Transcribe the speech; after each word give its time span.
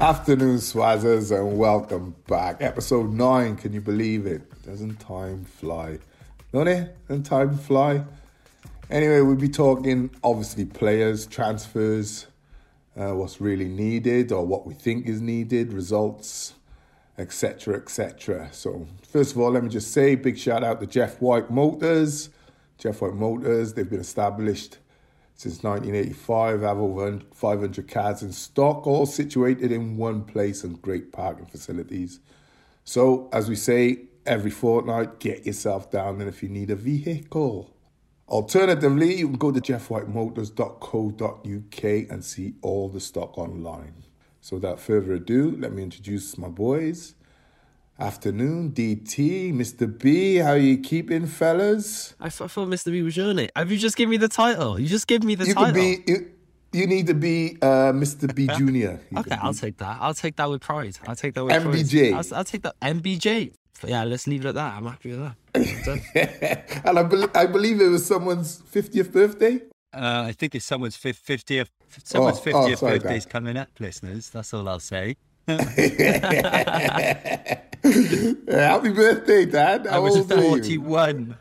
Afternoon, 0.00 0.58
Swazzers, 0.58 1.36
and 1.36 1.58
welcome 1.58 2.14
back. 2.28 2.58
Episode 2.60 3.12
9, 3.12 3.56
can 3.56 3.72
you 3.72 3.80
believe 3.80 4.26
it? 4.26 4.62
Doesn't 4.62 5.00
time 5.00 5.44
fly? 5.44 5.98
Don't 6.52 6.68
it? 6.68 6.96
Doesn't 7.08 7.24
time 7.24 7.58
fly? 7.58 8.04
Anyway, 8.90 9.20
we'll 9.22 9.34
be 9.34 9.48
talking 9.48 10.08
obviously 10.22 10.66
players, 10.66 11.26
transfers, 11.26 12.28
uh, 12.96 13.12
what's 13.12 13.40
really 13.40 13.66
needed 13.66 14.30
or 14.30 14.46
what 14.46 14.68
we 14.68 14.72
think 14.72 15.08
is 15.08 15.20
needed, 15.20 15.72
results, 15.72 16.54
etc., 17.18 17.74
etc. 17.74 18.50
So, 18.52 18.86
first 19.02 19.32
of 19.32 19.40
all, 19.40 19.50
let 19.50 19.64
me 19.64 19.68
just 19.68 19.90
say 19.90 20.14
big 20.14 20.38
shout 20.38 20.62
out 20.62 20.78
to 20.78 20.86
Jeff 20.86 21.20
White 21.20 21.50
Motors. 21.50 22.30
Jeff 22.78 23.02
White 23.02 23.14
Motors, 23.14 23.74
they've 23.74 23.90
been 23.90 23.98
established 23.98 24.78
since 25.38 25.62
1985, 25.62 26.60
have 26.62 26.78
over 26.78 27.20
500 27.32 27.86
cars 27.86 28.24
in 28.24 28.32
stock, 28.32 28.88
all 28.88 29.06
situated 29.06 29.70
in 29.70 29.96
one 29.96 30.24
place 30.24 30.64
and 30.64 30.82
great 30.82 31.12
parking 31.12 31.46
facilities. 31.46 32.18
So, 32.82 33.28
as 33.32 33.48
we 33.48 33.54
say 33.54 34.06
every 34.26 34.50
fortnight, 34.50 35.20
get 35.20 35.46
yourself 35.46 35.92
down 35.92 36.20
and 36.20 36.28
if 36.28 36.42
you 36.42 36.48
need 36.48 36.70
a 36.70 36.74
vehicle. 36.74 37.72
Alternatively, 38.26 39.14
you 39.14 39.28
can 39.28 39.38
go 39.38 39.52
to 39.52 39.60
jeffwhitemotors.co.uk 39.60 42.10
and 42.10 42.24
see 42.24 42.54
all 42.60 42.88
the 42.88 42.98
stock 42.98 43.38
online. 43.38 44.06
So, 44.40 44.56
without 44.56 44.80
further 44.80 45.14
ado, 45.14 45.56
let 45.56 45.72
me 45.72 45.84
introduce 45.84 46.36
my 46.36 46.48
boys. 46.48 47.14
Afternoon, 48.00 48.70
DT, 48.70 49.52
Mr. 49.52 49.98
B, 49.98 50.36
how 50.36 50.52
you 50.52 50.78
keeping, 50.78 51.26
fellas? 51.26 52.14
I, 52.20 52.28
thought 52.28 52.68
Mr. 52.68 52.92
B 52.92 53.02
was 53.02 53.16
your 53.16 53.34
name. 53.34 53.48
Have 53.56 53.72
you 53.72 53.76
just 53.76 53.96
given 53.96 54.12
me 54.12 54.18
the 54.18 54.28
title? 54.28 54.78
You 54.78 54.86
just 54.86 55.08
give 55.08 55.24
me 55.24 55.34
the 55.34 55.46
you 55.46 55.54
title. 55.54 55.72
Could 55.72 56.06
be, 56.06 56.12
you, 56.12 56.30
you 56.72 56.86
need 56.86 57.08
to 57.08 57.14
be 57.14 57.58
uh, 57.60 57.90
Mr. 57.92 58.32
B 58.32 58.46
Junior. 58.56 59.00
okay, 59.16 59.36
I'll 59.42 59.50
be. 59.50 59.58
take 59.58 59.78
that. 59.78 59.98
I'll 60.00 60.14
take 60.14 60.36
that 60.36 60.48
with 60.48 60.60
pride. 60.60 60.96
I'll 61.08 61.16
take 61.16 61.34
that 61.34 61.44
with 61.44 61.60
MBJ. 61.60 62.12
pride. 62.12 62.24
I'll, 62.24 62.34
I'll 62.38 62.44
take 62.44 62.62
that 62.62 62.78
MBJ. 62.80 63.52
But 63.80 63.90
yeah, 63.90 64.04
let's 64.04 64.28
leave 64.28 64.44
it 64.44 64.48
at 64.50 64.54
that. 64.54 64.74
I'm 64.76 64.86
happy 64.86 65.10
with 65.16 65.32
that. 65.54 66.82
and 66.84 66.98
I, 67.00 67.02
be- 67.02 67.26
I 67.34 67.46
believe 67.46 67.80
it 67.80 67.88
was 67.88 68.06
someone's 68.06 68.62
50th 68.62 69.10
birthday. 69.10 69.56
Uh, 69.92 70.22
I 70.28 70.32
think 70.32 70.54
it's 70.54 70.66
someone's 70.66 70.94
fiftieth. 70.94 71.68
Someone's 72.04 72.36
Oh, 72.36 72.40
oh, 72.40 72.44
fiftieth 72.44 72.78
sorry, 72.78 73.00
birthday's 73.00 73.26
coming 73.26 73.56
up, 73.56 73.70
listeners. 73.80 74.30
That's 74.30 74.54
all 74.54 74.68
I'll 74.68 74.78
say. 74.78 75.16
Yeah, 78.48 78.72
happy 78.72 78.90
birthday, 78.90 79.44
Dad. 79.46 79.86
I 79.86 79.98
was 79.98 80.16
old 80.16 80.32
are 80.32 80.36
you? 80.42 80.48
forty-one 80.50 81.36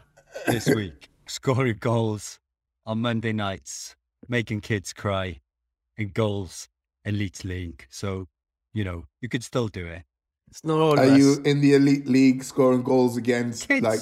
this 0.46 0.68
week, 0.68 1.10
scoring 1.28 1.78
goals 1.80 2.40
on 2.86 3.00
Monday 3.02 3.34
nights, 3.34 3.96
making 4.28 4.62
kids 4.62 4.94
cry, 4.94 5.40
in 5.98 6.10
goals, 6.10 6.70
elite 7.06 7.44
league. 7.44 7.86
So, 7.90 8.28
you 8.74 8.84
know, 8.84 9.06
you 9.22 9.30
could 9.30 9.44
still 9.44 9.68
do 9.68 9.86
it. 9.88 10.04
It's 10.50 10.64
not 10.64 10.80
all 10.80 11.00
Are 11.00 11.04
us. 11.06 11.18
you 11.18 11.38
in 11.44 11.60
the 11.62 11.74
elite 11.74 12.08
league 12.08 12.44
scoring 12.44 12.84
goals 12.84 13.18
against 13.18 13.68
Kids, 13.68 13.84
like 13.84 14.00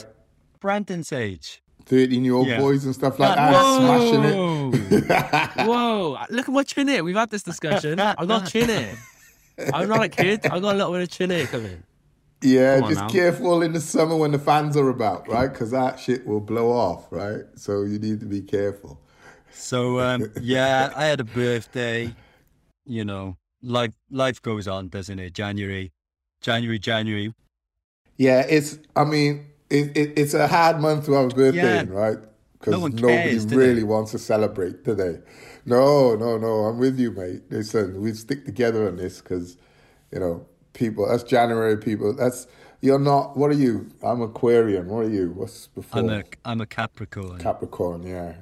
Brandon's 0.60 1.12
age. 1.12 1.62
13 1.86 2.24
year 2.26 2.34
old 2.34 2.48
Yeah. 2.48 2.60
boys 2.60 2.86
and 2.86 2.94
stuff 2.94 3.20
like 3.20 3.36
Yeah. 3.36 3.52
that, 3.52 3.78
smashing 3.78 4.24
it? 4.24 5.66
Whoa! 5.68 6.14
Uh, 6.16 6.26
look 6.30 6.48
at 6.50 6.54
my 6.54 6.64
chin 6.64 6.88
here. 6.88 7.04
We've 7.04 7.16
had 7.16 7.30
this 7.30 7.44
discussion. 7.44 8.00
I 8.00 8.26
got 8.26 8.48
chin 8.50 8.70
here. 8.70 8.98
I'm 9.74 9.88
not 9.88 10.04
a 10.04 10.10
kid. 10.10 10.46
I 10.48 10.60
got 10.60 10.76
a 10.76 10.78
little 10.78 10.92
bit 10.94 11.02
of 11.04 11.10
chin 11.10 11.30
here 11.30 11.46
coming. 11.48 11.84
Yeah, 12.42 12.82
just 12.82 13.02
now. 13.02 13.10
careful 13.10 13.62
in 13.62 13.74
the 13.74 13.82
summer 13.82 14.16
when 14.16 14.32
the 14.32 14.40
fans 14.40 14.78
are 14.78 14.90
about, 14.90 15.28
right? 15.28 15.52
Because 15.52 15.72
that 15.72 16.00
shit 16.00 16.28
will 16.28 16.42
blow 16.42 16.72
off, 16.72 17.08
right? 17.12 17.44
So 17.56 17.84
you 17.84 17.98
need 17.98 18.20
to 18.20 18.26
be 18.26 18.42
careful. 18.42 19.02
So, 19.52 20.00
um, 20.00 20.32
yeah, 20.42 20.92
I 20.96 21.06
had 21.06 21.20
a 21.20 21.24
birthday. 21.24 22.14
You 22.86 23.06
know, 23.06 23.38
life 23.64 23.94
life 24.12 24.42
goes 24.42 24.68
on, 24.68 24.90
doesn't 24.90 25.18
it? 25.18 25.34
January, 25.34 25.92
January, 26.42 26.78
January. 26.78 27.34
Yeah, 28.18 28.46
it's, 28.48 28.78
I 28.96 29.04
mean, 29.06 29.48
it, 29.70 29.96
it, 29.98 30.14
it's 30.18 30.34
a 30.34 30.48
hard 30.48 30.80
month 30.80 31.06
to 31.06 31.14
have 31.14 31.32
a 31.32 31.36
birthday 31.36 31.76
Yeah. 31.76 31.82
in, 31.82 31.90
right? 31.90 32.18
Because 32.54 32.72
No 32.74 32.80
one 32.80 32.96
nobody 32.96 33.30
cares, 33.32 33.46
really 33.48 33.76
they? 33.76 33.84
wants 33.84 34.12
to 34.12 34.20
celebrate 34.20 34.84
today. 34.86 35.20
No, 35.66 36.16
no, 36.16 36.38
no, 36.38 36.66
I'm 36.66 36.78
with 36.78 37.00
you, 37.00 37.12
mate. 37.12 37.42
Listen, 37.50 38.00
we 38.02 38.14
stick 38.14 38.46
together 38.46 38.88
on 38.88 38.98
this 38.98 39.20
because, 39.22 39.58
you 40.12 40.20
know, 40.20 40.46
people, 40.76 41.08
that's 41.10 41.24
January 41.24 41.78
people. 41.78 42.14
That's, 42.14 42.46
you're 42.82 43.00
not, 43.00 43.36
what 43.36 43.50
are 43.50 43.54
you? 43.56 43.90
I'm 44.04 44.22
Aquarian. 44.22 44.88
What 44.88 45.06
are 45.06 45.10
you? 45.10 45.32
What's 45.32 45.68
before? 45.68 46.02
I'm 46.02 46.10
a 46.10 46.24
I'm 46.46 46.62
a 46.62 46.68
Capricorn. 46.68 47.40
Capricorn, 47.40 48.04
yeah. 48.04 48.34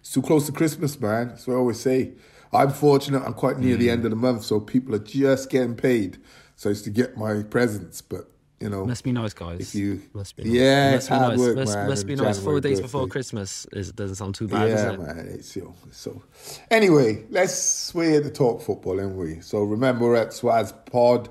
It's 0.00 0.12
too 0.12 0.22
close 0.22 0.46
to 0.46 0.52
Christmas, 0.52 0.98
man. 0.98 1.28
That's 1.28 1.46
what 1.46 1.54
I 1.54 1.56
always 1.58 1.78
say. 1.80 2.12
I'm 2.52 2.70
fortunate. 2.70 3.22
I'm 3.22 3.34
quite 3.34 3.58
near 3.58 3.76
Mm. 3.76 3.80
the 3.80 3.90
end 3.90 4.04
of 4.06 4.10
the 4.10 4.16
month, 4.16 4.44
so 4.44 4.58
people 4.58 4.94
are 4.94 4.98
just 4.98 5.50
getting 5.50 5.74
paid. 5.76 6.16
So 6.56 6.70
it's 6.70 6.82
to 6.82 6.90
get 6.90 7.16
my 7.18 7.42
presents, 7.42 8.00
but 8.00 8.26
you 8.60 8.68
know, 8.68 8.84
Must 8.84 9.04
be 9.04 9.12
nice, 9.12 9.32
guys. 9.32 9.60
if 9.60 9.74
you, 9.74 10.02
must 10.12 10.36
be 10.36 10.44
nice. 10.44 10.52
yeah, 10.52 10.90
must 10.92 10.96
it's 10.96 11.08
be 11.08 11.14
hard 11.14 11.30
nice. 11.30 11.38
work, 11.38 11.56
must, 11.56 11.74
man. 11.74 11.88
must 11.88 12.06
be 12.06 12.12
and 12.14 12.22
nice. 12.22 12.36
Four 12.38 12.44
January 12.44 12.60
days 12.60 12.80
before 12.82 13.00
birthday. 13.02 13.12
Christmas 13.12 13.66
is 13.72 13.92
doesn't 13.92 14.16
sound 14.16 14.34
too 14.34 14.48
bad, 14.48 14.68
does 14.68 14.82
Yeah, 14.82 14.92
it? 14.92 15.00
man. 15.00 15.28
It's 15.32 15.56
you 15.56 15.62
know, 15.62 15.74
so. 15.90 16.22
Anyway, 16.70 17.24
let's 17.30 17.94
we're 17.94 18.10
here 18.10 18.22
to 18.22 18.30
talk 18.30 18.60
football, 18.62 19.00
ain't 19.00 19.16
we? 19.16 19.40
So 19.40 19.62
remember, 19.62 20.06
we're 20.06 20.16
at 20.16 20.28
Swaz 20.30 20.74
Pod 20.86 21.28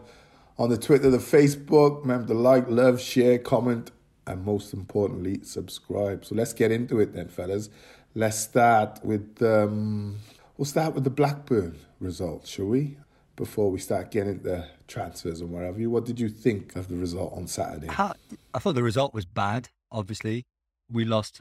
on 0.59 0.69
the 0.69 0.77
Twitter, 0.77 1.09
the 1.09 1.17
Facebook. 1.17 2.01
Remember 2.01 2.27
to 2.27 2.33
like, 2.39 2.69
love, 2.69 3.01
share, 3.01 3.39
comment, 3.39 3.91
and 4.27 4.45
most 4.45 4.73
importantly, 4.73 5.39
subscribe. 5.41 6.25
So 6.25 6.35
let's 6.35 6.53
get 6.53 6.71
into 6.71 6.99
it 6.99 7.13
then, 7.13 7.29
fellas. 7.29 7.69
Let's 8.13 8.37
start 8.37 8.99
with 9.03 9.41
um, 9.41 10.17
we'll 10.57 10.65
start 10.65 10.93
with 10.93 11.05
the 11.05 11.09
Blackburn 11.09 11.79
results, 11.99 12.49
shall 12.49 12.65
we? 12.65 12.97
Before 13.37 13.71
we 13.71 13.79
start 13.79 14.11
getting 14.11 14.33
into 14.33 14.67
transfers 14.87 15.39
and 15.39 15.51
whatever. 15.51 15.79
What 15.89 16.05
did 16.05 16.19
you 16.19 16.27
think 16.27 16.75
of 16.75 16.89
the 16.89 16.97
result 16.97 17.33
on 17.33 17.47
Saturday? 17.47 17.87
How, 17.87 18.13
I 18.53 18.59
thought 18.59 18.75
the 18.75 18.83
result 18.83 19.13
was 19.13 19.25
bad. 19.25 19.69
Obviously, 19.91 20.45
we 20.91 21.05
lost 21.05 21.39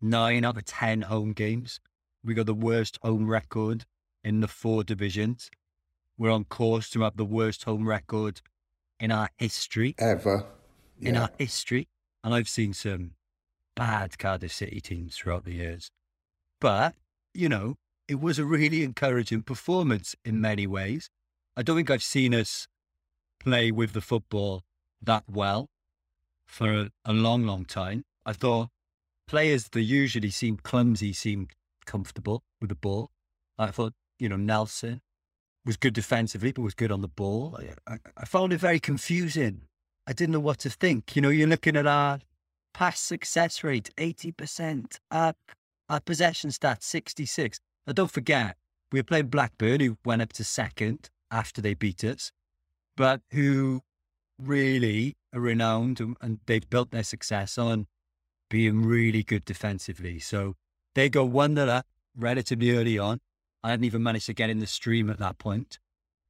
nine 0.00 0.44
out 0.44 0.56
of 0.56 0.64
ten 0.64 1.02
home 1.02 1.32
games. 1.32 1.80
We 2.24 2.32
got 2.32 2.46
the 2.46 2.54
worst 2.54 2.98
home 3.02 3.28
record 3.28 3.84
in 4.22 4.40
the 4.40 4.48
four 4.48 4.84
divisions. 4.84 5.50
We're 6.16 6.30
on 6.30 6.44
course 6.44 6.88
to 6.90 7.02
have 7.02 7.18
the 7.18 7.26
worst 7.26 7.64
home 7.64 7.86
record 7.86 8.40
in 9.04 9.12
our 9.12 9.28
history. 9.36 9.94
Ever? 9.98 10.46
In 10.98 11.16
our 11.16 11.30
history, 11.38 11.88
and 12.22 12.32
I've 12.32 12.48
seen 12.48 12.72
some 12.72 13.10
bad 13.76 14.18
Cardiff 14.18 14.52
City 14.52 14.80
teams 14.80 15.16
throughout 15.16 15.44
the 15.44 15.52
years, 15.52 15.90
but 16.58 16.94
you 17.34 17.48
know, 17.50 17.74
it 18.08 18.20
was 18.20 18.38
a 18.38 18.44
really 18.46 18.82
encouraging 18.82 19.42
performance 19.42 20.16
in 20.24 20.40
many 20.40 20.66
ways. 20.66 21.10
I 21.54 21.62
don't 21.62 21.76
think 21.76 21.90
I've 21.90 22.02
seen 22.02 22.34
us 22.34 22.66
play 23.38 23.70
with 23.70 23.92
the 23.92 24.00
football 24.00 24.62
that 25.02 25.24
well 25.28 25.68
for 26.46 26.72
a, 26.72 26.90
a 27.04 27.12
long, 27.12 27.44
long 27.44 27.66
time. 27.66 28.04
I 28.24 28.32
thought 28.32 28.70
players 29.26 29.68
that 29.68 29.82
usually 29.82 30.30
seem 30.30 30.56
clumsy 30.56 31.12
seemed 31.12 31.50
comfortable 31.84 32.42
with 32.60 32.70
the 32.70 32.76
ball. 32.76 33.10
I 33.58 33.66
thought, 33.66 33.92
you 34.18 34.30
know, 34.30 34.36
Nelson 34.36 35.02
was 35.64 35.76
good 35.76 35.94
defensively, 35.94 36.52
but 36.52 36.62
was 36.62 36.74
good 36.74 36.92
on 36.92 37.00
the 37.00 37.08
ball. 37.08 37.58
I, 37.86 37.98
I, 38.16 38.24
found 38.26 38.52
it 38.52 38.58
very 38.58 38.80
confusing. 38.80 39.62
I 40.06 40.12
didn't 40.12 40.32
know 40.32 40.40
what 40.40 40.58
to 40.60 40.70
think. 40.70 41.16
You 41.16 41.22
know, 41.22 41.30
you're 41.30 41.48
looking 41.48 41.76
at 41.76 41.86
our 41.86 42.20
pass 42.74 43.00
success 43.00 43.64
rate, 43.64 43.90
80%, 43.96 44.98
our, 45.10 45.34
our 45.88 46.00
possession 46.00 46.50
stats, 46.50 46.82
66. 46.82 47.60
Now, 47.86 47.94
don't 47.94 48.10
forget, 48.10 48.56
we 48.92 48.98
were 48.98 49.04
playing 49.04 49.28
Blackburn, 49.28 49.80
who 49.80 49.96
went 50.04 50.22
up 50.22 50.32
to 50.34 50.44
second 50.44 51.10
after 51.30 51.62
they 51.62 51.74
beat 51.74 52.04
us, 52.04 52.32
but 52.96 53.22
who 53.30 53.80
really 54.38 55.16
are 55.32 55.40
renowned 55.40 56.00
and, 56.00 56.16
and 56.20 56.40
they've 56.46 56.68
built 56.68 56.90
their 56.90 57.02
success 57.02 57.56
on 57.56 57.86
being 58.50 58.82
really 58.82 59.22
good 59.22 59.44
defensively. 59.44 60.18
So 60.18 60.54
they 60.94 61.08
go 61.08 61.24
1 61.24 61.56
0 61.56 61.68
up 61.68 61.86
relatively 62.16 62.76
early 62.76 62.98
on. 62.98 63.20
I 63.64 63.70
hadn't 63.70 63.86
even 63.86 64.02
managed 64.02 64.26
to 64.26 64.34
get 64.34 64.50
in 64.50 64.58
the 64.60 64.66
stream 64.66 65.08
at 65.08 65.18
that 65.18 65.38
point, 65.38 65.78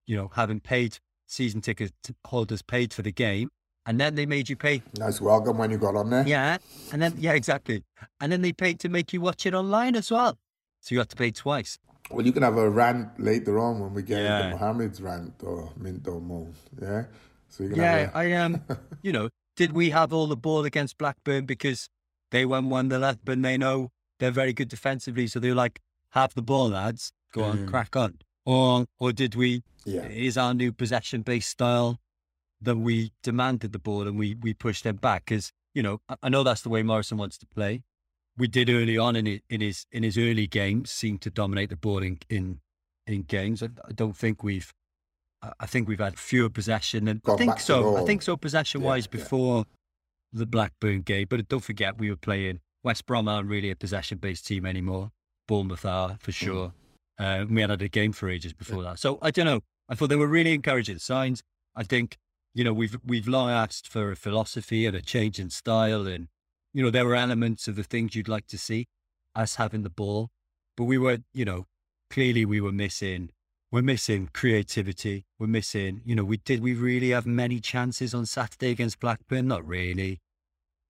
you 0.07 0.17
know, 0.17 0.31
having 0.37 0.61
paid 0.61 0.99
season 1.27 1.61
ticket 1.61 1.93
holders 2.25 2.63
paid 2.63 2.95
for 2.95 3.03
the 3.03 3.11
game. 3.11 3.51
And 3.87 4.01
then 4.01 4.15
they 4.15 4.25
made 4.25 4.49
you 4.49 4.57
pay. 4.57 4.83
Nice 4.99 5.21
welcome 5.21 5.59
when 5.59 5.71
you 5.73 5.77
got 5.77 5.97
on 5.97 6.09
there. 6.11 6.27
Yeah. 6.27 6.59
And 6.93 7.03
then, 7.03 7.15
yeah, 7.19 7.33
exactly. 7.33 7.83
And 8.21 8.31
then 8.33 8.41
they 8.41 8.53
paid 8.53 8.79
to 8.81 8.89
make 8.89 9.13
you 9.13 9.21
watch 9.21 9.45
it 9.47 9.53
online 9.53 9.97
as 9.97 10.11
well. 10.13 10.39
So 10.81 10.95
you 10.95 11.01
have 11.01 11.09
to 11.09 11.17
pay 11.17 11.33
twice. 11.33 11.77
Well, 12.11 12.25
you 12.25 12.33
can 12.33 12.45
have 12.45 12.57
a 12.57 12.71
rant 12.71 13.19
later 13.21 13.59
on 13.59 13.81
when 13.81 13.93
we 13.95 14.03
get 14.03 14.23
Yeah. 14.23 14.45
into 14.45 14.51
Mohammad's 14.57 15.03
rant 15.03 15.35
or 15.43 15.73
Mint 15.77 16.07
or 16.07 16.21
Mo. 16.21 16.49
Yeah. 16.81 17.05
So 17.49 17.65
you 17.65 17.71
can 17.71 17.79
Yeah, 17.79 17.93
have 17.99 18.15
a, 18.15 18.17
I 18.19 18.33
um, 18.33 18.63
you 19.03 19.13
know, 19.13 19.29
did 19.57 19.73
we 19.73 19.91
have 19.91 20.13
all 20.13 20.29
the 20.29 20.37
ball 20.37 20.65
against 20.65 20.97
Blackburn 20.97 21.45
because 21.47 21.89
they 22.31 22.47
won 22.47 22.71
one 22.71 22.89
the 22.89 22.99
left, 23.01 23.21
but 23.25 23.43
they 23.43 23.59
know 23.59 23.91
they're 24.21 24.31
very 24.31 24.53
good 24.53 24.69
defensively, 24.69 25.27
so 25.27 25.41
they're 25.41 25.55
like, 25.55 25.81
have 26.11 26.33
the 26.35 26.43
ball, 26.43 26.69
lads, 26.71 27.13
go 27.35 27.43
on, 27.45 27.59
Mm. 27.59 27.69
crack 27.69 27.97
on. 27.97 28.19
Or 28.47 28.87
or 28.99 29.13
did 29.13 29.35
we? 29.35 29.63
yeah. 29.85 30.07
Is 30.07 30.37
our 30.39 30.55
new 30.55 30.73
possession 30.73 31.23
based 31.23 31.51
style 31.51 31.99
that 32.61 32.77
we 32.77 33.13
demanded 33.23 33.73
the 33.73 33.79
ball 33.79 34.07
and 34.09 34.17
we 34.19 34.35
we 34.37 34.55
pushed 34.55 34.85
them 34.85 34.97
back? 34.97 35.27
Because 35.27 35.53
you 35.75 35.83
know, 35.83 36.01
I, 36.09 36.17
I 36.25 36.29
know 36.29 36.43
that's 36.45 36.63
the 36.63 36.69
way 36.71 36.83
Morison 36.83 37.19
wants 37.19 37.37
to 37.39 37.47
play. 37.47 37.83
We 38.37 38.47
did 38.49 38.69
early 38.71 38.97
on 38.99 39.17
in 39.17 39.41
in 39.49 39.61
his 39.61 39.87
in 39.93 40.03
his 40.03 40.17
early 40.19 40.47
games, 40.47 40.91
seem 40.91 41.19
to 41.19 41.31
dominate 41.31 41.71
the 41.71 41.77
ball 41.77 42.03
in 42.03 42.19
in, 42.29 42.61
in 43.07 43.23
games. 43.23 43.63
I, 43.63 43.69
I 43.89 43.93
don't 43.93 44.17
think 44.17 44.43
we've 44.43 44.73
I- 45.61 45.67
think 45.67 45.89
we've 45.89 45.99
had 46.09 46.19
fewer 46.19 46.49
possession. 46.51 47.07
And 47.09 47.21
I 47.27 47.37
think 47.37 47.61
so. 47.61 47.97
I 48.03 48.05
think 48.07 48.23
so. 48.23 48.37
Possession 48.37 48.81
wise, 48.83 49.05
Yeah, 49.11 49.19
yeah. 49.19 49.23
before 49.25 49.65
the 50.33 50.47
Blackburn 50.47 51.03
game. 51.03 51.27
But 51.29 51.49
don't 51.49 51.61
forget, 51.65 51.99
we 51.99 52.09
were 52.11 52.17
playing 52.17 52.61
West 52.83 53.05
Brom 53.07 53.29
aren't 53.29 53.49
really 53.49 53.71
a 53.71 53.77
possession 53.77 54.19
based 54.19 54.47
team 54.47 54.65
anymore. 54.67 55.13
Bournemouth 55.49 55.85
are 55.85 56.17
for 56.21 56.33
sure. 56.33 56.73
Uh, 57.19 57.44
we 57.49 57.61
hadn't 57.61 57.81
had 57.81 57.82
a 57.82 57.88
game 57.88 58.12
for 58.12 58.28
ages 58.28 58.52
before 58.52 58.82
that. 58.82 58.99
So 58.99 59.19
I 59.22 59.31
don't 59.31 59.46
know. 59.46 59.61
I 59.88 59.94
thought 59.94 60.08
they 60.08 60.16
were 60.16 60.26
really 60.26 60.55
encouraging 60.55 60.99
signs. 60.99 61.43
I 61.76 61.82
think 61.82 62.19
you 62.55 62.64
know 62.64 62.72
we've 62.72 62.99
we've 63.05 63.28
long 63.28 63.50
asked 63.50 63.88
for 63.88 64.11
a 64.11 64.16
philosophy 64.16 64.87
and 64.87 64.96
a 64.96 65.02
change 65.02 65.38
in 65.38 65.50
style, 65.50 66.06
and 66.06 66.28
you 66.72 66.82
know 66.82 66.90
there 66.90 67.06
were 67.06 67.14
elements 67.14 67.69
of 67.69 67.76
the 67.76 67.84
things 67.84 68.14
you'd 68.14 68.28
like 68.28 68.46
to 68.49 68.58
see 68.58 68.87
us 69.34 69.56
having 69.56 69.82
the 69.82 69.90
ball, 69.90 70.31
but 70.76 70.84
we 70.84 70.99
were 70.99 71.19
you 71.32 71.44
know 71.44 71.66
clearly 72.11 72.44
we 72.44 72.61
were 72.61 72.72
missing. 72.72 73.31
We're 73.70 73.82
missing 73.82 74.31
creativity. 74.32 75.26
We're 75.37 75.49
missing, 75.49 76.00
you 76.05 76.14
know, 76.14 76.22
we 76.22 76.37
did 76.37 76.62
we 76.62 76.75
really 76.75 77.11
have 77.11 77.26
many 77.26 77.58
chances 77.58 78.14
on 78.14 78.25
Saturday 78.25 78.70
against 78.70 79.00
Blackburn? 79.00 79.49
Not 79.49 79.66
really. 79.66 80.20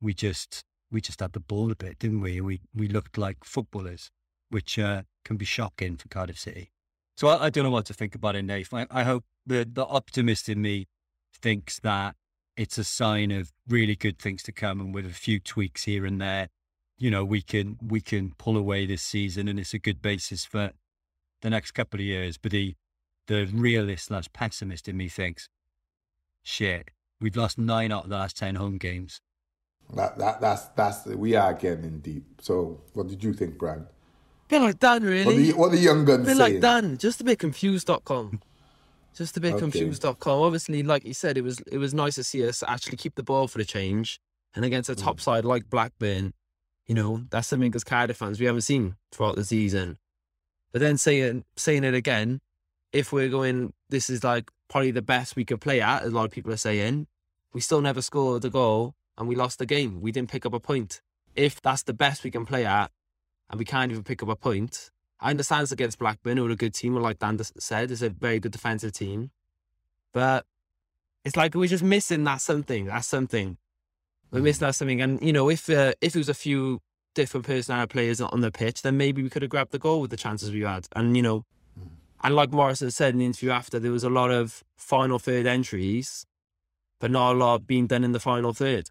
We 0.02 0.12
just 0.12 0.62
we 0.90 1.00
just 1.00 1.20
had 1.20 1.32
the 1.32 1.40
ball 1.40 1.72
a 1.72 1.74
bit, 1.74 1.98
didn't 1.98 2.20
we? 2.20 2.42
We 2.42 2.60
we 2.74 2.88
looked 2.88 3.16
like 3.16 3.42
footballers, 3.42 4.10
which 4.50 4.78
uh, 4.78 5.02
can 5.24 5.36
be 5.36 5.44
shocking 5.44 5.96
for 5.96 6.08
Cardiff 6.08 6.38
City. 6.38 6.70
So 7.16 7.28
I, 7.28 7.46
I 7.46 7.50
don't 7.50 7.64
know 7.64 7.70
what 7.70 7.86
to 7.86 7.94
think 7.94 8.14
about 8.14 8.36
it, 8.36 8.42
Nate. 8.42 8.68
I, 8.72 8.86
I 8.90 9.02
hope 9.04 9.24
the 9.46 9.68
the 9.70 9.86
optimist 9.86 10.48
in 10.48 10.60
me 10.62 10.86
thinks 11.34 11.78
that 11.80 12.16
it's 12.56 12.78
a 12.78 12.84
sign 12.84 13.30
of 13.30 13.52
really 13.68 13.96
good 13.96 14.18
things 14.18 14.42
to 14.44 14.52
come, 14.52 14.80
and 14.80 14.94
with 14.94 15.06
a 15.06 15.10
few 15.10 15.40
tweaks 15.40 15.84
here 15.84 16.06
and 16.06 16.20
there, 16.20 16.48
you 16.98 17.10
know, 17.10 17.24
we 17.24 17.42
can 17.42 17.78
we 17.86 18.00
can 18.00 18.32
pull 18.38 18.56
away 18.56 18.86
this 18.86 19.02
season, 19.02 19.48
and 19.48 19.58
it's 19.58 19.74
a 19.74 19.78
good 19.78 20.00
basis 20.00 20.44
for 20.44 20.72
the 21.42 21.50
next 21.50 21.72
couple 21.72 22.00
of 22.00 22.06
years. 22.06 22.38
But 22.38 22.52
the 22.52 22.74
the 23.26 23.46
realist 23.46 24.06
slash 24.06 24.32
pessimist 24.32 24.88
in 24.88 24.96
me 24.96 25.08
thinks, 25.08 25.48
shit, 26.42 26.90
we've 27.20 27.36
lost 27.36 27.58
nine 27.58 27.90
out 27.90 28.04
of 28.04 28.10
the 28.10 28.16
last 28.16 28.36
ten 28.36 28.54
home 28.56 28.78
games. 28.78 29.20
That, 29.94 30.16
that 30.18 30.40
that's 30.40 30.66
that's 30.76 31.06
we 31.06 31.34
are 31.34 31.52
getting 31.52 32.00
deep. 32.00 32.40
So, 32.40 32.82
what 32.94 33.08
did 33.08 33.22
you 33.22 33.32
think, 33.32 33.58
Brand? 33.58 33.86
Bit 34.60 34.66
like 34.66 34.78
Dan, 34.78 35.02
What 35.02 35.10
really. 35.10 35.36
the 35.46 35.52
what 35.52 35.70
the 35.72 35.78
young 35.78 36.04
guns 36.04 36.26
bit 36.26 36.36
saying? 36.36 36.52
like 36.54 36.60
Dan, 36.60 36.98
just 36.98 37.20
a 37.20 37.24
bit 37.24 37.38
confused.com. 37.38 38.40
Just 39.16 39.36
a 39.36 39.40
bit 39.40 39.52
Okay. 39.54 39.60
confused.com. 39.60 40.40
Obviously, 40.42 40.82
like 40.82 41.04
you 41.04 41.14
said, 41.14 41.36
it 41.38 41.42
was 41.42 41.60
it 41.70 41.78
was 41.78 41.94
nice 41.94 42.16
to 42.16 42.24
see 42.24 42.46
us 42.46 42.62
actually 42.66 42.96
keep 42.96 43.14
the 43.14 43.22
ball 43.22 43.46
for 43.48 43.58
the 43.58 43.64
change. 43.64 44.20
And 44.56 44.64
against 44.64 44.88
a 44.88 44.94
Mm. 44.94 45.02
top 45.02 45.20
side 45.20 45.44
like 45.44 45.68
Blackburn, 45.68 46.32
you 46.86 46.94
know, 46.94 47.24
that's 47.30 47.48
something 47.48 47.74
as 47.74 47.82
Cardiff 47.82 48.16
fans 48.18 48.38
we 48.38 48.46
haven't 48.46 48.60
seen 48.62 48.94
throughout 49.10 49.34
the 49.36 49.44
season. 49.44 49.98
But 50.72 50.80
then 50.80 50.96
saying 50.98 51.44
saying 51.56 51.84
it 51.84 51.94
again, 51.94 52.40
if 52.92 53.12
we're 53.12 53.28
going 53.28 53.72
this 53.88 54.08
is 54.10 54.22
like 54.24 54.50
probably 54.68 54.90
the 54.92 55.02
best 55.02 55.36
we 55.36 55.44
could 55.44 55.60
play 55.60 55.80
at, 55.80 56.04
a 56.04 56.08
lot 56.08 56.24
of 56.24 56.30
people 56.30 56.52
are 56.52 56.56
saying, 56.56 57.06
we 57.52 57.60
still 57.60 57.80
never 57.80 58.02
scored 58.02 58.44
a 58.44 58.50
goal 58.50 58.94
and 59.18 59.28
we 59.28 59.34
lost 59.36 59.58
the 59.58 59.66
game. 59.66 60.00
We 60.00 60.10
didn't 60.12 60.30
pick 60.30 60.44
up 60.46 60.52
a 60.54 60.60
point. 60.60 61.00
If 61.36 61.60
that's 61.62 61.82
the 61.84 61.94
best 61.94 62.22
we 62.24 62.30
can 62.30 62.46
play 62.46 62.64
at 62.64 62.90
and 63.50 63.58
we 63.58 63.64
can't 63.64 63.90
even 63.90 64.04
pick 64.04 64.22
up 64.22 64.28
a 64.28 64.36
point, 64.36 64.90
I 65.20 65.30
understand 65.30 65.62
it's 65.62 65.72
against 65.72 65.98
Blackburn, 65.98 66.36
who 66.36 66.46
are 66.46 66.50
a 66.50 66.56
good 66.56 66.74
team, 66.74 66.94
like 66.96 67.18
Dan 67.18 67.38
said, 67.58 67.90
it's 67.90 68.02
a 68.02 68.10
very 68.10 68.40
good 68.40 68.52
defensive 68.52 68.92
team. 68.92 69.30
But 70.12 70.44
it's 71.24 71.36
like 71.36 71.54
we're 71.54 71.68
just 71.68 71.82
missing 71.82 72.24
that 72.24 72.40
something. 72.40 72.86
That's 72.86 73.06
something. 73.06 73.56
We're 74.30 74.42
missing 74.42 74.66
that 74.66 74.74
something. 74.74 75.00
And, 75.00 75.22
you 75.22 75.32
know, 75.32 75.48
if 75.48 75.70
uh, 75.70 75.94
if 76.00 76.14
it 76.14 76.18
was 76.18 76.28
a 76.28 76.34
few 76.34 76.80
different 77.14 77.46
personality 77.46 77.92
players 77.92 78.20
on 78.20 78.40
the 78.40 78.50
pitch, 78.50 78.82
then 78.82 78.96
maybe 78.96 79.22
we 79.22 79.30
could 79.30 79.42
have 79.42 79.50
grabbed 79.50 79.72
the 79.72 79.78
goal 79.78 80.00
with 80.00 80.10
the 80.10 80.16
chances 80.16 80.50
we 80.50 80.62
had. 80.62 80.88
And, 80.94 81.16
you 81.16 81.22
know, 81.22 81.44
and 82.22 82.34
like 82.34 82.50
Morison 82.52 82.90
said 82.90 83.14
in 83.14 83.20
the 83.20 83.26
interview 83.26 83.50
after, 83.50 83.78
there 83.78 83.92
was 83.92 84.04
a 84.04 84.10
lot 84.10 84.30
of 84.30 84.64
final 84.76 85.18
third 85.18 85.46
entries, 85.46 86.26
but 86.98 87.10
not 87.10 87.32
a 87.32 87.38
lot 87.38 87.66
being 87.66 87.86
done 87.86 88.04
in 88.04 88.12
the 88.12 88.20
final 88.20 88.52
third, 88.52 88.90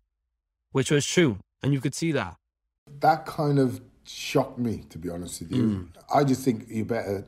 which 0.72 0.90
was 0.90 1.06
true. 1.06 1.40
And 1.62 1.74
you 1.74 1.82
could 1.82 1.96
see 1.96 2.12
that. 2.12 2.36
that 3.00 3.26
kind 3.26 3.60
of 3.60 3.82
shocked 4.06 4.60
me, 4.60 4.84
to 4.90 4.98
be 4.98 5.10
honest 5.10 5.42
with 5.42 5.52
you. 5.52 5.90
I 6.14 6.24
just 6.24 6.44
think 6.44 6.66
you 6.70 6.86
better 6.86 7.26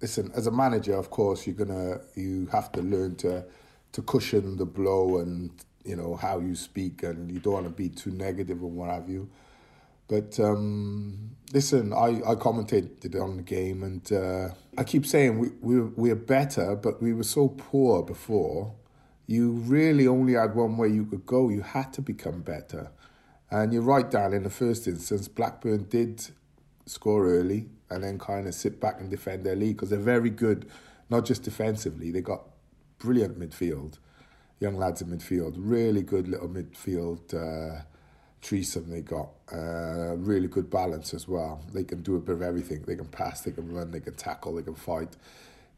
listen. 0.00 0.30
As 0.34 0.46
a 0.46 0.50
manager, 0.50 0.94
of 0.96 1.10
course, 1.10 1.46
you're 1.46 1.56
gonna 1.56 2.00
you 2.14 2.46
have 2.52 2.72
to 2.72 2.82
learn 2.82 3.16
to 3.16 3.44
to 3.92 4.02
cushion 4.02 4.56
the 4.56 4.66
blow 4.66 5.18
and 5.18 5.50
you 5.84 5.96
know 5.96 6.16
how 6.16 6.38
you 6.40 6.54
speak, 6.54 7.02
and 7.02 7.30
you 7.30 7.38
don't 7.40 7.54
want 7.54 7.66
to 7.66 7.70
be 7.70 7.88
too 7.88 8.10
negative 8.10 8.60
and 8.62 8.76
what 8.76 8.90
have 8.90 9.08
you. 9.08 9.28
But 10.08 10.38
um, 10.40 11.30
listen, 11.52 11.92
I, 11.92 12.20
I 12.26 12.34
commentated 12.34 13.20
on 13.20 13.38
the 13.38 13.42
game, 13.42 13.82
and 13.82 14.12
uh, 14.12 14.48
I 14.76 14.84
keep 14.84 15.06
saying 15.06 15.38
we 15.38 15.48
we 15.60 15.80
we're 15.80 16.14
better, 16.16 16.76
but 16.76 17.00
we 17.00 17.12
were 17.12 17.24
so 17.24 17.48
poor 17.48 18.02
before. 18.02 18.74
You 19.26 19.52
really 19.52 20.06
only 20.06 20.34
had 20.34 20.54
one 20.54 20.76
way 20.76 20.88
you 20.88 21.06
could 21.06 21.24
go. 21.24 21.48
You 21.48 21.62
had 21.62 21.92
to 21.94 22.02
become 22.02 22.42
better. 22.42 22.90
And 23.52 23.70
you're 23.70 23.82
right, 23.82 24.10
Dan. 24.10 24.32
In 24.32 24.44
the 24.44 24.50
first 24.50 24.88
instance, 24.88 25.28
Blackburn 25.28 25.84
did 25.90 26.26
score 26.86 27.26
early 27.28 27.66
and 27.90 28.02
then 28.02 28.18
kind 28.18 28.48
of 28.48 28.54
sit 28.54 28.80
back 28.80 28.98
and 28.98 29.10
defend 29.10 29.44
their 29.44 29.54
lead 29.54 29.76
because 29.76 29.90
they're 29.90 29.98
very 29.98 30.30
good, 30.30 30.70
not 31.10 31.26
just 31.26 31.42
defensively. 31.42 32.10
They 32.10 32.22
got 32.22 32.44
brilliant 32.98 33.38
midfield, 33.38 33.98
young 34.58 34.78
lads 34.78 35.02
in 35.02 35.08
midfield, 35.08 35.56
really 35.58 36.00
good 36.00 36.28
little 36.28 36.48
midfield 36.48 37.34
uh, 37.34 37.82
threesome 38.40 38.88
they 38.88 39.02
got. 39.02 39.28
Uh, 39.52 40.16
really 40.16 40.48
good 40.48 40.70
balance 40.70 41.12
as 41.12 41.28
well. 41.28 41.60
They 41.74 41.84
can 41.84 42.00
do 42.00 42.16
a 42.16 42.20
bit 42.20 42.36
of 42.36 42.40
everything. 42.40 42.84
They 42.86 42.96
can 42.96 43.08
pass, 43.08 43.42
they 43.42 43.50
can 43.50 43.70
run, 43.70 43.90
they 43.90 44.00
can 44.00 44.14
tackle, 44.14 44.54
they 44.54 44.62
can 44.62 44.76
fight. 44.76 45.14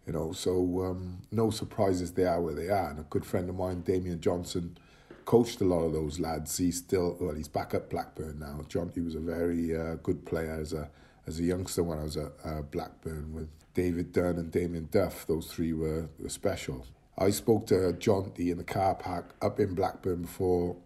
You 0.07 0.13
know, 0.13 0.31
so 0.31 0.85
um, 0.85 1.23
no 1.33 1.51
surprises 1.51 2.13
they 2.13 2.25
are 2.25 2.41
where 2.41 2.55
they 2.55 2.69
are. 2.69 2.91
And 2.91 3.01
a 3.01 3.05
good 3.11 3.27
friend 3.27 3.49
of 3.49 3.57
mine, 3.57 3.81
Damien 3.81 4.21
Johnson, 4.21 4.79
coached 5.25 5.61
a 5.61 5.65
lot 5.65 5.85
of 5.85 5.93
those 5.93 6.21
lads. 6.21 6.57
He's 6.57 6.79
still 6.79 7.17
well, 7.21 7.35
he's 7.35 7.49
back 7.49 7.75
at 7.75 7.91
Blackburn 7.91 8.39
now. 8.39 8.61
John, 8.69 8.91
he 8.95 9.01
was 9.01 9.15
a 9.15 9.21
very 9.21 9.77
uh, 9.77 9.95
good 9.97 10.25
player 10.25 10.59
as 10.61 10.73
a 10.73 10.91
as 11.27 11.39
a 11.39 11.43
youngster 11.43 11.83
when 11.83 11.99
I 11.99 12.03
was 12.03 12.17
at 12.17 12.33
uh, 12.45 12.63
Blackburn 12.63 13.33
with 13.33 13.49
David 13.75 14.13
Dunn 14.13 14.37
and 14.37 14.51
Damien 14.51 14.89
Duff. 14.91 15.27
Those 15.27 15.47
three 15.47 15.73
were, 15.73 16.09
were 16.19 16.29
special. 16.29 16.87
I 17.17 17.31
spoke 17.31 17.67
to 17.69 17.75
Jonty 17.75 18.51
in 18.51 18.59
the 18.59 18.65
car 18.65 18.95
park 18.95 19.35
up 19.41 19.61
in 19.61 19.75
Blackburn 19.75 20.23
before 20.23 20.77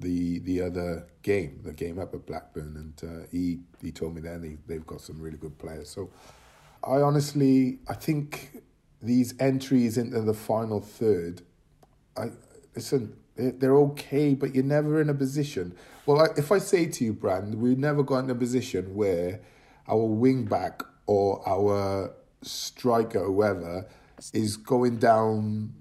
the 0.00 0.40
the 0.40 0.60
other 0.60 1.06
game, 1.22 1.60
the 1.62 1.72
game 1.72 1.98
up 1.98 2.14
at 2.14 2.26
Blackburn, 2.26 2.76
and 2.76 3.10
uh, 3.10 3.26
he 3.30 3.60
he 3.80 3.90
told 3.90 4.14
me 4.14 4.20
then 4.20 4.42
they 4.42 4.58
they've 4.66 4.86
got 4.86 5.00
some 5.00 5.20
really 5.20 5.38
good 5.38 5.58
players. 5.58 5.88
So 5.88 6.10
I 6.84 6.96
honestly 6.96 7.78
I 7.88 7.94
think 7.94 8.62
these 9.00 9.34
entries 9.40 9.98
into 9.98 10.20
the 10.20 10.34
final 10.34 10.80
third, 10.80 11.42
I 12.16 12.30
listen 12.74 13.16
they're, 13.36 13.52
they're 13.52 13.76
okay, 13.76 14.34
but 14.34 14.54
you're 14.54 14.64
never 14.64 15.00
in 15.00 15.08
a 15.08 15.14
position. 15.14 15.74
Well, 16.06 16.28
if 16.36 16.50
I 16.50 16.58
say 16.58 16.86
to 16.86 17.04
you, 17.04 17.12
Brand, 17.12 17.54
we 17.54 17.74
never 17.74 18.02
got 18.02 18.24
in 18.24 18.30
a 18.30 18.34
position 18.34 18.94
where 18.94 19.40
our 19.88 20.04
wing 20.04 20.44
back 20.44 20.82
or 21.06 21.46
our 21.48 22.12
striker, 22.42 23.24
whoever, 23.24 23.86
is 24.32 24.56
going 24.56 24.98
down 24.98 25.74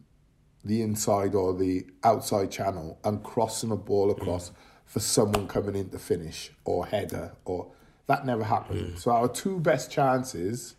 the 0.64 0.82
inside 0.82 1.34
or 1.36 1.54
the 1.54 1.86
outside 2.04 2.52
channel 2.52 3.00
and 3.04 3.24
crossing 3.24 3.72
a 3.72 3.76
ball 3.76 4.12
across 4.12 4.52
for 4.86 5.00
someone 5.00 5.48
coming 5.48 5.76
in 5.76 5.90
to 5.90 5.98
finish 5.98 6.52
or 6.66 6.86
header 6.86 7.34
or 7.46 7.72
that 8.08 8.26
never 8.26 8.44
happened. 8.44 9.00
So 9.00 9.12
our 9.12 9.28
two 9.28 9.60
best 9.60 9.90
chances 9.90 10.76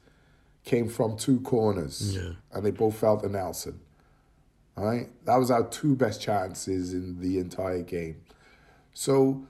came 0.64 0.88
from 0.88 1.16
two 1.16 1.40
corners 1.40 2.14
and 2.52 2.64
they 2.64 2.70
both 2.70 2.96
fell 2.98 3.18
to 3.20 3.28
Nelson. 3.28 3.80
All 4.76 4.84
right, 4.84 5.08
that 5.26 5.36
was 5.36 5.50
our 5.50 5.68
two 5.68 5.94
best 5.94 6.20
chances 6.20 6.94
in 6.94 7.20
the 7.20 7.38
entire 7.38 7.82
game. 7.82 8.22
So 8.94 9.46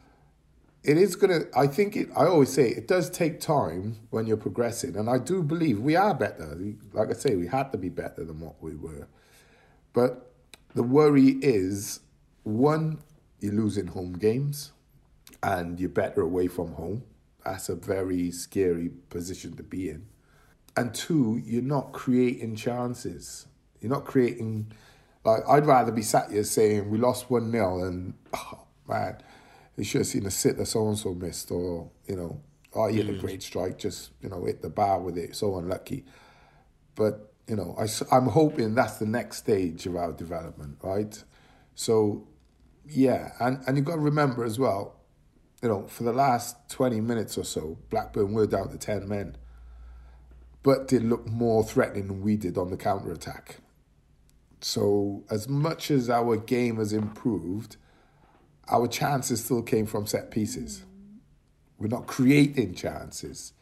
it 0.83 0.99
is 0.99 1.15
gonna. 1.15 1.43
I 1.57 1.69
think 1.69 1.97
it. 1.97 2.09
I 2.17 2.27
always 2.27 2.53
say 2.53 2.69
it 2.69 2.89
does 2.89 3.09
take 3.09 3.41
time 3.41 4.01
when 4.11 4.27
you're 4.27 4.37
progressing, 4.37 4.97
and 4.97 5.09
I 5.09 5.19
do 5.19 5.43
believe 5.43 5.81
we 5.81 5.95
are 5.95 6.15
better. 6.15 6.59
Like 6.93 7.11
I 7.11 7.13
say, 7.13 7.37
we 7.37 7.47
had 7.47 7.71
to 7.73 7.79
be 7.79 7.89
better 7.89 8.25
than 8.25 8.41
what 8.41 8.61
we 8.61 8.75
were. 8.75 9.07
But 9.93 10.33
the 10.75 10.83
worry 10.83 11.39
is 11.43 12.01
one, 12.43 12.99
you're 13.41 13.53
losing 13.53 13.89
home 13.89 14.15
games, 14.15 14.73
and 15.43 15.79
you're 15.79 15.89
better 15.89 16.23
away 16.23 16.49
from 16.49 16.73
home. 16.73 17.05
That's 17.45 17.69
a 17.69 17.77
very 17.77 18.31
scary 18.31 18.91
position 19.11 19.57
to 19.57 19.63
be 19.63 19.89
in. 19.89 20.07
And 20.77 20.95
two, 20.95 21.41
you're 21.45 21.63
not 21.63 21.93
creating 21.93 22.57
chances. 22.57 23.47
You're 23.81 23.93
not 23.93 24.05
creating. 24.05 24.73
Like 25.25 25.43
I'd 25.49 25.67
rather 25.67 25.93
be 25.93 26.03
sat 26.03 26.31
here 26.31 26.45
saying 26.45 26.91
we 26.91 26.99
lost 26.99 27.31
one 27.31 27.51
0 27.53 27.85
and 27.85 28.15
oh 28.35 28.67
man, 28.89 29.19
you 29.77 29.85
should 29.85 30.01
have 30.01 30.09
seen 30.09 30.25
the 30.25 30.31
sit 30.31 30.57
that 30.59 30.67
so 30.67 30.87
and 30.89 30.99
so 30.99 31.15
missed, 31.15 31.51
or 31.51 31.91
you 32.07 32.17
know, 32.17 32.41
oh 32.75 32.89
he 32.89 32.97
hit 32.97 33.09
a 33.09 33.13
mm-hmm. 33.13 33.21
great 33.21 33.43
strike, 33.43 33.79
just 33.79 34.11
you 34.21 34.29
know 34.29 34.45
hit 34.45 34.63
the 34.63 34.71
bar 34.71 35.01
with 35.01 35.17
it, 35.17 35.37
so 35.37 35.57
unlucky. 35.59 36.05
But 36.95 37.33
you 37.49 37.57
know, 37.57 37.77
I, 37.79 37.87
I'm 38.15 38.27
hoping 38.27 38.75
that's 38.75 38.99
the 38.99 39.07
next 39.07 39.39
stage 39.39 39.87
of 39.87 39.97
our 39.97 40.13
development, 40.13 40.79
right? 40.83 41.23
So, 41.75 42.29
yeah, 42.87 43.33
and 43.41 43.63
and 43.67 43.77
you've 43.77 43.87
got 43.87 43.95
to 43.95 44.01
remember 44.01 44.45
as 44.45 44.59
well, 44.59 44.97
you 45.63 45.69
know, 45.69 45.87
for 45.87 46.05
the 46.05 46.13
last 46.13 46.69
20 46.71 47.01
minutes 47.01 47.39
or 47.39 47.45
so, 47.45 47.79
Blackburn 47.91 48.33
were 48.33 48.47
down 48.47 48.71
to 48.71 48.79
10 48.79 49.09
men, 49.09 49.37
but 50.63 50.89
did 50.89 51.05
look 51.05 51.27
more 51.27 51.65
threatening 51.65 52.09
than 52.09 52.23
we 52.23 52.37
did 52.37 52.59
on 52.59 52.71
the 52.71 52.77
counter 52.77 53.13
attack. 53.13 53.59
So 54.63 55.25
as 55.31 55.49
much 55.49 55.91
as 55.91 56.09
our 56.09 56.37
game 56.37 56.77
has 56.77 56.93
improved, 56.93 57.77
our 58.69 58.87
chances 58.87 59.45
still 59.45 59.63
came 59.63 59.87
from 59.87 60.07
set 60.07 60.31
pieces. 60.31 60.85
We're 61.79 61.89
not 61.89 62.07
creating 62.07 62.75
chances. 62.75 63.53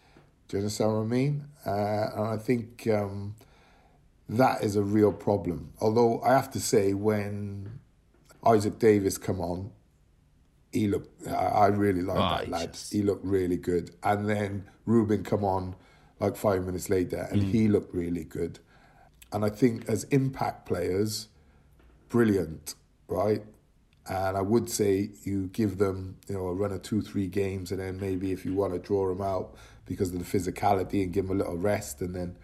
Do 0.48 0.56
you 0.56 0.62
understand 0.62 0.92
what 0.92 1.00
I 1.00 1.04
mean? 1.06 1.44
Uh, 1.66 1.70
and 1.70 2.26
I 2.28 2.36
think 2.36 2.86
um, 2.92 3.34
that 4.28 4.62
is 4.62 4.76
a 4.76 4.82
real 4.82 5.12
problem. 5.12 5.72
Although 5.80 6.20
I 6.22 6.32
have 6.32 6.50
to 6.52 6.60
say, 6.60 6.92
when 6.92 7.80
Isaak 8.46 8.78
Davies 8.78 9.16
come 9.16 9.40
on, 9.40 9.70
he 10.72 10.86
looked. 10.86 11.26
I, 11.26 11.32
I 11.32 11.66
really 11.68 12.02
like 12.02 12.16
Oh, 12.18 12.20
that 12.20 12.40
he's 12.44 12.48
lad. 12.52 12.72
just- 12.74 12.92
He 12.92 13.02
looked 13.02 13.24
really 13.24 13.56
good. 13.56 13.92
And 14.02 14.28
then 14.28 14.68
Rubin 14.84 15.24
come 15.24 15.44
on 15.44 15.74
like 16.20 16.36
five 16.36 16.66
minutes 16.66 16.90
later, 16.90 17.26
and 17.30 17.42
he 17.42 17.66
looked 17.68 17.94
really 17.94 18.24
good. 18.24 18.58
And 19.32 19.44
I 19.44 19.50
think 19.50 19.88
as 19.88 20.04
impact 20.04 20.66
players, 20.66 21.28
brilliant, 22.08 22.74
right? 23.08 23.42
And 24.06 24.36
I 24.36 24.40
would 24.40 24.68
say 24.68 25.10
you 25.22 25.48
give 25.52 25.78
them, 25.78 26.16
you 26.28 26.34
know, 26.34 26.48
a 26.48 26.54
run 26.54 26.72
of 26.72 26.82
two, 26.82 27.00
three 27.00 27.28
games, 27.28 27.70
and 27.70 27.80
then 27.80 28.00
maybe 28.00 28.32
if 28.32 28.44
you 28.44 28.54
want 28.54 28.72
to 28.72 28.78
draw 28.78 29.08
them 29.08 29.22
out 29.22 29.54
because 29.86 30.12
of 30.12 30.18
the 30.18 30.38
physicality 30.38 31.02
and 31.02 31.12
give 31.12 31.28
them 31.28 31.36
a 31.36 31.38
little 31.42 31.56
rest, 31.56 32.00
and 32.00 32.14
then 32.14 32.36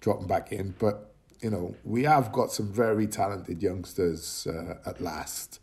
drop 0.00 0.18
them 0.18 0.28
back 0.28 0.52
in. 0.52 0.74
But 0.78 1.12
you 1.40 1.50
know, 1.50 1.74
we 1.84 2.04
have 2.04 2.32
got 2.32 2.52
some 2.52 2.72
very 2.72 3.06
talented 3.06 3.62
youngsters 3.62 4.46
uh, 4.46 4.76
at 4.86 5.00
last. 5.00 5.60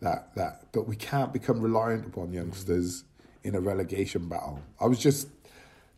That 0.00 0.34
that, 0.36 0.66
but 0.72 0.86
we 0.86 0.94
can't 0.94 1.32
become 1.32 1.60
reliant 1.60 2.06
upon 2.06 2.32
youngsters 2.32 3.04
in 3.42 3.54
a 3.54 3.60
relegation 3.60 4.28
battle. 4.28 4.60
I 4.78 4.86
was 4.86 4.98
just 4.98 5.28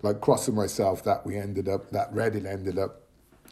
like 0.02 0.20
crossing 0.20 0.54
myself 0.54 1.02
that 1.04 1.26
we 1.26 1.36
ended 1.36 1.68
up 1.68 1.90
that 1.90 2.12
Reading 2.14 2.46
ended 2.46 2.78
up 2.78 3.07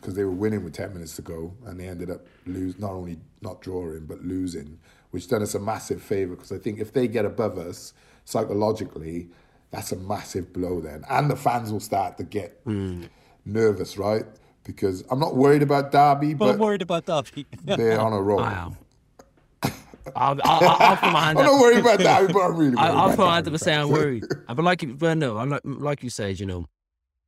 because 0.06 0.14
they 0.14 0.22
were 0.22 0.30
winning 0.30 0.62
with 0.62 0.72
10 0.72 0.92
minutes 0.92 1.16
to 1.16 1.22
go 1.22 1.52
and 1.64 1.80
they 1.80 1.88
ended 1.88 2.12
up 2.12 2.25
lose 2.46 2.78
not 2.78 2.92
only 2.92 3.18
not 3.40 3.60
drawing 3.60 4.06
but 4.06 4.22
losing 4.22 4.78
which 5.10 5.26
done 5.26 5.42
us 5.42 5.56
a 5.56 5.58
massive 5.58 6.00
favor 6.00 6.36
because 6.36 6.52
I 6.52 6.58
think 6.58 6.78
if 6.78 6.92
they 6.92 7.08
get 7.08 7.25
above 7.25 7.58
us 7.58 7.92
psychologically 8.25 9.26
that's 9.72 9.90
a 9.90 9.96
massive 9.96 10.52
blow 10.52 10.80
then 10.80 11.02
and 11.10 11.28
the 11.28 11.34
fans 11.34 11.72
will 11.72 11.80
start 11.80 12.18
to 12.18 12.22
get 12.22 12.64
mm. 12.66 13.08
nervous 13.44 13.98
right 13.98 14.25
because 14.62 15.02
I'm 15.10 15.18
not 15.18 15.34
worried 15.34 15.62
about 15.62 15.90
Derby 15.90 16.34
But 16.34 16.50
I'm 16.50 16.58
worried 16.60 16.82
about 16.82 17.04
Derby. 17.06 17.44
they're 17.64 18.00
on 18.00 18.12
a 18.12 18.22
roll 18.22 18.38
I 18.38 18.52
am. 18.52 18.76
I'll, 20.14 20.38
I'll, 20.44 20.68
I'll 20.68 20.96
put 20.98 21.10
my 21.10 21.25
hand 21.25 21.38
I'm 21.40 21.46
up. 21.46 21.52
not 21.52 21.60
worried 21.60 21.78
about 21.78 21.98
Derby 21.98 22.32
but 22.32 22.42
I'm 22.42 22.56
really 22.56 22.76
worried 22.76 22.78
I, 22.78 22.88
I'll 22.90 23.08
put 23.08 23.18
my 23.18 23.34
hand 23.34 23.46
Derby 23.46 23.56
up 23.56 23.60
and 23.60 23.60
say 23.60 23.75
I'm 23.75 23.88
worried. 23.88 24.25
But 24.46 24.62
like, 24.62 24.82
you- 24.82 24.94
but 24.94 25.18
no, 25.18 25.38
I'm 25.38 25.50
like, 25.50 25.62
like 25.64 26.04
you 26.04 26.10
said, 26.10 26.38
you 26.38 26.46
know, 26.46 26.66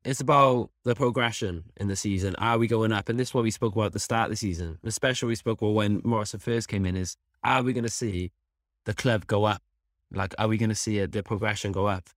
it's 0.05 0.21
about 0.21 0.71
the 0.85 0.95
progression 0.95 1.65
in 1.77 1.89
the 1.89 1.97
season. 1.97 2.35
Are 2.37 2.59
we 2.59 2.67
going 2.67 2.93
up? 2.93 3.09
And 3.09 3.19
this 3.19 3.29
is 3.29 3.35
what 3.35 3.45
we 3.45 3.51
spoke 3.51 3.75
about 3.75 3.87
at 3.87 3.93
the 3.93 3.99
start 3.99 4.27
of 4.27 4.31
the 4.31 4.37
season, 4.37 4.79
especially 4.85 5.29
we 5.29 5.35
spoke 5.35 5.61
about 5.61 5.75
when 5.75 6.01
Morison 6.05 6.41
first 6.41 6.69
came 6.69 6.87
in. 6.87 6.97
Is 6.97 7.17
are 7.45 7.63
we 7.63 7.73
going 7.73 7.85
to 7.85 7.91
see 7.91 8.33
the 8.85 8.95
club 8.95 9.27
go 9.27 9.45
up? 9.45 9.63
Like, 10.13 10.35
are 10.39 10.49
we 10.49 10.57
going 10.57 10.71
to 10.71 10.75
see 10.75 10.99
it, 10.99 11.13
the 11.13 11.23
progression 11.23 11.73
go 11.73 11.87
up? 11.87 12.09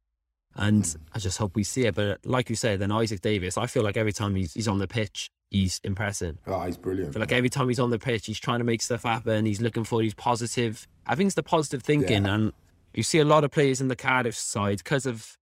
And 0.55 0.83
Mm. 0.83 0.97
I 1.13 1.19
just 1.19 1.37
hope 1.37 1.55
we 1.55 1.63
see 1.63 1.85
it. 1.85 1.95
But 1.95 2.07
uh, 2.07 2.15
like 2.25 2.49
you 2.49 2.55
said, 2.55 2.79
then 2.79 2.91
Isaak 2.91 3.21
Davies, 3.21 3.57
I 3.57 3.67
feel 3.67 3.83
like 3.83 3.95
every 3.97 4.11
time 4.13 4.35
he's, 4.35 4.53
he's 4.53 4.67
on 4.67 4.79
the 4.79 4.87
pitch, 4.87 5.29
he's 5.49 5.79
impressing. 5.83 6.37
oh 6.47 6.53
ah, 6.53 6.65
he's 6.65 6.77
I 6.77 6.81
brilliant 6.81 7.13
feel 7.13 7.19
like 7.21 7.31
every 7.31 7.49
time 7.49 7.67
he's 7.69 7.79
on 7.79 7.89
the 7.89 7.99
pitch, 7.99 8.25
he's 8.25 8.39
trying 8.39 8.59
to 8.59 8.65
make 8.65 8.81
stuff 8.81 9.03
happen. 9.03 9.45
He's 9.45 9.61
looking 9.61 9.83
for 9.85 10.01
these 10.01 10.13
positive. 10.13 10.87
I 11.07 11.15
think 11.15 11.27
it's 11.27 11.35
the 11.35 11.43
positive 11.43 11.83
thinking, 11.83 12.25
Yeah. 12.25 12.33
and 12.35 12.53
you 12.93 13.03
see 13.03 13.19
a 13.19 13.25
lot 13.25 13.43
of 13.45 13.51
players 13.51 13.79
in 13.79 13.87
the 13.87 13.95
Cardiff 13.95 14.35
side 14.35 14.79
because 14.79 15.05
of 15.05 15.37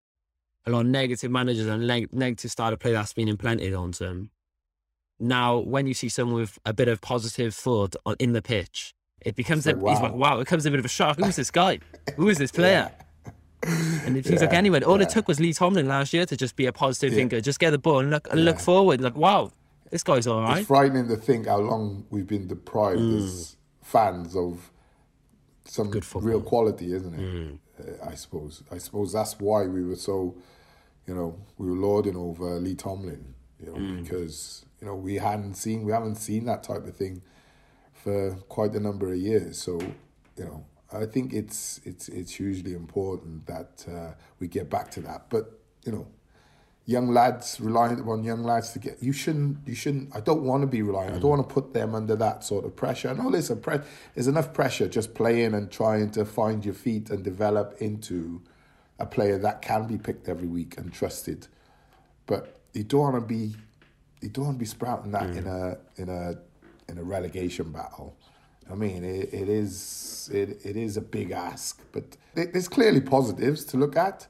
a 0.65 0.71
lot 0.71 0.81
of 0.81 0.87
negative 0.87 1.31
managers 1.31 1.67
and 1.67 1.87
neg- 1.87 2.13
negative 2.13 2.51
style 2.51 2.73
of 2.73 2.79
play 2.79 2.91
that's 2.91 3.13
been 3.13 3.27
implanted 3.27 3.73
onto 3.73 4.05
them. 4.05 4.31
Now, 5.19 5.57
when 5.57 5.85
you 5.87 5.93
see 5.93 6.09
someone 6.09 6.35
with 6.39 6.57
a 6.65 6.73
bit 6.73 6.87
of 6.87 7.01
positive 7.01 7.53
thought 7.53 7.95
on, 8.05 8.15
in 8.19 8.33
the 8.33 8.41
pitch, 8.41 8.93
it 9.21 9.35
becomes 9.35 9.67
It's 9.67 9.77
a, 9.77 9.81
like, 9.81 9.95
he's 9.95 10.01
like, 10.01 10.13
wow, 10.13 10.35
it 10.37 10.45
becomes 10.45 10.65
a 10.65 10.71
bit 10.71 10.79
of 10.79 10.85
a 10.85 10.89
shock. 10.89 11.17
Who's 11.19 11.35
this 11.35 11.51
guy? 11.51 11.79
Who 12.15 12.29
is 12.29 12.37
this 12.37 12.51
player? 12.59 12.91
And 13.63 14.15
it 14.15 14.25
feels 14.25 14.39
like 14.41 14.51
Yeah, 14.53 14.57
anyway, 14.57 14.81
all 14.83 14.97
yeah. 14.97 15.03
it 15.03 15.09
took 15.09 15.27
was 15.27 15.39
Lee 15.41 15.51
Tomlin 15.51 15.87
last 15.89 16.13
year 16.13 16.25
to 16.25 16.37
just 16.37 16.55
be 16.55 16.65
a 16.67 16.71
positive 16.71 17.11
Yeah. 17.11 17.19
thinker, 17.19 17.41
just 17.41 17.59
get 17.59 17.71
the 17.71 17.77
ball 17.77 17.99
and 17.99 18.09
look 18.09 18.31
and 18.31 18.45
look 18.45 18.59
forward. 18.59 19.01
Like, 19.01 19.17
wow, 19.17 19.51
this 19.91 20.03
guy's 20.03 20.27
all 20.27 20.41
right. 20.41 20.59
It's 20.59 20.67
frightening 20.67 21.09
to 21.09 21.17
think 21.17 21.47
how 21.47 21.57
long 21.59 22.05
we've 22.09 22.27
been 22.27 22.47
deprived 22.47 23.01
as 23.01 23.57
fans 23.81 24.35
of 24.37 24.71
some 25.65 25.89
Good 25.91 26.05
real 26.15 26.41
quality, 26.41 26.93
isn't 26.93 27.13
it? 27.13 27.19
Uh, 27.53 27.57
I 28.05 28.15
suppose. 28.15 28.63
I 28.71 28.77
suppose 28.77 29.13
that's 29.13 29.39
why 29.39 29.65
we 29.65 29.83
were 29.83 29.95
so, 29.95 30.35
you 31.07 31.15
know, 31.15 31.37
we 31.57 31.67
were 31.69 31.75
lording 31.75 32.15
over 32.15 32.59
Lee 32.59 32.75
Tomlin, 32.75 33.33
you 33.59 33.67
know, 33.67 34.01
because 34.01 34.65
you 34.81 34.87
know 34.87 34.95
we 34.95 35.15
hadn't 35.15 35.55
seen, 35.55 35.83
we 35.85 35.91
haven't 35.91 36.15
seen 36.15 36.45
that 36.45 36.63
type 36.63 36.85
of 36.85 36.95
thing 36.95 37.21
for 37.93 38.31
quite 38.47 38.73
a 38.73 38.79
number 38.79 39.11
of 39.11 39.17
years. 39.17 39.61
So, 39.61 39.79
you 40.37 40.45
know, 40.45 40.65
I 40.91 41.05
think 41.05 41.33
it's 41.33 41.81
it's 41.83 42.09
it's 42.09 42.33
hugely 42.33 42.73
important 42.73 43.45
that 43.47 43.85
uh, 43.87 44.13
we 44.39 44.47
get 44.47 44.69
back 44.69 44.89
to 44.91 45.01
that. 45.01 45.29
But 45.29 45.59
you 45.85 45.91
know, 45.91 46.07
young 46.89 47.13
lads 47.13 47.59
reliant 47.61 47.99
upon 47.99 48.23
young 48.23 48.43
lads 48.43 48.71
to 48.71 48.79
get 48.79 48.97
you 48.99 49.13
shouldn't 49.13 49.55
you 49.67 49.75
shouldn't 49.75 50.09
I 50.15 50.21
don't 50.21 50.41
want 50.41 50.61
to 50.61 50.67
be 50.67 50.81
reliant 50.81 51.11
I 51.11 51.19
don't 51.19 51.31
mm. 51.33 51.37
want 51.37 51.47
to 51.47 51.53
put 51.53 51.71
them 51.71 51.93
under 51.93 52.15
that 52.15 52.43
sort 52.43 52.65
of 52.65 52.75
pressure. 52.75 53.09
I 53.09 53.13
know 53.13 53.29
there's, 53.29 53.51
a 53.51 53.55
pre- 53.55 53.81
there's 54.15 54.25
enough 54.25 54.53
pressure 54.53 54.87
just 54.87 55.13
playing 55.13 55.53
and 55.53 55.69
trying 55.69 56.09
to 56.11 56.25
find 56.25 56.65
your 56.65 56.73
feet 56.73 57.11
and 57.11 57.23
develop 57.23 57.75
into 57.79 58.41
a 58.97 59.05
player 59.05 59.37
that 59.37 59.61
can 59.61 59.85
be 59.85 59.99
picked 59.99 60.27
every 60.27 60.47
week 60.47 60.79
and 60.79 60.91
trusted. 60.91 61.47
But 62.25 62.59
you 62.73 62.83
don't 62.83 63.01
want 63.01 63.15
to 63.17 63.21
be 63.21 63.55
you 64.21 64.29
don't 64.29 64.45
want 64.45 64.55
to 64.55 64.59
be 64.59 64.65
sprouting 64.65 65.11
that 65.11 65.29
in 65.39 65.43
mm. 65.43 65.61
a 65.61 66.01
in 66.01 66.09
a 66.09 66.39
in 66.91 66.97
a 66.97 67.03
relegation 67.03 67.71
battle. 67.71 68.17
I 68.71 68.73
mean 68.73 69.03
it, 69.03 69.31
it 69.31 69.47
is 69.47 70.31
it, 70.33 70.65
it 70.65 70.75
is 70.75 70.97
a 70.97 71.01
big 71.01 71.29
ask 71.29 71.79
but 71.91 72.17
there's 72.33 72.67
clearly 72.67 73.01
positives 73.01 73.63
to 73.65 73.77
look 73.77 73.95
at 73.95 74.27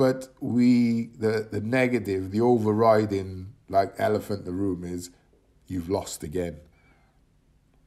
but 0.00 0.28
we, 0.40 1.10
the 1.18 1.46
the 1.52 1.60
negative, 1.60 2.30
the 2.30 2.40
overriding 2.40 3.52
like 3.68 3.92
elephant 3.98 4.38
in 4.40 4.44
the 4.46 4.52
room 4.52 4.82
is, 4.82 5.10
you've 5.66 5.90
lost 5.90 6.24
again. 6.24 6.56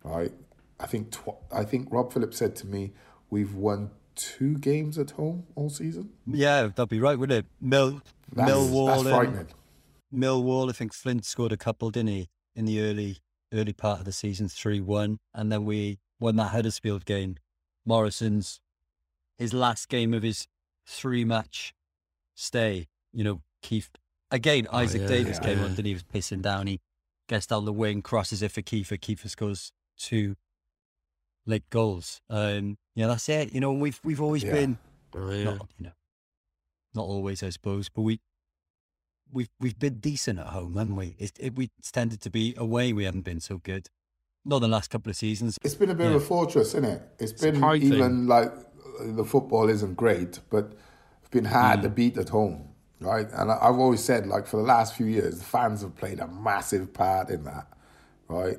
Right? 0.04 0.32
I 0.80 0.86
think 0.86 1.10
tw- 1.10 1.42
I 1.52 1.64
think 1.64 1.88
Rob 1.90 2.14
Phillips 2.14 2.38
said 2.38 2.56
to 2.58 2.68
me, 2.68 2.94
we've 3.32 3.56
won 3.56 3.90
two 4.14 4.60
games 4.60 5.00
at 5.00 5.10
home 5.12 5.48
all 5.56 5.72
season. 5.72 6.12
yeah, 6.28 6.68
that'd 6.68 6.88
be 6.88 7.00
right, 7.00 7.18
wouldn't 7.18 7.40
it? 7.40 7.48
Mill, 7.60 8.00
That's, 8.32 8.52
Millwall, 8.52 8.90
that's 9.04 9.10
frightening. 9.10 9.48
Millwall. 10.14 10.70
I 10.70 10.74
think 10.74 10.94
Flint 10.94 11.26
scored 11.26 11.52
a 11.52 11.58
couple, 11.58 11.90
didn't 11.90 12.10
he, 12.10 12.30
in 12.56 12.66
the 12.66 12.80
early 12.80 13.18
early 13.52 13.74
part 13.74 13.98
of 13.98 14.06
the 14.06 14.12
season, 14.12 14.50
three 14.50 14.82
one, 14.82 15.18
and 15.34 15.52
then 15.52 15.66
we 15.66 15.98
won 16.20 16.36
that 16.36 16.52
Huddersfield 16.52 17.06
game. 17.06 17.38
Morison's 17.88 18.62
his 19.40 19.52
last 19.52 19.90
game 19.90 20.14
of 20.14 20.22
his 20.22 20.48
three 20.86 21.26
match 21.26 21.74
stay. 22.36 22.88
You 23.12 23.24
know, 23.24 23.42
Keith 23.62 23.90
again. 24.32 24.68
Isaak 24.72 25.02
yeah, 25.02 25.08
Davies 25.08 25.40
yeah, 25.42 25.48
came 25.48 25.58
yeah. 25.60 25.66
on, 25.66 25.72
and 25.78 25.86
he 25.86 25.94
was 25.94 26.04
pissing 26.04 26.42
down. 26.42 26.68
He 26.68 26.80
gets 27.30 27.48
down 27.48 27.66
the 27.66 27.74
wing, 27.74 28.02
crosses 28.02 28.42
it 28.42 28.52
for 28.52 28.62
Kieffer. 28.62 29.00
Kieffer 29.00 29.30
scores 29.30 29.72
two 29.98 30.36
late 31.46 31.70
goals. 31.70 32.22
Um, 32.30 32.78
yeah, 32.96 33.08
that's 33.08 33.28
it. 33.30 33.54
You 33.54 33.60
know, 33.60 33.74
we've 33.74 34.00
we've 34.04 34.22
always 34.22 34.44
Yeah. 34.44 34.54
been 34.54 34.78
Oh, 35.16 35.30
yeah. 35.32 35.44
not 35.44 35.68
you 35.78 35.86
know, 35.86 35.92
not 36.96 37.04
always, 37.04 37.44
I 37.44 37.50
suppose, 37.50 37.90
but 37.90 38.02
we 38.02 38.20
we've 39.32 39.50
we've 39.60 39.78
been 39.78 40.00
decent 40.00 40.40
at 40.40 40.48
home, 40.48 40.76
haven't 40.76 40.96
we? 40.96 41.16
It, 41.20 41.32
it, 41.40 41.56
we 41.56 41.70
it's 41.78 41.92
tended 41.92 42.22
to 42.22 42.30
be 42.30 42.54
away. 42.58 42.94
We 42.94 43.04
haven't 43.04 43.22
been 43.26 43.40
so 43.40 43.58
good. 43.58 43.90
Not 44.46 44.60
the 44.60 44.68
last 44.68 44.90
couple 44.90 45.10
of 45.10 45.16
seasons. 45.16 45.58
It's 45.64 45.76
been 45.76 45.90
a 45.90 45.96
bit 45.96 46.10
Yeah. 46.10 46.16
of 46.18 46.24
a 46.24 46.26
fortress, 46.26 46.70
isn't 46.70 46.84
it? 46.86 47.02
It's 47.20 47.32
been 47.34 47.56
hard 47.56 47.82
thing. 47.82 47.94
even 47.94 48.28
like 48.28 48.52
the 49.00 49.24
football 49.24 49.70
isn't 49.70 49.96
great, 49.96 50.40
but 50.50 50.66
it's 50.74 50.76
been 51.34 51.46
hard 51.46 51.82
to 51.82 51.90
mm. 51.90 51.96
beat 51.96 52.18
at 52.18 52.30
home, 52.30 52.70
right? 53.00 53.28
And 53.34 53.52
I've 53.52 53.78
always 53.78 54.04
said, 54.04 54.28
like 54.28 54.48
for 54.48 54.58
the 54.58 54.64
last 54.64 54.96
few 54.96 55.08
years, 55.08 55.40
the 55.40 55.44
fans 55.44 55.82
have 55.82 55.96
played 55.96 56.20
a 56.20 56.28
massive 56.28 56.94
part 56.94 57.30
in 57.30 57.44
that, 57.44 57.68
right? 58.28 58.58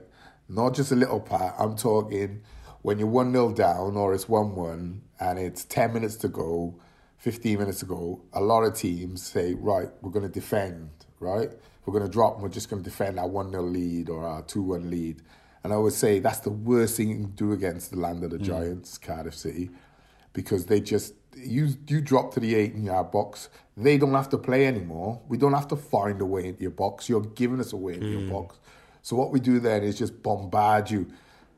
Not 0.49 0.75
just 0.75 0.93
a 0.93 0.97
little 0.97 1.21
part. 1.21 1.55
I'm 1.59 1.77
talking 1.77 2.43
when 2.83 2.99
you're 2.99 3.09
one 3.09 3.33
0 3.33 3.53
down 3.53 3.97
or 3.97 4.13
it's 4.13 4.29
one 4.29 4.55
one 4.55 5.03
and 5.19 5.39
it's 5.39 5.65
ten 5.65 5.95
minutes 5.95 6.17
to 6.17 6.29
go, 6.29 6.79
fifteen 7.17 7.59
minutes 7.59 7.79
to 7.81 7.87
go. 7.87 8.21
A 8.35 8.41
lot 8.41 8.65
of 8.65 8.75
teams 8.75 9.23
say, 9.23 9.55
right, 9.55 9.89
we're 10.03 10.11
going 10.11 10.27
to 10.27 10.33
defend, 10.33 10.91
right? 11.19 11.51
We're 11.87 11.93
going 11.93 12.05
to 12.05 12.11
drop 12.11 12.35
and 12.35 12.43
we're 12.43 12.51
just 12.51 12.69
going 12.69 12.83
to 12.83 12.91
defend 12.91 13.19
our 13.19 13.29
one 13.29 13.51
0 13.51 13.63
lead 13.63 14.11
or 14.11 14.27
our 14.27 14.43
two 14.43 14.63
one 14.63 14.91
lead. 14.91 15.23
And 15.63 15.73
I 15.73 15.79
would 15.79 15.95
say 15.95 16.19
that's 16.19 16.41
the 16.41 16.51
worst 16.51 16.99
thing 16.99 17.09
you 17.09 17.15
can 17.17 17.31
do 17.31 17.53
against 17.53 17.91
the 17.91 17.99
land 17.99 18.23
of 18.23 18.31
the 18.31 18.39
mm. 18.39 18.45
Giants, 18.45 18.99
Cardiff 18.99 19.35
City, 19.35 19.71
because 20.35 20.67
they 20.67 20.81
just 20.81 21.15
you 21.37 21.75
you 21.87 22.01
drop 22.01 22.33
to 22.35 22.41
the 22.41 22.55
18 22.55 22.85
yard 22.85 23.11
box. 23.11 23.49
They 23.77 23.99
don't 23.99 24.15
have 24.15 24.29
to 24.31 24.39
play 24.39 24.67
anymore. 24.67 25.21
We 25.29 25.37
don't 25.37 25.53
have 25.53 25.69
to 25.69 25.77
find 25.77 26.21
a 26.21 26.27
way 26.27 26.47
into 26.47 26.63
your 26.63 26.71
box. 26.71 27.09
You're 27.09 27.23
giving 27.23 27.61
us 27.61 27.73
a 27.73 27.77
way 27.77 27.95
into 27.95 28.09
your 28.09 28.21
hmm. 28.21 28.33
box. 28.33 28.59
So 29.03 29.17
what 29.17 29.33
we 29.33 29.41
do 29.41 29.61
then 29.61 29.83
is 29.83 29.99
just 29.99 30.23
bombard 30.23 30.91
you, 30.91 31.07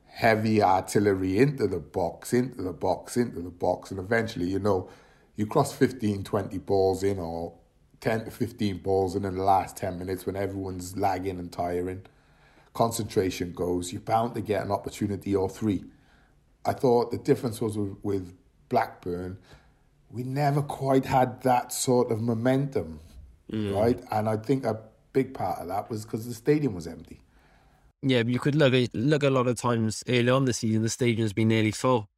heavy 0.06 0.62
artillery 0.62 1.38
into 1.38 1.66
the 1.68 1.78
box, 1.78 2.32
into 2.32 2.62
the 2.62 2.72
box, 2.72 3.16
into 3.16 3.40
the 3.40 3.50
box, 3.50 3.90
and 3.90 4.00
eventually, 4.00 4.46
you 4.46 4.58
know, 4.58 4.88
you 5.36 5.46
cross 5.46 5.72
15, 5.72 6.24
20 6.24 6.58
balls 6.58 7.02
in 7.02 7.18
or 7.18 7.52
10 8.00 8.24
to 8.24 8.30
15 8.30 8.78
balls 8.78 9.14
in 9.14 9.24
in 9.24 9.36
the 9.36 9.42
last 9.44 9.76
10 9.76 9.98
minutes 9.98 10.26
when 10.26 10.34
everyone's 10.34 10.96
lagging 10.96 11.38
and 11.38 11.52
tiring 11.52 12.02
concentration 12.76 13.52
goes, 13.52 13.92
you're 13.92 14.02
bound 14.02 14.34
to 14.34 14.40
get 14.40 14.64
an 14.64 14.70
opportunity 14.70 15.34
or 15.34 15.48
three. 15.48 15.84
I 16.64 16.74
thought 16.74 17.10
the 17.10 17.18
difference 17.18 17.60
was 17.60 17.76
with, 17.76 17.96
with 18.02 18.34
Blackburn, 18.68 19.38
we 20.10 20.22
never 20.22 20.62
quite 20.62 21.04
had 21.04 21.42
that 21.42 21.72
sort 21.72 22.10
of 22.10 22.20
momentum, 22.20 23.00
mm. 23.52 23.74
right? 23.74 24.00
And 24.10 24.28
I 24.28 24.36
think 24.36 24.64
a 24.64 24.80
big 25.12 25.34
part 25.34 25.60
of 25.60 25.68
that 25.68 25.90
was 25.90 26.04
because 26.04 26.26
the 26.26 26.34
stadium 26.34 26.74
was 26.74 26.86
empty. 26.86 27.20
Yeah, 28.02 28.22
you 28.26 28.38
could 28.38 28.54
look 28.54 28.72
look 28.94 29.22
a 29.22 29.30
lot 29.30 29.46
of 29.46 29.56
times 29.56 30.04
early 30.08 30.30
on 30.30 30.44
the 30.44 30.52
season, 30.52 30.82
the 30.82 30.88
stadium's 30.88 31.32
been 31.32 31.48
nearly 31.48 31.72
full, 31.72 32.08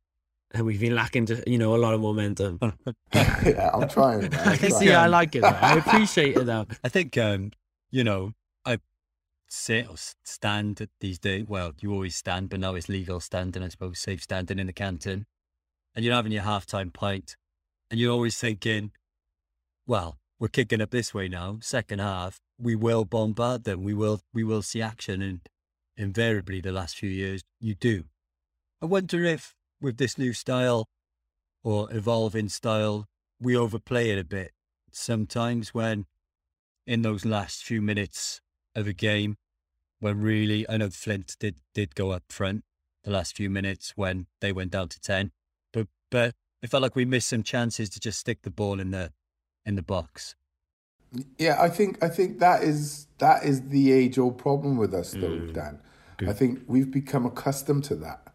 and 0.53 0.67
we've 0.67 0.81
been 0.81 0.95
lacking, 0.95 1.27
to, 1.27 1.43
you 1.47 1.59
know, 1.59 1.75
a 1.75 1.79
lot 1.79 1.95
of 1.95 2.01
momentum. 2.01 2.59
yeah, 3.15 3.71
I'm 3.73 3.89
trying. 3.89 4.21
Man, 4.23 4.33
I'm 4.35 4.59
trying. 4.59 4.73
See, 4.73 4.93
I 4.93 5.07
like 5.07 5.35
it. 5.35 5.45
I 5.45 5.79
appreciate 5.79 6.37
it. 6.37 6.45
Though. 6.45 6.67
I 6.83 6.89
think, 6.89 7.17
um, 7.19 7.53
you 7.91 8.05
know, 8.05 8.33
I 8.65 8.79
sit 9.49 9.89
or 9.89 9.97
stand 10.25 10.87
these 11.01 11.19
days. 11.19 11.47
Well, 11.47 11.73
you 11.81 11.93
always 11.93 12.17
stand, 12.17 12.51
but 12.51 12.61
now 12.61 12.75
it's 12.75 12.89
legal 12.89 13.21
standing, 13.21 13.63
I 13.63 13.69
suppose, 13.69 13.99
safe 13.99 14.23
standing 14.23 14.59
in 14.59 14.67
the 14.67 14.73
canton, 14.73 15.27
and 15.95 16.05
you're 16.05 16.15
having 16.15 16.33
your 16.33 16.45
halftime 16.45 16.93
pint, 16.93 17.37
and 17.91 17.99
you're 17.99 18.13
always 18.13 18.39
thinking, 18.39 18.93
well, 19.87 20.19
we're 20.39 20.49
kicking 20.49 20.81
up 20.81 20.91
this 20.91 21.13
way 21.13 21.29
now. 21.29 21.59
Second 21.61 22.01
half, 22.01 22.41
we 22.61 22.77
will 22.77 23.05
bombard 23.05 23.65
them. 23.65 23.83
We 23.83 23.95
will, 23.95 24.21
we 24.33 24.45
will 24.45 24.63
see 24.63 24.83
action, 24.83 25.23
and 25.23 25.41
invariably, 25.97 26.61
the 26.61 26.73
last 26.73 26.97
few 26.97 27.11
years, 27.11 27.43
you 27.61 27.75
do. 27.75 28.05
I 28.81 28.87
wonder 28.87 29.25
if 29.25 29.55
with 29.81 29.97
this 29.97 30.19
new 30.19 30.33
style 30.33 30.89
or 31.65 31.93
evolving 31.93 32.49
style, 32.49 33.07
we 33.41 33.57
overplay 33.57 34.11
it 34.11 34.19
a 34.19 34.25
bit 34.25 34.53
sometimes 34.93 35.75
when 35.75 36.07
in 36.87 37.03
those 37.03 37.25
last 37.25 37.63
few 37.63 37.83
minutes 37.83 38.41
of 38.75 38.87
a 38.87 38.93
game 38.93 39.37
when 40.01 40.21
really 40.21 40.69
I 40.69 40.77
know 40.77 40.91
Flint 40.91 41.37
did 41.39 41.57
did 41.75 41.95
go 41.95 42.11
up 42.11 42.25
front 42.29 42.65
the 43.05 43.11
last 43.11 43.37
few 43.37 43.51
minutes 43.51 43.93
when 43.97 44.27
they 44.41 44.53
went 44.53 44.71
down 44.71 44.89
to 44.89 45.01
ten. 45.01 45.33
But 45.73 45.89
but 46.11 46.35
it 46.63 46.71
felt 46.71 46.83
like 46.83 46.97
we 46.97 47.05
missed 47.05 47.29
some 47.29 47.43
chances 47.43 47.89
to 47.91 48.01
just 48.01 48.19
stick 48.19 48.43
the 48.43 48.51
ball 48.51 48.81
in 48.81 48.91
the 48.91 49.13
in 49.65 49.77
the 49.77 49.83
box. 49.83 50.35
Yeah, 51.39 51.61
I 51.61 51.69
think 51.69 52.03
I 52.03 52.09
think 52.09 52.39
that 52.41 52.63
is 52.63 53.07
that 53.19 53.45
is 53.45 53.69
the 53.69 53.93
age 53.93 54.19
old 54.19 54.39
problem 54.39 54.77
with 54.77 54.95
us 54.95 55.13
though, 55.13 55.29
mm. 55.29 55.53
Dan. 55.53 55.81
Good. 56.19 56.29
I 56.29 56.33
think 56.33 56.61
we've 56.67 56.91
become 56.91 57.25
accustomed 57.25 57.85
to 57.85 57.95
that. 57.97 58.29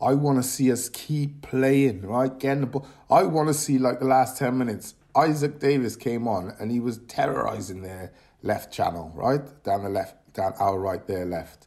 I 0.00 0.14
want 0.14 0.38
to 0.38 0.48
see 0.48 0.70
us 0.70 0.88
keep 0.88 1.42
playing, 1.42 2.02
right? 2.02 2.38
Getting 2.38 2.62
the 2.62 2.66
ball. 2.66 2.86
I 3.10 3.24
want 3.24 3.48
to 3.48 3.54
see 3.54 3.78
like 3.78 4.00
the 4.00 4.06
last 4.06 4.36
10 4.38 4.56
minutes. 4.56 4.94
Isaak 5.16 5.58
Davies 5.58 5.96
came 5.96 6.28
on 6.28 6.54
and 6.58 6.70
he 6.70 6.80
was 6.80 6.98
terrorizing 7.08 7.82
their 7.82 8.12
left 8.42 8.72
channel, 8.72 9.12
right? 9.14 9.40
Down 9.62 9.84
the 9.84 9.88
left, 9.88 10.34
down 10.34 10.52
our 10.58 10.78
right, 10.78 11.06
their 11.06 11.24
left. 11.24 11.66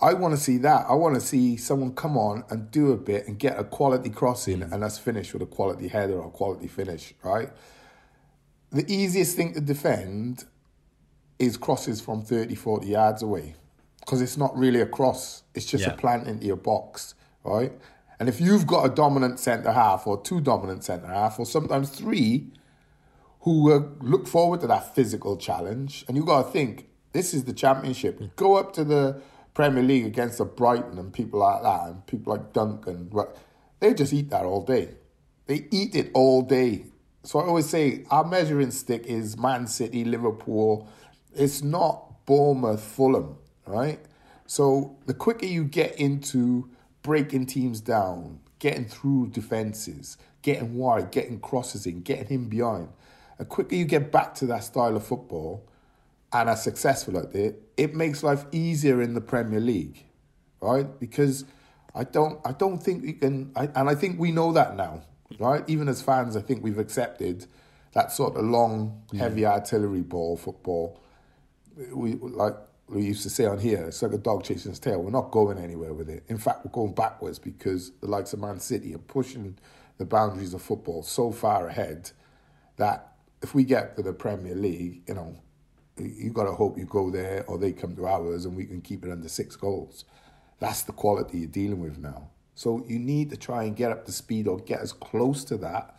I 0.00 0.14
want 0.14 0.34
to 0.34 0.40
see 0.40 0.58
that. 0.58 0.86
I 0.88 0.94
want 0.94 1.16
to 1.16 1.20
see 1.20 1.56
someone 1.56 1.92
come 1.94 2.16
on 2.16 2.44
and 2.50 2.70
do 2.70 2.92
a 2.92 2.96
bit 2.96 3.26
and 3.26 3.38
get 3.38 3.58
a 3.58 3.64
quality 3.64 4.10
crossing 4.10 4.60
mm. 4.60 4.72
and 4.72 4.84
us 4.84 4.98
finish 4.98 5.32
with 5.32 5.42
a 5.42 5.46
quality 5.46 5.88
header 5.88 6.18
or 6.18 6.28
a 6.28 6.30
quality 6.30 6.68
finish, 6.68 7.14
right? 7.22 7.50
The 8.70 8.84
easiest 8.92 9.36
thing 9.36 9.54
to 9.54 9.60
defend 9.60 10.44
is 11.38 11.56
crosses 11.56 12.00
from 12.00 12.22
30, 12.22 12.54
40 12.54 12.86
yards 12.86 13.22
away 13.22 13.54
because 14.00 14.20
it's 14.20 14.36
not 14.36 14.56
really 14.56 14.80
a 14.80 14.86
cross. 14.86 15.42
It's 15.54 15.66
just 15.66 15.84
yeah. 15.84 15.92
a 15.92 15.96
plant 15.96 16.26
into 16.28 16.46
your 16.46 16.56
box 16.56 17.14
right? 17.48 17.72
And 18.20 18.28
if 18.28 18.40
you've 18.40 18.66
got 18.66 18.84
a 18.84 18.88
dominant 18.88 19.38
centre 19.38 19.72
half 19.72 20.06
or 20.06 20.20
two 20.20 20.40
dominant 20.40 20.84
centre 20.84 21.06
half 21.06 21.38
or 21.38 21.46
sometimes 21.46 21.90
three 21.90 22.48
who 23.42 23.72
uh, 23.72 23.82
look 24.00 24.26
forward 24.26 24.60
to 24.60 24.66
that 24.66 24.94
physical 24.94 25.36
challenge, 25.36 26.04
and 26.08 26.16
you've 26.16 26.26
got 26.26 26.42
to 26.42 26.50
think 26.50 26.88
this 27.12 27.32
is 27.32 27.44
the 27.44 27.52
championship. 27.52 28.20
Go 28.36 28.56
up 28.56 28.72
to 28.74 28.84
the 28.84 29.20
Premier 29.58 29.82
League 29.82 30.06
against 30.06 30.38
a 30.38 30.44
Brighton 30.44 30.98
and 30.98 31.12
people 31.12 31.40
like 31.40 31.62
that, 31.64 31.88
and 31.88 32.06
people 32.06 32.32
like 32.32 32.52
Duncan. 32.52 33.10
They 33.80 33.92
just 33.92 34.12
eat 34.12 34.30
that 34.30 34.44
all 34.44 34.64
day. 34.64 34.90
They 35.46 35.66
eat 35.72 35.96
it 35.96 36.12
all 36.14 36.42
day. 36.42 36.84
So 37.24 37.40
I 37.40 37.46
always 37.46 37.68
say 37.68 38.04
our 38.08 38.24
measuring 38.24 38.70
stick 38.70 39.06
is 39.06 39.36
Man 39.36 39.66
City, 39.66 40.04
Liverpool. 40.04 40.88
It's 41.34 41.60
not 41.60 42.24
Bournemouth, 42.24 42.84
Fulham, 42.84 43.36
right? 43.66 43.98
So 44.46 44.96
the 45.06 45.14
quicker 45.14 45.46
you 45.46 45.64
get 45.64 45.98
into 45.98 46.70
breaking 47.02 47.46
teams 47.46 47.80
down, 47.80 48.38
getting 48.60 48.84
through 48.84 49.30
defenses, 49.30 50.18
getting 50.42 50.76
wide, 50.76 51.10
getting 51.10 51.40
crosses 51.40 51.84
in, 51.84 52.02
getting 52.02 52.28
him 52.28 52.48
behind. 52.48 52.90
The 53.38 53.44
quicker 53.44 53.74
you 53.74 53.86
get 53.86 54.12
back 54.12 54.36
to 54.36 54.46
that 54.46 54.62
style 54.62 54.94
of 54.94 55.04
football 55.04 55.67
and 56.32 56.48
are 56.48 56.56
successful 56.56 57.18
at 57.18 57.34
it, 57.34 57.62
it 57.76 57.94
makes 57.94 58.22
life 58.22 58.44
easier 58.52 59.00
in 59.00 59.14
the 59.14 59.20
Premier 59.20 59.60
League, 59.60 60.04
right? 60.60 60.98
Because 61.00 61.44
I 61.94 62.04
don't, 62.04 62.40
I 62.44 62.52
don't 62.52 62.78
think 62.78 63.02
we 63.02 63.12
can, 63.14 63.52
I, 63.56 63.68
and 63.74 63.88
I 63.88 63.94
think 63.94 64.20
we 64.20 64.30
know 64.32 64.52
that 64.52 64.76
now, 64.76 65.02
right? 65.38 65.64
Even 65.66 65.88
as 65.88 66.02
fans, 66.02 66.36
I 66.36 66.40
think 66.40 66.62
we've 66.62 66.78
accepted 66.78 67.46
that 67.92 68.12
sort 68.12 68.36
of 68.36 68.44
long, 68.44 69.02
heavy 69.16 69.46
artillery 69.46 70.02
ball 70.02 70.36
football. 70.36 71.00
We 71.92 72.14
like 72.14 72.54
we 72.88 73.02
used 73.02 73.22
to 73.22 73.30
say 73.30 73.44
on 73.44 73.58
here, 73.58 73.84
it's 73.86 74.02
like 74.02 74.12
a 74.12 74.18
dog 74.18 74.44
chasing 74.44 74.70
its 74.70 74.78
tail. 74.78 75.02
We're 75.02 75.10
not 75.10 75.30
going 75.30 75.58
anywhere 75.58 75.92
with 75.92 76.08
it. 76.08 76.24
In 76.28 76.38
fact, 76.38 76.64
we're 76.64 76.72
going 76.72 76.94
backwards 76.94 77.38
because 77.38 77.92
the 78.00 78.06
likes 78.06 78.32
of 78.32 78.40
Man 78.40 78.60
City 78.60 78.94
are 78.94 78.98
pushing 78.98 79.58
the 79.98 80.04
boundaries 80.04 80.54
of 80.54 80.62
football 80.62 81.02
so 81.02 81.30
far 81.30 81.68
ahead 81.68 82.10
that 82.76 83.12
if 83.42 83.54
we 83.54 83.64
get 83.64 83.96
to 83.96 84.02
the 84.02 84.12
Premier 84.12 84.54
League, 84.54 85.02
you 85.06 85.14
know, 85.14 85.36
you 86.00 86.30
got 86.30 86.44
to 86.44 86.52
hope 86.52 86.78
you 86.78 86.84
go 86.84 87.10
there 87.10 87.44
or 87.46 87.58
they 87.58 87.72
come 87.72 87.94
to 87.96 88.06
ours 88.06 88.44
and 88.44 88.56
we 88.56 88.64
can 88.64 88.80
keep 88.80 89.04
it 89.04 89.10
under 89.10 89.28
six 89.28 89.56
goals. 89.56 90.04
That's 90.60 90.82
the 90.82 90.92
quality 90.92 91.38
you're 91.38 91.48
dealing 91.48 91.80
with 91.80 91.98
now. 91.98 92.30
So 92.54 92.84
you 92.88 92.98
need 92.98 93.30
to 93.30 93.36
try 93.36 93.64
and 93.64 93.76
get 93.76 93.92
up 93.92 94.04
to 94.06 94.12
speed 94.12 94.48
or 94.48 94.58
get 94.58 94.80
as 94.80 94.92
close 94.92 95.44
to 95.44 95.56
that 95.58 95.98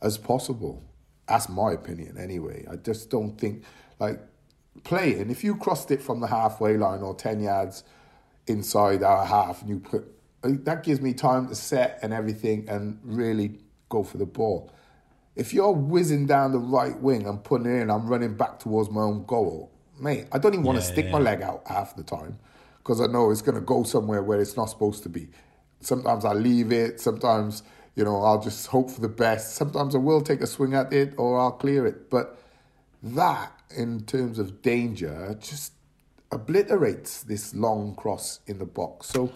as 0.00 0.16
possible. 0.16 0.82
That's 1.28 1.48
my 1.48 1.72
opinion 1.72 2.16
anyway. 2.18 2.66
I 2.70 2.76
just 2.76 3.10
don't 3.10 3.38
think 3.38 3.64
like 3.98 4.20
playing, 4.84 5.30
if 5.30 5.44
you 5.44 5.56
crossed 5.56 5.90
it 5.90 6.02
from 6.02 6.20
the 6.20 6.26
halfway 6.26 6.76
line 6.76 7.02
or 7.02 7.14
10 7.14 7.40
yards 7.40 7.84
inside 8.46 9.02
our 9.02 9.26
half, 9.26 9.60
and 9.60 9.70
you 9.70 9.78
put 9.78 10.10
that 10.42 10.82
gives 10.82 11.02
me 11.02 11.12
time 11.12 11.48
to 11.48 11.54
set 11.54 11.98
and 12.02 12.14
everything 12.14 12.66
and 12.68 12.98
really 13.04 13.58
go 13.90 14.02
for 14.02 14.16
the 14.16 14.24
ball. 14.24 14.72
If 15.36 15.54
you're 15.54 15.72
whizzing 15.72 16.26
down 16.26 16.52
the 16.52 16.58
right 16.58 16.98
wing 17.00 17.26
and 17.26 17.42
putting 17.42 17.66
it 17.66 17.80
in, 17.80 17.90
I'm 17.90 18.06
running 18.06 18.36
back 18.36 18.58
towards 18.58 18.90
my 18.90 19.02
own 19.02 19.24
goal. 19.24 19.70
Mate, 19.98 20.26
I 20.32 20.38
don't 20.38 20.54
even 20.54 20.64
want 20.64 20.78
to 20.78 20.84
stick 20.84 21.06
yeah. 21.06 21.12
my 21.12 21.18
leg 21.18 21.42
out 21.42 21.62
half 21.66 21.94
the 21.94 22.02
time 22.02 22.38
because 22.78 23.00
I 23.00 23.06
know 23.06 23.30
it's 23.30 23.42
going 23.42 23.54
to 23.54 23.60
go 23.60 23.82
somewhere 23.82 24.22
where 24.22 24.40
it's 24.40 24.56
not 24.56 24.66
supposed 24.66 25.02
to 25.04 25.08
be. 25.08 25.28
Sometimes 25.80 26.24
I 26.24 26.32
leave 26.32 26.72
it, 26.72 27.00
sometimes, 27.00 27.62
you 27.94 28.04
know, 28.04 28.22
I'll 28.22 28.40
just 28.40 28.66
hope 28.66 28.90
for 28.90 29.00
the 29.00 29.08
best. 29.08 29.54
Sometimes 29.54 29.94
I 29.94 29.98
will 29.98 30.20
take 30.20 30.40
a 30.40 30.46
swing 30.46 30.74
at 30.74 30.92
it 30.92 31.14
or 31.16 31.38
I'll 31.38 31.52
clear 31.52 31.86
it. 31.86 32.10
But 32.10 32.38
that 33.02 33.52
in 33.76 34.04
terms 34.04 34.38
of 34.38 34.62
danger 34.62 35.36
just 35.40 35.72
obliterates 36.32 37.22
this 37.22 37.54
long 37.54 37.94
cross 37.94 38.40
in 38.46 38.58
the 38.58 38.66
box. 38.66 39.08
So, 39.08 39.32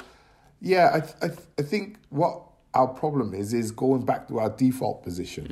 yeah, 0.60 0.90
I, 0.94 1.00
th- 1.00 1.14
I, 1.22 1.28
th- 1.28 1.48
I 1.58 1.62
think 1.62 1.98
what 2.10 2.42
our 2.74 2.88
problem 2.88 3.34
is 3.34 3.54
is 3.54 3.70
going 3.70 4.04
back 4.04 4.28
to 4.28 4.38
our 4.40 4.50
default 4.50 5.02
position, 5.02 5.46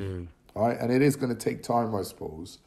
mm. 0.54 0.61
right? 0.61 0.78
And 0.78 0.92
it 0.92 1.02
is 1.02 1.16
going 1.16 1.35
to 1.35 1.38
take 1.38 1.62
time, 1.62 1.94
I 1.94 2.02
suppose, 2.02 2.58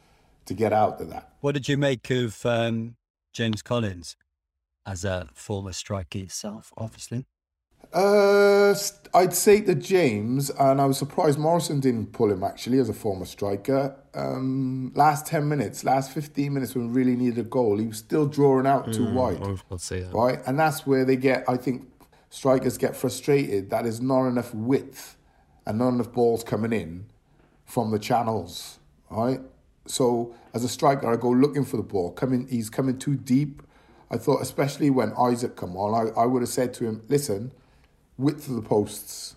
to 0.46 0.54
get 0.54 0.72
out 0.72 1.00
of 1.00 1.10
that. 1.10 1.30
What 1.40 1.52
did 1.52 1.68
you 1.68 1.76
make 1.76 2.10
of 2.10 2.44
um, 2.46 2.96
James 3.32 3.62
Collins 3.62 4.16
as 4.86 5.04
a 5.04 5.28
former 5.34 5.72
striker 5.72 6.18
yourself, 6.18 6.72
obviously? 6.76 7.26
Uh, 7.92 8.74
I'd 9.14 9.34
say 9.34 9.60
to 9.62 9.74
James, 9.74 10.50
and 10.50 10.80
I 10.80 10.86
was 10.86 10.98
surprised 10.98 11.38
Morison 11.38 11.80
didn't 11.80 12.12
pull 12.12 12.30
him 12.30 12.42
actually 12.42 12.78
as 12.78 12.88
a 12.88 12.94
former 12.94 13.24
striker. 13.24 13.96
Um, 14.14 14.92
last 14.94 15.26
10 15.26 15.48
minutes, 15.48 15.84
last 15.84 16.12
15 16.12 16.52
minutes 16.52 16.74
when 16.74 16.88
we 16.88 16.92
really 16.92 17.16
needed 17.16 17.38
a 17.38 17.48
goal, 17.48 17.78
he 17.78 17.86
was 17.86 17.98
still 17.98 18.26
drawing 18.26 18.66
out 18.66 18.92
too 18.92 19.06
mm, 19.06 19.12
wide. 19.12 19.42
I 19.42 19.56
was 19.70 19.82
say 19.82 20.00
that. 20.00 20.12
Right? 20.12 20.40
And 20.46 20.58
that's 20.58 20.86
where 20.86 21.04
they 21.04 21.16
get, 21.16 21.44
I 21.48 21.56
think, 21.56 21.88
strikers 22.30 22.78
get 22.78 22.96
frustrated 22.96 23.70
that 23.70 23.82
there's 23.84 24.00
not 24.00 24.26
enough 24.26 24.54
width 24.54 25.16
and 25.66 25.78
not 25.78 25.88
enough 25.88 26.12
balls 26.12 26.44
coming 26.44 26.72
in 26.72 27.06
from 27.64 27.90
the 27.90 27.98
channels. 27.98 28.78
Right? 29.10 29.40
So 29.86 30.34
as 30.54 30.64
a 30.64 30.68
striker, 30.68 31.12
I 31.12 31.16
go 31.16 31.30
looking 31.30 31.64
for 31.64 31.76
the 31.76 31.82
ball. 31.82 32.12
Coming, 32.12 32.46
he's 32.48 32.70
coming 32.70 32.98
too 32.98 33.16
deep. 33.16 33.62
I 34.10 34.16
thought, 34.16 34.40
especially 34.40 34.90
when 34.90 35.12
Isaak 35.14 35.56
come 35.56 35.76
on, 35.76 36.08
I, 36.16 36.20
I 36.20 36.26
would 36.26 36.42
have 36.42 36.48
said 36.48 36.72
to 36.74 36.86
him, 36.86 37.02
listen, 37.08 37.52
width 38.16 38.48
of 38.48 38.54
the 38.54 38.62
posts, 38.62 39.34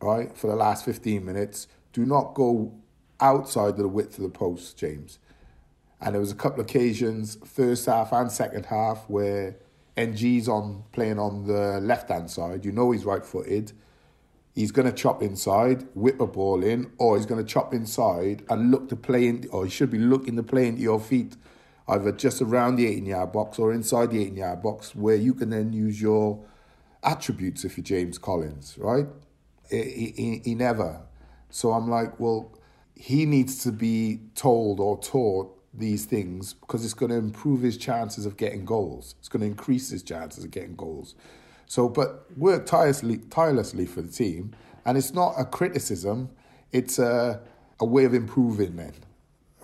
right, 0.00 0.36
for 0.36 0.46
the 0.46 0.56
last 0.56 0.84
15 0.84 1.24
minutes. 1.24 1.68
Do 1.92 2.06
not 2.06 2.34
go 2.34 2.74
outside 3.20 3.70
of 3.70 3.76
the 3.76 3.88
width 3.88 4.16
of 4.18 4.24
the 4.24 4.30
posts, 4.30 4.72
James. 4.72 5.18
And 6.00 6.14
there 6.14 6.20
was 6.20 6.32
a 6.32 6.34
couple 6.34 6.60
of 6.60 6.66
occasions, 6.66 7.38
first 7.44 7.86
half 7.86 8.12
and 8.12 8.30
second 8.30 8.66
half, 8.66 9.08
where 9.08 9.56
NG's 9.96 10.48
on 10.48 10.84
playing 10.92 11.18
on 11.18 11.46
the 11.46 11.80
left 11.80 12.08
hand 12.08 12.30
side. 12.30 12.64
You 12.64 12.72
know 12.72 12.90
he's 12.90 13.04
right 13.04 13.24
footed. 13.24 13.72
He's 14.54 14.70
going 14.70 14.86
to 14.86 14.92
chop 14.92 15.22
inside, 15.22 15.86
whip 15.94 16.20
a 16.20 16.26
ball 16.26 16.62
in, 16.62 16.92
or 16.98 17.16
he's 17.16 17.26
going 17.26 17.44
to 17.44 17.52
chop 17.52 17.74
inside 17.74 18.44
and 18.48 18.70
look 18.70 18.88
to 18.90 18.96
play 18.96 19.26
in, 19.26 19.48
or 19.50 19.64
he 19.64 19.70
should 19.70 19.90
be 19.90 19.98
looking 19.98 20.36
to 20.36 20.42
play 20.42 20.68
into 20.68 20.82
your 20.82 21.00
feet 21.00 21.36
either 21.88 22.12
just 22.12 22.40
around 22.40 22.76
the 22.76 22.86
18 22.86 23.06
yard 23.06 23.32
box 23.32 23.58
or 23.58 23.72
inside 23.72 24.10
the 24.10 24.20
18 24.22 24.36
yard 24.36 24.62
box, 24.62 24.94
where 24.94 25.16
you 25.16 25.34
can 25.34 25.50
then 25.50 25.72
use 25.72 26.00
your 26.00 26.44
attributes 27.02 27.64
if 27.64 27.76
you're 27.76 27.84
James 27.84 28.16
Collins, 28.16 28.76
right? 28.78 29.06
He, 29.70 30.14
he, 30.16 30.42
he 30.44 30.54
never. 30.54 31.02
So 31.50 31.72
I'm 31.72 31.88
like, 31.88 32.18
well, 32.18 32.56
he 32.94 33.26
needs 33.26 33.62
to 33.64 33.72
be 33.72 34.20
told 34.34 34.80
or 34.80 35.00
taught 35.00 35.53
these 35.76 36.04
things 36.04 36.54
because 36.54 36.84
it's 36.84 36.94
going 36.94 37.10
to 37.10 37.16
improve 37.16 37.62
his 37.62 37.76
chances 37.76 38.26
of 38.26 38.36
getting 38.36 38.64
goals. 38.64 39.14
It's 39.18 39.28
going 39.28 39.40
to 39.40 39.46
increase 39.46 39.90
his 39.90 40.02
chances 40.02 40.44
of 40.44 40.50
getting 40.50 40.76
goals. 40.76 41.14
So, 41.66 41.88
but 41.88 42.26
work 42.36 42.66
tirelessly, 42.66 43.18
tirelessly 43.30 43.86
for 43.86 44.02
the 44.02 44.10
team, 44.10 44.54
and 44.84 44.96
it's 44.98 45.12
not 45.12 45.34
a 45.38 45.44
criticism; 45.44 46.30
it's 46.72 46.98
a 46.98 47.40
a 47.80 47.84
way 47.84 48.04
of 48.04 48.14
improving. 48.14 48.76
Then, 48.76 48.92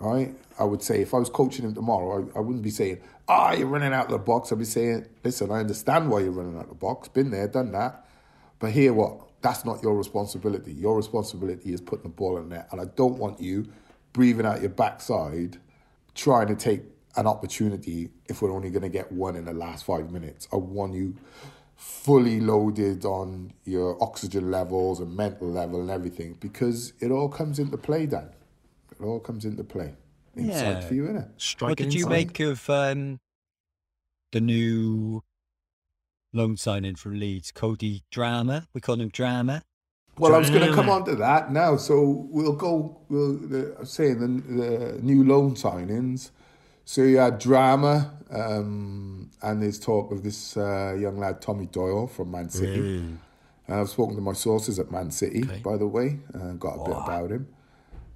right? 0.00 0.34
I 0.58 0.64
would 0.64 0.82
say 0.82 1.00
if 1.00 1.14
I 1.14 1.18
was 1.18 1.30
coaching 1.30 1.64
him 1.64 1.74
tomorrow, 1.74 2.28
I, 2.34 2.38
I 2.38 2.40
wouldn't 2.40 2.64
be 2.64 2.70
saying, 2.70 3.00
"Ah, 3.28 3.50
oh, 3.50 3.56
you're 3.56 3.66
running 3.68 3.92
out 3.92 4.06
of 4.06 4.12
the 4.12 4.18
box." 4.18 4.50
I'd 4.50 4.58
be 4.58 4.64
saying, 4.64 5.06
"Listen, 5.22 5.50
I 5.50 5.60
understand 5.60 6.10
why 6.10 6.20
you're 6.20 6.32
running 6.32 6.56
out 6.56 6.64
of 6.64 6.68
the 6.70 6.74
box. 6.74 7.08
Been 7.08 7.30
there, 7.30 7.46
done 7.46 7.72
that, 7.72 8.06
but 8.58 8.72
here 8.72 8.92
what? 8.92 9.28
That's 9.42 9.64
not 9.64 9.82
your 9.82 9.96
responsibility. 9.96 10.72
Your 10.72 10.96
responsibility 10.96 11.72
is 11.72 11.80
putting 11.80 12.02
the 12.02 12.10
ball 12.10 12.36
in 12.38 12.48
there, 12.48 12.66
and 12.72 12.80
I 12.80 12.84
don't 12.84 13.18
want 13.18 13.40
you 13.40 13.68
breathing 14.12 14.46
out 14.46 14.60
your 14.60 14.70
backside." 14.70 15.58
Trying 16.20 16.48
to 16.48 16.54
take 16.54 16.82
an 17.16 17.26
opportunity 17.26 18.10
if 18.26 18.42
we're 18.42 18.52
only 18.52 18.68
going 18.68 18.82
to 18.82 18.90
get 18.90 19.10
one 19.10 19.36
in 19.36 19.46
the 19.46 19.54
last 19.54 19.86
five 19.86 20.10
minutes. 20.10 20.46
I 20.52 20.56
want 20.56 20.92
you 20.92 21.16
fully 21.76 22.40
loaded 22.40 23.06
on 23.06 23.54
your 23.64 23.96
oxygen 24.02 24.50
levels 24.50 25.00
and 25.00 25.16
mental 25.16 25.50
level 25.50 25.80
and 25.80 25.90
everything 25.90 26.36
because 26.38 26.92
it 27.00 27.10
all 27.10 27.30
comes 27.30 27.58
into 27.58 27.78
play, 27.78 28.04
Dan. 28.04 28.28
It 28.92 29.02
all 29.02 29.18
comes 29.18 29.46
into 29.46 29.64
play. 29.64 29.94
Inside 30.36 30.52
yeah. 30.52 30.80
for 30.82 30.92
you, 30.92 31.04
innit? 31.04 31.30
Striking 31.38 31.70
what 31.70 31.78
did 31.78 31.94
you 31.94 32.06
make 32.06 32.38
of 32.38 32.68
um, 32.68 33.18
the 34.32 34.42
new 34.42 35.22
loan 36.34 36.58
signing 36.58 36.96
from 36.96 37.18
Leeds, 37.18 37.50
Cody 37.50 38.04
Drameh? 38.12 38.66
We 38.74 38.82
call 38.82 39.00
him 39.00 39.08
Drama. 39.08 39.62
Well, 40.20 40.34
I 40.34 40.38
was 40.38 40.50
going 40.50 40.66
to 40.66 40.74
come 40.74 40.88
on 40.88 41.04
to 41.06 41.16
that 41.16 41.52
now. 41.52 41.76
So 41.76 42.26
we'll 42.30 42.52
go, 42.52 42.98
we'll 43.08 43.80
uh, 43.80 43.84
saying 43.84 44.20
the, 44.20 44.62
the 44.62 45.02
new 45.02 45.24
loan 45.24 45.54
signings. 45.54 46.30
So 46.84 47.02
you 47.02 47.18
had 47.18 47.38
drama, 47.38 48.12
um, 48.30 49.30
and 49.42 49.62
there's 49.62 49.78
talk 49.78 50.10
of 50.10 50.24
this 50.24 50.56
uh, 50.56 50.96
young 50.98 51.18
lad, 51.18 51.40
Tommy 51.40 51.66
Doyle 51.66 52.08
from 52.08 52.32
Man 52.32 52.50
City. 52.50 52.80
Mm. 52.80 53.18
Uh, 53.68 53.80
I've 53.80 53.88
spoken 53.88 54.16
to 54.16 54.20
my 54.20 54.32
sources 54.32 54.78
at 54.80 54.90
Man 54.90 55.10
City, 55.12 55.44
okay. 55.44 55.60
by 55.64 55.76
the 55.76 55.86
way, 55.86 56.18
uh, 56.34 56.52
got 56.54 56.74
a 56.74 56.84
bit 56.84 56.96
about 56.96 57.30
him. 57.30 57.46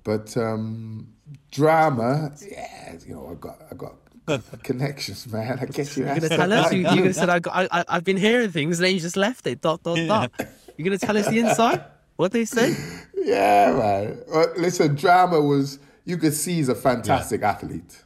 But 0.03 0.37
um, 0.37 1.15
Drameh, 1.53 2.51
yeah, 2.51 2.97
you 3.07 3.15
know, 3.15 3.31
I 3.31 3.35
got, 3.35 3.63
I 3.71 3.75
got 3.75 3.95
connections, 4.65 5.27
man. 5.33 5.59
I 5.61 5.67
guess 5.67 5.97
you. 5.97 6.05
You're 6.05 6.17
gonna 6.17 6.29
tell 6.29 6.53
us. 6.53 6.73
You, 6.73 6.79
you 6.79 6.85
gonna 6.85 7.13
say 7.15 7.23
I, 7.23 7.39
got, 7.39 7.69
I, 7.71 7.85
I've 7.89 8.05
been 8.05 8.17
hearing 8.17 8.51
things, 8.51 8.79
and 8.79 8.87
then 8.87 8.95
you 8.95 9.01
just 9.01 9.17
left 9.17 9.47
it. 9.47 9.61
Dot 9.61 9.83
dot 9.83 9.99
dot. 10.07 10.33
You're 10.77 10.85
gonna 10.85 10.99
tell 10.99 11.17
us 11.17 11.29
the 11.29 11.39
inside. 11.39 11.85
What 12.17 12.33
they 12.33 12.45
say? 12.45 12.77
yeah, 13.15 13.73
man. 13.73 14.23
Well, 14.29 14.53
listen, 14.57 14.97
Drameh 14.97 15.47
was 15.47 15.79
you 16.05 16.17
could 16.17 16.35
see 16.35 16.55
he's 16.55 16.69
a 16.69 16.75
fantastic 16.75 17.41
yeah. 17.41 17.51
athlete, 17.51 18.03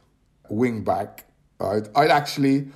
wing 0.49 0.83
back. 0.83 1.25
Right? 1.59 1.87
I'd 1.95 2.09
actually, 2.09 2.69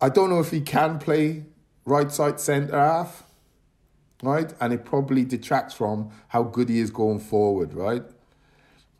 I 0.00 0.08
don't 0.08 0.30
know 0.30 0.40
if 0.40 0.50
he 0.50 0.60
can 0.60 0.98
play 0.98 1.44
right 1.84 2.10
side 2.10 2.40
centre 2.40 2.78
half, 2.78 3.24
right? 4.22 4.52
And 4.60 4.72
it 4.72 4.84
probably 4.84 5.24
detracts 5.24 5.74
from 5.74 6.10
how 6.28 6.42
good 6.42 6.68
he 6.68 6.80
is 6.80 6.90
going 6.90 7.20
forward, 7.20 7.74
right? 7.74 8.02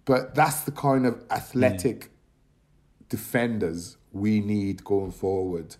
But 0.04 0.34
that's 0.34 0.60
the 0.60 0.72
kind 0.72 1.06
of 1.06 1.24
athletic 1.30 2.00
mm. 2.00 2.08
defenders 3.08 3.96
we 4.12 4.40
need 4.40 4.84
going 4.84 5.10
forward, 5.10 5.76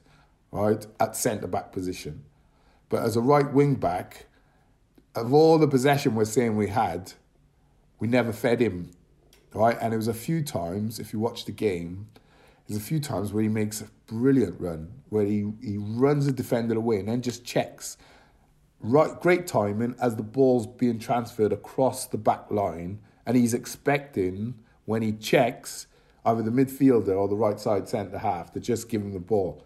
right? 0.50 0.84
At 0.98 1.16
centre 1.16 1.46
back 1.46 1.72
position. 1.72 2.24
But 2.88 3.02
as 3.02 3.16
a 3.16 3.20
right 3.20 3.52
wing 3.52 3.74
back, 3.74 4.25
of 5.16 5.32
all 5.32 5.58
the 5.58 5.68
possession 5.68 6.14
we're 6.14 6.24
saying 6.24 6.56
we 6.56 6.68
had, 6.68 7.12
we 7.98 8.06
never 8.06 8.32
fed 8.32 8.60
him, 8.60 8.90
right? 9.54 9.76
And 9.80 9.94
it 9.94 9.96
was 9.96 10.08
a 10.08 10.14
few 10.14 10.42
times, 10.42 10.98
if 10.98 11.12
you 11.12 11.18
watch 11.18 11.44
the 11.44 11.52
game, 11.52 12.08
there's 12.66 12.80
a 12.80 12.84
few 12.84 13.00
times 13.00 13.32
where 13.32 13.42
he 13.42 13.48
makes 13.48 13.80
a 13.80 13.88
brilliant 14.06 14.60
run, 14.60 14.92
where 15.08 15.24
he, 15.24 15.52
he 15.62 15.78
runs 15.78 16.26
the 16.26 16.32
defender 16.32 16.76
away 16.76 16.98
and 16.98 17.08
then 17.08 17.22
just 17.22 17.44
checks. 17.44 17.96
Right, 18.80 19.18
great 19.20 19.46
timing 19.46 19.94
as 20.00 20.16
the 20.16 20.22
ball's 20.22 20.66
being 20.66 20.98
transferred 20.98 21.52
across 21.52 22.06
the 22.06 22.18
back 22.18 22.50
line, 22.50 23.00
and 23.24 23.36
he's 23.36 23.54
expecting 23.54 24.54
when 24.84 25.02
he 25.02 25.12
checks 25.12 25.86
either 26.24 26.42
the 26.42 26.50
midfielder 26.50 27.16
or 27.16 27.28
the 27.28 27.36
right 27.36 27.58
side 27.58 27.88
centre 27.88 28.18
half 28.18 28.52
to 28.52 28.60
just 28.60 28.88
give 28.88 29.00
him 29.00 29.12
the 29.12 29.20
ball, 29.20 29.64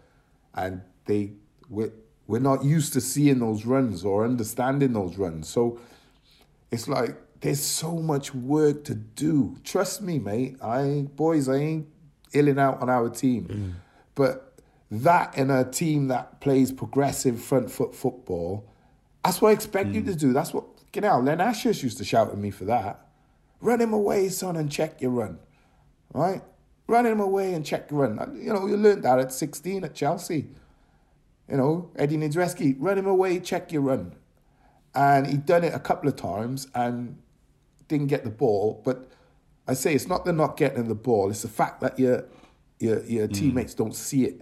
and 0.53 0.81
they 1.05 1.33
we're 2.31 2.39
not 2.39 2.63
used 2.63 2.93
to 2.93 3.01
seeing 3.01 3.39
those 3.39 3.65
runs 3.65 4.05
or 4.05 4.23
understanding 4.23 4.93
those 4.93 5.17
runs. 5.17 5.49
So 5.49 5.79
it's 6.71 6.87
like 6.87 7.17
there's 7.41 7.61
so 7.61 7.97
much 7.97 8.33
work 8.33 8.85
to 8.85 8.95
do. 8.95 9.57
Trust 9.65 10.01
me, 10.01 10.17
mate. 10.17 10.55
I 10.61 11.07
boys, 11.13 11.49
I 11.49 11.57
ain't 11.57 11.87
illing 12.33 12.57
out 12.57 12.81
on 12.81 12.89
our 12.89 13.09
team. 13.09 13.47
Mm. 13.47 13.73
But 14.15 14.53
that 14.89 15.37
in 15.37 15.51
a 15.51 15.69
team 15.69 16.07
that 16.07 16.39
plays 16.39 16.71
progressive 16.71 17.41
front 17.41 17.69
foot 17.69 17.93
football, 17.93 18.65
that's 19.25 19.41
what 19.41 19.49
I 19.49 19.51
expect 19.51 19.89
mm. 19.89 19.95
you 19.95 20.03
to 20.03 20.15
do. 20.15 20.31
That's 20.31 20.53
what 20.53 20.63
get 20.93 21.03
out. 21.03 21.25
Len 21.25 21.41
Ashurst 21.41 21.83
used 21.83 21.97
to 21.97 22.05
shout 22.05 22.29
at 22.29 22.37
me 22.37 22.49
for 22.49 22.63
that. 22.63 23.07
Run 23.59 23.81
him 23.81 23.91
away, 23.91 24.29
son, 24.29 24.55
and 24.55 24.71
check 24.71 25.01
your 25.01 25.11
run. 25.11 25.37
Right? 26.13 26.41
Run 26.87 27.05
him 27.05 27.19
away 27.19 27.53
and 27.53 27.65
check 27.65 27.91
your 27.91 28.07
run. 28.07 28.39
You 28.41 28.53
know, 28.53 28.67
you 28.67 28.77
learned 28.77 29.03
that 29.03 29.19
at 29.19 29.33
16 29.33 29.83
at 29.83 29.93
Chelsea. 29.93 30.47
You 31.51 31.57
know, 31.57 31.91
Eddie 31.97 32.15
Niedzwiecki, 32.15 32.77
run 32.79 32.97
him 32.97 33.07
away, 33.07 33.39
check 33.41 33.73
your 33.73 33.81
run. 33.81 34.15
And 34.95 35.27
he'd 35.27 35.45
done 35.45 35.65
it 35.65 35.73
a 35.73 35.79
couple 35.79 36.07
of 36.07 36.15
times 36.15 36.67
and 36.73 37.17
didn't 37.89 38.07
get 38.07 38.23
the 38.23 38.29
ball. 38.29 38.81
But 38.85 39.11
I 39.67 39.73
say 39.73 39.93
it's 39.93 40.07
not 40.07 40.23
the 40.23 40.31
not 40.31 40.55
getting 40.55 40.87
the 40.87 40.95
ball, 40.95 41.29
it's 41.29 41.41
the 41.41 41.49
fact 41.49 41.81
that 41.81 41.99
your 41.99 42.25
your 42.79 43.03
your 43.03 43.27
mm. 43.27 43.33
teammates 43.33 43.73
don't 43.73 43.95
see 43.95 44.23
it. 44.23 44.41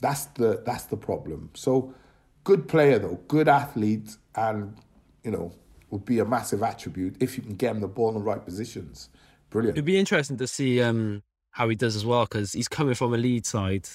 That's 0.00 0.26
the 0.26 0.60
that's 0.66 0.84
the 0.84 0.96
problem. 0.96 1.50
So 1.54 1.94
good 2.42 2.66
player 2.66 2.98
though, 2.98 3.20
good 3.28 3.48
athlete 3.48 4.16
and 4.34 4.76
you 5.22 5.30
know, 5.30 5.52
would 5.90 6.04
be 6.04 6.18
a 6.18 6.24
massive 6.24 6.62
attribute 6.64 7.16
if 7.20 7.36
you 7.36 7.44
can 7.44 7.54
get 7.54 7.70
him 7.70 7.80
the 7.80 7.88
ball 7.88 8.08
in 8.08 8.14
the 8.14 8.20
right 8.20 8.44
positions. 8.44 9.08
Brilliant. 9.50 9.76
It'd 9.76 9.84
be 9.84 9.98
interesting 9.98 10.36
to 10.38 10.48
see 10.48 10.82
um, 10.82 11.22
how 11.52 11.68
he 11.68 11.76
does 11.76 11.94
as 11.94 12.04
well 12.04 12.24
because 12.24 12.52
he's 12.52 12.68
coming 12.68 12.94
from 12.94 13.14
a 13.14 13.16
lead 13.16 13.46
side 13.46 13.88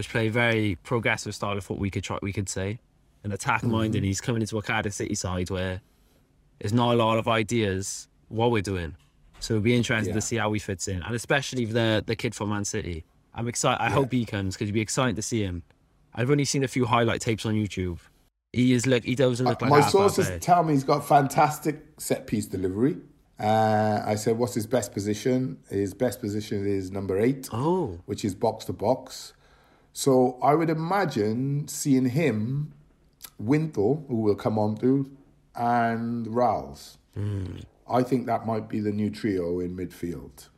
which 0.00 0.08
play 0.08 0.30
very 0.30 0.78
progressive 0.82 1.34
style 1.34 1.58
of 1.58 1.62
football. 1.62 1.82
We 1.82 1.90
could 1.90 2.02
try, 2.02 2.18
we 2.22 2.32
could 2.32 2.48
say, 2.48 2.78
an 3.22 3.32
attack 3.32 3.62
minded. 3.62 3.98
Mm-hmm. 3.98 4.06
He's 4.06 4.22
coming 4.22 4.40
into 4.40 4.56
a 4.56 4.62
Cardiff 4.62 4.94
City 4.94 5.14
side 5.14 5.50
where 5.50 5.82
there's 6.58 6.72
not 6.72 6.94
a 6.94 6.96
lot 6.96 7.18
of 7.18 7.28
ideas 7.28 8.08
what 8.28 8.50
we're 8.50 8.62
doing. 8.62 8.96
So 9.40 9.54
it'll 9.54 9.62
be 9.62 9.76
interesting 9.76 10.14
yeah. 10.14 10.20
to 10.20 10.22
see 10.22 10.36
how 10.36 10.50
he 10.54 10.58
fits 10.58 10.88
in, 10.88 11.02
and 11.02 11.14
especially 11.14 11.66
the 11.66 12.02
the 12.06 12.16
kid 12.16 12.34
from 12.34 12.48
Man 12.48 12.64
City. 12.64 13.04
I'm 13.34 13.46
excited. 13.46 13.82
I 13.82 13.88
yeah. 13.88 13.92
hope 13.92 14.10
he 14.10 14.24
comes 14.24 14.54
because 14.54 14.68
it'd 14.68 14.74
be 14.74 14.80
exciting 14.80 15.16
to 15.16 15.22
see 15.22 15.42
him. 15.42 15.64
I've 16.14 16.30
only 16.30 16.46
seen 16.46 16.64
a 16.64 16.68
few 16.68 16.86
highlight 16.86 17.20
tapes 17.20 17.44
on 17.44 17.52
YouTube. 17.52 17.98
He 18.54 18.72
is 18.72 18.86
look. 18.86 19.04
He 19.04 19.14
doesn't 19.14 19.44
look 19.44 19.62
uh, 19.62 19.66
like 19.66 19.82
my 19.82 19.86
sources 19.86 20.30
tell 20.40 20.62
me 20.62 20.72
he's 20.72 20.84
got 20.84 21.06
fantastic 21.06 21.84
set 21.98 22.26
piece 22.26 22.46
delivery. 22.46 22.96
Uh, 23.38 24.02
I 24.04 24.14
said, 24.14 24.38
what's 24.38 24.54
his 24.54 24.66
best 24.66 24.92
position? 24.92 25.58
His 25.70 25.92
best 25.92 26.20
position 26.20 26.66
is 26.66 26.90
number 26.90 27.18
eight, 27.18 27.50
oh. 27.52 27.98
which 28.06 28.24
is 28.24 28.34
box 28.34 28.66
to 28.66 28.74
box. 28.74 29.34
So 29.92 30.38
I 30.42 30.54
would 30.54 30.70
imagine 30.70 31.68
seeing 31.68 32.06
him, 32.06 32.72
Wintle, 33.38 34.04
who 34.08 34.16
will 34.16 34.34
come 34.34 34.58
on 34.58 34.76
to, 34.78 35.10
and 35.54 36.26
Ralls. 36.34 36.98
Mm. 37.16 37.62
I 37.88 38.02
think 38.02 38.26
that 38.26 38.46
might 38.46 38.68
be 38.68 38.80
the 38.80 38.92
new 38.92 39.10
trio 39.10 39.60
in 39.60 39.76
midfield 39.76 40.48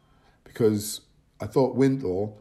because 0.44 1.00
I 1.40 1.46
thought 1.46 1.74
Wintle, 1.74 2.38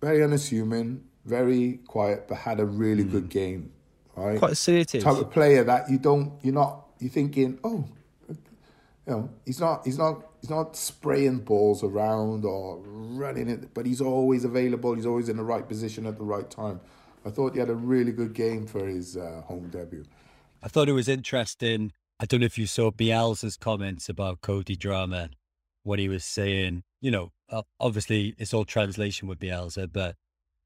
very 0.00 0.22
unassuming, 0.22 1.04
very 1.24 1.80
quiet, 1.86 2.28
but 2.28 2.38
had 2.38 2.60
a 2.60 2.64
really 2.64 3.04
mm. 3.04 3.10
good 3.10 3.28
game. 3.28 3.72
Right? 4.16 4.38
Quite 4.38 4.52
assertive. 4.52 5.02
Type 5.02 5.16
of 5.16 5.30
player 5.30 5.64
that 5.64 5.90
you 5.90 5.98
don't, 5.98 6.32
you're 6.42 6.54
not, 6.54 6.86
you're 7.00 7.10
thinking, 7.10 7.58
oh, 7.64 7.86
you 9.10 9.16
know, 9.16 9.30
he's 9.44 9.58
not, 9.58 9.84
he's 9.84 9.98
not 9.98 10.22
he's 10.40 10.50
not 10.50 10.76
spraying 10.76 11.40
balls 11.40 11.82
around 11.82 12.44
or 12.44 12.78
running 12.78 13.48
it, 13.48 13.74
but 13.74 13.84
he's 13.84 14.00
always 14.00 14.44
available. 14.44 14.94
He's 14.94 15.04
always 15.04 15.28
in 15.28 15.36
the 15.36 15.42
right 15.42 15.68
position 15.68 16.06
at 16.06 16.16
the 16.16 16.24
right 16.24 16.48
time. 16.48 16.80
I 17.26 17.30
thought 17.30 17.54
he 17.54 17.58
had 17.58 17.70
a 17.70 17.74
really 17.74 18.12
good 18.12 18.34
game 18.34 18.68
for 18.68 18.86
his 18.86 19.16
uh, 19.16 19.42
home 19.46 19.68
debut. 19.68 20.04
I 20.62 20.68
thought 20.68 20.88
it 20.88 20.92
was 20.92 21.08
interesting. 21.08 21.92
I 22.20 22.26
don't 22.26 22.40
know 22.40 22.46
if 22.46 22.56
you 22.56 22.66
saw 22.66 22.92
Bielsa's 22.92 23.56
comments 23.56 24.08
about 24.08 24.42
Cody 24.42 24.76
Drameh, 24.76 25.30
what 25.82 25.98
he 25.98 26.08
was 26.08 26.24
saying. 26.24 26.84
You 27.00 27.10
know, 27.10 27.32
obviously 27.80 28.36
it's 28.38 28.54
all 28.54 28.64
translation 28.64 29.26
with 29.26 29.40
Bielsa, 29.40 29.92
but 29.92 30.14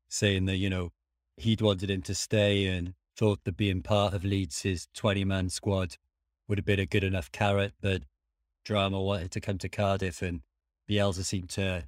saying 0.09 0.45
that, 0.47 0.57
you 0.57 0.69
know, 0.69 0.91
he'd 1.39 1.63
wanted 1.63 1.91
him 1.91 2.03
to 2.03 2.15
stay 2.15 2.67
and 2.67 2.93
thought 3.17 3.41
that 3.45 3.57
being 3.57 3.83
part 3.83 4.13
of 4.13 4.23
Leeds' 4.23 4.87
20 4.95 5.25
man 5.25 5.49
squad 5.49 5.97
would 6.47 6.59
have 6.59 6.67
been 6.67 6.81
a 6.81 6.87
good 6.87 7.05
enough 7.05 7.33
carrot, 7.33 7.73
but 7.81 8.03
Drameh 8.67 9.05
wanted 9.05 9.31
to 9.33 9.41
come 9.41 9.59
to 9.59 9.69
Cardiff, 9.69 10.23
and 10.23 10.41
Bielsa 10.89 11.25
seemed 11.25 11.51
to 11.51 11.85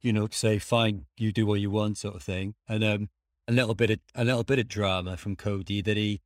you 0.00 0.12
know, 0.12 0.28
say, 0.30 0.58
fine, 0.58 1.06
you 1.16 1.32
do 1.32 1.46
what 1.46 1.60
you 1.60 1.70
want 1.70 1.96
sort 1.96 2.14
of 2.14 2.22
thing. 2.22 2.54
And 2.68 2.84
um, 2.84 3.08
a 3.48 3.52
little 3.52 3.74
bit 3.74 3.88
of, 3.90 4.00
a 4.14 4.22
little 4.22 4.44
bit 4.44 4.58
of 4.58 4.68
drama 4.68 5.16
from 5.16 5.34
Cody 5.34 5.80
that 5.80 5.96
he 5.96 6.20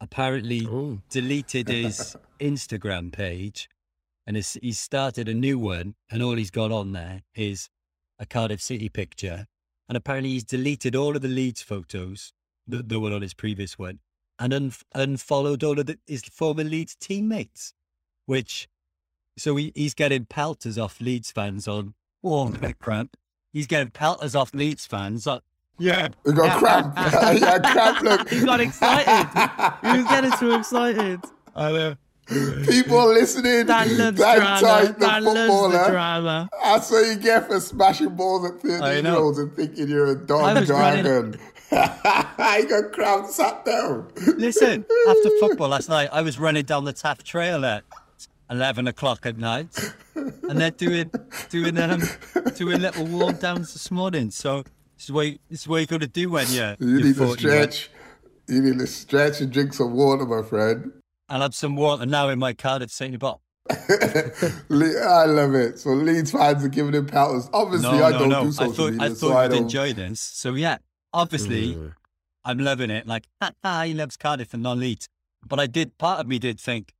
apparently 0.00 0.66
Oh. 0.66 1.00
deleted 1.10 1.68
his 1.68 2.16
Instagram 2.40 3.12
page 3.12 3.68
and 4.26 4.36
he's 4.36 4.78
started 4.78 5.28
a 5.28 5.34
new 5.34 5.58
one 5.58 5.96
and 6.10 6.22
all 6.22 6.36
he's 6.36 6.50
got 6.50 6.72
on 6.72 6.92
there 6.92 7.20
is 7.34 7.68
a 8.18 8.24
Cardiff 8.24 8.62
City 8.62 8.88
picture. 8.88 9.46
And 9.86 9.96
apparently 9.98 10.30
he's 10.30 10.44
deleted 10.44 10.96
all 10.96 11.14
of 11.14 11.20
the 11.20 11.28
Leeds 11.28 11.60
photos 11.60 12.32
that, 12.66 12.88
that 12.88 13.00
were 13.00 13.12
on 13.12 13.20
his 13.20 13.34
previous 13.34 13.78
one 13.78 13.98
and 14.38 14.54
un- 14.54 14.72
unfollowed 14.94 15.62
all 15.62 15.78
of 15.78 15.84
the, 15.84 15.98
his 16.06 16.22
former 16.22 16.64
Leeds 16.64 16.96
teammates, 16.98 17.74
which, 18.24 18.66
so 19.36 19.56
he, 19.56 19.72
he's 19.74 19.94
getting 19.94 20.24
pelters 20.26 20.78
off 20.78 21.00
Leeds 21.00 21.30
fans 21.30 21.66
on, 21.66 21.94
oh, 22.22 22.52
crap. 22.78 23.16
He's 23.52 23.66
getting 23.66 23.90
pelters 23.90 24.34
off 24.34 24.54
Leeds 24.54 24.86
fans. 24.86 25.26
On, 25.26 25.40
yeah. 25.78 26.08
We 26.24 26.32
got 26.34 26.58
cramp. 26.58 26.94
yeah, 27.40 27.58
cramp. 27.58 28.00
Look, 28.02 28.28
He 28.30 28.44
got 28.44 28.60
excited. 28.60 29.26
he 29.82 30.02
was 30.02 30.06
getting 30.08 30.32
too 30.32 30.54
excited. 30.54 31.20
I 31.56 31.72
know. 31.72 31.96
people 32.66 33.08
listening. 33.08 33.66
Dan 33.66 33.98
loves 33.98 34.18
that 34.18 34.36
drama. 34.36 34.60
tight, 34.60 34.98
the 34.98 35.06
Dan 35.06 35.24
loves 35.24 35.72
the 35.72 35.90
drama. 35.90 36.48
That's 36.62 36.90
what 36.90 37.06
you 37.06 37.16
get 37.16 37.48
for 37.48 37.58
smashing 37.58 38.14
balls 38.14 38.44
at 38.44 38.60
13 38.60 38.82
I 38.82 39.00
year 39.00 39.16
olds 39.16 39.38
and 39.38 39.52
thinking 39.56 39.88
you're 39.88 40.12
a 40.12 40.14
dog 40.14 40.64
dragon. 40.66 41.36
he 41.70 41.76
got 41.76 42.92
cramp, 42.92 43.26
sat 43.26 43.64
down. 43.64 44.08
Listen, 44.36 44.84
after 45.08 45.30
football 45.40 45.68
last 45.68 45.88
night, 45.88 46.10
I 46.12 46.20
was 46.22 46.38
running 46.38 46.64
down 46.64 46.84
the 46.84 46.92
Taff 46.92 47.24
Trail 47.24 47.64
at 48.50 48.56
eleven 48.56 48.86
o'clock 48.88 49.24
at 49.26 49.38
night, 49.38 49.94
and 50.14 50.60
then 50.60 50.72
doing 50.76 51.10
doing 51.48 51.78
um, 51.78 52.02
doing 52.56 52.80
little 52.80 53.06
warm 53.06 53.36
downs 53.36 53.72
this 53.72 53.90
morning. 53.90 54.30
So 54.30 54.62
this 54.96 55.04
is 55.04 55.12
what 55.12 55.26
you, 55.26 55.38
this 55.48 55.60
is 55.62 55.68
what 55.68 55.78
you 55.80 55.86
got 55.86 56.00
to 56.02 56.06
do 56.08 56.30
when 56.30 56.46
you're 56.50 56.76
You 56.78 56.88
you're 56.88 56.96
need 57.04 57.14
to 57.16 57.26
41. 57.26 57.38
stretch. 57.38 57.90
You 58.48 58.60
need 58.62 58.78
to 58.80 58.86
stretch 58.86 59.40
and 59.40 59.52
drink 59.52 59.72
some 59.74 59.94
water, 59.94 60.26
my 60.26 60.42
friend. 60.42 60.92
I'll 61.28 61.40
have 61.42 61.54
some 61.54 61.76
water 61.76 62.04
now 62.06 62.28
in 62.28 62.38
my 62.40 62.52
Cardiff 62.52 62.90
City 62.90 63.16
bottle. 63.16 63.40
Le- 64.68 65.00
I 65.00 65.24
love 65.26 65.54
it. 65.54 65.78
So 65.78 65.90
Leeds 65.90 66.32
fans 66.32 66.64
are 66.64 66.68
giving 66.68 66.94
him 66.94 67.06
pelters. 67.06 67.48
Obviously, 67.52 67.88
No, 67.98 68.04
I 68.04 68.10
no, 68.10 68.18
don't 68.18 68.28
no. 68.30 68.42
do 68.42 68.48
I 68.48 68.66
thought 68.68 68.90
media, 68.92 69.00
I 69.02 69.08
so 69.10 69.14
thought 69.14 69.36
I 69.36 69.42
you'd 69.44 69.48
don't. 69.50 69.62
enjoy 69.62 69.92
this. 69.92 70.20
So 70.20 70.54
yeah, 70.54 70.78
obviously 71.12 71.74
Mm. 71.74 71.94
I'm 72.44 72.58
loving 72.58 72.90
it. 72.90 73.06
Like 73.06 73.26
ha, 73.40 73.52
ha, 73.64 73.82
he 73.84 73.94
loves 73.94 74.16
Cardiff 74.16 74.52
and 74.54 74.62
non-Leeds. 74.62 75.08
But 75.46 75.60
I 75.60 75.66
did 75.66 75.96
part 75.98 76.20
of 76.20 76.26
me 76.26 76.38
did 76.38 76.58
think, 76.58 76.92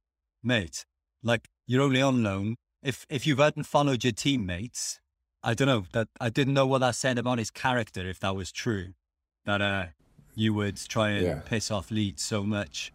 mate, 0.43 0.85
like 1.23 1.49
you're 1.67 1.83
only 1.83 2.03
on 2.03 2.23
loan. 2.23 2.57
If 2.83 3.07
if 3.09 3.27
you 3.27 3.37
hadn't 3.37 3.65
followed 3.65 4.05
your 4.05 4.13
teammates, 4.13 5.01
I 5.43 5.55
don't 5.55 5.69
know 5.69 5.85
that 5.93 6.09
I 6.21 6.31
didn't 6.31 6.55
know 6.55 6.67
what 6.67 6.79
that 6.79 6.95
said 6.95 7.19
about 7.19 7.39
his 7.39 7.51
character. 7.51 8.09
If 8.09 8.21
that 8.21 8.35
was 8.35 8.53
true, 8.53 8.95
that 9.45 9.61
uh 9.61 9.87
you 10.35 10.55
would 10.55 10.77
try 10.89 11.11
and 11.11 11.25
Yeah. 11.27 11.41
piss 11.45 11.71
off 11.71 11.91
Leeds 11.91 12.23
so 12.23 12.43
much. 12.43 12.93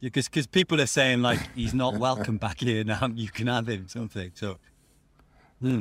Because 0.00 0.28
because 0.28 0.46
people 0.46 0.80
are 0.80 0.86
saying 0.86 1.22
like 1.22 1.40
he's 1.54 1.74
not 1.74 1.96
welcome 1.96 2.38
back 2.38 2.60
here 2.60 2.84
now. 2.84 3.08
You 3.14 3.28
can 3.28 3.46
have 3.46 3.66
him 3.68 3.88
something. 3.88 4.32
So 4.34 4.58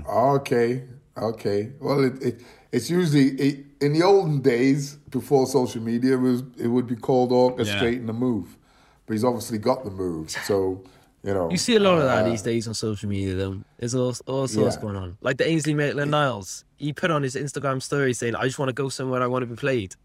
Okay, 0.07 0.83
okay. 1.17 1.71
Well, 1.79 2.03
it, 2.05 2.21
it 2.23 2.41
it's 2.71 2.89
usually 2.89 3.29
it, 3.31 3.65
in 3.81 3.93
the 3.93 4.03
olden 4.03 4.41
days 4.41 4.95
before 5.09 5.45
social 5.45 5.81
media 5.81 6.13
it 6.13 6.21
was 6.21 6.43
it 6.57 6.67
would 6.67 6.87
be 6.87 6.95
called 6.95 7.31
orchestrating 7.31 8.07
the 8.07 8.13
move, 8.13 8.57
but 9.05 9.13
he's 9.13 9.23
obviously 9.23 9.57
got 9.57 9.83
the 9.83 9.91
move. 9.91 10.29
So 10.31 10.83
you 11.23 11.33
know, 11.33 11.49
You 11.49 11.57
see 11.57 11.75
a 11.75 11.79
lot 11.79 11.97
of 11.97 12.03
that 12.03 12.25
uh, 12.25 12.29
these 12.29 12.41
days 12.41 12.67
on 12.67 12.73
social 12.73 13.09
media, 13.09 13.33
though. 13.35 13.61
There's 13.77 13.95
all, 13.95 14.13
all 14.27 14.47
sorts 14.47 14.75
Yeah. 14.75 14.81
going 14.81 14.95
on. 14.95 15.17
Like 15.21 15.37
the 15.37 15.47
Ainsley 15.47 15.73
Maitland 15.73 16.11
Niles. 16.11 16.65
He 16.77 16.91
put 16.91 17.11
on 17.11 17.23
his 17.23 17.35
Instagram 17.35 17.81
story 17.81 18.13
saying, 18.13 18.35
I 18.35 18.43
just 18.45 18.59
want 18.59 18.69
to 18.69 18.73
go 18.73 18.89
somewhere 18.89 19.21
I 19.21 19.27
want 19.27 19.43
to 19.43 19.47
be 19.47 19.55
played. 19.55 19.95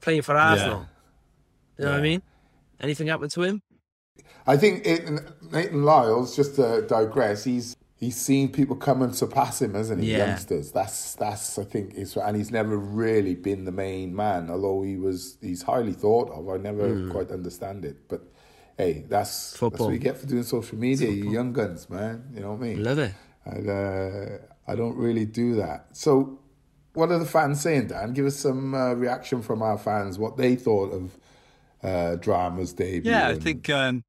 Playing 0.00 0.22
for 0.22 0.36
Arsenal. 0.36 0.86
You 1.78 1.84
know 1.86 1.90
what 1.92 2.00
I 2.00 2.02
mean? 2.02 2.22
Anything 2.80 3.06
happened 3.06 3.30
to 3.32 3.42
him? 3.42 3.62
I 4.46 4.56
think 4.56 4.86
it, 4.86 5.08
Nathan 5.50 5.84
Lyles, 5.84 6.36
just 6.36 6.56
to 6.56 6.82
digress, 6.86 7.44
he's 7.44 7.76
he's 7.98 8.16
seen 8.16 8.52
people 8.52 8.76
come 8.76 9.02
and 9.02 9.14
surpass 9.14 9.60
him, 9.62 9.74
hasn't 9.74 10.02
he? 10.02 10.12
Yeah. 10.12 10.26
Youngsters. 10.26 10.72
That's 10.72 11.14
that's 11.14 11.58
I 11.58 11.64
think 11.64 11.94
is 11.94 12.16
and 12.16 12.36
he's 12.36 12.50
never 12.50 12.76
really 12.76 13.34
been 13.34 13.64
the 13.64 13.72
main 13.72 14.14
man, 14.14 14.50
although 14.50 14.82
he 14.82 14.96
was 14.96 15.38
he's 15.40 15.62
highly 15.62 15.92
thought 15.92 16.30
of. 16.30 16.48
I 16.48 16.58
never 16.58 17.08
quite 17.10 17.30
understand 17.30 17.84
it. 17.84 17.96
But 18.08 18.22
hey, 18.76 19.04
that's 19.08 19.52
that's 19.52 19.80
what 19.80 19.92
you 19.92 19.98
get 19.98 20.18
for 20.18 20.26
doing 20.26 20.42
social 20.42 20.78
media, 20.78 21.10
you 21.10 21.30
young 21.30 21.52
guns, 21.52 21.88
man. 21.88 22.28
You 22.34 22.40
know 22.40 22.52
what 22.52 22.60
I 22.60 22.68
mean? 22.68 22.82
Love 22.82 22.98
it. 22.98 23.14
And, 23.44 23.68
uh, 23.70 24.38
I 24.68 24.74
don't 24.74 24.96
really 24.96 25.24
do 25.24 25.54
that. 25.56 25.86
So, 25.92 26.40
what 26.92 27.10
are 27.10 27.18
the 27.18 27.26
fans 27.26 27.60
saying, 27.60 27.88
Dan? 27.88 28.12
Give 28.12 28.26
us 28.26 28.36
some 28.36 28.74
uh, 28.74 28.94
reaction 28.94 29.42
from 29.42 29.62
our 29.62 29.78
fans, 29.78 30.18
what 30.18 30.36
they 30.36 30.56
thought 30.56 30.92
of 30.92 31.16
uh, 31.82 32.16
Drameh's 32.18 32.72
debut. 32.72 33.12
Yeah, 33.12 33.28
I 33.28 33.34
think 33.34 33.70
um, 33.70 34.02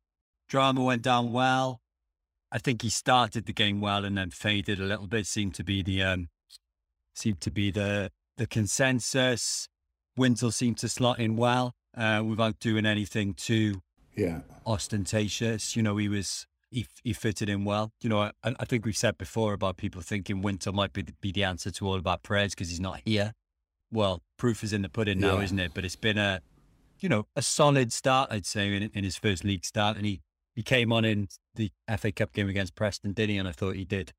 Drameh 0.49 0.83
went 0.83 1.03
down 1.03 1.31
well. 1.31 1.81
I 2.51 2.59
think 2.59 2.81
he 2.81 2.89
started 2.89 3.45
the 3.45 3.53
game 3.53 3.81
well 3.81 4.05
and 4.05 4.17
then 4.17 4.31
faded 4.31 4.79
a 4.79 4.83
little 4.85 5.07
bit. 5.07 5.27
Seemed 5.27 5.53
to 5.55 5.63
be 5.63 5.83
the 5.83 6.01
um, 6.01 6.29
seemed 7.13 7.41
to 7.41 7.51
be 7.51 7.71
the 7.71 8.11
the 8.37 8.47
consensus. 8.47 9.67
Wintle 10.15 10.51
seemed 10.51 10.77
to 10.79 10.89
slot 10.89 11.19
in 11.19 11.35
well 11.35 11.75
uh, 11.95 12.23
without 12.25 12.59
doing 12.59 12.87
anything 12.87 13.35
too 13.35 13.81
Yeah, 14.17 14.39
ostentatious. 14.65 15.75
You 15.75 15.83
know, 15.83 15.97
he 15.97 16.09
was 16.09 16.47
he, 16.71 16.87
he 17.03 17.13
fitted 17.13 17.47
in 17.49 17.63
well. 17.65 17.91
You 18.01 18.09
know, 18.09 18.19
I, 18.19 18.31
I 18.43 18.65
think 18.65 18.85
we've 18.85 18.97
said 18.97 19.17
before 19.17 19.53
about 19.53 19.77
people 19.77 20.01
thinking 20.01 20.41
Wintle 20.41 20.73
might 20.73 20.91
be 20.93 21.01
the, 21.03 21.13
be 21.21 21.31
the 21.31 21.43
answer 21.43 21.71
to 21.71 21.87
all 21.87 21.95
of 21.95 22.07
our 22.07 22.17
prayers 22.17 22.53
because 22.53 22.69
he's 22.69 22.79
not 22.79 23.01
here. 23.05 23.33
Well, 23.91 24.21
proof 24.37 24.63
is 24.63 24.73
in 24.73 24.81
the 24.81 24.89
pudding 24.89 25.19
now, 25.21 25.37
Yeah. 25.37 25.43
isn't 25.45 25.59
it? 25.59 25.71
But 25.73 25.85
it's 25.85 25.95
been 25.95 26.17
a, 26.17 26.41
you 26.99 27.07
know, 27.07 27.27
a 27.37 27.41
solid 27.41 27.93
start, 27.93 28.29
I'd 28.31 28.45
say, 28.45 28.75
in, 28.75 28.89
in 28.93 29.03
his 29.05 29.15
first 29.17 29.43
league 29.45 29.63
start, 29.63 29.95
and 29.97 30.05
he 30.05 30.21
he 30.55 30.63
came 30.63 30.91
on 30.91 31.05
in 31.05 31.27
the 31.55 31.71
FA 31.97 32.11
Cup 32.11 32.33
game 32.33 32.49
against 32.49 32.73
Preston, 32.75 33.13
didn't 33.13 33.29
he? 33.29 33.37
And 33.37 33.47
I 33.47 33.51
thought 33.51 33.75
he 33.75 33.85
did 33.85 34.11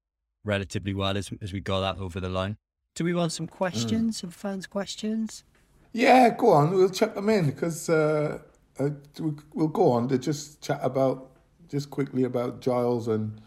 relatively 0.44 0.94
well 0.94 1.16
as 1.18 1.30
as 1.42 1.52
we 1.52 1.60
got 1.60 1.80
that 1.80 2.00
over 2.00 2.20
the 2.20 2.28
line. 2.28 2.56
Do 2.94 3.04
we 3.04 3.12
want 3.14 3.32
some 3.32 3.46
questions? 3.46 4.18
Some 4.18 4.30
fans' 4.30 4.66
questions? 4.66 5.44
yeah. 5.92 6.30
Go 6.30 6.50
on, 6.50 6.70
we'll 6.70 6.88
check 6.90 7.14
them 7.14 7.28
in 7.28 7.46
because 7.46 7.88
uh, 7.90 8.38
uh, 8.78 8.90
we- 9.20 9.32
we'll 9.54 9.68
go 9.68 9.90
on 9.92 10.08
to 10.08 10.18
just 10.18 10.60
chat 10.60 10.80
about 10.82 11.30
just 11.68 11.90
quickly 11.90 12.24
about 12.24 12.60
Giles 12.60 13.08
and 13.08 13.40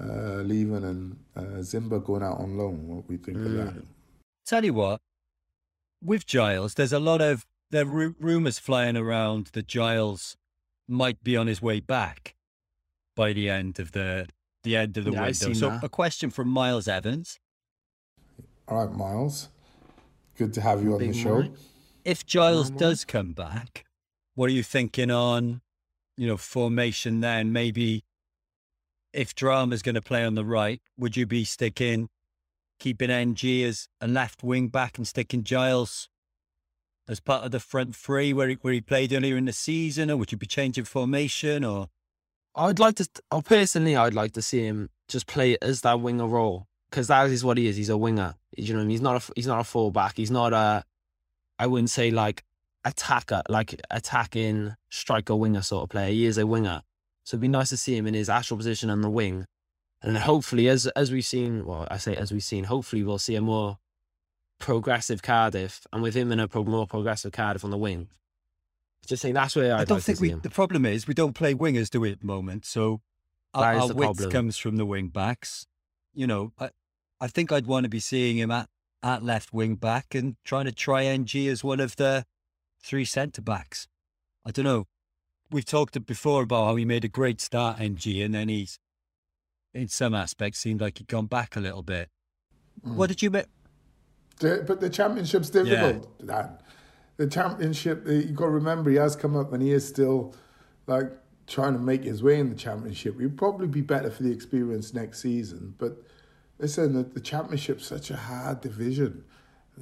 uh, 0.00 0.42
leaving 0.42 0.84
and 0.84 1.16
uh, 1.36 1.60
Zimba 1.60 2.02
going 2.04 2.22
out 2.22 2.38
on 2.38 2.56
loan. 2.56 2.86
What 2.88 3.08
we 3.08 3.16
think 3.16 3.38
of 3.38 3.52
that? 3.52 3.74
Tell 4.46 4.64
you 4.64 4.74
what, 4.74 5.00
with 6.02 6.26
Giles, 6.26 6.74
there's 6.74 6.92
a 6.92 6.98
lot 7.00 7.20
of 7.20 7.46
there 7.70 7.86
are 7.86 8.14
rumors 8.18 8.58
flying 8.58 8.96
around 8.96 9.48
that 9.52 9.66
Giles 9.66 10.36
might 10.88 11.22
be 11.22 11.36
on 11.36 11.46
his 11.48 11.60
way 11.60 11.80
back 11.80 12.34
by 13.14 13.32
the 13.32 13.50
end 13.50 13.78
of 13.78 13.92
the 13.92 14.28
the 14.64 14.76
end 14.76 14.96
of 14.96 15.04
the 15.04 15.12
Yeah, 15.12 15.22
window. 15.26 15.52
So, 15.52 15.68
that. 15.68 15.84
a 15.84 15.88
question 15.88 16.30
from 16.30 16.48
Miles 16.48 16.88
Evans: 16.88 17.38
All 18.66 18.86
right, 18.86 18.96
Miles. 18.96 19.48
Good 20.36 20.52
to 20.54 20.60
have 20.60 20.82
you 20.82 20.94
on 20.94 21.00
the 21.00 21.12
show. 21.12 21.40
Mike. 21.42 21.52
If 22.04 22.24
Giles 22.24 22.70
Normal. 22.70 22.78
does 22.90 23.04
come 23.04 23.32
back, 23.32 23.84
what 24.38 24.48
are 24.48 24.52
you 24.52 24.62
thinking 24.62 25.10
on, 25.10 25.60
you 26.16 26.28
know, 26.28 26.36
formation? 26.36 27.18
Then 27.18 27.52
maybe 27.52 28.04
if 29.12 29.34
Drameh's 29.34 29.82
going 29.82 29.96
to 29.96 30.00
play 30.00 30.24
on 30.24 30.36
the 30.36 30.44
right, 30.44 30.80
would 30.96 31.16
you 31.16 31.26
be 31.26 31.42
sticking, 31.42 32.08
keeping 32.78 33.10
NG 33.10 33.64
as 33.64 33.88
a 34.00 34.06
left 34.06 34.44
wing 34.44 34.68
back 34.68 34.96
and 34.96 35.08
sticking 35.08 35.42
Giles 35.42 36.08
as 37.08 37.18
part 37.18 37.46
of 37.46 37.50
the 37.50 37.58
front 37.58 37.96
three 37.96 38.32
where 38.32 38.46
he, 38.50 38.54
where 38.60 38.72
he 38.72 38.80
played 38.80 39.12
earlier 39.12 39.36
in 39.36 39.46
the 39.46 39.52
season, 39.52 40.08
or 40.08 40.16
would 40.16 40.30
you 40.30 40.38
be 40.38 40.46
changing 40.46 40.84
formation? 40.84 41.64
Or 41.64 41.88
I'd 42.54 42.78
like 42.78 42.94
to, 42.96 43.08
oh, 43.32 43.42
personally, 43.42 43.96
I'd 43.96 44.14
like 44.14 44.34
to 44.34 44.42
see 44.42 44.64
him 44.64 44.88
just 45.08 45.26
play 45.26 45.58
as 45.60 45.80
that 45.80 46.00
winger 46.00 46.28
role 46.28 46.68
because 46.92 47.08
that 47.08 47.28
is 47.28 47.44
what 47.44 47.58
he 47.58 47.66
is. 47.66 47.76
He's 47.76 47.88
a 47.88 47.96
winger. 47.96 48.36
You 48.56 48.74
know 48.74 48.78
I 48.78 48.82
mean? 48.82 48.90
He's 48.90 49.00
not 49.00 49.28
a, 49.28 49.32
he's 49.34 49.48
not 49.48 49.58
a 49.58 49.64
fullback. 49.64 50.16
He's 50.16 50.30
not 50.30 50.52
a, 50.52 50.84
I 51.58 51.66
wouldn't 51.66 51.90
say 51.90 52.12
like 52.12 52.44
attacker, 52.88 53.42
like 53.48 53.80
attacking 53.90 54.74
striker 54.90 55.36
winger 55.36 55.62
sort 55.62 55.84
of 55.84 55.88
player. 55.90 56.10
He 56.10 56.26
is 56.26 56.38
a 56.38 56.46
winger. 56.46 56.82
So 57.24 57.34
it'd 57.34 57.42
be 57.42 57.48
nice 57.48 57.68
to 57.70 57.76
see 57.76 57.96
him 57.96 58.06
in 58.06 58.14
his 58.14 58.28
actual 58.28 58.56
position 58.56 58.90
on 58.90 59.02
the 59.02 59.10
wing. 59.10 59.46
And 60.02 60.16
hopefully, 60.16 60.68
as 60.68 60.86
as 60.88 61.10
we've 61.12 61.24
seen, 61.24 61.66
well, 61.66 61.86
I 61.90 61.96
say 61.98 62.14
as 62.16 62.30
we've 62.32 62.42
seen, 62.42 62.64
hopefully 62.64 63.02
we'll 63.02 63.18
see 63.18 63.34
a 63.34 63.40
more 63.40 63.78
progressive 64.58 65.22
Cardiff, 65.22 65.86
and 65.92 66.02
with 66.02 66.14
him 66.14 66.32
in 66.32 66.40
a 66.40 66.48
pro- 66.48 66.64
more 66.64 66.86
progressive 66.86 67.32
Cardiff 67.32 67.64
on 67.64 67.70
the 67.70 67.76
wing. 67.78 68.08
Just 69.06 69.22
saying 69.22 69.34
that's 69.34 69.56
where 69.56 69.74
I'd 69.74 69.80
I 69.82 69.84
don't 69.84 69.96
like 69.98 70.04
think 70.04 70.18
to 70.18 70.20
see 70.20 70.28
we. 70.28 70.32
him. 70.32 70.40
The 70.42 70.50
problem 70.50 70.84
is 70.86 71.06
we 71.06 71.14
don't 71.14 71.32
play 71.34 71.54
wingers, 71.54 71.90
do 71.90 72.00
we, 72.00 72.12
at 72.12 72.20
the 72.20 72.26
moment? 72.26 72.66
So 72.66 73.00
our, 73.54 73.62
That 73.74 73.80
our 73.80 73.86
width 73.88 73.98
problem. 74.18 74.30
comes 74.30 74.56
from 74.56 74.76
the 74.76 74.84
wing 74.86 75.08
backs. 75.08 75.66
You 76.14 76.26
know, 76.26 76.52
I, 76.58 76.70
I 77.20 77.26
think 77.28 77.50
I'd 77.52 77.66
want 77.66 77.84
to 77.84 77.88
be 77.90 78.00
seeing 78.00 78.36
him 78.38 78.50
at, 78.50 78.68
at 79.02 79.22
left 79.22 79.52
wing 79.52 79.76
back 79.76 80.14
and 80.14 80.36
trying 80.44 80.66
to 80.66 80.72
try 80.72 81.04
NG 81.04 81.46
as 81.48 81.62
one 81.64 81.80
of 81.80 81.96
the 81.96 82.24
three 82.82 83.04
centre 83.04 83.42
backs. 83.42 83.88
I 84.46 84.50
don't 84.50 84.64
know. 84.64 84.86
We've 85.50 85.64
talked 85.64 86.04
before 86.06 86.42
about 86.42 86.66
how 86.66 86.76
he 86.76 86.84
made 86.84 87.04
a 87.04 87.08
great 87.08 87.40
start, 87.40 87.80
NG, 87.80 88.20
and 88.20 88.34
then 88.34 88.48
he's, 88.48 88.78
in 89.72 89.88
some 89.88 90.14
aspects, 90.14 90.58
seemed 90.58 90.80
like 90.80 90.98
he'd 90.98 91.08
gone 91.08 91.26
back 91.26 91.56
a 91.56 91.60
little 91.60 91.82
bit. 91.82 92.08
What 92.82 93.08
did 93.08 93.22
you 93.22 93.30
make? 93.30 93.46
But 94.40 94.80
the 94.80 94.90
championship's 94.90 95.50
difficult, 95.50 96.08
yeah. 96.20 96.26
Dan. 96.26 96.58
The 97.16 97.26
championship, 97.26 98.06
uh, 98.06 98.12
you 98.12 98.32
got 98.32 98.44
to 98.44 98.50
remember, 98.50 98.90
he 98.90 98.96
has 98.96 99.16
come 99.16 99.36
up 99.36 99.52
and 99.52 99.62
he 99.62 99.72
is 99.72 99.86
still 99.86 100.34
like 100.86 101.10
trying 101.48 101.72
to 101.72 101.78
make 101.78 102.04
his 102.04 102.22
way 102.22 102.38
in 102.38 102.48
the 102.50 102.54
championship. 102.54 103.18
He'll 103.18 103.30
probably 103.30 103.66
be 103.66 103.80
better 103.80 104.10
for 104.10 104.22
the 104.22 104.30
experience 104.30 104.94
next 104.94 105.20
season. 105.20 105.74
But 105.78 105.96
listen, 106.58 106.92
the, 106.92 107.02
the 107.02 107.20
championship's 107.20 107.86
such 107.86 108.10
a 108.10 108.16
hard 108.16 108.60
division. 108.60 109.24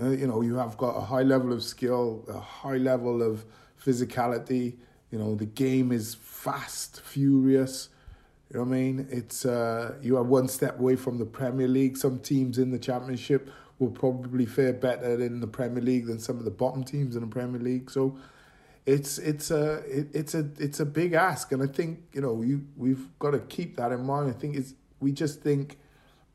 Uh, 0.00 0.10
you 0.10 0.26
know, 0.26 0.42
you 0.42 0.56
have 0.56 0.76
got 0.76 0.96
a 0.96 1.00
high 1.00 1.22
level 1.22 1.52
of 1.52 1.62
skill, 1.62 2.24
a 2.28 2.38
high 2.38 2.76
level 2.76 3.22
of 3.22 3.44
physicality. 3.82 4.74
You 5.10 5.18
know, 5.18 5.34
the 5.34 5.46
game 5.46 5.92
is 5.92 6.14
fast, 6.14 7.00
furious. 7.00 7.88
You 8.50 8.58
know 8.58 8.64
what 8.64 8.76
I 8.76 8.78
mean? 8.78 9.08
It's 9.10 9.44
uh, 9.44 9.94
you 10.02 10.16
are 10.16 10.22
one 10.22 10.48
step 10.48 10.78
away 10.78 10.96
from 10.96 11.18
the 11.18 11.24
Premier 11.24 11.68
League. 11.68 11.96
Some 11.96 12.18
teams 12.18 12.58
in 12.58 12.70
the 12.70 12.78
Championship 12.78 13.50
will 13.78 13.90
probably 13.90 14.46
fare 14.46 14.72
better 14.72 15.20
in 15.20 15.40
the 15.40 15.46
Premier 15.46 15.82
League 15.82 16.06
than 16.06 16.18
some 16.18 16.38
of 16.38 16.44
the 16.44 16.50
bottom 16.50 16.84
teams 16.84 17.16
in 17.16 17.22
the 17.22 17.28
Premier 17.28 17.60
League. 17.60 17.90
So 17.90 18.18
it's 18.84 19.18
it's 19.18 19.50
a 19.50 19.78
it, 19.86 20.08
it's 20.14 20.34
a 20.34 20.48
it's 20.58 20.80
a 20.80 20.86
big 20.86 21.14
ask, 21.14 21.52
and 21.52 21.62
I 21.62 21.66
think 21.66 22.00
you 22.12 22.20
know 22.20 22.42
you 22.42 22.66
we've 22.76 23.06
got 23.18 23.32
to 23.32 23.40
keep 23.40 23.76
that 23.76 23.92
in 23.92 24.04
mind. 24.04 24.30
I 24.30 24.32
think 24.32 24.56
it's 24.56 24.74
we 25.00 25.12
just 25.12 25.42
think 25.42 25.78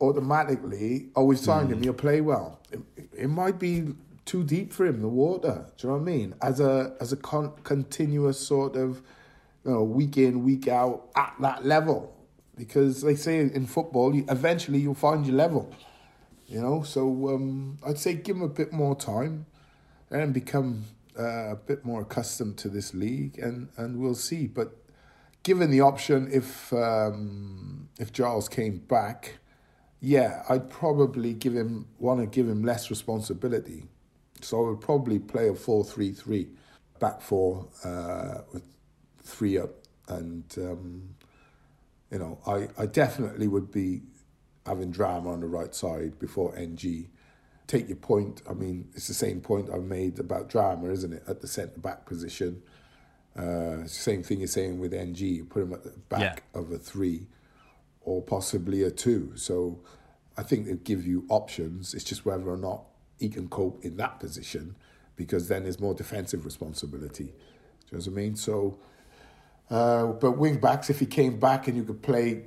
automatically, 0.02 1.10
oh, 1.16 1.26
we've 1.26 1.40
signed 1.40 1.70
mm. 1.70 1.74
him, 1.74 1.84
he'll 1.84 1.94
play 1.94 2.22
well. 2.22 2.60
It, 2.72 2.80
it, 3.18 3.30
might 3.30 3.60
be 3.60 3.94
too 4.26 4.44
deep 4.44 4.74
for 4.74 4.86
him, 4.86 5.02
the 5.02 5.08
water. 5.08 5.66
Do 5.78 5.88
you 5.88 5.94
know 5.94 6.00
what 6.00 6.10
I 6.10 6.12
mean? 6.12 6.36
As 6.42 6.60
a 6.60 6.96
as 7.00 7.14
a 7.14 7.18
con- 7.18 7.54
continuous 7.64 8.40
sort 8.40 8.76
of 8.76 9.02
you 9.64 9.72
know, 9.72 9.84
week 9.84 10.18
in, 10.18 10.44
week 10.44 10.68
out 10.68 11.10
at 11.16 11.36
that 11.40 11.66
level. 11.66 12.16
Because 12.58 13.02
they 13.02 13.16
say 13.16 13.40
in 13.40 13.66
football, 13.66 14.14
you, 14.14 14.26
eventually 14.30 14.80
you'll 14.80 14.94
find 14.94 15.26
your 15.26 15.36
level. 15.36 15.74
You 16.48 16.62
know, 16.62 16.84
so 16.84 17.30
um, 17.30 17.80
I'd 17.86 17.98
say 17.98 18.14
give 18.14 18.36
him 18.36 18.42
a 18.42 18.50
bit 18.50 18.74
more 18.74 18.94
time 18.94 19.46
and 20.10 20.34
become 20.34 20.84
uh, 21.18 21.52
a 21.52 21.56
bit 21.56 21.86
more 21.86 22.02
accustomed 22.02 22.58
to 22.58 22.70
this 22.70 22.94
league, 22.94 23.40
and, 23.40 23.70
and 23.78 24.00
we'll 24.00 24.16
see. 24.16 24.48
But 24.48 24.76
given 25.44 25.72
the 25.72 25.82
option, 25.82 26.30
if 26.32 26.74
um, 26.74 27.90
if 28.00 28.12
Giles 28.12 28.50
came 28.50 28.80
back, 28.80 29.38
yeah, 30.02 30.44
I'd 30.50 30.70
probably 30.70 31.34
give 31.34 31.54
him 31.56 31.88
want 32.00 32.20
to 32.20 32.26
give 32.26 32.50
him 32.50 32.64
less 32.64 32.90
responsibility. 32.90 33.86
So 34.42 34.66
I 34.66 34.70
would 34.72 34.82
probably 34.82 35.20
play 35.20 35.50
a 35.50 35.54
4-3-3 35.54 36.50
back 37.00 37.22
four 37.22 37.68
uh, 37.84 38.40
with 38.52 38.64
three 39.22 39.58
up, 39.58 39.72
and 40.08 40.44
um, 40.58 41.16
you 42.12 42.20
know, 42.20 42.40
I, 42.48 42.68
I 42.82 42.88
definitely 42.88 43.48
would 43.48 43.72
be 43.72 44.02
having 44.66 44.92
Drameh 44.92 45.28
on 45.28 45.40
the 45.42 45.48
right 45.48 45.74
side 45.74 46.20
before 46.20 46.56
NG. 46.56 47.10
Take 47.68 47.88
your 47.88 47.98
point. 47.98 48.42
I 48.50 48.54
mean, 48.54 48.90
it's 48.96 49.08
the 49.08 49.14
same 49.14 49.40
point 49.40 49.70
I 49.74 49.78
made 49.78 50.20
about 50.20 50.50
Drameh, 50.50 50.92
isn't 50.92 51.14
it? 51.14 51.24
At 51.28 51.42
the 51.42 51.48
centre 51.48 51.80
back 51.80 52.06
position, 52.06 52.62
uh, 53.38 53.86
same 53.86 54.24
thing 54.24 54.40
you're 54.40 54.48
saying 54.48 54.80
with 54.80 54.94
NG. 54.94 55.20
You 55.20 55.46
put 55.46 55.64
him 55.64 55.74
at 55.74 55.84
the 55.84 55.92
back 56.10 56.44
yeah. 56.54 56.60
of 56.60 56.72
a 56.72 56.78
three, 56.78 57.28
or 58.02 58.22
possibly 58.22 58.84
a 58.84 58.92
two. 58.92 59.32
So, 59.36 59.82
I 60.38 60.44
think 60.44 60.68
it 60.68 60.84
give 60.84 61.06
you 61.06 61.26
options. 61.30 61.94
It's 61.94 62.04
just 62.04 62.26
whether 62.26 62.50
or 62.50 62.58
not 62.58 62.86
he 63.20 63.30
can 63.30 63.48
cope 63.50 63.84
in 63.84 63.98
that 63.98 64.20
position, 64.20 64.76
because 65.16 65.48
then 65.48 65.64
there's 65.64 65.80
more 65.80 65.94
defensive 65.94 66.46
responsibility. 66.46 67.26
Do 67.26 67.32
you 67.92 67.98
know 67.98 68.00
what 68.00 68.08
I 68.08 68.12
mean? 68.12 68.36
So 68.36 68.80
uh, 69.72 70.08
but 70.08 70.34
wing 70.34 70.60
backs, 70.60 70.90
if 70.90 71.00
he 71.00 71.06
came 71.06 71.40
back 71.40 71.68
and 71.68 71.78
you 71.78 71.86
could 71.86 72.02
play, 72.02 72.44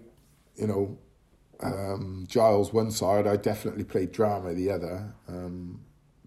you 0.56 0.66
know, 0.66 0.98
um, 1.60 2.26
Giles 2.28 2.70
one 2.70 2.90
side, 2.90 3.26
I 3.26 3.36
definitely 3.36 3.84
play 3.84 4.06
Drameh 4.06 4.54
the 4.54 4.70
other. 4.70 5.14
Um, 5.26 5.80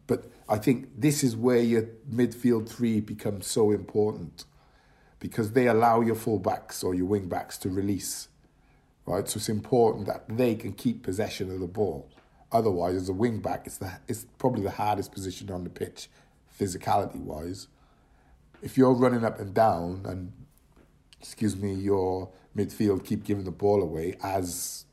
but 0.08 0.26
I 0.50 0.58
think 0.58 0.90
this 1.00 1.24
is 1.24 1.36
where 1.36 1.60
your 1.60 1.84
midfield 2.12 2.68
three 2.68 3.00
becomes 3.00 3.46
so 3.46 3.70
important 3.70 4.46
because 5.20 5.52
they 5.52 5.68
allow 5.68 6.02
your 6.02 6.16
fullbacks 6.16 6.84
or 6.84 6.96
your 6.96 7.06
wing 7.06 7.30
backs 7.30 7.60
to 7.60 7.70
release, 7.70 8.30
right? 9.08 9.28
So 9.28 9.38
it's 9.38 9.50
important 9.50 10.06
that 10.06 10.26
they 10.30 10.54
can 10.54 10.74
keep 10.74 11.02
possession 11.02 11.50
of 11.50 11.60
the 11.60 11.68
ball. 11.68 12.12
Otherwise, 12.52 12.96
as 12.96 13.10
a 13.10 13.14
wing 13.14 13.40
back, 13.40 13.66
it's 13.66 13.78
the 13.78 13.92
it's 14.08 14.28
probably 14.38 14.62
the 14.62 14.72
hardest 14.72 15.12
position 15.12 15.50
on 15.50 15.64
the 15.64 15.70
pitch, 15.70 16.10
physicality 16.60 17.20
wise. 17.20 17.68
If 18.62 18.78
you're 18.78 18.94
running 18.94 19.26
up 19.26 19.40
and 19.40 19.54
down 19.54 20.06
and 20.06 20.32
excuse 21.20 21.56
me, 21.56 21.74
your 21.74 22.30
midfield 22.56 23.06
keep 23.06 23.24
giving 23.24 23.46
the 23.46 23.52
ball 23.52 23.82
away 23.82 24.16
as 24.22 24.86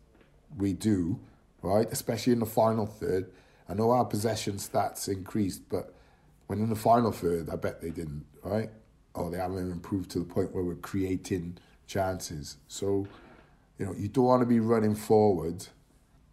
we 0.57 0.72
do, 0.72 1.20
right? 1.62 1.87
Especially 1.90 2.33
in 2.33 2.40
the 2.40 2.46
final 2.46 2.87
third. 2.87 3.31
I 3.68 3.74
know 3.74 3.90
our 3.90 4.05
possession 4.05 4.55
stats 4.55 5.09
increased, 5.09 5.68
but 5.68 5.94
when 6.46 6.61
in 6.61 6.68
the 6.68 6.77
final 6.77 7.12
third, 7.12 7.48
I 7.50 7.57
bet 7.57 7.81
they 7.81 7.90
didn't, 7.90 8.27
right? 8.42 8.70
Or 9.14 9.31
they 9.31 9.38
haven't 9.38 9.70
improved 9.70 10.11
to 10.12 10.18
the 10.18 10.24
point 10.24 10.55
where 10.55 10.62
we're 10.62 10.74
creating 10.74 11.59
chances. 11.87 12.59
So, 12.68 13.07
you 13.78 13.87
know, 13.87 13.94
you 13.96 14.08
don't 14.08 14.24
want 14.24 14.42
to 14.42 14.46
be 14.46 14.60
running 14.60 14.94
forward 14.94 15.66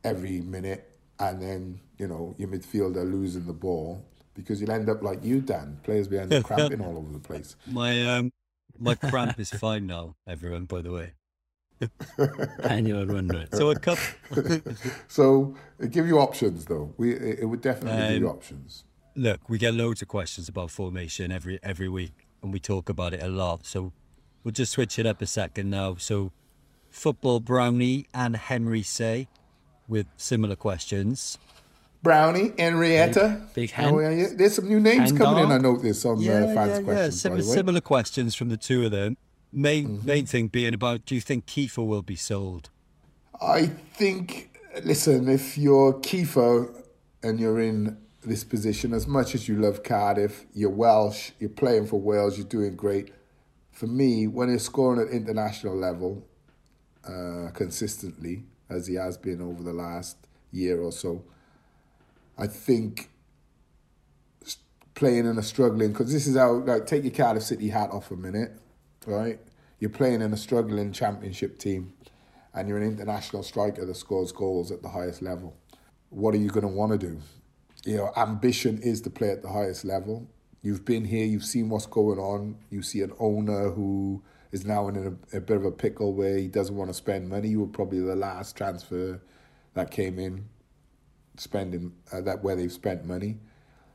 every 0.04 0.42
minute 0.42 0.92
and 1.20 1.42
then, 1.42 1.80
you 1.98 2.08
know, 2.08 2.36
your 2.38 2.50
midfielder 2.50 3.10
losing 3.10 3.46
the 3.46 3.54
ball 3.54 4.06
because 4.34 4.62
you'll 4.62 4.72
end 4.72 4.90
up 4.90 5.04
like 5.04 5.24
you, 5.24 5.42
Dan, 5.42 5.80
players 5.84 6.08
behind 6.08 6.32
the 6.32 6.42
cramping 6.50 6.82
all 6.82 6.98
over 6.98 7.12
the 7.12 7.20
place. 7.20 7.56
My 7.68 8.02
um, 8.06 8.32
my 8.80 8.96
cramp 8.96 9.40
is 9.40 9.52
fine 9.52 9.86
now, 9.88 10.16
everyone, 10.28 10.66
by 10.66 10.82
the 10.82 10.92
way. 10.92 11.14
Annual 12.64 13.08
run 13.08 13.28
rate. 13.28 13.54
So 13.54 13.72
a 13.72 13.80
couple. 13.80 14.04
so 15.08 15.56
it 15.80 15.92
give 15.92 16.08
you 16.08 16.20
options, 16.20 16.66
though. 16.66 16.94
We 16.98 17.14
it 17.14 17.48
would 17.48 17.62
definitely 17.62 18.02
um, 18.02 18.12
give 18.14 18.22
you 18.22 18.30
um, 18.30 18.36
options. 18.36 18.84
Look, 19.16 19.50
we 19.50 19.58
get 19.58 19.74
loads 19.74 20.02
of 20.02 20.08
questions 20.08 20.48
about 20.48 20.72
formation 20.72 21.32
every 21.32 21.60
every 21.64 21.90
week, 21.90 22.28
and 22.42 22.54
we 22.54 22.60
talk 22.60 22.90
about 22.90 23.14
it 23.14 23.22
a 23.22 23.28
lot. 23.28 23.66
So 23.66 23.94
we'll 24.44 24.54
just 24.54 24.72
switch 24.72 24.98
it 25.00 25.06
up 25.06 25.22
a 25.22 25.28
second 25.28 25.70
now. 25.70 25.96
So 25.96 26.32
football 26.92 27.40
brownie 27.40 28.06
and 28.14 28.36
Henry 28.36 28.84
say 28.84 29.28
with 29.88 30.06
similar 30.18 30.56
questions. 30.56 31.38
Brownie, 32.04 32.52
Henrietta. 32.58 33.42
Big, 33.54 33.54
big 33.54 33.72
How 33.72 33.96
are 33.96 34.12
you? 34.12 34.30
There's 34.36 34.56
some 34.56 34.68
new 34.68 34.80
names 34.80 35.12
hand 35.12 35.18
coming 35.18 35.44
dog. 35.44 35.52
in. 35.52 35.58
I 35.58 35.58
note 35.58 35.84
this 35.84 36.04
on 36.06 36.20
yeah, 36.20 36.42
the 36.42 36.54
fans' 36.54 36.80
yeah, 36.80 36.84
questions. 36.84 37.48
Yeah, 37.48 37.54
similar 37.54 37.82
questions 37.82 38.36
from 38.36 38.50
the 38.50 38.58
two 38.58 38.86
of 38.86 38.92
them. 38.92 39.18
Main 39.52 39.88
mm-hmm. 39.88 40.08
main 40.08 40.26
thing 40.26 40.48
being 40.48 40.74
about: 40.74 41.06
Do 41.06 41.14
you 41.14 41.22
think 41.22 41.46
Kieffer 41.46 41.86
will 41.86 42.02
be 42.02 42.16
sold? 42.16 42.70
I 43.40 43.68
think. 43.68 44.50
Listen, 44.84 45.28
if 45.28 45.58
you're 45.58 45.94
Kieffer 45.96 46.74
and 47.22 47.40
you're 47.40 47.60
in 47.60 47.98
this 48.24 48.46
position, 48.46 48.94
as 48.94 49.06
much 49.06 49.36
as 49.36 49.48
you 49.48 49.60
love 49.60 49.84
Cardiff, 49.84 50.46
you're 50.54 50.70
Welsh, 50.70 51.32
you're 51.40 51.50
playing 51.50 51.88
for 51.88 52.00
Wales, 52.00 52.38
you're 52.38 52.48
doing 52.48 52.78
great. 52.78 53.12
For 53.72 53.88
me, 53.88 54.28
when 54.28 54.48
you're 54.48 54.60
scoring 54.60 55.02
at 55.02 55.14
international 55.14 55.76
level 55.76 56.26
uh, 57.06 57.50
consistently, 57.54 58.44
as 58.70 58.88
he 58.88 58.96
has 58.96 59.18
been 59.18 59.42
over 59.42 59.64
the 59.64 59.74
last 59.74 60.18
year 60.52 60.82
or 60.82 60.92
so, 60.92 61.24
I 62.38 62.48
think 62.48 63.10
playing 64.94 65.26
in 65.26 65.38
a 65.38 65.44
struggling 65.44 65.92
because 65.92 66.12
this 66.12 66.28
is 66.28 66.36
how 66.36 66.54
like 66.54 66.86
take 66.86 67.04
your 67.04 67.14
Cardiff 67.14 67.44
City 67.44 67.70
hat 67.70 67.90
off 67.92 68.12
a 68.12 68.16
minute, 68.16 68.52
right? 69.08 69.40
You're 69.80 69.90
playing 69.90 70.22
in 70.22 70.32
a 70.32 70.38
struggling 70.38 70.92
championship 70.92 71.58
team, 71.58 71.94
and 72.54 72.68
you're 72.68 72.78
an 72.78 72.84
international 72.84 73.44
striker 73.44 73.86
that 73.86 73.96
scores 73.96 74.32
goals 74.32 74.72
at 74.72 74.84
the 74.84 74.90
highest 74.90 75.22
level. 75.22 75.56
What 76.10 76.36
are 76.36 76.38
you 76.38 76.50
going 76.50 76.62
to 76.62 76.68
want 76.68 76.92
to 76.92 76.98
do? 76.98 77.20
You 77.84 77.98
know, 77.98 78.12
ambition 78.16 78.80
is 78.82 79.02
to 79.02 79.10
play 79.10 79.32
at 79.32 79.42
the 79.42 79.50
highest 79.50 79.86
level. 79.86 80.28
You've 80.62 80.86
been 80.86 81.06
here, 81.06 81.26
you've 81.26 81.46
seen 81.46 81.70
what's 81.70 81.88
going 81.88 82.20
on. 82.20 82.58
You 82.70 82.84
see 82.84 83.02
an 83.02 83.14
owner 83.18 83.72
who 83.72 84.22
is 84.52 84.66
now 84.66 84.88
in 84.88 85.18
a, 85.34 85.38
a 85.38 85.42
bit 85.42 85.58
of 85.58 85.66
a 85.66 85.72
pickle 85.72 86.14
where 86.14 86.38
he 86.38 86.48
doesn't 86.48 86.76
want 86.76 86.90
to 86.90 86.94
spend 86.94 87.30
money. 87.30 87.50
You 87.50 87.62
were 87.62 87.68
probably 87.68 88.00
the 88.00 88.16
last 88.16 88.56
transfer 88.58 89.22
that 89.74 89.92
came 89.92 90.20
in 90.20 90.50
spending 91.38 91.94
uh, 92.12 92.22
that 92.22 92.44
where 92.44 92.56
they've 92.56 92.72
spent 92.72 93.06
money. 93.06 93.38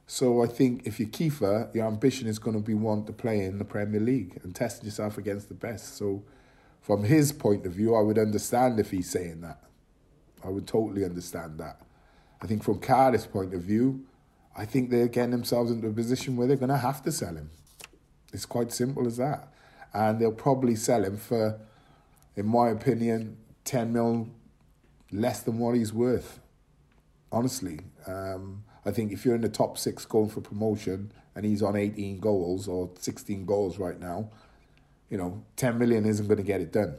So 0.06 0.42
I 0.42 0.46
think 0.46 0.86
if 0.86 1.00
you're 1.00 1.08
Kieffer, 1.08 1.74
your 1.74 1.86
ambition 1.86 2.28
is 2.28 2.38
going 2.38 2.56
to 2.56 2.62
be 2.62 2.74
one 2.74 3.04
to 3.06 3.12
play 3.12 3.44
in 3.44 3.58
the 3.58 3.64
Premier 3.64 4.00
League 4.00 4.38
and 4.42 4.54
test 4.54 4.84
yourself 4.84 5.18
against 5.18 5.48
the 5.48 5.54
best. 5.54 5.96
So 5.96 6.22
from 6.80 7.04
his 7.04 7.32
point 7.32 7.66
of 7.66 7.72
view, 7.72 7.94
I 7.94 8.02
would 8.02 8.18
understand 8.18 8.78
if 8.78 8.92
he's 8.92 9.10
saying 9.10 9.40
that. 9.40 9.62
I 10.44 10.48
would 10.48 10.66
totally 10.66 11.04
understand 11.04 11.58
that. 11.58 11.80
I 12.40 12.46
think 12.46 12.62
from 12.62 12.78
Cardiff's 12.78 13.26
point 13.26 13.52
of 13.52 13.62
view, 13.62 14.06
I 14.56 14.64
think 14.64 14.90
they're 14.90 15.08
getting 15.08 15.32
themselves 15.32 15.70
into 15.70 15.88
a 15.88 15.92
position 15.92 16.36
where 16.36 16.46
they're 16.46 16.56
going 16.56 16.68
to 16.68 16.76
have 16.76 17.02
to 17.02 17.12
sell 17.12 17.34
him. 17.34 17.50
It's 18.32 18.46
quite 18.46 18.70
simple 18.72 19.06
as 19.06 19.16
that. 19.16 19.52
And 19.92 20.20
they'll 20.20 20.32
probably 20.32 20.76
sell 20.76 21.04
him 21.04 21.16
for, 21.16 21.58
in 22.34 22.46
my 22.46 22.68
opinion, 22.68 23.38
10 23.64 23.92
mil 23.92 24.28
less 25.10 25.40
than 25.42 25.58
what 25.58 25.74
he's 25.74 25.92
worth 25.92 26.40
honestly. 27.32 27.80
Um, 28.06 28.64
I 28.84 28.90
think 28.90 29.12
if 29.12 29.24
you're 29.24 29.34
in 29.34 29.40
the 29.40 29.48
top 29.48 29.78
six 29.78 30.04
going 30.04 30.28
for 30.28 30.40
promotion 30.40 31.12
and 31.34 31.44
he's 31.44 31.62
on 31.62 31.76
18 31.76 32.18
goals 32.20 32.68
or 32.68 32.90
16 32.98 33.44
goals 33.44 33.78
right 33.78 33.98
now, 33.98 34.30
you 35.10 35.18
know, 35.18 35.44
10 35.56 35.78
million 35.78 36.06
isn't 36.06 36.26
going 36.26 36.38
to 36.38 36.42
get 36.42 36.60
it 36.60 36.72
done. 36.72 36.96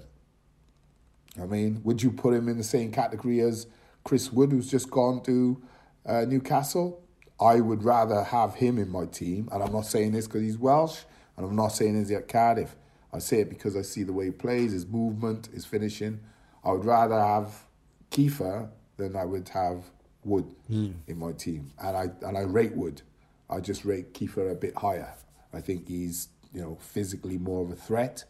I 1.42 1.46
mean, 1.46 1.82
would 1.84 2.02
you 2.02 2.12
put 2.12 2.34
him 2.34 2.48
in 2.48 2.58
the 2.58 2.64
same 2.64 2.92
category 2.92 3.42
as 3.42 3.68
Chris 4.04 4.32
Wood, 4.32 4.52
who's 4.52 4.70
just 4.70 4.90
gone 4.90 5.22
to 5.24 5.62
uh, 6.06 6.26
Newcastle. 6.26 7.04
I 7.40 7.60
would 7.60 7.84
rather 7.84 8.24
have 8.24 8.56
him 8.56 8.80
in 8.80 8.90
my 8.90 9.06
team, 9.06 9.50
and 9.52 9.62
I'm 9.62 9.72
not 9.72 9.86
saying 9.86 10.14
this 10.14 10.26
because 10.26 10.42
he's 10.42 10.58
Welsh, 10.58 11.02
and 11.38 11.46
I'm 11.46 11.56
not 11.56 11.70
saying 11.70 11.98
he's 11.98 12.12
at 12.12 12.28
Cardiff. 12.28 12.76
I 13.14 13.20
say 13.20 13.40
it 13.42 13.50
because 13.50 13.78
I 13.78 13.84
see 13.84 14.04
the 14.04 14.14
way 14.14 14.26
he 14.26 14.32
plays, 14.32 14.74
his 14.74 14.86
movement, 14.86 15.48
his 15.54 15.66
finishing. 15.66 16.20
I 16.64 16.72
would 16.72 16.86
rather 16.86 17.20
have 17.20 17.64
Kieffer 18.12 18.70
than 18.98 19.16
I 19.16 19.26
would 19.26 19.50
have 19.50 19.86
Wood 20.24 20.46
Hmm. 20.68 20.92
in 21.08 21.18
my 21.18 21.32
team, 21.32 21.72
and 21.82 21.96
I 21.96 22.10
and 22.26 22.38
I 22.38 22.42
rate 22.42 22.76
Wood. 22.76 23.02
I 23.50 23.62
just 23.62 23.86
rate 23.86 24.14
Kieffer 24.14 24.52
a 24.52 24.56
bit 24.56 24.76
higher. 24.76 25.14
I 25.54 25.62
think 25.62 25.88
he's 25.88 26.28
you 26.54 26.62
know 26.62 26.78
physically 26.82 27.38
more 27.38 27.64
of 27.64 27.72
a 27.72 27.76
threat, 27.76 28.26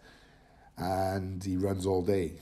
and 0.78 1.44
he 1.44 1.58
runs 1.58 1.86
all 1.88 2.04
day. 2.04 2.34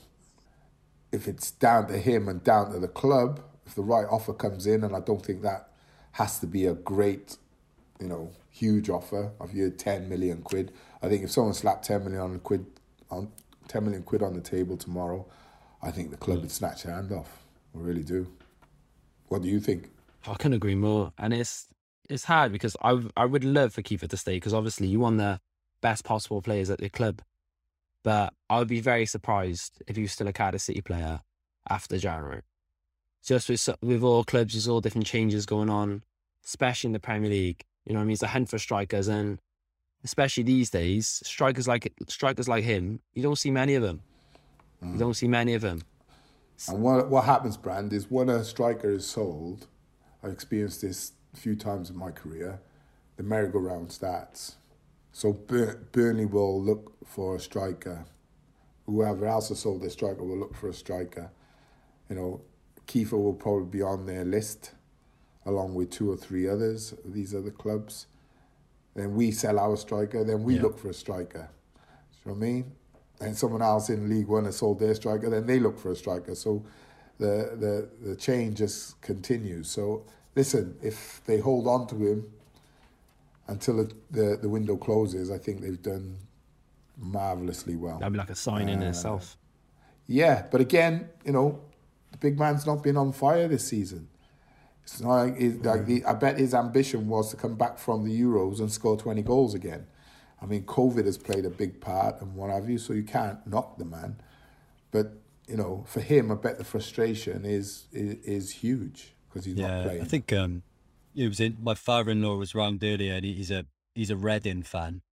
If 1.12 1.26
it's 1.28 1.50
down 1.52 1.86
to 1.88 1.96
him 1.98 2.28
and 2.28 2.42
down 2.44 2.72
to 2.72 2.78
the 2.78 2.88
club, 2.88 3.40
if 3.64 3.74
the 3.74 3.82
right 3.82 4.06
offer 4.10 4.34
comes 4.34 4.66
in, 4.66 4.84
and 4.84 4.94
I 4.94 5.00
don't 5.00 5.24
think 5.24 5.40
that 5.42 5.70
has 6.12 6.38
to 6.40 6.46
be 6.46 6.66
a 6.66 6.74
great, 6.74 7.36
you 8.00 8.08
know, 8.08 8.30
huge 8.50 8.90
offer 8.90 9.32
of 9.40 9.54
you 9.54 9.70
ten 9.70 10.08
million 10.08 10.42
quid. 10.42 10.72
I 11.02 11.08
think 11.08 11.24
if 11.24 11.30
someone 11.30 11.54
slapped 11.54 11.86
ten 11.86 12.04
million 12.04 12.38
quid 12.40 12.66
on 13.10 13.30
ten 13.68 13.84
million 13.84 14.02
quid 14.02 14.22
on 14.22 14.34
the 14.34 14.40
table 14.40 14.76
tomorrow, 14.76 15.26
I 15.82 15.90
think 15.90 16.10
the 16.10 16.16
club 16.16 16.40
would 16.40 16.50
snatch 16.50 16.84
their 16.84 16.94
hand 16.94 17.12
off. 17.12 17.44
I 17.74 17.78
really 17.78 18.02
do. 18.02 18.26
What 19.28 19.42
do 19.42 19.48
you 19.48 19.60
think? 19.60 19.90
I 20.26 20.34
can 20.34 20.52
agree 20.52 20.74
more, 20.74 21.12
and 21.18 21.32
it's 21.32 21.66
it's 22.08 22.24
hard 22.24 22.52
because 22.52 22.76
I 22.82 23.00
I 23.16 23.24
would 23.26 23.44
love 23.44 23.72
for 23.72 23.82
Kieffer 23.82 24.08
to 24.08 24.16
stay 24.16 24.36
because 24.36 24.54
obviously 24.54 24.86
you 24.88 25.00
want 25.00 25.18
the 25.18 25.40
best 25.80 26.04
possible 26.04 26.42
players 26.42 26.70
at 26.70 26.78
the 26.78 26.88
club, 26.88 27.22
but 28.02 28.32
I 28.48 28.58
would 28.58 28.68
be 28.68 28.80
very 28.80 29.06
surprised 29.06 29.82
if 29.86 29.96
he 29.96 30.02
was 30.02 30.12
still 30.12 30.28
a 30.28 30.32
Cardiff 30.32 30.62
City 30.62 30.80
player 30.80 31.20
after 31.68 31.98
January. 31.98 32.42
Just 33.24 33.48
with 33.48 33.68
with 33.82 34.02
all 34.02 34.24
clubs, 34.24 34.54
there's 34.54 34.68
all 34.68 34.80
different 34.80 35.06
changes 35.06 35.46
going 35.46 35.70
on, 35.70 36.02
especially 36.44 36.88
in 36.88 36.92
the 36.92 37.00
Premier 37.00 37.30
League. 37.30 37.64
You 37.86 37.92
know, 37.92 38.00
what 38.00 38.04
I 38.04 38.06
mean, 38.06 38.12
it's 38.14 38.22
a 38.22 38.28
hunt 38.28 38.48
for 38.48 38.58
strikers, 38.58 39.08
and 39.08 39.38
especially 40.04 40.42
these 40.42 40.70
days, 40.70 41.22
strikers 41.24 41.68
like 41.68 41.92
strikers 42.08 42.48
like 42.48 42.64
him, 42.64 43.00
you 43.14 43.22
don't 43.22 43.38
see 43.38 43.50
many 43.50 43.74
of 43.74 43.82
them. 43.82 44.02
You 44.82 44.88
hmm. 44.88 44.98
don't 44.98 45.14
see 45.14 45.28
many 45.28 45.54
of 45.54 45.62
them. 45.62 45.82
And 46.68 46.82
what 46.82 47.08
what 47.08 47.24
happens, 47.24 47.56
Brand, 47.56 47.92
is 47.92 48.10
when 48.10 48.28
a 48.28 48.44
striker 48.44 48.90
is 48.90 49.06
sold, 49.06 49.66
I've 50.22 50.32
experienced 50.32 50.82
this 50.82 51.12
a 51.32 51.36
few 51.36 51.54
times 51.54 51.90
in 51.90 51.96
my 51.96 52.10
career, 52.10 52.60
the 53.16 53.22
merry-go-round 53.22 53.92
starts. 53.92 54.56
So 55.12 55.32
Bur- 55.32 55.86
Burnley 55.92 56.26
will 56.26 56.60
look 56.62 56.92
for 57.06 57.36
a 57.36 57.40
striker. 57.40 58.04
Whoever 58.86 59.26
else 59.26 59.48
has 59.48 59.60
sold 59.60 59.82
their 59.82 59.90
striker 59.90 60.22
will 60.22 60.38
look 60.38 60.54
for 60.54 60.68
a 60.68 60.74
striker. 60.74 61.30
You 62.08 62.16
know, 62.16 62.40
Kieffer 62.86 63.12
will 63.12 63.34
probably 63.34 63.66
be 63.66 63.82
on 63.82 64.06
their 64.06 64.24
list, 64.24 64.72
along 65.46 65.74
with 65.74 65.90
two 65.90 66.10
or 66.10 66.16
three 66.16 66.46
others. 66.48 66.92
These 67.04 67.34
other 67.34 67.50
clubs. 67.50 68.06
Then 68.94 69.14
we 69.14 69.30
sell 69.30 69.58
our 69.58 69.76
striker. 69.76 70.24
Then 70.24 70.42
we 70.42 70.56
Yeah. 70.56 70.62
look 70.62 70.78
for 70.78 70.90
a 70.90 70.94
striker. 70.94 71.48
You 72.24 72.32
know 72.32 72.38
what 72.38 72.46
I 72.46 72.50
mean? 72.50 72.72
And 73.20 73.36
someone 73.36 73.62
else 73.62 73.88
in 73.88 74.08
League 74.10 74.26
One 74.28 74.44
has 74.44 74.56
sold 74.56 74.78
their 74.80 74.94
striker. 74.94 75.30
Then 75.30 75.46
they 75.46 75.58
look 75.58 75.78
for 75.78 75.90
a 75.92 75.96
striker. 75.96 76.34
So 76.34 76.64
the 77.18 77.56
the 77.58 77.88
the 78.08 78.16
chain 78.16 78.54
just 78.54 79.00
continues. 79.00 79.68
So 79.70 80.04
listen, 80.34 80.76
if 80.82 81.22
they 81.24 81.38
hold 81.38 81.66
on 81.66 81.86
to 81.88 81.96
him 81.96 82.26
until 83.48 83.76
the 83.78 83.92
the, 84.10 84.38
the 84.42 84.48
window 84.48 84.76
closes, 84.76 85.30
I 85.30 85.38
think 85.38 85.60
they've 85.60 85.80
done 85.80 86.16
marvelously 86.98 87.76
well. 87.76 87.98
That'd 87.98 88.12
be 88.12 88.18
like 88.18 88.30
a 88.30 88.34
sign 88.34 88.68
in 88.68 88.82
itself. 88.82 89.36
Yeah, 90.06 90.46
but 90.50 90.60
again, 90.60 91.08
you 91.24 91.32
know, 91.32 91.60
the 92.12 92.18
big 92.18 92.38
man's 92.38 92.66
not 92.66 92.82
been 92.82 92.96
on 92.96 93.12
fire 93.12 93.48
this 93.48 93.66
season. 93.66 94.08
It's 94.86 95.00
not 95.00 95.14
like, 95.16 95.40
it, 95.40 95.64
like 95.64 95.84
the, 95.84 96.04
I 96.04 96.12
bet 96.12 96.38
his 96.38 96.54
ambition 96.54 97.08
was 97.08 97.30
to 97.30 97.36
come 97.36 97.56
back 97.56 97.76
from 97.76 98.04
the 98.04 98.20
Euros 98.20 98.60
and 98.60 98.70
score 98.70 98.96
20 98.96 99.20
goals 99.22 99.52
again. 99.52 99.86
I 100.40 100.46
mean, 100.46 100.62
COVID 100.62 101.06
has 101.06 101.18
played 101.18 101.44
a 101.44 101.50
big 101.50 101.80
part 101.80 102.20
and 102.20 102.36
what 102.36 102.50
have 102.50 102.70
you, 102.70 102.78
so 102.78 102.92
you 102.92 103.02
can't 103.02 103.44
knock 103.48 103.78
the 103.78 103.84
man. 103.84 104.20
But, 104.92 105.14
you 105.48 105.56
know, 105.56 105.84
for 105.88 106.00
him, 106.00 106.30
I 106.30 106.36
bet 106.36 106.58
the 106.58 106.64
frustration 106.64 107.44
is 107.44 107.86
is, 107.92 108.14
is 108.24 108.50
huge 108.52 109.14
because 109.28 109.44
he's 109.44 109.56
not 109.56 109.68
Yeah, 109.68 109.82
playing. 109.82 110.02
I 110.02 110.04
think 110.04 110.32
um, 110.32 110.62
it 111.16 111.26
was 111.26 111.40
in, 111.40 111.56
my 111.60 111.74
father-in-law 111.74 112.36
was 112.36 112.54
round 112.54 112.84
earlier, 112.84 113.14
and 113.14 113.24
he's 113.24 113.50
a 113.50 113.66
he's 113.94 114.10
a 114.10 114.16
Reading 114.16 114.62
fan, 114.62 115.02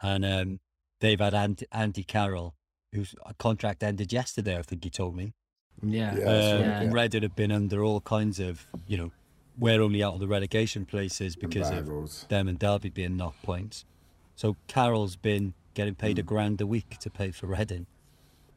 and 0.00 0.24
um, 0.24 0.60
they've 1.00 1.20
had 1.20 1.34
Andy, 1.34 1.66
Andy 1.70 2.02
Carroll, 2.02 2.54
whose 2.94 3.14
contract 3.38 3.82
ended 3.82 4.10
yesterday. 4.10 4.56
I 4.58 4.62
think 4.62 4.84
he 4.84 4.90
told 4.90 5.14
me. 5.16 5.34
Yeah. 5.82 6.16
Yeah, 6.16 6.24
Um, 6.24 6.30
right, 6.30 6.60
yeah. 6.64 6.80
and 6.82 6.94
Reading 6.94 7.22
have 7.22 7.36
been 7.36 7.52
under 7.52 7.84
all 7.84 8.00
kinds 8.00 8.40
of, 8.40 8.64
you 8.86 8.96
know, 8.96 9.12
we're 9.58 9.80
only 9.82 10.02
out 10.02 10.14
of 10.14 10.20
the 10.20 10.28
relegation 10.28 10.84
places 10.86 11.34
because 11.36 11.70
of 11.70 12.28
them 12.28 12.48
and 12.48 12.58
Derby 12.58 12.90
being 12.90 13.16
knocked 13.16 13.42
points. 13.42 13.84
So 14.36 14.56
Carroll's 14.68 15.16
been 15.16 15.54
getting 15.74 15.94
paid 15.94 16.16
Hmm. 16.16 16.20
a 16.20 16.22
grand 16.22 16.60
a 16.60 16.66
week 16.66 16.98
to 17.00 17.10
pay 17.10 17.30
for 17.32 17.46
Reading. 17.46 17.86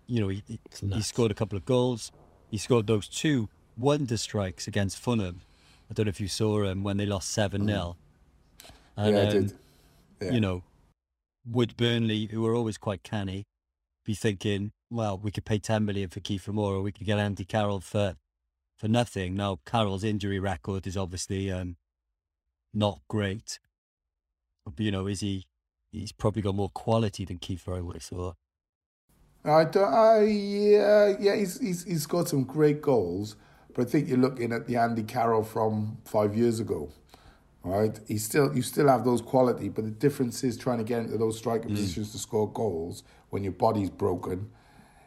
You 0.08 0.22
know, 0.22 0.28
he, 0.28 0.44
he, 0.48 1.02
scored 1.02 1.32
a 1.32 1.34
couple 1.34 1.58
of 1.58 1.66
goals. 1.66 2.12
He 2.50 2.58
scored 2.58 2.86
those 2.88 3.08
two 3.08 3.50
wonder 3.78 4.18
strikes 4.18 4.68
against 4.68 4.98
Fulham. 5.00 5.42
I 5.90 5.94
don't 5.94 6.06
know 6.06 6.10
if 6.10 6.22
you 6.22 6.28
saw 6.28 6.64
him 6.64 6.84
when 6.84 6.98
they 6.98 7.06
lost 7.06 7.30
7 7.32 7.66
0. 7.66 7.98
Hmm. 8.98 9.04
yeah, 9.06 9.06
I 9.08 9.26
did. 9.26 9.52
um, 9.52 9.58
Yeah. 10.22 10.32
You 10.34 10.40
know, 10.40 10.64
would 11.50 11.76
Burnley, 11.78 12.28
who 12.28 12.46
are 12.46 12.54
always 12.54 12.78
quite 12.78 13.02
canny, 13.04 13.44
be 14.06 14.14
thinking, 14.14 14.72
well, 14.92 15.18
we 15.18 15.32
could 15.32 15.46
pay 15.46 15.58
10 15.58 15.86
million 15.86 16.10
for 16.10 16.20
Kieffer 16.20 16.54
Moore 16.54 16.76
or 16.76 16.82
we 16.82 16.92
could 16.92 17.08
get 17.08 17.18
Andy 17.18 17.46
Carroll 17.46 17.80
for 17.80 18.16
for 18.82 18.88
nothing. 18.88 19.36
Now, 19.36 19.60
Carroll's 19.64 20.04
injury 20.04 20.40
record 20.40 20.88
is 20.88 20.98
obviously 20.98 21.52
um, 21.52 21.76
not 22.74 23.00
great. 23.08 23.60
But, 24.66 24.80
you 24.80 24.90
know, 24.90 25.06
is 25.06 25.20
he, 25.20 25.46
he's 25.92 26.12
probably 26.12 26.42
got 26.42 26.56
more 26.56 26.72
quality 26.72 27.24
than 27.24 27.38
Keith 27.38 27.64
have 27.66 28.04
thought. 28.04 28.38
I 29.46 29.66
don't. 29.66 29.94
I 29.94 30.22
yeah, 30.24 31.14
yeah. 31.20 31.36
He's 31.36 31.60
he's 31.60 31.84
he's 31.84 32.06
got 32.06 32.28
some 32.28 32.44
great 32.44 32.80
goals, 32.80 33.36
but 33.74 33.88
I 33.88 33.90
think 33.90 34.08
you're 34.08 34.20
looking 34.20 34.54
at 34.54 34.68
the 34.68 34.76
Andy 34.76 35.02
Carroll 35.02 35.44
from 35.44 35.98
five 36.06 36.38
years 36.38 36.60
ago, 36.60 36.92
right? 37.64 38.00
He 38.08 38.20
still 38.20 38.56
you 38.56 38.62
still 38.62 38.88
have 38.88 39.04
those 39.04 39.20
quality, 39.20 39.70
but 39.70 39.84
the 39.86 39.90
difference 39.90 40.44
is 40.44 40.58
trying 40.58 40.78
to 40.78 40.84
get 40.84 41.00
into 41.00 41.18
those 41.18 41.40
striker 41.40 41.70
positions 41.70 42.12
to 42.12 42.20
score 42.20 42.52
goals 42.52 43.02
when 43.32 43.44
your 43.44 43.54
body's 43.54 43.90
broken 43.90 44.52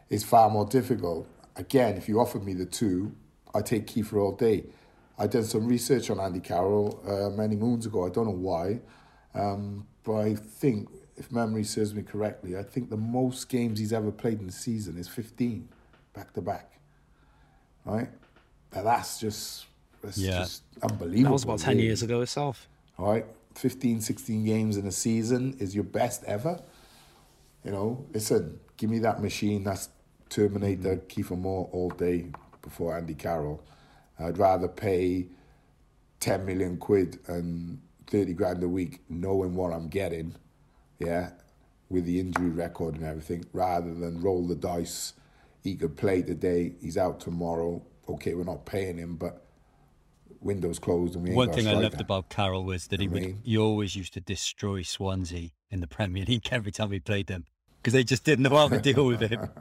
is 0.09 0.25
far 0.25 0.49
more 0.49 0.65
difficult. 0.65 1.29
Again, 1.55 1.95
if 1.95 2.09
you 2.09 2.19
offered 2.19 2.43
me 2.43 2.53
the 2.53 2.65
two, 2.65 3.15
I 3.55 3.61
take 3.61 3.87
Kieffer 3.87 4.21
all 4.21 4.33
day. 4.33 4.65
I 5.17 5.27
did 5.27 5.45
some 5.45 5.65
research 5.65 6.09
on 6.09 6.19
Andy 6.19 6.41
Carroll 6.41 7.01
uh, 7.07 7.29
many 7.29 7.55
moons 7.55 7.85
ago. 7.85 8.05
I 8.05 8.09
don't 8.09 8.25
know 8.25 8.31
why, 8.31 8.81
um, 9.33 9.87
but 10.03 10.17
I 10.17 10.35
think, 10.35 10.89
if 11.15 11.31
memory 11.31 11.63
serves 11.63 11.95
me 11.95 12.03
correctly, 12.03 12.57
I 12.57 12.63
think 12.63 12.89
the 12.89 12.97
most 12.97 13.47
games 13.47 13.79
he's 13.79 13.93
ever 13.93 14.11
played 14.11 14.39
in 14.39 14.47
the 14.47 14.51
season 14.51 14.97
is 14.97 15.07
15, 15.07 15.69
back 16.13 16.33
to 16.33 16.41
back. 16.41 16.73
Right? 17.85 18.09
Now 18.73 18.83
that's 18.83 19.19
just, 19.21 19.67
that's 20.03 20.17
Yeah. 20.17 20.39
just 20.39 20.63
unbelievable. 20.83 21.23
That 21.29 21.31
was 21.31 21.43
about 21.45 21.59
10 21.59 21.75
really. 21.77 21.87
years 21.87 22.03
ago 22.03 22.19
itself. 22.19 22.67
All 22.99 23.09
right, 23.09 23.25
15, 23.55 24.01
16 24.01 24.43
games 24.43 24.75
in 24.75 24.85
a 24.85 24.91
season 24.91 25.55
is 25.59 25.73
your 25.73 25.85
best 25.85 26.25
ever. 26.25 26.61
You 27.63 27.71
know, 27.71 28.05
listen, 28.13 28.59
give 28.75 28.89
me 28.89 28.99
that 28.99 29.21
machine. 29.21 29.63
That's 29.63 29.87
Terminator, 30.29 30.97
Kieffer 31.07 31.37
Moore 31.37 31.69
all 31.71 31.89
day 31.89 32.25
before 32.65 32.97
Andy 32.97 33.13
Carroll. 33.13 33.63
I'd 34.19 34.37
rather 34.37 34.67
pay 34.67 35.27
10 36.19 36.45
million 36.45 36.77
quid 36.77 37.19
and 37.27 37.79
30 38.07 38.33
grand 38.33 38.63
a 38.63 38.67
week 38.67 39.01
knowing 39.09 39.55
what 39.55 39.71
I'm 39.71 39.87
getting, 39.87 40.35
yeah, 40.99 41.31
with 41.89 42.05
the 42.05 42.19
injury 42.19 42.49
record 42.49 42.95
and 42.95 43.05
everything, 43.05 43.45
rather 43.53 43.93
than 43.93 44.21
roll 44.21 44.45
the 44.45 44.55
dice. 44.55 45.13
He 45.63 45.75
could 45.75 45.95
play 45.95 46.21
today, 46.21 46.73
he's 46.81 46.97
out 46.97 47.19
tomorrow. 47.19 47.81
Okay, 48.07 48.33
we're 48.33 48.43
not 48.43 48.65
paying 48.65 48.97
him, 48.97 49.15
but 49.15 49.45
windows 50.41 50.77
closed 50.77 51.15
and 51.15 51.23
we 51.23 51.33
One 51.33 51.51
thing 51.51 51.67
I 51.67 51.73
loved 51.73 51.99
about 51.99 52.29
Carroll 52.29 52.63
was 52.63 52.87
that 52.87 52.99
he 52.99 53.07
I 53.07 53.09
would 53.09 53.35
he 53.43 53.57
always 53.57 53.95
used 53.95 54.13
to 54.13 54.21
destroy 54.21 54.83
Swansea 54.83 55.49
in 55.71 55.81
the 55.81 55.87
Premier 55.87 56.23
League 56.23 56.47
every 56.51 56.71
time 56.71 56.91
he 56.91 56.99
played 56.99 57.27
them 57.27 57.45
because 57.81 57.93
they 57.93 58.03
just 58.03 58.23
didn't 58.23 58.43
know 58.43 58.55
how 58.55 58.67
to 58.67 58.79
deal 58.79 59.05
with 59.05 59.21
him. 59.21 59.49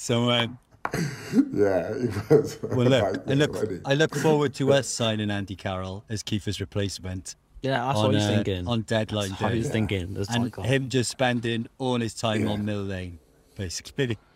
So 0.00 0.30
um, 0.30 0.60
Yeah, 1.52 1.92
it 1.94 2.30
was. 2.30 2.58
well, 2.62 2.86
look, 2.88 3.22
I 3.28 3.34
look 3.34 3.56
Funny. 3.56 3.80
I 3.84 3.94
look 3.94 4.14
forward 4.14 4.54
to 4.54 4.72
us 4.72 4.88
signing 4.88 5.30
Andy 5.30 5.56
Carroll 5.56 6.04
as 6.08 6.22
Kieffer's 6.22 6.60
replacement 6.60 7.34
Yeah, 7.62 7.84
that's 7.86 7.98
on, 7.98 8.04
what 8.06 8.14
he's 8.14 8.24
uh, 8.24 8.28
thinking. 8.28 8.66
on 8.68 8.82
deadline 8.82 9.28
That's 9.30 9.40
how 9.40 9.48
day, 9.48 9.56
he's 9.56 9.70
thinking. 9.70 10.14
That's 10.14 10.30
and 10.34 10.56
like, 10.56 10.66
him 10.66 10.88
just 10.88 11.10
spending 11.10 11.66
all 11.78 11.98
his 12.00 12.14
time 12.14 12.44
Yeah. 12.44 12.52
on 12.52 12.64
Mill 12.64 12.82
Lane, 12.82 13.18
basically. 13.56 14.18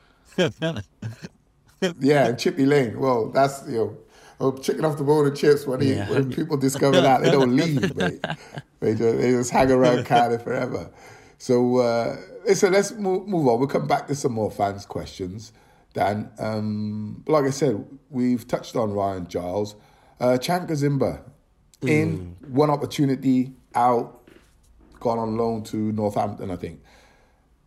Yeah, 1.99 2.29
and 2.29 2.39
Chippy 2.39 2.65
Lane. 2.65 2.99
Well, 2.99 3.31
that's 3.31 3.65
you 3.67 3.73
know, 3.75 3.97
oh, 4.41 4.53
chicken 4.57 4.85
off 4.85 4.99
the 4.99 5.05
bone 5.05 5.27
and 5.27 5.37
chips. 5.37 5.67
When, 5.67 5.81
he, 5.81 5.95
Yeah. 5.95 6.09
when 6.11 6.33
people 6.33 6.57
discover 6.57 7.01
that, 7.01 7.23
they 7.23 7.31
don't 7.31 7.57
leave, 7.57 7.97
mate. 7.97 8.25
They 8.79 8.95
just, 8.95 9.19
they 9.19 9.31
just 9.33 9.51
hang 9.51 9.71
around 9.71 10.05
Cardiff 10.07 10.43
forever. 10.43 10.91
So, 11.39 11.79
uh, 11.79 12.17
listen, 12.45 12.73
let's 12.73 12.93
move, 12.93 13.27
move 13.27 13.49
on. 13.49 13.59
We'll 13.59 13.69
come 13.69 13.89
back 13.89 14.07
to 14.07 14.15
some 14.15 14.33
more 14.33 14.51
fans' 14.51 14.87
questions. 14.87 15.53
Dan. 15.93 16.31
Um, 16.39 17.23
but 17.27 17.33
like 17.33 17.45
I 17.45 17.51
said, 17.51 17.85
we've 18.11 18.47
touched 18.47 18.77
on 18.77 18.93
Ryan 18.93 19.27
Giles. 19.29 19.75
Uh, 20.21 20.39
Chanka 20.39 20.73
Zimba, 20.75 21.23
in 21.83 22.37
one 22.49 22.71
opportunity, 22.71 23.53
out, 23.75 24.29
gone 25.01 25.19
on 25.19 25.37
loan 25.37 25.65
to 25.65 25.77
Northampton, 25.93 26.51
I 26.51 26.57
think. 26.57 26.81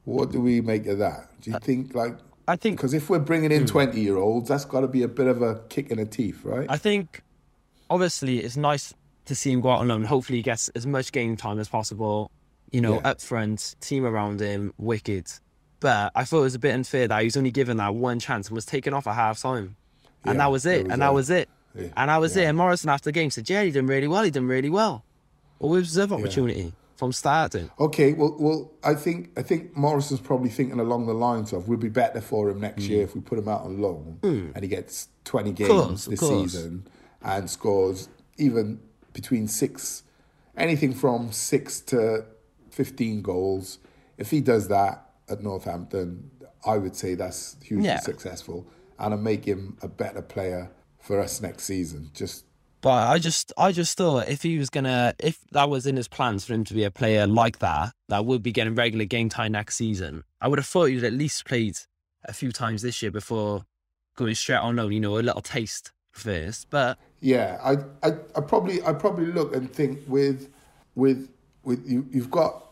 What 0.05 0.32
do 0.32 0.39
we 0.39 0.61
make 0.61 0.86
of 0.88 0.99
that? 0.99 1.30
Do 1.41 1.51
you 1.51 1.59
think, 1.59 1.93
like, 1.95 2.15
I 2.47 2.55
think 2.55 2.78
because 2.78 2.93
if 2.93 3.09
we're 3.09 3.19
bringing 3.19 3.51
in 3.51 3.65
20 3.65 3.99
year 3.99 4.17
olds, 4.17 4.49
that's 4.49 4.65
got 4.65 4.82
to 4.82 4.88
be 4.88 5.01
a 5.03 5.07
bit 5.07 5.28
of 5.28 5.41
a 5.41 5.55
kick 5.69 5.89
in 5.89 5.97
the 5.97 6.05
teeth, 6.05 6.41
right? 6.45 6.67
I 6.69 6.78
think 6.78 7.23
obviously 7.89 8.38
it's 8.39 8.55
nice 8.55 8.93
to 9.26 9.34
see 9.36 9.51
him 9.51 9.61
go 9.61 9.71
out 9.71 9.80
on 9.80 9.88
loan. 9.88 10.03
Hopefully 10.03 10.38
he 10.39 10.43
gets 10.43 10.69
as 10.69 10.86
much 10.86 11.11
game 11.11 11.36
time 11.36 11.59
as 11.59 11.67
possible. 11.67 12.30
You 12.71 12.82
know, 12.82 12.95
Yeah. 12.95 13.09
up 13.09 13.21
front, 13.21 13.76
team 13.82 14.05
around 14.05 14.39
him, 14.41 14.73
wicked. 14.78 15.28
But 15.86 16.13
I 16.15 16.23
thought 16.23 16.39
it 16.39 16.45
was 16.45 16.55
a 16.55 16.59
bit 16.59 16.73
unfair 16.73 17.07
that 17.07 17.19
he 17.19 17.25
was 17.25 17.38
only 17.38 17.51
given 17.51 17.77
that 17.77 17.93
one 17.93 18.17
chance 18.17 18.47
and 18.47 18.55
was 18.55 18.65
taken 18.65 18.91
off 18.91 19.05
at 19.05 19.13
half 19.13 19.39
time. 19.39 19.75
And 20.23 20.39
that 20.39 20.49
was 20.49 20.63
there 20.63 20.79
it. 20.79 20.86
was 20.86 20.93
and 20.93 21.01
that 21.03 21.13
was 21.13 21.29
it. 21.29 21.47
Yeah, 21.75 21.89
And 21.95 22.09
that 22.09 22.17
was 22.19 22.36
it. 22.36 22.41
yeah. 22.41 22.49
And 22.49 22.57
Morison 22.57 22.89
after 22.89 23.09
the 23.09 23.11
game 23.11 23.29
said, 23.29 23.47
Yeah, 23.47 23.61
he 23.61 23.69
done 23.69 23.86
really 23.86 24.07
well, 24.07 24.23
he 24.23 24.31
done 24.31 24.47
really 24.47 24.71
well. 24.71 25.05
Well, 25.59 25.73
his 25.73 25.95
other 25.99 26.15
opportunity 26.15 26.73
from 26.95 27.11
starting. 27.11 27.69
Okay, 27.79 28.13
well, 28.13 28.36
well, 28.39 28.71
I 28.83 28.95
think 28.95 29.38
I 29.38 29.43
think 29.43 29.77
Morison's 29.77 30.21
probably 30.21 30.49
thinking 30.49 30.79
along 30.79 31.05
the 31.05 31.13
lines 31.13 31.53
of 31.53 31.67
we'll 31.67 31.77
be 31.77 31.89
better 31.89 32.19
for 32.19 32.49
him 32.49 32.61
next 32.61 32.86
mm. 32.86 32.89
year 32.89 33.03
if 33.03 33.13
we 33.13 33.21
put 33.21 33.38
him 33.38 33.47
out 33.47 33.61
on 33.61 33.79
loan 33.79 34.17
mm. 34.23 34.55
and 34.55 34.63
he 34.63 34.67
gets 34.67 35.09
twenty 35.23 35.51
games 35.51 35.69
course, 35.69 36.05
this 36.05 36.19
season 36.19 36.88
and 37.21 37.47
scores 37.47 38.09
even 38.39 38.79
between 39.13 39.47
six, 39.47 40.01
anything 40.57 40.95
from 40.95 41.31
six 41.31 41.79
to 41.81 42.25
fifteen 42.71 43.21
goals. 43.21 43.77
If 44.17 44.31
he 44.31 44.41
does 44.41 44.69
that 44.69 45.05
at 45.30 45.41
Northampton, 45.43 46.30
I 46.65 46.78
would 46.78 46.95
say 46.95 47.15
that's 47.15 47.57
hugely 47.63 47.86
Yeah. 47.88 47.99
successful 47.99 48.67
and 48.99 49.13
I 49.13 49.17
make 49.17 49.45
him 49.45 49.78
a 49.82 49.88
better 49.88 50.21
player 50.21 50.71
for 50.99 51.19
us 51.19 51.41
next 51.41 51.63
season. 51.65 52.09
Just 52.13 52.45
But 52.82 53.07
I 53.09 53.17
just, 53.19 53.51
I 53.57 53.71
just 53.71 53.97
thought 53.97 54.28
if 54.30 54.43
he 54.43 54.57
was 54.57 54.69
gonna, 54.69 55.13
if 55.19 55.39
that 55.51 55.69
was 55.69 55.86
in 55.86 55.95
his 55.95 56.07
plans 56.07 56.45
for 56.45 56.53
him 56.53 56.63
to 56.65 56.73
be 56.73 56.84
a 56.84 56.91
player 56.91 57.28
like 57.28 57.59
that, 57.59 57.93
that 58.09 58.26
would 58.26 58.41
be 58.43 58.51
getting 58.51 58.76
regular 58.76 59.05
game 59.05 59.30
time 59.30 59.51
next 59.53 59.76
season. 59.76 60.23
I 60.41 60.47
would 60.47 60.59
have 60.59 60.67
thought 60.67 60.86
he'd 60.86 61.03
at 61.03 61.13
least 61.13 61.45
played 61.45 61.78
a 62.23 62.34
few 62.34 62.51
times 62.51 62.82
this 62.82 63.01
year 63.01 63.11
before 63.11 63.65
going 64.15 64.36
straight 64.36 64.57
on 64.57 64.76
loan. 64.78 64.91
You 64.91 64.99
know, 64.99 65.17
a 65.17 65.19
little 65.19 65.41
taste 65.41 65.91
first. 66.11 66.69
But 66.69 66.97
Yeah, 67.19 67.59
I, 67.63 67.73
I, 68.07 68.11
I 68.36 68.41
probably, 68.41 68.82
I 68.84 68.93
probably 68.93 69.28
look 69.28 69.55
and 69.55 69.71
think 69.71 69.99
with, 70.07 70.49
with, 70.95 71.30
with 71.63 71.88
you, 71.89 72.07
you've 72.11 72.32
got 72.32 72.63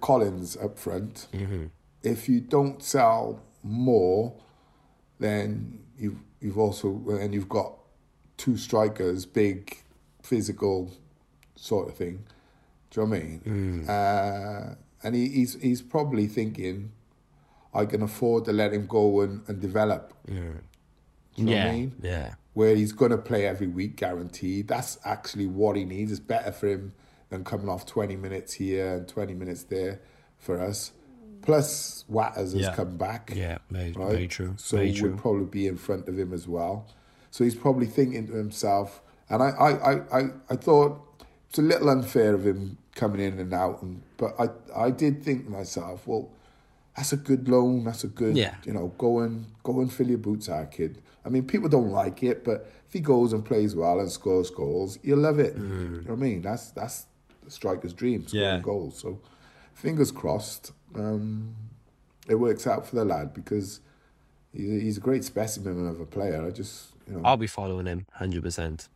Collins 0.00 0.56
up 0.56 0.78
front. 0.78 1.28
Mm-hmm. 1.32 1.66
If 2.02 2.28
you 2.28 2.40
don't 2.40 2.82
sell 2.82 3.42
Moore, 3.62 4.34
then 5.18 5.80
you've, 5.98 6.18
you've 6.40 6.58
also, 6.58 7.02
and 7.08 7.32
you've 7.32 7.48
got 7.48 7.74
two 8.36 8.56
strikers, 8.56 9.24
big, 9.24 9.78
physical, 10.22 10.90
sort 11.54 11.88
of 11.88 11.94
thing. 11.94 12.24
Do 12.90 13.00
you 13.00 13.06
know 13.06 13.10
what 13.10 13.18
I 13.18 13.22
mean? 13.22 13.40
Uh, 13.88 14.74
and 15.02 15.14
he, 15.14 15.28
he's, 15.28 15.54
he's 15.60 15.82
probably 15.82 16.26
thinking, 16.26 16.92
I 17.74 17.86
can 17.86 18.02
afford 18.02 18.44
to 18.46 18.52
let 18.52 18.72
him 18.72 18.86
go 18.86 19.20
and, 19.20 19.42
and 19.48 19.60
develop. 19.60 20.12
Do 21.34 21.42
you 21.42 21.44
know 21.44 21.52
yeah, 21.52 21.64
what 21.64 21.70
I 21.70 21.72
mean? 21.72 21.92
yeah, 22.02 22.34
where 22.52 22.74
he's 22.74 22.92
going 22.92 23.12
to 23.12 23.18
play 23.18 23.46
every 23.46 23.66
week 23.66 23.96
guaranteed. 23.96 24.68
That's 24.68 24.98
actually 25.04 25.46
what 25.46 25.76
he 25.76 25.84
needs. 25.84 26.10
It's 26.10 26.20
better 26.20 26.52
for 26.52 26.68
him 26.68 26.92
than 27.30 27.44
coming 27.44 27.68
off 27.68 27.86
20 27.86 28.16
minutes 28.16 28.54
here 28.54 28.96
and 28.96 29.08
20 29.08 29.32
minutes 29.34 29.62
there 29.64 30.00
for 30.38 30.60
us. 30.60 30.92
Plus, 31.42 32.04
Watters 32.08 32.52
has 32.52 32.62
Yeah. 32.62 32.74
come 32.74 32.96
back. 32.96 33.32
yeah, 33.34 33.58
very, 33.70 33.92
Right? 33.92 34.10
very 34.12 34.28
true. 34.28 34.54
So 34.56 34.76
very 34.78 34.92
we'll 35.00 35.16
probably 35.16 35.46
be 35.46 35.66
in 35.66 35.76
front 35.76 36.08
of 36.08 36.18
him 36.18 36.32
as 36.32 36.46
well. 36.48 36.86
So 37.30 37.44
he's 37.44 37.54
probably 37.54 37.86
thinking 37.86 38.26
to 38.28 38.34
himself, 38.34 39.02
and 39.28 39.42
I, 39.42 39.48
I, 39.50 39.70
I, 39.92 40.20
I, 40.20 40.30
I 40.50 40.56
thought 40.56 41.00
it's 41.48 41.58
a 41.58 41.62
little 41.62 41.88
unfair 41.90 42.34
of 42.34 42.46
him 42.46 42.78
coming 42.94 43.20
in 43.20 43.38
and 43.38 43.52
out, 43.54 43.82
and 43.82 44.02
but 44.18 44.34
I, 44.38 44.48
I 44.86 44.90
did 44.90 45.22
think 45.24 45.46
to 45.46 45.50
myself, 45.50 46.06
well, 46.06 46.30
that's 46.96 47.12
a 47.12 47.16
good 47.16 47.48
loan. 47.48 47.84
That's 47.84 48.04
a 48.04 48.08
good, 48.08 48.36
Yeah. 48.36 48.54
you 48.64 48.72
know, 48.74 48.92
go 48.98 49.20
and 49.20 49.46
go 49.62 49.80
and 49.80 49.90
fill 49.92 50.08
your 50.08 50.18
boots 50.18 50.48
out, 50.48 50.70
kid. 50.70 51.00
I 51.24 51.28
mean, 51.30 51.44
people 51.46 51.68
don't 51.70 51.90
like 51.90 52.22
it, 52.22 52.44
but 52.44 52.70
if 52.86 52.92
he 52.92 53.00
goes 53.00 53.32
and 53.32 53.42
plays 53.44 53.74
well 53.74 53.98
and 54.00 54.10
scores 54.12 54.50
goals, 54.50 54.98
you'll 55.02 55.20
love 55.20 55.38
it. 55.38 55.56
Mm. 55.56 55.62
You 55.62 55.88
know 56.02 56.10
what 56.10 56.12
I 56.12 56.16
mean? 56.16 56.42
That's 56.42 56.70
that's 56.72 57.06
the 57.42 57.50
striker's 57.50 57.94
dream, 57.94 58.26
scoring 58.28 58.44
Yeah. 58.44 58.60
goals. 58.60 58.98
So, 58.98 59.20
fingers 59.72 60.12
crossed, 60.12 60.72
um, 60.94 61.54
it 62.28 62.34
works 62.34 62.66
out 62.66 62.86
for 62.86 62.96
the 62.96 63.04
lad 63.04 63.34
because 63.34 63.80
he's 64.52 64.96
a, 64.96 65.00
great 65.00 65.24
specimen 65.24 65.86
of 65.86 66.00
a 66.00 66.06
player. 66.06 66.46
I 66.46 66.50
just, 66.50 66.92
you 67.06 67.14
know, 67.14 67.22
I'll 67.24 67.36
be 67.36 67.46
following 67.46 67.86
him, 67.86 68.06
hundred 68.12 68.42
percent. 68.42 68.88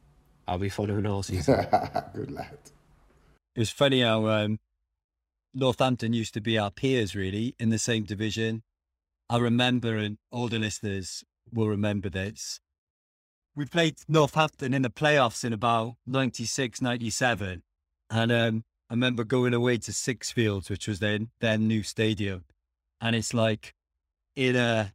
I'll 0.48 0.58
be 0.58 0.68
following 0.68 1.06
all 1.06 1.22
season. 1.22 1.66
good 2.14 2.30
lad. 2.30 2.58
It 3.54 3.60
was 3.60 3.70
funny 3.70 4.02
how 4.02 4.28
um, 4.28 4.60
Northampton 5.54 6.12
used 6.12 6.34
to 6.34 6.40
be 6.40 6.58
our 6.58 6.70
peers, 6.70 7.16
really, 7.16 7.54
in 7.58 7.70
the 7.70 7.78
same 7.78 8.04
division. 8.04 8.62
I 9.28 9.38
remember, 9.38 9.96
and 9.96 10.18
older 10.30 10.58
listeners 10.58 11.24
will 11.52 11.68
remember 11.68 12.08
this. 12.08 12.60
We 13.56 13.64
played 13.64 13.96
Northampton 14.06 14.74
in 14.74 14.82
the 14.82 14.90
playoffs 14.90 15.42
in 15.42 15.52
about 15.52 15.96
96, 16.06 16.82
97. 16.82 17.62
And 18.10 18.30
um, 18.30 18.64
I 18.88 18.94
remember 18.94 19.24
going 19.24 19.52
away 19.52 19.78
to 19.78 19.90
Sixfields, 19.90 20.70
which 20.70 20.86
was 20.86 21.00
their, 21.00 21.18
their 21.40 21.58
new 21.58 21.82
stadium. 21.82 22.44
And 23.00 23.16
it's 23.16 23.34
like 23.34 23.74
in 24.36 24.54
a, 24.54 24.92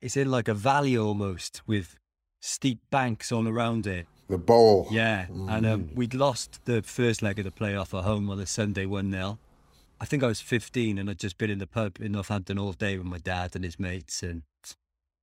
it's 0.00 0.16
in 0.16 0.30
like 0.30 0.48
a 0.48 0.54
valley 0.54 0.96
almost 0.96 1.62
with 1.66 1.96
steep 2.40 2.78
banks 2.90 3.32
all 3.32 3.48
around 3.48 3.86
it. 3.86 4.06
The 4.28 4.38
bowl. 4.38 4.86
Yeah, 4.90 5.26
and 5.30 5.66
um, 5.66 5.90
we'd 5.94 6.14
lost 6.14 6.60
the 6.64 6.82
first 6.82 7.22
leg 7.22 7.38
of 7.38 7.44
the 7.44 7.50
playoff 7.50 7.96
at 7.96 8.04
home 8.04 8.30
on 8.30 8.38
a 8.38 8.46
Sunday 8.46 8.86
1 8.86 9.10
0. 9.10 9.38
I 10.00 10.04
think 10.04 10.22
I 10.22 10.26
was 10.26 10.40
15 10.40 10.98
and 10.98 11.10
I'd 11.10 11.18
just 11.18 11.38
been 11.38 11.50
in 11.50 11.58
the 11.58 11.66
pub 11.66 11.98
in 12.00 12.12
Northampton 12.12 12.58
all 12.58 12.72
day 12.72 12.98
with 12.98 13.06
my 13.06 13.18
dad 13.18 13.54
and 13.54 13.64
his 13.64 13.78
mates, 13.78 14.22
and 14.22 14.42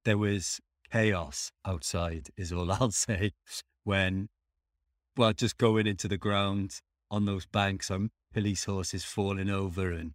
there 0.05 0.17
was 0.17 0.59
chaos 0.91 1.51
outside, 1.65 2.29
is 2.37 2.51
all 2.51 2.71
I'll 2.71 2.91
say. 2.91 3.31
When, 3.83 4.29
well, 5.17 5.33
just 5.33 5.57
going 5.57 5.87
into 5.87 6.07
the 6.07 6.17
ground 6.17 6.81
on 7.11 7.25
those 7.25 7.45
banks, 7.45 7.89
um, 7.91 8.11
police 8.33 8.65
horses 8.65 9.03
falling 9.03 9.49
over 9.49 9.91
and 9.91 10.13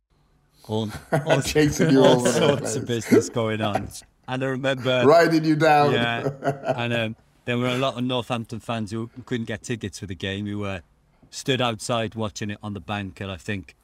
all, 0.68 0.88
all, 1.26 1.42
Chasing 1.42 1.90
you 1.90 2.00
all 2.00 2.20
over 2.20 2.32
sorts 2.32 2.76
of 2.76 2.86
business 2.86 3.28
going 3.28 3.60
on. 3.60 3.88
And 4.26 4.42
I 4.42 4.46
remember. 4.46 5.02
Riding 5.06 5.44
you 5.44 5.56
down. 5.56 5.92
Yeah, 5.92 6.28
and 6.76 6.92
um, 6.92 7.16
there 7.44 7.58
were 7.58 7.68
a 7.68 7.78
lot 7.78 7.96
of 7.98 8.04
Northampton 8.04 8.60
fans 8.60 8.90
who 8.90 9.10
couldn't 9.26 9.46
get 9.46 9.62
tickets 9.62 9.98
for 9.98 10.06
the 10.06 10.14
game 10.14 10.46
who 10.46 10.60
were 10.60 10.82
stood 11.30 11.60
outside 11.60 12.14
watching 12.14 12.50
it 12.50 12.58
on 12.62 12.74
the 12.74 12.80
bank, 12.80 13.20
and 13.20 13.30
I 13.30 13.36
think 13.36 13.74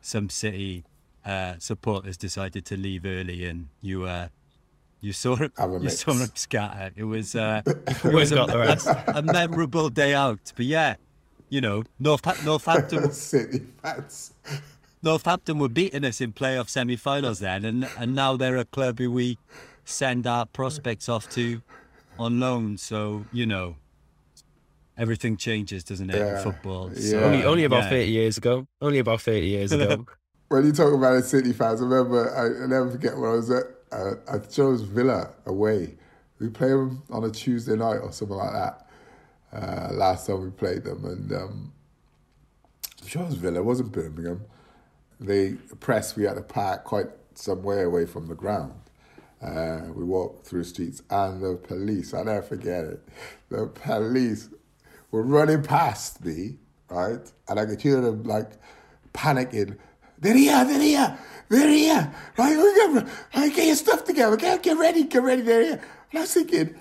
some 0.00 0.28
City 0.28 0.84
uh, 1.24 1.54
supporters 1.58 2.16
decided 2.16 2.64
to 2.66 2.76
leave 2.76 3.04
early, 3.04 3.44
and 3.44 3.68
you 3.80 4.04
uh, 4.04 4.28
you 5.00 5.12
saw 5.12 5.34
it, 5.42 5.52
you 5.58 5.78
mix. 5.80 6.00
saw 6.00 6.12
them 6.12 6.30
scatter. 6.34 6.92
It 6.94 7.04
was 7.04 7.34
uh, 7.34 7.62
it 7.66 8.04
was 8.04 8.30
a, 8.30 8.36
got 8.36 8.50
the 8.50 8.58
rest. 8.58 8.86
a, 8.86 9.18
a 9.18 9.22
memorable 9.22 9.88
day 9.88 10.14
out, 10.14 10.52
but 10.54 10.66
yeah. 10.66 10.96
You 11.52 11.60
know, 11.60 11.84
North, 11.98 12.24
Northampton 12.46 13.12
City 13.12 13.60
fans. 13.82 14.32
Northampton 15.02 15.58
were 15.58 15.68
beating 15.68 16.02
us 16.02 16.22
in 16.22 16.32
playoff 16.32 16.70
semi-finals 16.70 17.40
then, 17.40 17.66
and 17.66 17.86
and 17.98 18.14
now 18.14 18.38
they're 18.38 18.56
a 18.56 18.64
club 18.64 18.98
who 18.98 19.12
we 19.12 19.36
send 19.84 20.26
our 20.26 20.46
prospects 20.46 21.10
off 21.10 21.28
to 21.32 21.60
on 22.18 22.40
loan. 22.40 22.78
So 22.78 23.26
you 23.34 23.44
know, 23.44 23.76
everything 24.96 25.36
changes, 25.36 25.84
doesn't 25.84 26.08
it? 26.08 26.16
Yeah, 26.16 26.38
In 26.38 26.42
football. 26.42 26.90
yeah. 26.94 27.18
Only, 27.18 27.44
only 27.44 27.64
about 27.64 27.82
yeah. 27.82 27.90
thirty 27.90 28.10
years 28.12 28.38
ago. 28.38 28.66
Only 28.80 29.00
about 29.00 29.20
thirty 29.20 29.48
years 29.48 29.72
ago. 29.72 30.06
When 30.48 30.64
you 30.66 30.72
talk 30.72 30.92
about 30.94 31.14
the 31.14 31.22
City 31.22 31.52
fans, 31.54 31.80
I 31.80 31.84
remember, 31.84 32.30
I, 32.34 32.64
I 32.64 32.66
never 32.66 32.90
forget 32.90 33.16
when 33.16 33.30
I 33.30 33.34
was 33.34 33.50
at, 33.50 33.64
uh, 33.90 34.14
I 34.30 34.38
chose 34.38 34.82
Villa 34.82 35.30
away. 35.46 35.94
We 36.38 36.48
played 36.48 36.72
them 36.72 37.02
on 37.10 37.24
a 37.24 37.30
Tuesday 37.30 37.74
night 37.74 37.96
or 37.98 38.12
something 38.12 38.36
like 38.36 38.52
that. 38.52 38.86
Uh, 39.52 39.88
last 39.92 40.26
time 40.26 40.42
we 40.42 40.50
played 40.50 40.84
them, 40.84 41.04
and 41.04 41.32
um, 41.32 41.72
I'm 43.00 43.06
sure 43.06 43.22
it 43.22 43.26
was 43.26 43.34
Villa, 43.34 43.58
it 43.58 43.64
wasn't 43.64 43.92
Birmingham. 43.92 44.44
They 45.20 45.52
pressed, 45.80 46.16
we 46.16 46.24
had 46.24 46.34
to 46.34 46.42
park 46.42 46.84
quite 46.84 47.08
some 47.34 47.62
way 47.62 47.82
away 47.82 48.06
from 48.06 48.28
the 48.28 48.34
ground. 48.34 48.72
Uh, 49.42 49.82
we 49.94 50.04
walked 50.04 50.46
through 50.46 50.64
streets, 50.64 51.02
and 51.10 51.42
the 51.42 51.56
police, 51.56 52.14
I 52.14 52.22
never 52.22 52.42
forget 52.42 52.84
it, 52.84 53.06
the 53.50 53.66
police 53.66 54.48
were 55.10 55.22
running 55.22 55.62
past 55.62 56.24
me, 56.24 56.56
right? 56.88 57.20
And 57.48 57.60
I 57.60 57.66
could 57.66 57.80
hear 57.82 58.00
them 58.00 58.22
like 58.22 58.52
panicking. 59.12 59.76
They're 60.18 60.34
here, 60.34 60.64
they're 60.64 60.80
here, 60.80 61.18
they're 61.48 61.68
here. 61.68 62.14
Right, 62.38 62.56
got, 62.56 63.08
right, 63.34 63.54
get 63.54 63.66
your 63.66 63.76
stuff 63.76 64.04
together, 64.04 64.36
get, 64.36 64.62
get 64.62 64.78
ready, 64.78 65.04
get 65.04 65.22
ready, 65.22 65.42
they're 65.42 65.62
here. 65.62 65.82
And 66.10 66.18
I 66.18 66.22
was 66.22 66.32
thinking, 66.32 66.74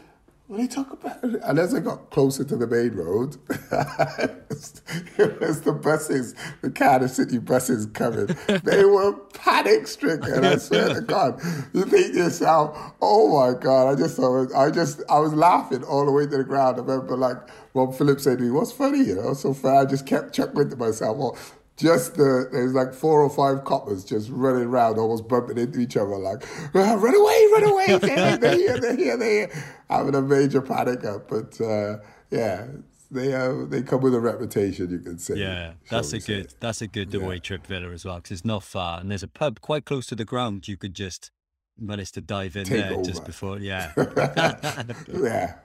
when 0.51 0.59
they 0.59 0.67
talk 0.67 0.91
about 0.91 1.23
and 1.23 1.59
as 1.59 1.73
I 1.73 1.79
got 1.79 2.09
closer 2.09 2.43
to 2.43 2.57
the 2.57 2.67
main 2.67 2.91
road, 2.91 3.37
it 3.49 5.39
was 5.39 5.61
the 5.61 5.71
buses, 5.71 6.35
the 6.61 6.69
Cardiff 6.69 7.11
City 7.11 7.37
buses 7.37 7.85
coming. 7.85 8.35
They 8.65 8.83
were 8.83 9.13
panic 9.33 9.87
stricken. 9.87 10.43
I 10.43 10.57
swear 10.57 10.93
to 10.93 10.99
God, 10.99 11.41
you 11.71 11.85
think 11.85 12.11
to 12.15 12.19
yourself, 12.23 12.77
"Oh 13.01 13.29
my 13.39 13.57
God!" 13.57 13.93
I 13.93 13.97
just 13.97 14.17
thought, 14.17 14.53
I 14.53 14.69
just, 14.71 15.01
I 15.09 15.19
was 15.19 15.33
laughing 15.33 15.85
all 15.85 16.05
the 16.05 16.11
way 16.11 16.25
to 16.25 16.37
the 16.39 16.43
ground. 16.43 16.79
I 16.79 16.81
remember, 16.81 17.15
like 17.15 17.37
Rob 17.73 17.95
Phillips 17.95 18.25
said 18.25 18.39
to 18.39 18.43
me, 18.43 18.51
"What's 18.51 18.73
funny?" 18.73 19.05
You 19.05 19.15
know, 19.15 19.33
so 19.33 19.53
funny. 19.53 19.77
I 19.77 19.85
just 19.85 20.05
kept 20.05 20.35
chuckling 20.35 20.69
to 20.71 20.75
myself. 20.75 21.15
Well, 21.17 21.37
just 21.81 22.15
the 22.15 22.47
there's 22.51 22.73
like 22.73 22.93
four 22.93 23.21
or 23.21 23.29
five 23.29 23.65
coppers 23.65 24.03
just 24.05 24.29
running 24.29 24.63
around, 24.63 24.97
almost 24.99 25.27
bumping 25.27 25.57
into 25.57 25.79
each 25.79 25.97
other, 25.97 26.17
like 26.17 26.45
run 26.73 27.15
away, 27.15 27.47
run 27.53 27.63
away, 27.63 27.85
they're, 27.87 28.37
they're 28.37 28.55
here, 28.55 28.79
they're 28.79 28.95
here, 28.95 29.17
they're 29.17 29.47
here, 29.47 29.63
having 29.89 30.15
a 30.15 30.21
major 30.21 30.61
panic 30.61 31.03
up. 31.03 31.27
But 31.27 31.59
uh, 31.59 31.97
yeah, 32.29 32.67
they 33.09 33.33
uh, 33.33 33.65
they 33.65 33.81
come 33.81 34.01
with 34.01 34.15
a 34.15 34.19
reputation, 34.19 34.89
you 34.89 34.99
can 34.99 35.17
say. 35.17 35.35
Yeah, 35.35 35.73
that's 35.89 36.13
a 36.13 36.19
good 36.19 36.51
say. 36.51 36.57
that's 36.59 36.81
a 36.81 36.87
good 36.87 37.13
away 37.13 37.35
yeah. 37.35 37.41
trip 37.41 37.67
Villa 37.67 37.89
as 37.91 38.05
well 38.05 38.15
because 38.15 38.31
it's 38.31 38.45
not 38.45 38.63
far, 38.63 38.99
and 38.99 39.09
there's 39.09 39.23
a 39.23 39.27
pub 39.27 39.59
quite 39.59 39.85
close 39.85 40.05
to 40.07 40.15
the 40.15 40.25
ground. 40.25 40.67
You 40.67 40.77
could 40.77 40.93
just 40.93 41.31
manage 41.77 42.11
to 42.13 42.21
dive 42.21 42.55
in 42.55 42.65
Take 42.65 42.79
there 42.79 42.93
over. 42.93 43.03
just 43.03 43.25
before, 43.25 43.59
yeah, 43.59 43.91
yeah. 45.07 45.55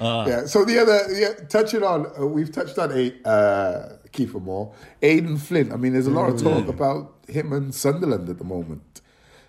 Uh, 0.00 0.24
yeah. 0.28 0.46
So 0.46 0.64
the 0.64 0.78
other, 0.78 1.00
yeah, 1.12 1.32
touching 1.48 1.82
on, 1.82 2.06
uh, 2.18 2.26
we've 2.26 2.52
touched 2.52 2.78
on 2.78 2.92
eight. 2.92 3.24
Uh, 3.26 3.96
Kieffer 4.14 4.40
Moore. 4.40 4.72
Aden 5.02 5.36
Flint. 5.36 5.72
I 5.72 5.76
mean, 5.76 5.92
there's 5.92 6.06
a 6.06 6.10
lot 6.10 6.30
of 6.30 6.40
talk 6.40 6.64
mm. 6.64 6.68
about 6.68 7.14
him 7.28 7.52
and 7.52 7.74
Sunderland 7.74 8.28
at 8.28 8.38
the 8.38 8.44
moment. 8.44 9.02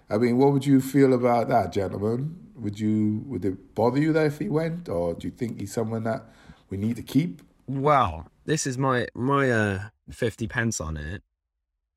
I 0.09 0.17
mean, 0.17 0.37
what 0.37 0.51
would 0.51 0.65
you 0.65 0.81
feel 0.81 1.13
about 1.13 1.47
that, 1.49 1.71
gentlemen? 1.71 2.51
Would 2.55 2.79
you 2.79 3.23
would 3.27 3.45
it 3.45 3.75
bother 3.75 3.99
you 3.99 4.11
that 4.13 4.25
if 4.27 4.39
he 4.39 4.49
went, 4.49 4.89
or 4.89 5.13
do 5.13 5.27
you 5.27 5.31
think 5.31 5.59
he's 5.59 5.73
someone 5.73 6.03
that 6.03 6.23
we 6.69 6.77
need 6.77 6.95
to 6.95 7.03
keep? 7.03 7.41
Well, 7.67 8.27
this 8.45 8.65
is 8.65 8.77
my 8.77 9.07
my 9.13 9.51
uh, 9.51 9.79
fifty 10.09 10.47
pence 10.47 10.81
on 10.81 10.97
it. 10.97 11.21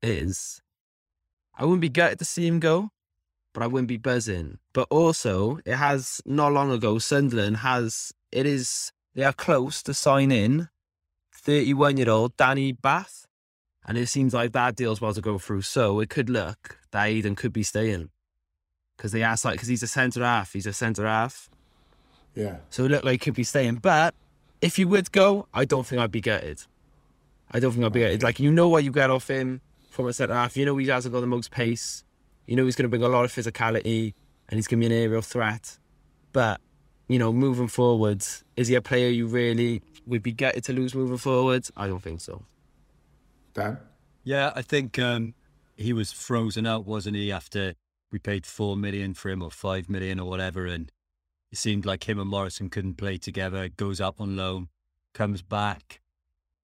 Is 0.01 0.61
I 1.57 1.65
wouldn't 1.65 1.81
be 1.81 1.89
gutted 1.89 2.19
to 2.19 2.25
see 2.25 2.45
him 2.45 2.59
go, 2.59 2.89
but 3.53 3.63
I 3.63 3.67
wouldn't 3.67 3.87
be 3.87 3.97
buzzing. 3.97 4.59
But 4.73 4.87
also, 4.89 5.59
it 5.65 5.75
has 5.75 6.21
not 6.25 6.51
long 6.51 6.71
ago 6.71 6.99
Sunderland 6.99 7.57
has 7.57 8.13
it 8.31 8.45
is 8.45 8.91
they 9.15 9.23
are 9.23 9.33
close 9.33 9.81
to 9.83 9.93
sign 9.93 10.31
in 10.31 10.69
31 11.33 11.97
year 11.97 12.09
old 12.09 12.35
Danny 12.37 12.71
Batth. 12.73 13.25
And 13.85 13.97
it 13.97 14.07
seems 14.07 14.33
like 14.33 14.51
that 14.51 14.75
deal's 14.75 14.99
about 14.99 15.15
to 15.15 15.21
go 15.21 15.39
through. 15.39 15.63
So 15.63 15.99
it 15.99 16.09
could 16.09 16.29
look 16.29 16.77
that 16.91 17.05
Aden 17.05 17.35
could 17.35 17.53
be 17.53 17.63
staying. 17.63 18.09
Because 18.95 19.13
they 19.13 19.23
asked, 19.23 19.45
like, 19.45 19.53
because 19.53 19.69
he's 19.69 19.81
a 19.81 19.87
centre 19.87 20.23
half. 20.23 20.53
He's 20.53 20.67
a 20.67 20.73
centre 20.73 21.07
half. 21.07 21.49
Yeah. 22.35 22.57
So 22.69 22.85
it 22.85 22.91
looked 22.91 23.05
like 23.05 23.13
he 23.13 23.17
could 23.17 23.33
be 23.33 23.43
staying. 23.43 23.75
But 23.75 24.13
if 24.61 24.77
you 24.77 24.87
would 24.89 25.11
go, 25.11 25.47
I 25.53 25.65
don't 25.65 25.87
think 25.87 26.01
I'd 26.01 26.11
be 26.11 26.21
gutted. 26.21 26.61
I 27.51 27.59
don't 27.59 27.71
think 27.71 27.85
I'd 27.85 27.93
be 27.93 28.01
gutted. 28.01 28.21
Like, 28.21 28.39
you 28.39 28.51
know 28.51 28.69
what 28.69 28.83
you 28.83 28.91
get 28.91 29.09
off 29.09 29.29
him 29.29 29.61
from 29.89 30.07
a 30.07 30.13
centre 30.13 30.33
half. 30.33 30.55
You 30.55 30.65
know 30.65 30.77
he 30.77 30.87
hasn't 30.87 31.13
got 31.13 31.21
the 31.21 31.27
most 31.27 31.49
pace. 31.49 32.03
You 32.45 32.55
know 32.55 32.65
he's 32.65 32.75
going 32.75 32.83
to 32.83 32.89
bring 32.89 33.03
a 33.03 33.09
lot 33.09 33.25
of 33.25 33.31
physicality 33.31 34.13
and 34.49 34.57
he's 34.57 34.67
going 34.67 34.81
to 34.81 34.87
be 34.87 34.93
an 34.93 35.01
aerial 35.01 35.21
threat. 35.21 35.79
But, 36.31 36.61
you 37.09 37.19
know, 37.19 37.33
moving 37.33 37.67
forwards, 37.67 38.45
is 38.55 38.69
he 38.69 38.75
a 38.75 38.81
player 38.81 39.09
you 39.09 39.27
really 39.27 39.81
would 40.05 40.23
be 40.23 40.31
gutted 40.31 40.63
to 40.65 40.73
lose 40.73 40.95
moving 40.95 41.17
forwards? 41.17 41.71
I 41.75 41.87
don't 41.87 42.01
think 42.01 42.21
so. 42.21 42.43
Dan? 43.53 43.79
Yeah, 44.23 44.53
I 44.55 44.61
think 44.61 44.99
um, 44.99 45.33
he 45.75 45.91
was 45.91 46.11
frozen 46.11 46.67
out, 46.67 46.85
wasn't 46.85 47.15
he, 47.15 47.31
after 47.31 47.73
we 48.11 48.19
paid 48.19 48.45
four 48.45 48.77
million 48.77 49.15
for 49.15 49.29
him 49.29 49.41
or 49.41 49.49
five 49.49 49.89
million 49.89 50.19
or 50.19 50.29
whatever, 50.29 50.67
and 50.67 50.91
it 51.51 51.57
seemed 51.57 51.85
like 51.85 52.07
him 52.07 52.19
and 52.19 52.29
Morison 52.29 52.69
couldn't 52.69 52.95
play 52.95 53.17
together. 53.17 53.69
Goes 53.69 53.99
up 53.99 54.21
on 54.21 54.37
loan, 54.37 54.69
comes 55.13 55.41
back. 55.41 56.01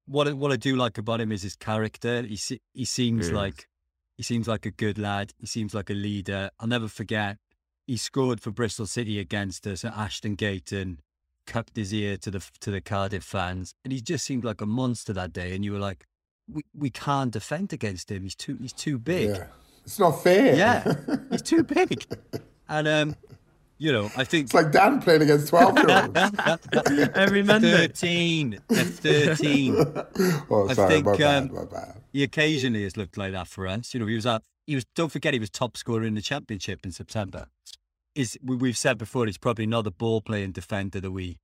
What 0.06 0.32
what 0.34 0.52
I 0.52 0.56
do 0.56 0.76
like 0.76 0.96
about 0.96 1.20
him 1.20 1.32
is 1.32 1.42
his 1.42 1.56
character. 1.56 2.22
He 2.22 2.38
he 2.72 2.84
seems 2.84 3.32
like 3.32 3.68
he 4.16 4.22
seems 4.22 4.46
like 4.46 4.64
a 4.64 4.70
good 4.70 4.96
lad. 4.96 5.32
He 5.38 5.46
seems 5.46 5.74
like 5.74 5.90
a 5.90 5.94
leader. 5.94 6.50
I'll 6.60 6.68
never 6.68 6.86
forget. 6.86 7.38
He 7.86 7.96
scored 7.96 8.40
for 8.40 8.50
Bristol 8.50 8.86
City 8.86 9.18
against 9.18 9.66
us 9.66 9.84
at 9.84 9.96
Ashton 9.96 10.34
Gate, 10.34 10.72
and 10.72 10.98
cupped 11.46 11.76
his 11.76 11.94
ear 11.94 12.16
to 12.18 12.30
the 12.30 12.44
to 12.60 12.70
the 12.70 12.80
Cardiff 12.80 13.24
fans, 13.24 13.74
and 13.84 13.92
he 13.92 14.00
just 14.00 14.24
seemed 14.24 14.44
like 14.44 14.60
a 14.60 14.66
monster 14.66 15.12
that 15.12 15.32
day. 15.32 15.54
And 15.54 15.64
you 15.64 15.72
were 15.72 15.78
like, 15.78 16.04
we 16.50 16.62
we 16.74 16.90
can't 16.90 17.30
defend 17.32 17.72
against 17.72 18.10
him. 18.10 18.22
He's 18.22 18.34
too 18.34 18.58
he's 18.60 18.72
too 18.72 18.98
big. 18.98 19.30
Yeah. 19.30 19.46
It's 19.84 20.00
not 20.00 20.22
fair. 20.22 20.56
Yeah, 20.56 20.94
he's 21.30 21.42
too 21.42 21.62
big. 21.62 22.04
And 22.68 22.88
um, 22.88 23.16
you 23.78 23.92
know, 23.92 24.10
I 24.16 24.24
think 24.24 24.46
it's 24.46 24.54
like 24.54 24.72
Dan 24.72 25.00
playing 25.00 25.22
against 25.22 25.48
twelve 25.48 25.78
year 25.78 26.02
olds 26.02 27.10
every 27.14 27.44
Monday. 27.44 27.70
Thirteen, 27.70 28.58
thirteen. 28.68 29.76
oh, 30.50 30.68
sorry, 30.72 30.86
I 30.86 30.88
think 30.88 31.06
my 31.06 31.16
bad, 31.16 31.42
um, 31.42 31.54
my 31.54 31.64
bad. 31.64 32.00
he 32.12 32.24
occasionally 32.24 32.82
has 32.82 32.96
looked 32.96 33.16
like 33.16 33.32
that 33.32 33.46
for 33.46 33.68
us. 33.68 33.94
You 33.94 34.00
know, 34.00 34.06
he 34.06 34.16
was 34.16 34.26
at 34.26 34.42
he 34.66 34.74
was. 34.74 34.84
Don't 34.94 35.12
forget, 35.12 35.34
he 35.34 35.40
was 35.40 35.50
top 35.50 35.76
scorer 35.76 36.04
in 36.04 36.14
the 36.14 36.22
championship 36.22 36.84
in 36.84 36.92
September 36.92 37.46
is 38.16 38.38
we've 38.42 38.78
said 38.78 38.96
before 38.96 39.26
he's 39.26 39.38
probably 39.38 39.66
not 39.66 39.84
the 39.84 39.90
ball 39.90 40.22
playing 40.22 40.50
defender 40.50 41.00
that 41.00 41.10
we 41.10 41.38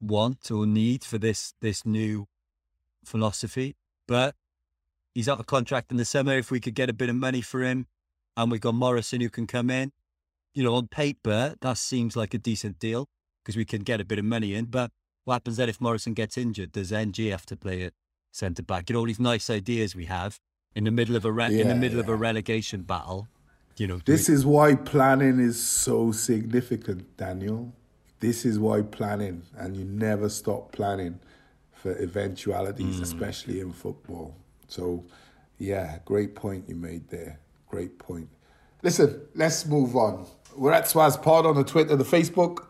want 0.00 0.50
or 0.50 0.66
need 0.66 1.04
for 1.04 1.16
this 1.16 1.54
this 1.60 1.86
new 1.86 2.26
philosophy. 3.04 3.76
But 4.08 4.34
he's 5.14 5.28
out 5.28 5.40
of 5.40 5.46
contract 5.46 5.90
in 5.90 5.96
the 5.96 6.04
summer. 6.04 6.36
If 6.36 6.50
we 6.50 6.60
could 6.60 6.74
get 6.74 6.90
a 6.90 6.92
bit 6.92 7.08
of 7.08 7.16
money 7.16 7.40
for 7.40 7.62
him, 7.62 7.86
and 8.36 8.50
we've 8.50 8.60
got 8.60 8.74
Morison 8.74 9.20
who 9.20 9.30
can 9.30 9.46
come 9.46 9.70
in, 9.70 9.92
you 10.54 10.62
know, 10.62 10.74
on 10.74 10.88
paper 10.88 11.54
that 11.60 11.78
seems 11.78 12.16
like 12.16 12.34
a 12.34 12.38
decent 12.38 12.78
deal 12.78 13.08
because 13.42 13.56
we 13.56 13.64
can 13.64 13.82
get 13.82 14.00
a 14.00 14.04
bit 14.04 14.18
of 14.18 14.24
money 14.24 14.54
in. 14.54 14.66
But 14.66 14.90
what 15.24 15.34
happens 15.34 15.56
then 15.56 15.68
if 15.68 15.80
Morison 15.80 16.14
gets 16.14 16.36
injured? 16.36 16.72
Does 16.72 16.92
NG 16.92 17.28
have 17.30 17.46
to 17.46 17.56
play 17.56 17.84
at 17.84 17.92
centre 18.32 18.62
back? 18.62 18.90
You 18.90 18.94
know, 18.94 19.00
all 19.00 19.06
these 19.06 19.20
nice 19.20 19.48
ideas 19.48 19.94
we 19.94 20.06
have 20.06 20.40
in 20.76 20.84
the 20.84 20.90
middle 20.92 21.16
of 21.16 21.24
a 21.24 21.32
re- 21.32 21.52
yeah, 21.52 21.62
in 21.62 21.68
the 21.68 21.74
middle 21.74 21.96
yeah. 21.96 22.04
of 22.04 22.08
a 22.08 22.14
relegation 22.14 22.82
battle 22.82 23.26
you 23.76 23.86
know 23.86 24.00
this 24.06 24.28
is 24.28 24.46
why 24.46 24.74
planning 24.74 25.38
is 25.38 25.62
so 25.62 26.10
significant 26.12 27.16
daniel. 27.16 27.74
This 28.20 28.46
is 28.46 28.58
why 28.58 28.80
planning 28.80 29.42
and 29.58 29.76
you 29.76 29.84
never 29.84 30.30
stop 30.30 30.72
planning 30.72 31.20
for 31.74 31.94
eventualities 31.98 32.96
mm. 32.96 33.02
especially 33.02 33.60
in 33.60 33.72
football. 33.72 34.34
So 34.68 35.04
yeah 35.58 35.98
great 36.06 36.34
point 36.34 36.68
you 36.68 36.74
made 36.74 37.10
there. 37.10 37.38
Great 37.68 37.98
point. 37.98 38.30
Listen 38.82 39.20
let's 39.34 39.66
move 39.66 39.94
on. 39.94 40.26
We're 40.56 40.72
at 40.72 40.84
swaz 40.84 41.20
pod 41.20 41.44
on 41.44 41.56
the 41.56 41.64
twitter 41.64 41.96
the 41.96 42.04
facebook. 42.04 42.64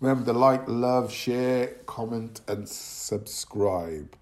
Remember 0.00 0.32
to 0.32 0.36
like 0.36 0.66
love 0.66 1.12
share 1.12 1.68
comment 1.86 2.40
and 2.48 2.68
subscribe. 2.68 4.16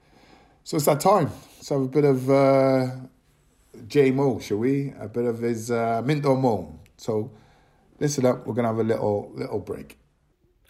So 0.64 0.76
it's 0.76 0.85
that 0.85 1.01
time. 1.01 1.31
Let's 1.57 1.70
have 1.70 1.81
a 1.81 1.89
bit 1.89 2.05
of 2.05 2.29
uh, 2.29 2.91
J 3.87 4.11
Mo, 4.11 4.39
shall 4.39 4.59
we? 4.59 4.93
A 4.99 5.09
bit 5.09 5.24
of 5.24 5.41
his 5.41 5.70
uh, 5.70 6.03
Minto 6.05 6.35
Mo. 6.35 6.79
So 6.97 7.31
listen 8.01 8.26
up, 8.26 8.47
we're 8.47 8.55
gonna 8.55 8.68
have 8.68 8.79
a 8.79 8.83
little 8.83 9.33
little 9.35 9.61
break. 9.61 9.99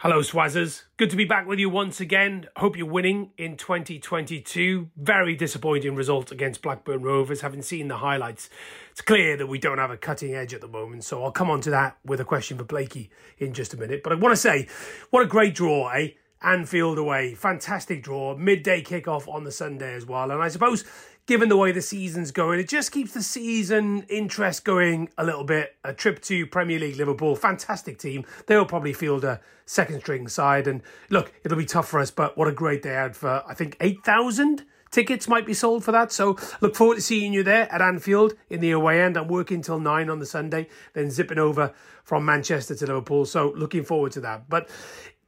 Hello, 0.00 0.20
Swazzers. 0.20 0.84
Good 0.96 1.10
to 1.10 1.16
be 1.16 1.24
back 1.24 1.48
with 1.48 1.58
you 1.58 1.68
once 1.68 2.00
again. 2.00 2.46
Hope 2.56 2.76
you're 2.76 2.86
winning 2.86 3.32
in 3.36 3.56
2022. 3.56 4.90
Very 4.96 5.34
disappointing 5.34 5.96
result 5.96 6.30
against 6.30 6.62
Blackburn 6.62 7.02
Rovers. 7.02 7.40
Having 7.40 7.62
seen 7.62 7.88
the 7.88 7.96
highlights, 7.96 8.48
it's 8.92 9.00
clear 9.00 9.36
that 9.36 9.48
we 9.48 9.58
don't 9.58 9.78
have 9.78 9.90
a 9.90 9.96
cutting 9.96 10.36
edge 10.36 10.54
at 10.54 10.60
the 10.60 10.68
moment. 10.68 11.02
So 11.02 11.24
I'll 11.24 11.32
come 11.32 11.50
on 11.50 11.60
to 11.62 11.70
that 11.70 11.98
with 12.04 12.20
a 12.20 12.24
question 12.24 12.56
for 12.58 12.62
Blakey 12.62 13.10
in 13.38 13.52
just 13.52 13.74
a 13.74 13.76
minute. 13.76 14.04
But 14.04 14.12
I 14.12 14.14
want 14.14 14.32
to 14.32 14.40
say, 14.40 14.68
what 15.10 15.24
a 15.24 15.26
great 15.26 15.56
draw, 15.56 15.88
eh? 15.88 16.10
Anfield 16.42 16.98
away. 16.98 17.34
Fantastic 17.34 18.04
draw. 18.04 18.36
Midday 18.36 18.84
kickoff 18.84 19.26
on 19.26 19.42
the 19.42 19.50
Sunday 19.50 19.94
as 19.94 20.06
well. 20.06 20.30
And 20.30 20.40
I 20.40 20.46
suppose 20.46 20.84
given 21.28 21.50
the 21.50 21.56
way 21.56 21.70
the 21.70 21.82
season's 21.82 22.32
going. 22.32 22.58
It 22.58 22.68
just 22.68 22.90
keeps 22.90 23.12
the 23.12 23.22
season 23.22 24.02
interest 24.08 24.64
going 24.64 25.10
a 25.18 25.24
little 25.24 25.44
bit. 25.44 25.76
A 25.84 25.92
trip 25.92 26.22
to 26.22 26.46
Premier 26.46 26.80
League 26.80 26.96
Liverpool, 26.96 27.36
fantastic 27.36 27.98
team. 27.98 28.24
They'll 28.46 28.64
probably 28.64 28.94
field 28.94 29.24
a 29.24 29.40
second 29.66 30.00
string 30.00 30.26
side. 30.26 30.66
And 30.66 30.82
look, 31.10 31.30
it'll 31.44 31.58
be 31.58 31.66
tough 31.66 31.86
for 31.86 32.00
us, 32.00 32.10
but 32.10 32.38
what 32.38 32.48
a 32.48 32.52
great 32.52 32.82
day 32.82 32.96
out 32.96 33.14
for, 33.14 33.44
I 33.46 33.52
think, 33.52 33.76
8,000 33.78 34.64
tickets 34.90 35.28
might 35.28 35.44
be 35.44 35.52
sold 35.52 35.84
for 35.84 35.92
that. 35.92 36.10
So 36.12 36.38
look 36.62 36.74
forward 36.74 36.94
to 36.94 37.02
seeing 37.02 37.34
you 37.34 37.42
there 37.42 37.70
at 37.70 37.82
Anfield 37.82 38.32
in 38.48 38.60
the 38.60 38.70
away 38.70 39.02
end. 39.02 39.18
I'm 39.18 39.28
working 39.28 39.60
till 39.60 39.78
nine 39.78 40.08
on 40.08 40.20
the 40.20 40.26
Sunday, 40.26 40.66
then 40.94 41.10
zipping 41.10 41.38
over 41.38 41.74
from 42.04 42.24
Manchester 42.24 42.74
to 42.74 42.86
Liverpool. 42.86 43.26
So 43.26 43.52
looking 43.54 43.84
forward 43.84 44.12
to 44.12 44.20
that. 44.22 44.48
But 44.48 44.70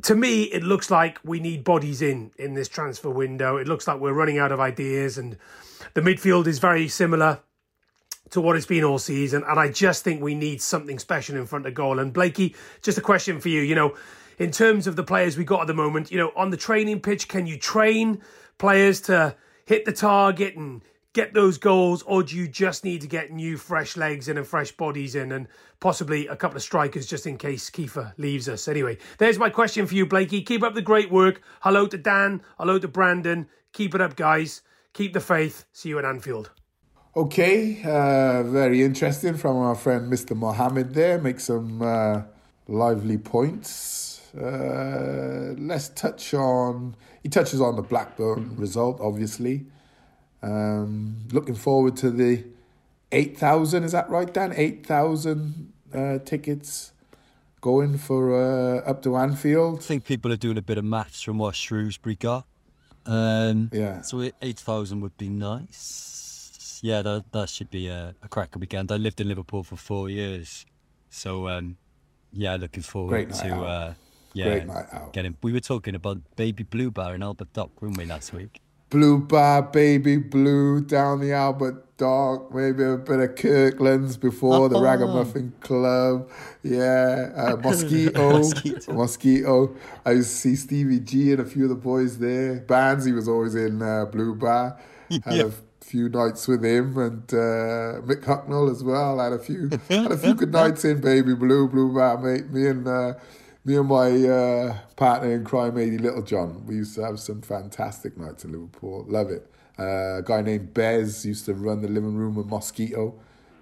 to 0.02 0.14
me, 0.14 0.44
it 0.44 0.62
looks 0.62 0.90
like 0.90 1.18
we 1.24 1.40
need 1.40 1.64
bodies 1.64 2.02
in 2.02 2.30
in 2.38 2.54
this 2.54 2.68
transfer 2.68 3.10
window. 3.10 3.56
It 3.56 3.68
looks 3.68 3.86
like 3.86 4.00
we're 4.00 4.12
running 4.12 4.38
out 4.38 4.52
of 4.52 4.60
ideas 4.60 5.18
and 5.18 5.36
the 5.94 6.00
midfield 6.00 6.46
is 6.46 6.58
very 6.58 6.88
similar 6.88 7.40
to 8.30 8.40
what 8.40 8.56
it's 8.56 8.66
been 8.66 8.84
all 8.84 8.98
season, 8.98 9.42
and 9.48 9.58
I 9.58 9.68
just 9.68 10.04
think 10.04 10.22
we 10.22 10.34
need 10.34 10.62
something 10.62 10.98
special 10.98 11.36
in 11.36 11.46
front 11.46 11.66
of 11.66 11.74
goal. 11.74 11.98
And 11.98 12.12
Blakey, 12.12 12.54
just 12.80 12.96
a 12.96 13.00
question 13.00 13.40
for 13.40 13.48
you. 13.48 13.60
You 13.60 13.74
know, 13.74 13.96
in 14.38 14.52
terms 14.52 14.86
of 14.86 14.96
the 14.96 15.02
players 15.02 15.36
we 15.36 15.44
got 15.44 15.62
at 15.62 15.66
the 15.66 15.74
moment, 15.74 16.10
you 16.10 16.18
know, 16.18 16.32
on 16.36 16.50
the 16.50 16.56
training 16.56 17.00
pitch, 17.00 17.26
can 17.28 17.46
you 17.46 17.58
train 17.58 18.22
players 18.58 19.00
to 19.02 19.34
hit 19.66 19.84
the 19.84 19.92
target 19.92 20.56
and 20.56 20.82
get 21.12 21.34
those 21.34 21.58
goals, 21.58 22.02
or 22.02 22.22
do 22.22 22.36
you 22.36 22.46
just 22.46 22.84
need 22.84 23.00
to 23.00 23.06
get 23.06 23.30
new, 23.30 23.56
fresh 23.56 23.96
legs 23.96 24.28
in 24.28 24.36
and 24.36 24.46
fresh 24.46 24.72
bodies 24.72 25.14
in, 25.14 25.32
and 25.32 25.48
possibly 25.80 26.26
a 26.26 26.36
couple 26.36 26.56
of 26.56 26.62
strikers 26.62 27.06
just 27.06 27.26
in 27.26 27.36
case 27.36 27.70
Kieffer 27.70 28.12
leaves 28.16 28.48
us? 28.48 28.68
Anyway, 28.68 28.98
there's 29.18 29.38
my 29.38 29.50
question 29.50 29.86
for 29.86 29.94
you, 29.94 30.06
Blakey. 30.06 30.42
Keep 30.42 30.62
up 30.62 30.74
the 30.74 30.82
great 30.82 31.10
work. 31.10 31.42
Hello 31.60 31.86
to 31.86 31.98
Dan. 31.98 32.42
Hello 32.58 32.78
to 32.78 32.88
Brandon. 32.88 33.48
Keep 33.72 33.94
it 33.94 34.00
up, 34.00 34.16
guys. 34.16 34.62
Keep 34.92 35.12
the 35.12 35.20
faith. 35.20 35.64
See 35.72 35.88
you 35.88 35.98
at 35.98 36.04
Anfield. 36.04 36.50
Okay, 37.16 37.82
uh, 37.84 38.44
very 38.44 38.84
interesting 38.84 39.34
from 39.34 39.56
our 39.56 39.74
friend 39.74 40.12
Mr. 40.12 40.36
Mohammad 40.36 40.94
there. 40.94 41.18
Make 41.18 41.40
some 41.40 41.82
uh, 41.82 42.22
lively 42.68 43.18
points. 43.18 44.32
Uh, 44.32 45.54
let's 45.58 45.88
touch 45.88 46.34
on. 46.34 46.94
He 47.20 47.28
touches 47.28 47.60
on 47.60 47.74
the 47.74 47.82
Blackburn 47.82 48.54
result, 48.56 49.00
obviously. 49.00 49.66
Um, 50.42 51.16
looking 51.32 51.54
forward 51.54 51.96
to 51.98 52.10
the 52.10 52.44
8,000, 53.12 53.84
is 53.84 53.92
that 53.92 54.08
right, 54.08 54.32
Dan? 54.32 54.52
8,000 54.56 55.72
uh, 55.94 56.18
tickets 56.24 56.92
going 57.60 57.98
for 57.98 58.34
uh, 58.34 58.78
up 58.88 59.02
to 59.02 59.16
Anfield. 59.16 59.78
I 59.80 59.82
think 59.82 60.04
people 60.04 60.32
are 60.32 60.36
doing 60.36 60.56
a 60.56 60.62
bit 60.62 60.78
of 60.78 60.84
maths 60.84 61.22
from 61.22 61.38
what 61.38 61.54
Shrewsbury 61.54 62.16
got. 62.16 62.46
Um, 63.06 63.70
Yeah. 63.72 64.00
So 64.02 64.30
8,000 64.40 65.00
would 65.00 65.16
be 65.16 65.28
nice. 65.28 66.80
Yeah, 66.82 67.02
that, 67.02 67.24
that 67.32 67.48
should 67.50 67.70
be 67.70 67.88
a, 67.88 68.14
a 68.22 68.28
cracker 68.28 68.58
weekend. 68.58 68.90
I 68.90 68.96
lived 68.96 69.20
in 69.20 69.28
Liverpool 69.28 69.62
for 69.62 69.76
four 69.76 70.08
years. 70.08 70.64
So, 71.10 71.48
um, 71.48 71.76
yeah, 72.32 72.56
looking 72.56 72.82
forward 72.82 73.30
to 73.30 73.54
out. 73.54 73.66
uh, 73.66 73.94
yeah, 74.32 74.44
Great 74.44 74.66
night 74.66 74.86
out. 74.92 75.12
getting. 75.12 75.36
We 75.42 75.52
were 75.52 75.60
talking 75.60 75.94
about 75.94 76.18
Baby 76.36 76.62
Blue 76.62 76.90
Bar 76.90 77.14
in 77.16 77.22
Albert 77.22 77.52
Dock, 77.52 77.82
weren't 77.82 77.98
we, 77.98 78.06
last 78.06 78.32
week? 78.32 78.60
Blue 78.90 79.18
bar, 79.18 79.62
baby 79.62 80.16
blue, 80.16 80.80
down 80.80 81.20
the 81.20 81.32
Albert 81.32 81.96
Dock, 81.96 82.52
maybe 82.52 82.82
a 82.82 82.96
bit 82.96 83.20
of 83.20 83.36
Kirkland's 83.36 84.16
before 84.16 84.68
the 84.68 84.76
Oh. 84.78 84.82
Ragamuffin 84.82 85.52
Club. 85.60 86.28
Yeah, 86.64 87.30
uh, 87.36 87.56
Mosquito, 87.62 88.38
Mosquito. 88.38 88.92
Mosquito. 88.92 89.76
I 90.04 90.12
used 90.12 90.30
to 90.30 90.36
see 90.36 90.56
Stevie 90.56 90.98
G 91.00 91.30
and 91.30 91.40
a 91.40 91.44
few 91.44 91.64
of 91.64 91.68
the 91.68 91.76
boys 91.76 92.18
there. 92.18 92.60
Bands, 92.60 93.04
he 93.04 93.12
was 93.12 93.28
always 93.28 93.54
in 93.54 93.80
uh, 93.80 94.06
Blue 94.06 94.34
Bar. 94.34 94.76
Had 95.10 95.34
Yeah. 95.34 95.44
a 95.44 95.50
few 95.84 96.08
nights 96.08 96.48
with 96.48 96.64
him 96.64 96.96
and 96.98 97.22
uh, 97.32 98.00
Mick 98.02 98.24
Hucknall 98.24 98.70
as 98.72 98.82
well. 98.82 99.20
Had 99.20 99.32
a 99.34 99.38
few, 99.38 99.70
had 99.88 100.10
a 100.10 100.16
few 100.18 100.34
good 100.40 100.52
nights 100.52 100.84
in 100.84 101.00
Baby 101.00 101.34
Blue, 101.34 101.68
Blue 101.68 101.94
Bar, 101.94 102.18
mate. 102.18 102.50
Me 102.50 102.66
and 102.66 102.88
uh, 102.88 103.14
me 103.64 103.76
and 103.76 103.88
my 103.88 104.10
uh, 104.28 104.78
partner 104.96 105.32
in 105.32 105.44
crime, 105.44 105.76
Eddie 105.78 105.98
Little 105.98 106.22
John, 106.22 106.64
we 106.66 106.76
used 106.76 106.94
to 106.96 107.04
have 107.04 107.20
some 107.20 107.42
fantastic 107.42 108.16
nights 108.16 108.44
in 108.44 108.52
Liverpool. 108.52 109.04
Love 109.08 109.30
it. 109.30 109.50
Uh, 109.78 110.18
a 110.18 110.22
guy 110.24 110.42
named 110.42 110.74
Bez 110.74 111.24
used 111.24 111.44
to 111.46 111.54
run 111.54 111.80
the 111.80 111.88
living 111.88 112.14
room 112.14 112.34
with 112.34 112.46
Mosquito. 112.46 113.14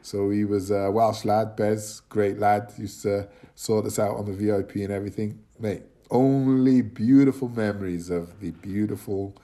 So 0.02 0.30
he 0.30 0.44
was 0.44 0.70
a 0.70 0.90
Welsh 0.90 1.24
lad, 1.24 1.56
Bez, 1.56 2.00
great 2.08 2.38
lad. 2.38 2.72
Used 2.78 3.02
to 3.02 3.28
sort 3.54 3.86
us 3.86 3.98
out 3.98 4.16
on 4.16 4.24
the 4.26 4.32
VIP 4.32 4.76
and 4.76 4.90
everything. 4.90 5.40
Mate, 5.58 5.82
only 6.10 6.82
beautiful 6.82 7.48
memories 7.48 8.08
of 8.10 8.40
the 8.40 8.52
beautiful 8.52 9.34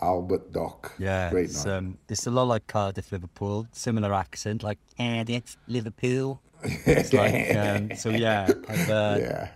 Albert 0.00 0.52
Dock. 0.52 0.92
Yeah, 0.98 1.30
Great 1.30 1.46
it's, 1.46 1.64
night. 1.64 1.76
um, 1.76 1.98
it's 2.08 2.26
a 2.26 2.30
lot 2.30 2.44
like 2.48 2.66
Cardiff, 2.66 3.12
Liverpool. 3.12 3.66
Similar 3.72 4.12
accent, 4.12 4.62
like 4.62 4.78
Cardiff, 4.98 5.56
Liverpool. 5.66 6.40
It's 6.64 7.12
like, 7.12 7.56
um, 7.56 7.96
so 7.96 8.10
yeah, 8.10 8.48
I've, 8.68 8.90
uh, 8.90 9.16
yeah. 9.18 9.48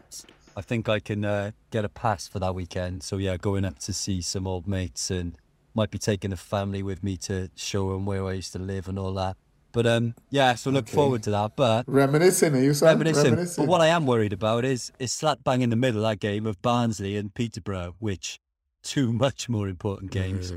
I 0.56 0.62
think 0.62 0.88
I 0.88 1.00
can 1.00 1.22
uh, 1.24 1.50
get 1.70 1.84
a 1.84 1.88
pass 1.90 2.26
for 2.26 2.38
that 2.38 2.54
weekend. 2.54 3.02
So 3.02 3.18
yeah, 3.18 3.36
going 3.36 3.66
up 3.66 3.78
to 3.80 3.92
see 3.92 4.22
some 4.22 4.46
old 4.46 4.66
mates 4.66 5.10
and 5.10 5.36
might 5.74 5.90
be 5.90 5.98
taking 5.98 6.32
a 6.32 6.36
family 6.36 6.82
with 6.82 7.04
me 7.04 7.18
to 7.18 7.50
show 7.54 7.92
them 7.92 8.06
where 8.06 8.24
I 8.24 8.32
used 8.32 8.52
to 8.54 8.58
live 8.58 8.88
and 8.88 8.98
all 8.98 9.12
that. 9.14 9.36
But 9.72 9.86
um, 9.86 10.14
yeah, 10.30 10.54
so 10.54 10.70
look 10.70 10.84
Okay. 10.86 10.94
forward 10.94 11.22
to 11.24 11.30
that. 11.32 11.52
But 11.56 11.84
Reminiscing, 11.86 12.54
are 12.54 12.62
you 12.62 12.72
son? 12.72 12.98
reminiscent. 12.98 13.56
But 13.58 13.68
what 13.68 13.82
I 13.82 13.88
am 13.88 14.06
worried 14.06 14.32
about 14.32 14.64
is 14.64 14.90
is 14.98 15.12
slap 15.12 15.44
bang 15.44 15.60
in 15.60 15.68
the 15.68 15.76
middle 15.76 16.02
of 16.06 16.10
that 16.10 16.20
game 16.20 16.46
of 16.46 16.62
Barnsley 16.62 17.18
and 17.18 17.34
Peterborough, 17.34 17.94
which 17.98 18.38
two 18.82 19.12
much 19.24 19.50
more 19.50 19.68
important 19.68 20.10
games 20.10 20.54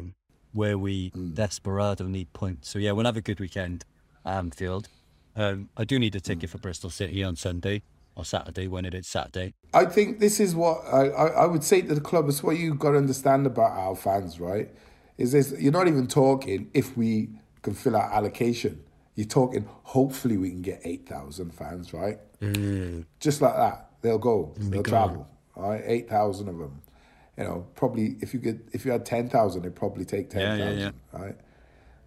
where 0.53 0.77
we 0.77 1.11
desperado 1.33 2.05
need 2.05 2.31
points. 2.31 2.69
So 2.69 2.79
yeah, 2.79 2.93
we'll 2.93 3.05
have 3.05 3.17
a 3.17 3.21
good 3.21 3.41
weekend 3.41 3.83
Anfield. 4.23 4.87
Um, 5.35 5.67
I 5.75 5.83
do 5.83 5.99
need 5.99 6.15
a 6.15 6.21
ticket 6.21 6.49
for 6.49 6.57
Bristol 6.57 6.89
City 6.89 7.21
on 7.23 7.35
Sunday 7.35 7.81
or 8.19 8.25
Saturday 8.25 8.67
when 8.67 8.85
it 8.85 8.93
is 8.93 9.07
Saturday. 9.07 9.53
I 9.73 9.85
think 9.85 10.19
this 10.19 10.39
is 10.39 10.55
what 10.55 10.81
I, 10.85 11.07
I, 11.09 11.27
I 11.27 11.45
would 11.45 11.63
say 11.63 11.81
to 11.81 11.95
the 11.95 12.01
club. 12.01 12.27
It's 12.27 12.43
what 12.43 12.57
you've 12.57 12.77
got 12.77 12.91
to 12.91 12.97
understand 12.97 13.47
about 13.47 13.71
our 13.71 13.95
fans, 13.95 14.39
right? 14.39 14.69
Is 15.17 15.31
this 15.31 15.53
you're 15.57 15.71
not 15.71 15.87
even 15.87 16.07
talking 16.07 16.69
if 16.73 16.95
we 16.95 17.29
can 17.61 17.73
fill 17.73 17.95
our 17.95 18.11
allocation. 18.13 18.83
You're 19.15 19.27
talking 19.27 19.67
hopefully 19.83 20.37
we 20.37 20.49
can 20.49 20.61
get 20.61 20.81
eight 20.83 21.07
thousand 21.07 21.53
fans, 21.53 21.93
right? 21.93 22.19
Mm. 22.41 23.05
Just 23.19 23.41
like 23.41 23.55
that, 23.55 23.89
they'll 24.01 24.17
go, 24.17 24.53
they'll 24.57 24.83
travel. 24.83 25.27
All 25.55 25.71
right, 25.71 25.83
eight 25.85 26.09
thousand 26.09 26.47
of 26.47 26.57
them. 26.57 26.81
You 27.37 27.43
know, 27.45 27.67
probably 27.75 28.17
if 28.21 28.33
you 28.33 28.39
could, 28.39 28.61
if 28.73 28.85
you 28.85 28.91
had 28.91 29.05
ten 29.05 29.29
thousand, 29.29 29.63
they'd 29.63 29.75
probably 29.75 30.05
take 30.05 30.29
ten 30.29 30.41
Yeah, 30.41 30.71
yeah, 30.71 30.71
yeah. 30.71 30.91
right? 31.11 31.35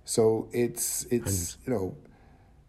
So 0.05 0.49
it's 0.53 1.05
it's 1.11 1.59
you 1.67 1.73
know 1.73 1.97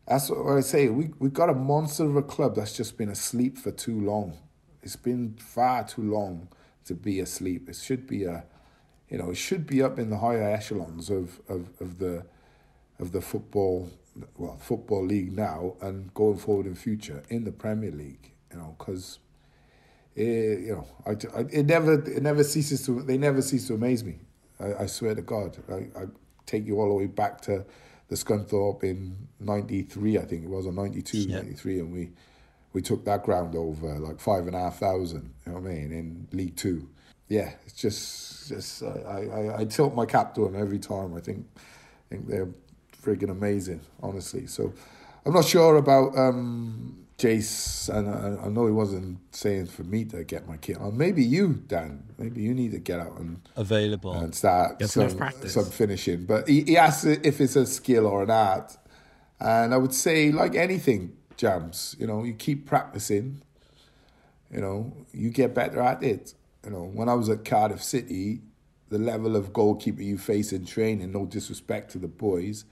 that's 0.08 0.30
what 0.30 0.58
I 0.58 0.62
say. 0.62 0.90
We 0.90 1.12
we 1.20 1.30
got 1.30 1.50
a 1.50 1.54
monster 1.54 2.04
of 2.06 2.16
a 2.16 2.22
club 2.24 2.56
that's 2.56 2.76
just 2.76 2.98
been 2.98 3.10
asleep 3.10 3.58
for 3.58 3.72
too 3.72 4.00
long. 4.00 4.38
It's 4.82 4.98
been 4.98 5.36
far 5.40 5.86
too 5.86 6.02
long 6.02 6.50
to 6.86 6.94
be 6.94 7.20
asleep. 7.20 7.70
It 7.70 7.78
should 7.78 8.06
be 8.06 8.26
a, 8.26 8.44
you 9.10 9.18
know, 9.18 9.32
it 9.32 9.38
should 9.38 9.66
be 9.66 9.82
up 9.82 9.98
in 9.98 10.10
the 10.10 10.18
higher 10.18 10.44
echelons 10.44 11.10
of 11.10 11.40
of, 11.48 11.70
of 11.80 12.00
the 12.00 12.26
of 13.00 13.12
the 13.14 13.22
football, 13.22 13.90
well, 14.38 14.58
football 14.58 15.06
league 15.06 15.32
now 15.34 15.76
and 15.82 16.14
going 16.14 16.38
forward 16.38 16.66
in 16.66 16.76
future 16.76 17.24
in 17.30 17.46
the 17.46 17.52
Premier 17.52 17.92
League. 17.92 18.32
You 18.52 18.58
know, 18.58 18.76
because. 18.78 19.20
It, 20.16 20.22
eh, 20.22 20.60
you 20.68 20.76
know, 20.76 20.88
I, 21.08 21.12
I, 21.36 21.46
it 21.52 21.66
never 21.66 21.94
it 21.94 22.22
never 22.22 22.44
ceases 22.44 22.86
to 22.86 23.02
they 23.02 23.18
never 23.18 23.42
cease 23.42 23.66
to 23.70 23.74
amaze 23.74 24.04
me. 24.04 24.20
I, 24.60 24.84
I 24.84 24.86
swear 24.86 25.16
to 25.16 25.24
God, 25.24 25.58
I, 25.68 25.88
I 26.00 26.06
take 26.46 26.68
you 26.68 26.80
all 26.80 26.90
the 26.90 26.94
way 26.94 27.08
back 27.08 27.42
to 27.42 27.66
the 28.10 28.16
Scunthorpe 28.16 28.84
in 28.84 29.28
'93, 29.40 30.18
I 30.18 30.26
think 30.26 30.44
it 30.44 30.50
was, 30.50 30.66
or 30.66 30.74
'92, 30.74 31.18
Yeah. 31.18 31.38
'93, 31.38 31.80
and 31.80 31.94
we 31.94 32.12
we 32.74 32.82
took 32.82 33.06
that 33.06 33.24
ground 33.24 33.56
over 33.56 34.00
like 34.00 34.20
five 34.20 34.48
and 34.48 34.56
a 34.56 34.60
half 34.60 34.80
thousand. 34.80 35.34
You 35.46 35.54
know 35.54 35.60
what 35.60 35.70
I 35.70 35.74
mean? 35.74 35.92
In 35.92 36.28
League 36.32 36.56
Two, 36.56 36.90
yeah, 37.28 37.54
it's 37.66 37.76
just 37.76 38.48
just 38.50 38.84
I 38.84 39.28
I, 39.32 39.60
I 39.62 39.66
tilt 39.66 39.96
my 39.96 40.06
cap 40.06 40.36
to 40.36 40.46
them 40.46 40.56
every 40.60 40.80
time. 40.80 41.14
I 41.16 41.20
think 41.22 41.46
I 41.58 41.62
think 42.10 42.28
they're 42.28 42.50
friggin' 43.04 43.30
amazing, 43.30 43.82
honestly. 44.02 44.48
So 44.48 44.74
I'm 45.26 45.34
not 45.34 45.46
sure 45.46 45.78
about 45.78 46.18
um, 46.18 47.03
Jace, 47.18 47.90
and 47.90 48.10
I, 48.10 48.46
I 48.46 48.50
know 48.50 48.66
he 48.66 48.72
wasn't 48.72 49.20
saying 49.36 49.68
for 49.68 49.84
me 49.84 50.04
to 50.06 50.24
get 50.24 50.48
my 50.48 50.58
kit 50.58 50.78
on. 50.78 50.98
Maybe 50.98 51.24
you, 51.24 51.64
Dan. 51.68 52.04
Maybe 52.18 52.42
you 52.42 52.54
need 52.54 52.72
to 52.72 52.80
get 52.80 53.00
out 53.00 53.20
and 53.20 53.42
Available. 53.56 54.14
and 54.14 54.34
start 54.34 54.80
Get 54.80 54.90
some 54.90 55.10
some, 55.10 55.48
some 55.48 55.66
finishing. 55.66 56.26
But 56.26 56.48
he, 56.48 56.64
he 56.64 56.78
asks 56.78 57.06
if 57.06 57.40
it's 57.40 57.56
a 57.56 57.66
skill 57.66 58.08
or 58.08 58.24
an 58.24 58.32
art. 58.32 58.78
And 59.40 59.74
I 59.74 59.78
would 59.78 59.94
say, 59.94 60.32
like 60.32 60.56
anything, 60.56 61.16
Jams, 61.38 61.96
you 62.00 62.08
know, 62.08 62.24
you 62.24 62.34
keep 62.34 62.66
practicing, 62.66 63.42
you 64.52 64.62
know, 64.62 64.94
you 65.14 65.30
get 65.30 65.54
better 65.54 65.82
at 65.82 66.04
it. 66.04 66.34
You 66.64 66.72
know, 66.72 66.84
when 66.84 67.10
I 67.10 67.14
was 67.14 67.30
at 67.30 67.44
Cardiff 67.44 67.84
City, 67.84 68.42
the 68.90 68.98
level 68.98 69.36
of 69.36 69.52
goalkeeper 69.52 70.02
you 70.02 70.18
face 70.18 70.54
in 70.54 70.66
training, 70.66 71.12
no 71.12 71.26
disrespect 71.26 71.92
to 71.92 71.98
the 71.98 72.08
boys, 72.08 72.66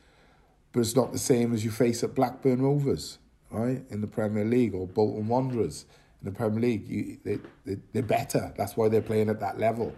but 0.72 0.80
it's 0.80 0.96
not 0.96 1.12
the 1.12 1.20
same 1.20 1.54
as 1.54 1.66
you 1.66 1.72
face 1.72 2.04
at 2.04 2.16
Blackburn 2.16 2.62
Rovers, 2.62 3.18
right, 3.60 3.84
in 3.89 4.02
the 4.02 4.08
Premier 4.08 4.45
League, 4.45 4.74
or 4.74 4.88
Bolton 4.88 5.28
Wanderers 5.28 5.86
in 6.22 6.32
the 6.32 6.36
Premier 6.36 6.60
League. 6.62 6.88
You, 6.88 7.18
they, 7.24 7.39
they, 7.66 7.78
they're 7.93 8.04
better. 8.04 8.54
That's 8.58 8.78
why 8.78 8.89
they're 8.89 9.02
playing 9.02 9.30
at 9.30 9.39
that 9.39 9.60
level. 9.60 9.93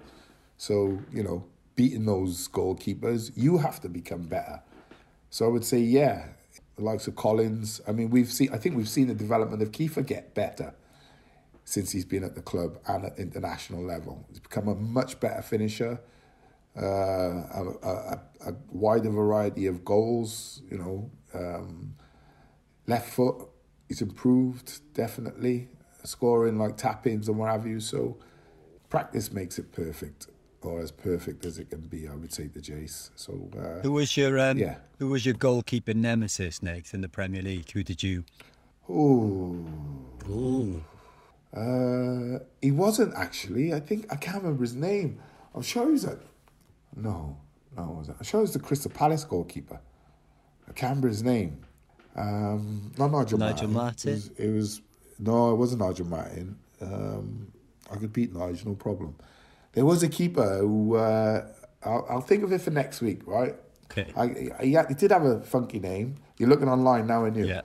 So, 0.58 1.00
you 1.12 1.24
know, 1.24 1.46
beating 1.76 2.06
those 2.06 2.48
goalkeepers, 2.48 3.32
you 3.36 3.58
have 3.58 3.82
to 3.82 3.90
become 3.90 4.24
better. 4.24 4.62
So 5.30 5.46
I 5.46 5.50
would 5.50 5.66
say, 5.66 5.80
yeah, 5.80 6.28
the 6.76 6.84
likes 6.84 7.08
of 7.08 7.16
Collins. 7.16 7.82
I 7.88 7.92
mean, 7.92 8.10
we've 8.10 8.32
seen. 8.32 8.50
I 8.54 8.58
think 8.58 8.76
we've 8.76 8.90
seen 8.90 9.08
the 9.08 9.14
development 9.14 9.62
of 9.62 9.72
Kieffer 9.72 10.06
get 10.06 10.34
better 10.34 10.74
since 11.66 11.92
he's 11.92 12.06
been 12.06 12.24
at 12.24 12.36
the 12.36 12.42
club 12.42 12.78
and 12.88 13.06
at 13.06 13.18
international 13.18 13.84
level. 13.84 14.26
He's 14.30 14.40
become 14.40 14.68
a 14.68 14.76
much 14.76 15.20
better 15.20 15.42
finisher, 15.42 16.00
uh, 16.78 16.86
a, 16.86 17.74
a, 17.84 18.22
a 18.48 18.54
wider 18.72 19.10
variety 19.10 19.66
of 19.68 19.86
goals. 19.86 20.62
You 20.70 20.78
know, 20.78 21.12
um, 21.34 21.96
left 22.88 23.10
foot, 23.10 23.48
he's 23.88 24.02
improved 24.02 24.82
definitely, 24.94 25.70
scoring 26.04 26.58
like 26.58 26.78
tap 26.78 27.08
ins 27.08 27.28
and 27.28 27.38
what 27.38 27.50
have 27.50 27.66
you. 27.66 27.80
So 27.80 28.18
practice 28.90 29.32
makes 29.32 29.58
it 29.58 29.72
perfect, 29.72 30.28
or 30.62 30.80
as 30.80 30.92
perfect 30.92 31.46
as 31.46 31.58
it 31.58 31.70
can 31.70 31.82
be. 31.82 32.08
I 32.08 32.16
would 32.16 32.34
say 32.34 32.48
the 32.48 32.60
Jace. 32.60 33.10
So. 33.16 33.50
Uh, 33.58 33.82
Who 33.82 33.94
was 33.94 34.16
your 34.18 34.38
um, 34.40 34.58
Yeah. 34.58 34.76
Who 35.00 35.10
was 35.10 35.26
your 35.26 35.36
goalkeeper 35.36 35.94
nemesis 35.94 36.62
next 36.62 36.94
in 36.94 37.02
the 37.02 37.10
Premier 37.10 37.42
League? 37.42 37.70
Who 37.72 37.84
did 37.84 38.04
you? 38.04 38.24
Ooh. 38.90 39.66
Ooh. 40.30 40.84
Uh, 41.56 42.40
he 42.62 42.72
wasn't 42.72 43.14
actually. 43.16 43.74
I 43.74 43.80
think 43.80 44.12
I 44.12 44.16
can't 44.16 44.38
remember 44.38 44.64
his 44.64 44.76
name. 44.76 45.20
I'm 45.54 45.62
sure 45.62 45.92
he's 45.92 46.04
a. 46.04 46.18
No, 46.96 47.38
no, 47.78 47.96
wasn't. 47.98 48.18
I'm 48.18 48.24
sure 48.24 48.42
he's 48.42 48.54
the 48.54 48.60
Crystal 48.60 48.92
Palace 48.92 49.24
goalkeeper. 49.24 49.80
I 50.68 50.72
can't 50.74 50.92
remember 50.92 51.10
his 51.10 51.24
name. 51.24 51.66
Um, 52.16 52.92
not 52.98 53.12
Nigel, 53.12 53.40
Nigel 53.40 53.68
Martyn. 53.70 53.74
Martyn? 53.74 54.12
It 54.12 54.16
was, 54.16 54.30
it 54.38 54.50
was 54.52 54.82
no, 55.20 55.52
it 55.52 55.56
wasn't 55.56 55.82
Nigel 55.82 56.06
Martyn. 56.08 56.58
Um, 56.82 57.52
I 57.92 57.96
could 57.96 58.14
beat 58.14 58.34
Nigel, 58.34 58.70
no 58.70 58.76
problem. 58.76 59.16
There 59.74 59.86
was 59.86 60.04
a 60.04 60.10
keeper 60.10 60.60
who 60.60 60.96
uh, 60.96 61.48
I'll, 61.84 62.06
I'll 62.10 62.22
think 62.22 62.44
of 62.44 62.52
it 62.52 62.62
for 62.62 62.72
next 62.72 63.02
week, 63.02 63.22
right? 63.26 63.56
Okay. 63.92 64.12
I, 64.16 64.28
he, 64.64 64.78
he 64.88 64.94
did 64.96 65.12
have 65.12 65.24
a 65.24 65.42
funky 65.42 65.80
name. 65.80 66.16
You're 66.38 66.50
looking 66.50 66.70
online 66.70 67.08
now, 67.08 67.26
and 67.26 67.36
you 67.36 67.46
Yeah. 67.46 67.62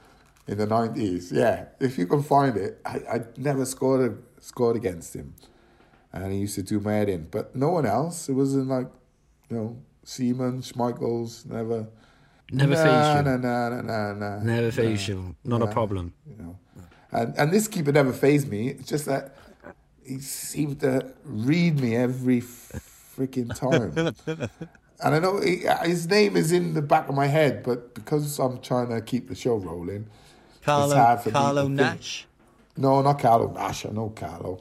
in 0.47 0.59
the 0.59 0.67
nineties. 0.67 1.31
Yeah, 1.33 1.67
if 1.81 1.99
you 1.99 2.07
can 2.07 2.23
find 2.23 2.57
it, 2.57 2.81
I, 2.85 2.97
I 3.17 3.21
never 3.37 3.65
scored 3.65 4.11
a, 4.13 4.43
scored 4.43 4.77
against 4.77 5.15
him, 5.15 5.35
and 6.13 6.33
he 6.33 6.39
used 6.41 6.55
to 6.57 6.63
do 6.63 6.81
my 6.81 6.93
head 6.95 7.09
in. 7.09 7.29
But 7.31 7.55
no 7.57 7.71
one 7.71 7.87
else. 7.87 8.29
It 8.29 8.35
wasn't 8.35 8.69
like, 8.69 8.89
you 9.49 9.57
know, 9.57 9.77
Seaman, 10.05 10.63
Schmeichels, 10.63 11.47
never. 11.47 11.87
Never 12.51 12.75
nah, 12.75 12.85
phased 12.85 13.17
you. 13.17 13.23
nah, 13.23 13.37
nah, 13.37 13.69
nah, 13.69 13.83
nah, 13.83 14.13
nah, 14.15 14.43
Never 14.43 14.63
nah, 14.67 14.71
phased 14.71 15.09
you. 15.09 15.37
Not 15.45 15.63
a 15.63 15.67
problem. 15.67 16.15
You 16.27 16.37
know, 16.43 16.59
and 17.13 17.35
and 17.37 17.53
this 17.53 17.69
keeper 17.69 17.93
never 17.93 18.13
phased 18.13 18.49
me. 18.49 18.69
It's 18.69 18.89
just 18.89 19.07
that 19.07 19.37
he 20.05 20.19
seemed 20.21 20.81
to 20.81 21.13
read 21.25 21.81
me 21.81 21.95
every 21.95 22.41
freaking 22.41 23.55
time. 23.55 24.49
And 25.01 25.15
I 25.15 25.19
know 25.21 25.41
he, 25.41 25.65
his 25.85 26.09
name 26.09 26.37
is 26.37 26.51
in 26.51 26.75
the 26.75 26.83
back 26.83 27.09
of 27.09 27.15
my 27.15 27.27
head, 27.27 27.63
but 27.63 27.95
because 27.95 28.39
I'm 28.41 28.61
trying 28.61 28.89
to 28.89 29.01
keep 29.01 29.29
the 29.29 29.35
show 29.35 29.55
rolling, 29.55 30.09
it's 30.57 30.65
Carlo, 30.65 30.97
hard 30.97 31.21
for 31.21 31.29
me 31.29 31.33
Carlo 31.35 31.63
to 31.63 31.69
think. 31.69 31.77
Nash. 31.77 32.27
No, 32.77 33.01
not 33.03 33.21
Carlo 33.21 33.53
Nash. 33.53 33.87
I 33.87 33.91
know 33.91 34.09
Carlo. 34.11 34.61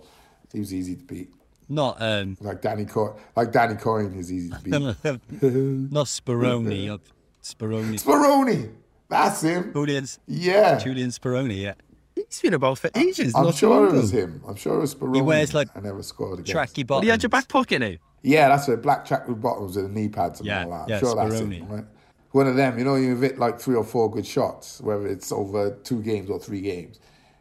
He 0.54 0.60
was 0.60 0.74
easy 0.74 0.96
to 0.96 1.04
beat. 1.04 1.34
Not 1.68 1.98
um, 2.00 2.38
Like 2.40 2.62
Danny 2.62 2.86
Coyne. 2.86 3.20
Like 3.36 3.52
Danny 3.52 3.76
Coyne 3.76 4.14
is 4.14 4.32
easy 4.32 4.50
to 4.52 4.60
beat. 4.60 4.72
not 5.92 6.06
Speroni. 6.06 7.00
Speroni. 7.54 8.02
Speroni. 8.04 8.72
That's 9.10 9.42
him. 9.42 9.72
Julian's 9.74 10.20
Yeah. 10.28 10.78
Julian 10.78 11.10
Speroni. 11.10 11.62
Yeah. 11.62 11.74
He's 12.16 12.42
been 12.42 12.54
about 12.56 12.80
for 12.80 12.90
ages. 12.96 13.34
I'm 13.36 13.44
not 13.46 13.56
sure 13.56 13.88
it 13.88 13.94
was 13.94 14.12
him. 14.12 14.42
I'm 14.48 14.56
sure 14.56 14.76
it 14.78 14.82
was 14.82 14.96
Speroni. 14.96 15.16
He 15.18 15.22
wears, 15.22 15.54
like, 15.54 15.70
I 15.76 15.80
never 15.80 16.02
scored 16.04 16.40
against. 16.40 16.52
Tracky 16.54 16.86
But 16.86 17.02
he 17.04 17.10
had 17.10 17.22
your 17.24 17.30
back 17.30 17.48
pocket 17.48 17.80
now. 17.80 17.94
Yeah, 18.24 18.50
that's 18.50 18.68
it. 18.68 18.82
Black 18.82 19.06
track 19.06 19.28
with 19.28 19.40
bottoms 19.42 19.78
and 19.78 19.94
knee 19.94 20.10
pads 20.10 20.40
and 20.40 20.48
Yeah, 20.48 20.66
all 20.66 20.72
that. 20.72 20.90
yeah, 20.90 20.96
I'm 20.96 21.00
sure 21.02 21.16
that's 21.16 21.36
Speroni. 21.36 21.62
it. 21.62 21.64
Right? 21.74 21.86
One 22.32 22.48
of 22.48 22.56
them, 22.56 22.78
you 22.78 22.84
know, 22.84 22.96
you 22.96 23.16
hit 23.18 23.40
like 23.40 23.60
three 23.60 23.76
or 23.76 23.84
four 23.86 24.12
good 24.12 24.26
shots, 24.26 24.82
whether 24.82 25.08
it's 25.08 25.32
over 25.32 25.72
two 25.84 26.02
games 26.02 26.30
or 26.30 26.40
three 26.40 26.62
games, 26.62 27.00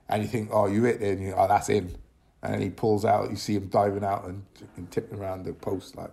and 0.09 0.23
you 0.23 0.29
think, 0.29 0.51
oh, 0.53 0.67
you 0.67 0.85
hit 0.85 1.03
it, 1.03 1.19
and 1.19 1.23
you, 1.23 1.35
oh, 1.37 1.49
that's 1.49 1.69
in. 1.69 1.97
And 2.43 2.55
then 2.55 2.61
he 2.63 2.71
pulls 2.71 3.05
out, 3.05 3.31
you 3.31 3.37
see 3.37 3.55
him 3.57 3.67
diving 3.67 4.05
out 4.05 4.27
and, 4.27 4.45
and 4.77 4.89
tipping 4.91 5.19
around 5.19 5.45
the 5.45 5.53
post. 5.55 5.97
Like, 5.97 6.13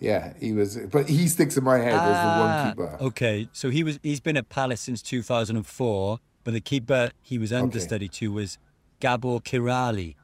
yeah, 0.00 0.32
he 0.40 0.52
was, 0.52 0.78
but 0.90 1.08
he 1.08 1.28
sticks 1.28 1.56
in 1.56 1.64
my 1.64 1.78
head 1.78 1.92
as 1.92 2.00
the 2.00 2.08
Ah, 2.08 2.72
one 2.74 2.74
keeper. 2.74 3.04
Okay, 3.04 3.48
so 3.52 3.68
he 3.68 3.84
was 3.84 4.00
he's 4.02 4.20
been 4.20 4.36
at 4.36 4.48
Palace 4.48 4.80
since 4.80 5.02
2004, 5.02 6.18
but 6.42 6.54
the 6.54 6.60
keeper 6.60 7.10
he 7.22 7.38
was 7.38 7.52
understudy 7.52 8.08
to 8.08 8.32
was 8.32 8.58
Gabor 9.00 9.40
Kiraly. 9.40 10.16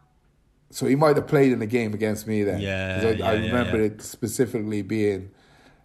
So 0.70 0.87
he 0.87 0.97
might 0.97 1.16
have 1.16 1.29
played 1.29 1.53
in 1.53 1.59
the 1.61 1.66
game 1.66 1.95
against 1.95 2.27
me 2.27 2.43
then. 2.43 2.61
Yeah, 2.61 3.01
I, 3.03 3.07
I 3.07 3.11
yeah, 3.11 3.16
yeah, 3.16 3.47
remember 3.47 3.79
yeah. 3.79 3.85
it 3.85 4.03
specifically 4.03 4.83
being, 4.83 5.31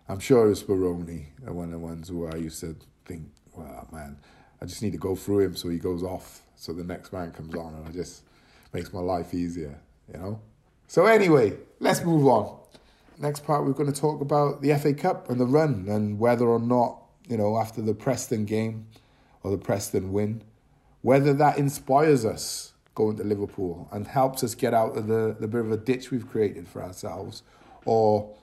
I'm 0.10 0.20
sure 0.20 0.46
it 0.46 0.50
was 0.50 0.64
Speroni, 0.64 1.28
uh, 1.48 1.54
one 1.54 1.66
of 1.66 1.72
the 1.72 1.80
ones 1.80 2.12
where 2.12 2.34
I 2.34 2.38
used 2.38 2.60
to 2.62 2.76
think, 3.06 3.30
well, 3.54 3.88
man, 3.92 4.18
I 4.62 4.66
just 4.66 4.82
need 4.82 4.92
to 4.94 4.98
go 4.98 5.16
through 5.16 5.42
him 5.42 5.56
so 5.56 5.70
he 5.70 5.78
goes 5.78 6.02
off, 6.02 6.42
so 6.56 6.74
the 6.74 6.84
next 6.84 7.14
man 7.14 7.32
comes 7.32 7.54
on, 7.56 7.76
and 7.76 7.88
it 7.88 7.94
just 7.94 8.24
makes 8.74 8.92
my 8.92 9.02
life 9.02 9.34
easier, 9.34 9.80
you 10.12 10.20
know? 10.20 10.42
So 10.88 11.06
anyway, 11.06 11.58
let's 11.80 12.04
move 12.04 12.26
on. 12.26 12.61
Next 13.22 13.46
part, 13.46 13.64
we're 13.66 13.74
going 13.74 13.92
to 13.92 14.02
talk 14.02 14.20
about 14.20 14.64
the 14.64 14.76
FA 14.80 14.96
Cup 14.96 15.30
and 15.30 15.40
the 15.40 15.46
run 15.46 15.86
and 15.88 16.18
whether 16.18 16.48
or 16.48 16.60
not, 16.60 17.04
you 17.30 17.38
know, 17.38 17.56
after 17.56 17.80
the 17.80 17.94
Preston 17.94 18.46
game 18.46 18.88
or 19.44 19.52
the 19.52 19.60
Preston 19.60 20.12
win, 20.12 20.42
whether 21.04 21.32
that 21.36 21.60
inspires 21.60 22.26
us 22.26 22.74
going 22.96 23.18
to 23.18 23.24
Liverpool 23.24 23.88
and 23.92 24.08
helps 24.08 24.44
us 24.44 24.56
get 24.56 24.74
out 24.74 24.98
of 24.98 25.06
the, 25.06 25.36
the 25.40 25.48
bit 25.48 25.62
of 25.62 25.72
a 25.72 25.78
ditch 25.78 26.10
we've 26.10 26.28
created 26.28 26.68
for 26.68 26.82
ourselves, 26.82 27.44
or 27.86 28.36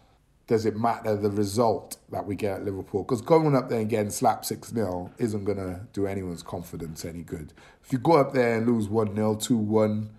does 0.46 0.64
it 0.64 0.76
matter 0.76 1.16
the 1.16 1.30
result 1.30 1.96
that 2.12 2.24
we 2.24 2.36
get 2.36 2.60
at 2.60 2.64
Liverpool? 2.64 3.02
Because 3.02 3.20
going 3.20 3.56
up 3.56 3.68
there 3.68 3.80
and 3.80 3.90
getting 3.90 4.10
slapped 4.10 4.46
6 4.46 4.68
0 4.68 5.12
isn't 5.18 5.44
going 5.44 5.58
to 5.58 5.80
do 5.92 6.06
anyone's 6.06 6.44
confidence 6.44 7.04
any 7.04 7.22
good. 7.22 7.52
If 7.84 7.92
you 7.92 7.98
go 7.98 8.12
up 8.12 8.32
there 8.32 8.56
and 8.56 8.66
lose 8.68 8.88
1 8.88 9.16
0, 9.16 9.34
2 9.34 9.56
1, 9.56 10.10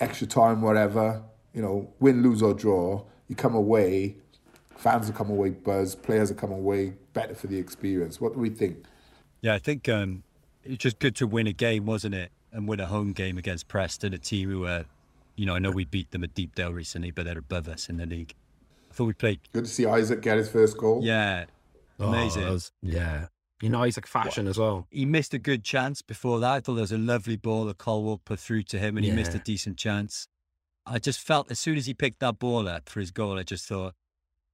extra 0.00 0.26
time, 0.26 0.60
whatever, 0.60 1.22
you 1.54 1.62
know, 1.62 1.92
win, 2.00 2.22
lose, 2.24 2.42
or 2.42 2.52
draw, 2.52 3.04
you 3.28 3.36
come 3.36 3.54
away, 3.54 4.16
fans 4.76 5.06
will 5.06 5.14
come 5.16 5.30
away 5.30 5.50
buzzed, 5.50 6.02
players 6.02 6.30
will 6.30 6.36
come 6.38 6.52
away 6.52 6.94
better 7.12 7.34
for 7.34 7.46
the 7.46 7.58
experience. 7.58 8.20
What 8.20 8.34
do 8.34 8.40
we 8.40 8.50
think? 8.50 8.84
Yeah, 9.40 9.54
I 9.54 9.58
think 9.58 9.88
um, 9.88 10.22
it's 10.64 10.82
just 10.82 10.98
good 10.98 11.14
to 11.16 11.26
win 11.26 11.46
a 11.46 11.52
game, 11.52 11.86
wasn't 11.86 12.14
it? 12.14 12.30
And 12.52 12.66
win 12.66 12.80
a 12.80 12.86
home 12.86 13.12
game 13.12 13.36
against 13.36 13.68
Preston, 13.68 14.14
a 14.14 14.18
team 14.18 14.50
who, 14.50 14.64
uh, 14.64 14.84
you 15.36 15.44
know, 15.44 15.54
I 15.54 15.58
know 15.58 15.70
we 15.70 15.84
beat 15.84 16.10
them 16.10 16.24
at 16.24 16.34
Deepdale 16.34 16.72
recently, 16.72 17.10
but 17.10 17.26
they're 17.26 17.38
above 17.38 17.68
us 17.68 17.88
in 17.88 17.98
the 17.98 18.06
league. 18.06 18.34
I 18.90 18.94
thought 18.94 19.04
we 19.04 19.12
played, 19.12 19.40
Good 19.52 19.66
to 19.66 19.70
see 19.70 19.84
Isaak 19.84 20.22
get 20.22 20.38
his 20.38 20.48
first 20.48 20.78
goal. 20.78 21.00
yeah, 21.04 21.44
amazing. 22.00 22.44
Oh, 22.44 22.52
was- 22.52 22.72
yeah. 22.82 23.26
You 23.60 23.68
know, 23.70 23.82
Isaak 23.82 24.06
fashion 24.06 24.46
as 24.46 24.56
well. 24.56 24.86
he 24.88 25.04
missed 25.04 25.34
a 25.34 25.38
good 25.38 25.64
chance 25.64 26.00
before 26.00 26.38
that. 26.40 26.52
I 26.52 26.60
thought 26.60 26.74
there 26.74 26.82
was 26.82 26.92
a 26.92 26.96
lovely 26.98 27.34
ball 27.36 27.64
that 27.64 27.76
Colwill 27.78 28.18
put 28.18 28.38
through 28.38 28.62
to 28.62 28.78
him, 28.78 28.96
and 28.96 29.04
he 29.04 29.10
missed 29.10 29.34
a 29.34 29.40
decent 29.40 29.76
chance. 29.76 30.28
I 30.90 30.98
just 30.98 31.20
felt 31.20 31.50
as 31.50 31.58
soon 31.58 31.76
as 31.76 31.86
he 31.86 31.94
picked 31.94 32.20
that 32.20 32.38
ball 32.38 32.68
up 32.68 32.88
for 32.88 33.00
his 33.00 33.10
goal, 33.10 33.38
I 33.38 33.42
just 33.42 33.66
thought 33.66 33.94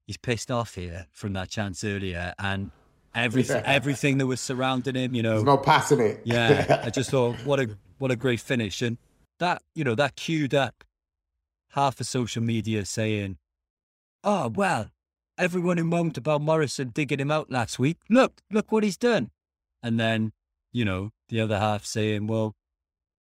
he's 0.07 0.17
pissed 0.17 0.51
off 0.51 0.75
here 0.75 1.07
from 1.13 1.33
that 1.35 1.49
chance 1.49 1.85
earlier, 1.85 2.35
and 2.39 2.71
everything, 3.15 3.57
Yeah. 3.65 3.71
everything 3.73 4.19
that 4.19 4.27
was 4.27 4.41
surrounding 4.41 4.95
him, 4.97 5.15
you 5.15 5.23
know, 5.23 5.43
not 5.43 5.63
passing 5.63 6.01
it. 6.01 6.21
yeah. 6.25 6.83
I 6.85 6.91
just 6.91 7.11
thought 7.11 7.37
what 7.45 7.61
a 7.61 7.77
what 7.99 8.11
a 8.11 8.17
great 8.17 8.41
finish, 8.41 8.83
and 8.83 8.99
that 9.39 9.63
you 9.75 9.85
know 9.85 9.95
that 9.95 10.17
queued 10.17 10.55
up 10.55 10.85
half 11.71 12.01
of 12.01 12.07
social 12.07 12.43
media 12.43 12.85
saying, 12.85 13.39
"Oh 14.23 14.49
well, 14.49 14.91
everyone 15.39 15.77
who 15.79 15.85
moaned 15.85 16.19
about 16.19 16.41
Morison 16.41 16.91
digging 16.93 17.21
him 17.21 17.31
out 17.31 17.51
last 17.51 17.79
week, 17.79 17.99
look, 18.11 18.41
look 18.51 18.73
what 18.73 18.83
he's 18.85 18.97
done," 18.97 19.31
and 19.83 19.99
then 20.01 20.33
you 20.73 20.85
know 20.85 21.11
the 21.29 21.41
other 21.41 21.59
half 21.59 21.85
saying, 21.87 22.27
"Well, 22.27 22.55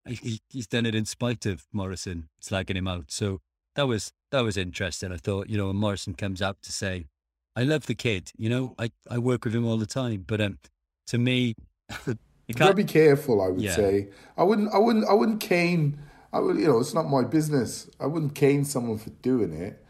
he- 0.08 0.16
he, 0.16 0.42
he's 0.50 0.68
done 0.68 0.86
it 0.86 0.96
in 0.96 1.06
spite 1.06 1.46
of 1.46 1.66
Morison 1.72 2.30
slagging 2.42 2.76
him 2.76 2.88
out." 2.88 3.12
So 3.12 3.42
that 3.76 3.88
was 3.88 4.12
that 4.32 4.42
was 4.42 4.58
interesting. 4.58 5.12
I 5.12 5.18
thought, 5.18 5.50
you 5.50 5.58
know, 5.58 5.68
when 5.68 5.76
Morison 5.78 6.14
comes 6.14 6.42
out 6.42 6.62
to 6.64 6.72
say, 6.72 7.08
"I 7.56 7.64
love 7.64 7.86
the 7.86 7.96
kid," 7.96 8.32
you 8.38 8.50
know, 8.50 8.76
I 8.78 8.92
I 9.10 9.18
work 9.20 9.46
with 9.46 9.56
him 9.56 9.66
all 9.66 9.78
the 9.78 9.86
time, 9.86 10.24
but 10.28 10.42
um, 10.42 10.60
to 11.08 11.18
me. 11.18 11.56
You 12.46 12.56
You 12.56 12.60
gotta 12.60 12.74
be 12.74 12.84
careful, 12.84 13.42
I 13.42 13.48
would 13.48 13.62
Yeah. 13.62 13.74
say. 13.76 14.10
I 14.36 14.44
wouldn't 14.44 14.74
I 14.74 14.78
wouldn't 14.78 15.06
I 15.08 15.14
wouldn't 15.14 15.40
cane 15.40 15.98
I 16.34 16.40
would 16.40 16.58
you 16.58 16.68
know, 16.68 16.80
it's 16.82 16.94
not 16.94 17.08
my 17.10 17.24
business. 17.24 17.90
I 18.02 18.06
wouldn't 18.06 18.36
cane 18.36 18.66
someone 18.66 18.98
for 18.98 19.12
doing 19.22 19.54
it 19.54 19.82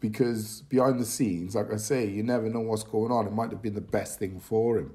because 0.00 0.62
behind 0.62 0.98
the 0.98 1.04
scenes, 1.04 1.54
like 1.54 1.72
I 1.72 1.76
say, 1.76 2.06
you 2.06 2.24
never 2.24 2.48
know 2.50 2.60
what's 2.60 2.82
going 2.82 3.12
on. 3.12 3.28
It 3.28 3.32
might 3.32 3.50
have 3.52 3.62
been 3.62 3.74
the 3.74 3.80
best 3.80 4.18
thing 4.18 4.40
for 4.40 4.76
him. 4.78 4.94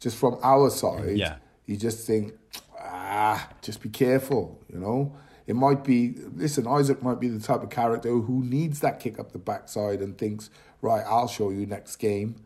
Just 0.00 0.16
from 0.16 0.36
our 0.42 0.68
side, 0.70 1.16
Yeah. 1.16 1.36
You 1.68 1.76
just 1.76 2.06
think, 2.06 2.32
ah, 2.80 3.48
just 3.60 3.82
be 3.82 3.90
careful, 3.90 4.58
you 4.72 4.78
know? 4.80 5.14
It 5.46 5.54
might 5.54 5.84
be 5.84 6.14
listen, 6.34 6.66
Isaak 6.66 7.02
might 7.02 7.20
be 7.20 7.28
the 7.28 7.40
type 7.40 7.62
of 7.62 7.70
character 7.70 8.08
who 8.08 8.42
needs 8.42 8.80
that 8.80 9.00
kick 9.00 9.18
up 9.18 9.32
the 9.32 9.38
backside 9.38 10.00
and 10.00 10.16
thinks, 10.18 10.50
right, 10.82 11.04
I'll 11.06 11.28
show 11.28 11.50
you 11.50 11.66
next 11.66 11.96
game 11.96 12.36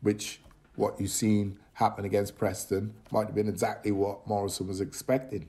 which 0.00 0.40
what 0.74 1.00
you've 1.00 1.10
seen 1.10 1.58
happen 1.74 2.04
against 2.04 2.36
Preston 2.36 2.94
might 3.10 3.26
have 3.26 3.34
been 3.34 3.48
exactly 3.48 3.92
what 3.92 4.26
Morison 4.26 4.66
was 4.66 4.80
expecting. 4.80 5.48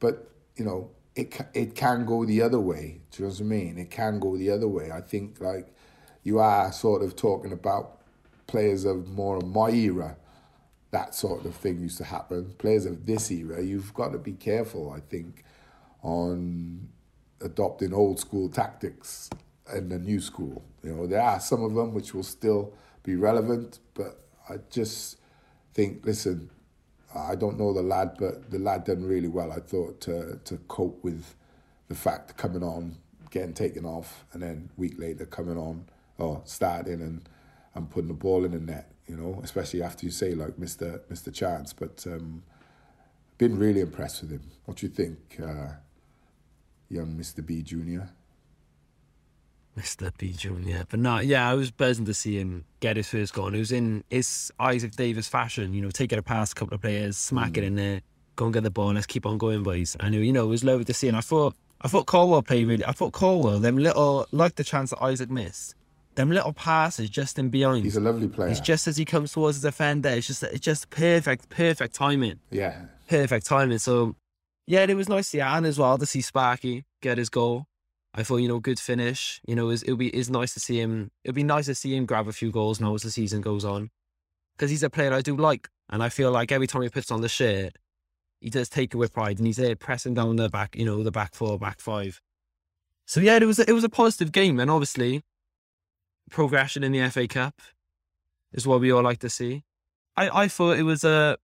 But, 0.00 0.30
you 0.56 0.64
know, 0.64 0.90
it, 1.14 1.34
it 1.54 1.74
can 1.74 2.06
go 2.06 2.24
the 2.24 2.42
other 2.42 2.60
way. 2.60 3.00
Do 3.10 3.22
you 3.22 3.28
know 3.28 3.32
what 3.32 3.40
I 3.40 3.44
mean? 3.44 3.78
It 3.78 3.90
can 3.90 4.18
go 4.18 4.36
the 4.36 4.50
other 4.50 4.68
way. 4.68 4.90
I 4.90 5.00
think, 5.00 5.40
like, 5.40 5.74
you 6.22 6.38
are 6.38 6.72
sort 6.72 7.02
of 7.02 7.16
talking 7.16 7.52
about 7.52 8.00
players 8.46 8.84
of 8.84 9.08
more 9.08 9.36
of 9.36 9.46
my 9.46 9.70
era. 9.70 10.16
That 10.92 11.14
sort 11.14 11.44
of 11.44 11.56
thing 11.56 11.80
used 11.80 11.98
to 11.98 12.04
happen. 12.04 12.54
Players 12.58 12.86
of 12.86 13.06
this 13.06 13.30
era, 13.30 13.62
you've 13.62 13.92
got 13.94 14.12
to 14.12 14.18
be 14.18 14.32
careful, 14.32 14.92
I 14.92 15.00
think, 15.00 15.44
on 16.02 16.88
adopting 17.40 17.92
old 17.92 18.20
school 18.20 18.48
tactics 18.48 19.28
and 19.70 19.90
the 19.90 19.98
new 19.98 20.20
school. 20.20 20.62
You 20.82 20.94
know, 20.94 21.06
there 21.06 21.22
are 21.22 21.40
some 21.40 21.62
of 21.64 21.74
them 21.74 21.94
which 21.94 22.14
will 22.14 22.22
still 22.22 22.74
be 23.02 23.16
relevant, 23.16 23.80
but 23.94 24.20
I 24.48 24.56
just 24.70 25.18
think, 25.74 26.04
listen, 26.06 26.50
I 27.14 27.34
don't 27.34 27.58
know 27.58 27.72
the 27.72 27.82
lad, 27.82 28.16
but 28.18 28.50
the 28.50 28.58
lad 28.58 28.84
done 28.84 29.04
really 29.04 29.28
well. 29.28 29.52
I 29.52 29.60
thought 29.60 30.00
to 30.02 30.38
to 30.44 30.56
cope 30.68 31.02
with 31.04 31.34
the 31.88 31.94
fact 31.94 32.36
coming 32.36 32.62
on, 32.62 32.96
getting 33.30 33.52
taken 33.54 33.84
off, 33.84 34.24
and 34.32 34.42
then 34.42 34.70
week 34.76 34.98
later 34.98 35.26
coming 35.26 35.58
on 35.58 35.86
or 36.18 36.42
starting 36.44 37.00
and 37.02 37.28
and 37.74 37.90
putting 37.90 38.08
the 38.08 38.14
ball 38.14 38.44
in 38.44 38.52
the 38.52 38.60
net. 38.60 38.90
You 39.12 39.18
know, 39.20 39.32
especially 39.48 39.82
after 39.82 40.06
you 40.06 40.12
say 40.12 40.30
like 40.34 40.54
Mister 40.58 40.88
Mister 41.10 41.30
Chance, 41.30 41.68
but. 41.74 41.96
um 42.14 42.42
been 43.38 43.58
really 43.58 43.80
impressed 43.80 44.22
with 44.22 44.30
him. 44.30 44.42
What 44.66 44.76
do 44.76 44.86
you 44.86 44.92
think, 44.92 45.18
uh, 45.42 45.72
young 46.88 47.16
Mr. 47.16 47.44
B 47.44 47.60
Junior? 47.62 48.10
Mr. 49.76 50.12
B 50.16 50.32
Junior. 50.32 50.84
But 50.88 51.00
no, 51.00 51.18
yeah, 51.18 51.50
I 51.50 51.54
was 51.54 51.72
buzzing 51.72 52.04
to 52.04 52.14
see 52.14 52.38
him 52.38 52.64
get 52.78 52.96
his 52.96 53.08
first 53.08 53.32
goal. 53.34 53.48
And 53.48 53.56
it 53.56 53.58
was 53.58 53.72
in 53.72 54.04
his 54.10 54.52
Isaak 54.60 54.92
Davies 54.92 55.26
fashion, 55.26 55.74
you 55.74 55.82
know, 55.82 55.90
take 55.90 56.12
it 56.12 56.24
past 56.24 56.52
a 56.52 56.54
couple 56.54 56.74
of 56.74 56.82
players, 56.82 57.16
smack 57.16 57.56
it 57.56 57.64
in 57.64 57.74
there, 57.74 58.02
go 58.36 58.44
and 58.44 58.54
get 58.54 58.62
the 58.62 58.70
ball, 58.70 58.92
let's 58.92 59.06
keep 59.06 59.26
on 59.26 59.38
going, 59.38 59.64
boys. 59.64 59.96
And 59.98 60.14
you 60.14 60.32
know, 60.32 60.44
it 60.44 60.48
was 60.48 60.62
lovely 60.62 60.84
to 60.84 60.94
see. 60.94 61.08
And 61.08 61.16
I 61.16 61.22
thought 61.22 61.56
I 61.80 61.88
thought 61.88 62.06
Colwill 62.06 62.42
played 62.42 62.68
really 62.68 62.84
I 62.84 62.92
thought 62.92 63.12
Colwill, 63.12 63.58
them 63.58 63.76
little 63.76 64.26
like 64.30 64.54
the 64.54 64.62
chance 64.62 64.90
that 64.90 65.02
Isaak 65.02 65.30
missed. 65.30 65.74
Them 66.14 66.30
little 66.30 66.52
passes 66.52 67.08
just 67.08 67.38
in 67.38 67.48
behind. 67.48 67.84
He's 67.84 67.96
a 67.96 68.00
lovely 68.00 68.28
player. 68.28 68.50
It's 68.50 68.60
just 68.60 68.86
as 68.86 68.96
he 68.98 69.04
comes 69.04 69.32
towards 69.32 69.60
the 69.60 69.68
defender. 69.68 70.10
It's 70.10 70.26
just 70.26 70.42
it's 70.42 70.60
just 70.60 70.90
perfect, 70.90 71.48
perfect 71.48 71.94
timing. 71.94 72.40
yeah. 72.50 72.86
Perfect 73.08 73.46
timing. 73.46 73.78
So 73.78 74.16
yeah, 74.66 74.84
it 74.88 74.94
was 74.94 75.08
nice 75.08 75.26
to 75.26 75.30
see 75.30 75.40
Anne 75.40 75.64
as 75.64 75.78
well 75.78 75.98
to 75.98 76.06
see 76.06 76.20
Sparky 76.20 76.84
get 77.02 77.18
his 77.18 77.28
goal. 77.28 77.66
I 78.14 78.22
thought, 78.22 78.36
you 78.38 78.48
know, 78.48 78.58
good 78.58 78.78
finish. 78.78 79.40
You 79.46 79.54
know, 79.54 79.70
it 79.70 79.82
will 79.86 79.96
be 79.96 80.08
it's 80.08 80.28
nice 80.28 80.54
to 80.54 80.60
see 80.60 80.80
him. 80.80 81.10
It'll 81.24 81.34
be 81.34 81.42
nice 81.42 81.66
to 81.66 81.74
see 81.74 81.96
him 81.96 82.06
grab 82.06 82.28
a 82.28 82.32
few 82.32 82.50
goals 82.50 82.80
now 82.80 82.94
as 82.94 83.02
the 83.02 83.10
season 83.10 83.40
goes 83.40 83.64
on, 83.64 83.90
because 84.54 84.70
he's 84.70 84.82
a 84.82 84.90
player 84.90 85.12
I 85.12 85.20
do 85.22 85.36
like, 85.36 85.68
and 85.90 86.02
I 86.02 86.08
feel 86.10 86.30
like 86.30 86.52
every 86.52 86.66
time 86.66 86.82
he 86.82 86.88
puts 86.88 87.10
on 87.10 87.22
the 87.22 87.28
shirt, 87.28 87.72
he 88.40 88.50
does 88.50 88.68
take 88.68 88.92
it 88.94 88.96
with 88.98 89.14
pride, 89.14 89.38
and 89.38 89.46
he's 89.46 89.56
there 89.56 89.76
pressing 89.76 90.14
down 90.14 90.36
the 90.36 90.48
back, 90.48 90.76
you 90.76 90.84
know, 90.84 91.02
the 91.02 91.10
back 91.10 91.34
four, 91.34 91.58
back 91.58 91.80
five. 91.80 92.20
So 93.06 93.20
yeah, 93.20 93.36
it 93.36 93.44
was 93.44 93.58
a, 93.58 93.68
it 93.68 93.72
was 93.72 93.84
a 93.84 93.88
positive 93.88 94.30
game, 94.30 94.60
and 94.60 94.70
obviously, 94.70 95.22
progression 96.30 96.82
in 96.84 96.92
the 96.92 97.08
FA 97.10 97.26
Cup 97.28 97.60
is 98.52 98.66
what 98.66 98.80
we 98.80 98.90
all 98.92 99.02
like 99.02 99.18
to 99.20 99.30
see. 99.30 99.64
I 100.16 100.42
I 100.44 100.48
thought 100.48 100.78
it 100.78 100.82
was 100.84 101.04
a 101.04 101.36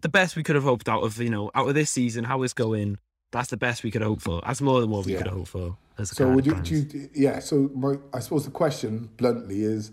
the 0.00 0.08
best 0.08 0.34
we 0.36 0.42
could 0.42 0.54
have 0.56 0.64
hoped 0.64 0.88
out 0.88 1.02
of 1.02 1.18
you 1.20 1.30
know 1.30 1.50
out 1.54 1.68
of 1.68 1.74
this 1.74 1.90
season, 1.90 2.24
how 2.24 2.42
it's 2.42 2.52
going. 2.54 2.98
That's 3.30 3.48
the 3.50 3.56
best 3.56 3.82
we 3.82 3.90
could 3.90 4.02
hope 4.02 4.20
for. 4.20 4.42
That's 4.44 4.60
more 4.60 4.80
than 4.82 4.90
what 4.90 5.06
we 5.06 5.12
Yeah. 5.12 5.18
could 5.22 5.28
hope 5.28 5.48
for. 5.48 5.76
As 5.98 6.10
So 6.10 6.30
would 6.30 6.44
you, 6.46 6.54
do 6.54 6.74
you, 6.76 7.08
yeah, 7.14 7.38
so 7.38 7.70
my, 7.74 7.94
I 8.12 8.20
suppose 8.20 8.44
the 8.44 8.50
question 8.50 9.08
bluntly 9.16 9.62
is 9.62 9.90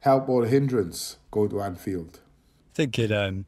help 0.00 0.28
or 0.28 0.44
hindrance 0.46 1.16
go 1.32 1.48
to 1.48 1.60
Anfield? 1.62 2.20
I 2.72 2.74
think 2.74 2.98
it, 2.98 3.10
um, 3.10 3.46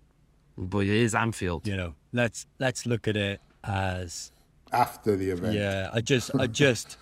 But 0.59 0.81
it 0.87 0.89
is 0.91 1.15
Anfield. 1.15 1.67
you 1.69 1.77
know, 1.77 1.95
let's 2.13 2.47
let's 2.59 2.85
look 2.85 3.07
at 3.07 3.17
it 3.17 3.41
as 3.63 4.33
After 4.73 5.15
the 5.17 5.31
event. 5.31 5.55
Yeah, 5.55 5.91
I 5.93 6.01
just, 6.01 6.35
I 6.35 6.47
just, 6.49 6.97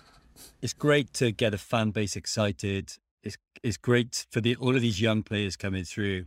it's 0.61 0.73
great 0.73 1.13
to 1.13 1.31
get 1.31 1.53
a 1.53 1.57
fan 1.57 1.91
base 1.91 2.15
excited. 2.15 2.93
It's 3.23 3.37
it's 3.63 3.77
great 3.77 4.25
for 4.29 4.41
the 4.41 4.55
all 4.55 4.75
of 4.75 4.81
these 4.81 5.01
young 5.01 5.23
players 5.23 5.55
coming 5.55 5.83
through, 5.83 6.25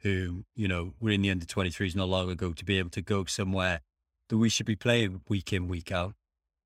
who 0.00 0.44
you 0.54 0.68
know 0.68 0.94
were 1.00 1.10
in 1.10 1.22
the 1.22 1.30
under 1.30 1.46
twenty 1.46 1.70
threes 1.70 1.96
not 1.96 2.08
long 2.08 2.30
ago 2.30 2.52
to 2.52 2.64
be 2.64 2.78
able 2.78 2.90
to 2.90 3.02
go 3.02 3.24
somewhere 3.24 3.80
that 4.28 4.38
we 4.38 4.48
should 4.48 4.66
be 4.66 4.76
playing 4.76 5.20
week 5.28 5.52
in 5.52 5.68
week 5.68 5.90
out 5.90 6.14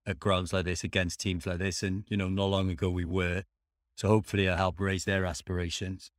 at 0.06 0.20
grounds 0.20 0.52
like 0.52 0.66
this 0.66 0.84
against 0.84 1.20
teams 1.20 1.46
like 1.46 1.58
this, 1.58 1.82
and 1.82 2.04
you 2.08 2.16
know 2.16 2.28
not 2.28 2.46
long 2.46 2.70
ago 2.70 2.90
we 2.90 3.04
were. 3.04 3.44
So 3.96 4.08
hopefully 4.08 4.46
it'll 4.46 4.56
help 4.56 4.80
raise 4.80 5.04
their 5.04 5.24
aspirations. 5.24 6.10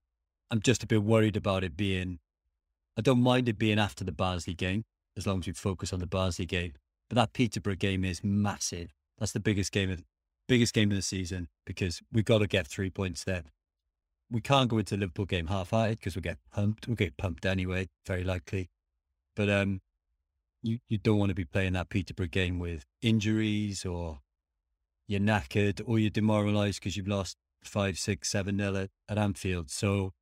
I'm 0.50 0.62
just 0.62 0.84
a 0.84 0.88
bit 0.88 1.04
worried 1.04 1.36
about 1.36 1.64
it 1.64 1.76
being. 1.76 2.20
I 2.98 3.02
don't 3.02 3.22
mind 3.22 3.50
it 3.50 3.58
being 3.58 3.80
after 3.80 4.04
the 4.04 4.14
Barnsley 4.14 4.54
game 4.54 4.86
as 5.18 5.28
long 5.28 5.40
as 5.40 5.48
we 5.48 5.54
focus 5.54 5.92
on 5.92 6.00
the 6.00 6.08
Barnsley 6.08 6.46
game. 6.46 6.74
But 7.10 7.16
that 7.16 7.34
Peterborough 7.34 7.76
game 7.76 8.04
is 8.06 8.24
massive. 8.24 8.94
That's 9.18 9.32
the 9.32 9.40
biggest 9.40 9.72
game 9.72 9.92
of 9.92 10.04
biggest 10.48 10.74
game 10.74 10.92
of 10.92 10.98
the 10.98 11.02
season 11.02 11.48
because 11.66 12.02
we've 12.12 12.26
got 12.26 12.40
to 12.40 12.48
get 12.48 12.68
three 12.68 12.90
points 12.90 13.24
there. 13.24 13.44
We 14.32 14.42
can't 14.42 14.70
go 14.70 14.80
into 14.80 14.96
the 14.96 15.02
Liverpool 15.02 15.26
game 15.26 15.48
half-hearted 15.48 16.00
because 16.00 16.16
we'll 16.16 16.24
get 16.24 16.40
pumped. 16.52 16.88
We'll 16.88 16.96
get 16.96 17.18
pumped 17.18 17.46
anyway, 17.46 17.90
very 18.08 18.24
likely. 18.24 18.70
But 19.36 19.50
um, 19.50 19.82
you 20.64 20.80
you 20.88 20.98
don't 20.98 21.20
want 21.20 21.30
to 21.30 21.36
be 21.36 21.46
playing 21.46 21.74
that 21.74 21.90
Peterborough 21.90 22.28
game 22.28 22.60
with 22.60 22.86
injuries 23.02 23.86
or 23.86 24.20
you're 25.08 25.20
knackered 25.20 25.82
or 25.86 26.00
you're 26.00 26.10
demoralised 26.10 26.80
because 26.80 26.98
you've 26.98 27.08
lost 27.08 27.38
five, 27.64 27.98
six, 27.98 28.30
seven 28.30 28.58
nil 28.58 28.78
at, 28.78 28.90
at 29.08 29.18
Anfield. 29.18 29.70
So 29.70 30.14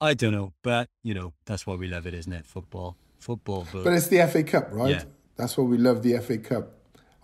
I 0.00 0.14
don't 0.14 0.32
know, 0.32 0.52
but 0.62 0.88
you 1.02 1.14
know 1.14 1.34
that's 1.46 1.66
why 1.66 1.74
we 1.74 1.86
love 1.86 2.06
it, 2.06 2.14
isn't 2.14 2.32
it? 2.32 2.46
Football, 2.46 2.96
football. 3.18 3.66
But, 3.72 3.84
But 3.84 3.92
it's 3.92 4.08
the 4.08 4.26
FA 4.26 4.42
Cup, 4.42 4.68
right? 4.72 4.90
Yeah. 4.90 5.04
That's 5.36 5.56
why 5.56 5.64
we 5.64 5.78
love 5.78 6.02
the 6.02 6.18
FA 6.18 6.38
Cup. 6.38 6.72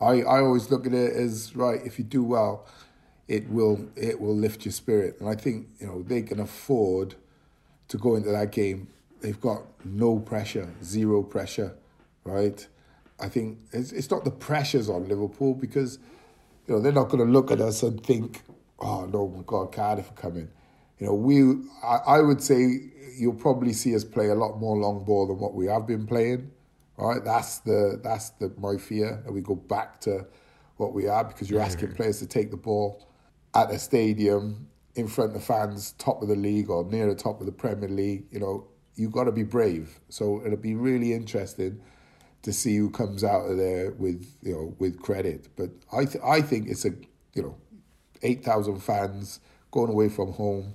I, 0.03 0.22
I 0.22 0.40
always 0.40 0.70
look 0.70 0.86
at 0.86 0.94
it 0.94 1.14
as 1.14 1.57
right. 1.57 1.80
If 1.84 1.98
you 1.98 2.05
do 2.05 2.24
well, 2.24 2.66
it 3.28 3.48
will 3.50 3.88
it 3.96 4.20
will 4.20 4.36
lift 4.36 4.64
your 4.64 4.72
spirit, 4.72 5.18
and 5.20 5.28
I 5.28 5.36
think 5.36 5.68
you 5.80 5.86
know 5.86 6.03
they 6.03 6.22
can 6.22 6.40
afford 6.40 7.14
to 7.88 7.98
go 7.98 8.16
into 8.16 8.30
that 8.30 8.53
game. 8.53 8.88
They've 9.20 9.40
got 9.40 9.62
no 9.84 10.18
pressure, 10.18 10.72
zero 10.84 11.22
pressure, 11.22 11.74
right? 12.24 12.66
I 13.20 13.28
think 13.28 13.59
it's 13.72 13.92
it's 13.92 14.11
not 14.11 14.24
the 14.24 14.32
pressures 14.32 14.90
on 14.90 15.09
Liverpool 15.09 15.55
because 15.55 15.98
you 16.66 16.74
know 16.74 16.80
they're 16.80 16.92
not 16.92 17.09
going 17.09 17.24
to 17.24 17.32
look 17.32 17.50
at 17.53 17.61
us 17.61 17.82
and 17.84 18.05
think, 18.05 18.42
oh 18.80 19.07
no, 19.07 19.28
my 19.28 19.42
God, 19.46 19.72
Cardiff 19.72 20.11
are 20.11 20.14
coming. 20.14 20.48
You 20.98 21.07
know, 21.07 21.14
we 21.14 21.42
I, 21.84 22.18
I 22.18 22.20
would 22.20 22.42
say 22.42 22.80
you'll 23.18 23.34
probably 23.34 23.72
see 23.72 23.94
us 23.94 24.05
play 24.05 24.28
a 24.28 24.34
lot 24.34 24.59
more 24.59 24.76
long 24.76 25.05
ball 25.05 25.28
than 25.28 25.38
what 25.38 25.55
we 25.55 25.66
have 25.66 25.86
been 25.86 26.07
playing. 26.07 26.50
Right, 27.03 27.24
that's 27.24 27.59
the 27.59 28.00
that's 28.03 28.30
the 28.30 28.53
my 28.59 28.76
fear 28.76 29.22
that 29.24 29.32
we 29.32 29.40
go 29.40 29.57
back 29.57 30.00
to 30.03 30.24
what 30.76 30.92
we 30.92 31.09
are 31.09 31.24
because 31.24 31.50
you're 31.50 31.61
asking 31.61 31.92
players 31.94 32.20
to 32.20 32.26
take 32.26 32.50
the 32.50 32.57
ball 32.57 33.09
at 33.55 33.70
a 33.70 33.78
stadium 33.78 34.68
in 34.94 35.09
front 35.09 35.34
of 35.34 35.42
fans, 35.42 35.92
top 35.98 36.22
of 36.22 36.28
the 36.28 36.36
league 36.36 36.70
or 36.70 36.84
near 36.84 37.09
the 37.09 37.14
top 37.14 37.40
of 37.40 37.46
the 37.46 37.53
Premier 37.53 37.88
League. 37.88 38.26
You 38.30 38.40
know, 38.40 38.68
you've 38.94 39.12
got 39.12 39.24
to 39.24 39.32
be 39.32 39.42
brave. 39.42 39.98
So 40.11 40.42
it'll 40.44 40.57
be 40.57 40.74
really 40.74 41.12
interesting 41.12 41.80
to 42.42 42.53
see 42.53 42.76
who 42.76 42.90
comes 42.90 43.24
out 43.24 43.46
of 43.46 43.57
there 43.57 43.92
with 43.92 44.36
you 44.42 44.53
know 44.53 44.74
with 44.78 45.00
credit. 45.00 45.48
But 45.57 45.70
I 45.92 46.05
th- 46.05 46.22
I 46.24 46.40
think 46.40 46.68
it's 46.68 46.84
a 46.84 46.90
you 47.34 47.42
know 47.42 47.57
eight 48.22 48.44
thousand 48.44 48.78
fans 48.78 49.40
going 49.72 49.90
away 49.90 50.09
from 50.09 50.32
home, 50.32 50.74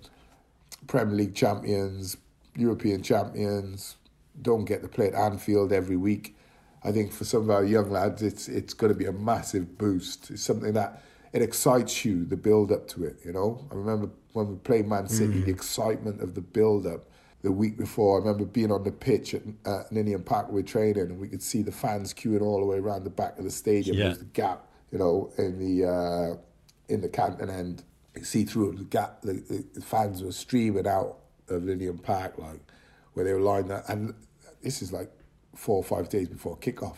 Premier 0.87 1.15
League 1.15 1.35
champions, 1.35 2.17
European 2.55 3.01
champions, 3.01 3.95
don't 4.41 4.65
get 4.65 4.81
to 4.81 4.87
play 4.87 5.07
at 5.07 5.15
Anfield 5.15 5.71
every 5.71 5.97
week. 5.97 6.35
I 6.83 6.91
think 6.91 7.11
for 7.11 7.25
some 7.25 7.41
of 7.43 7.49
our 7.49 7.63
young 7.63 7.89
lads, 7.89 8.21
it's 8.21 8.47
it's 8.47 8.73
going 8.73 8.93
to 8.93 8.97
be 8.97 9.05
a 9.05 9.11
massive 9.11 9.77
boost. 9.77 10.31
It's 10.31 10.43
something 10.43 10.73
that 10.73 11.01
it 11.33 11.41
excites 11.41 12.05
you, 12.05 12.25
the 12.25 12.37
build 12.37 12.71
up 12.71 12.87
to 12.89 13.03
it. 13.03 13.17
You 13.25 13.33
know, 13.33 13.67
I 13.71 13.75
remember 13.75 14.09
when 14.33 14.49
we 14.49 14.55
played 14.55 14.87
Man 14.87 15.07
City, 15.07 15.41
the 15.41 15.51
excitement 15.51 16.21
of 16.21 16.35
the 16.35 16.41
build 16.41 16.87
up. 16.87 17.09
The 17.43 17.51
week 17.51 17.77
before, 17.77 18.17
I 18.17 18.19
remember 18.19 18.45
being 18.45 18.71
on 18.71 18.83
the 18.83 18.91
pitch 18.91 19.35
at 19.35 19.43
uh, 19.63 19.83
Ninian 19.91 20.23
Park 20.23 20.51
with 20.51 20.65
training, 20.65 21.03
and 21.03 21.19
we 21.19 21.27
could 21.27 21.43
see 21.43 21.61
the 21.61 21.71
fans 21.71 22.13
queuing 22.13 22.41
all 22.41 22.59
the 22.59 22.65
way 22.65 22.77
around 22.77 23.03
the 23.03 23.11
back 23.11 23.37
of 23.37 23.43
the 23.45 23.51
stadium. 23.51 23.95
Yeah. 23.95 24.03
There 24.03 24.09
was 24.09 24.19
the 24.19 24.25
gap, 24.25 24.67
you 24.91 24.97
know, 24.97 25.31
in 25.37 25.59
the 25.59 25.87
uh, 25.87 26.37
in 26.89 27.01
the 27.01 27.09
Canton 27.09 27.49
end. 27.49 27.83
You 28.15 28.23
see 28.23 28.43
through 28.43 28.73
the 28.73 28.83
gap, 28.85 29.21
the, 29.21 29.33
the, 29.33 29.63
the 29.75 29.81
fans 29.81 30.23
were 30.23 30.31
streaming 30.31 30.87
out 30.87 31.19
of 31.47 31.63
Ninian 31.63 31.99
Park, 31.99 32.39
like 32.39 32.59
where 33.13 33.23
they 33.23 33.33
were 33.33 33.39
lined 33.39 33.71
up. 33.71 33.87
And 33.87 34.15
this 34.67 34.81
is 34.81 34.91
like 34.91 35.09
four 35.55 35.77
or 35.77 35.83
five 35.83 36.09
days 36.09 36.27
before 36.27 36.57
kickoff. 36.57 36.97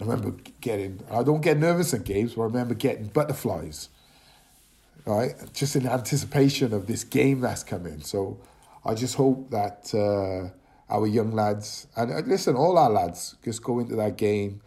I 0.00 0.04
remember 0.04 0.32
getting, 0.60 1.00
I 1.08 1.22
don't 1.22 1.40
get 1.40 1.56
nervous 1.56 1.94
at 1.94 2.02
games, 2.02 2.34
but 2.34 2.42
I 2.42 2.46
remember 2.46 2.74
getting 2.74 3.06
butterflies, 3.06 3.90
right? 5.06 5.34
Just 5.52 5.76
in 5.76 5.86
anticipation 5.86 6.74
of 6.74 6.88
this 6.88 7.04
game 7.04 7.40
that's 7.42 7.62
coming. 7.62 8.00
So 8.00 8.40
I 8.84 8.94
just 8.94 9.14
hope 9.14 9.50
that 9.50 9.94
uh, 9.94 10.50
our 10.92 11.06
young 11.06 11.30
lads, 11.30 11.86
and 11.96 12.26
listen, 12.26 12.56
all 12.56 12.76
our 12.76 12.90
lads, 12.90 13.36
just 13.44 13.62
go 13.62 13.78
into 13.78 13.94
that 13.94 14.16
game, 14.16 14.60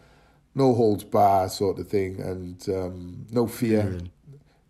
no 0.54 0.72
holds 0.72 1.04
bar 1.04 1.50
sort 1.50 1.78
of 1.78 1.88
thing, 1.88 2.20
and 2.20 2.66
um, 2.70 3.26
no 3.32 3.46
fear, 3.46 3.98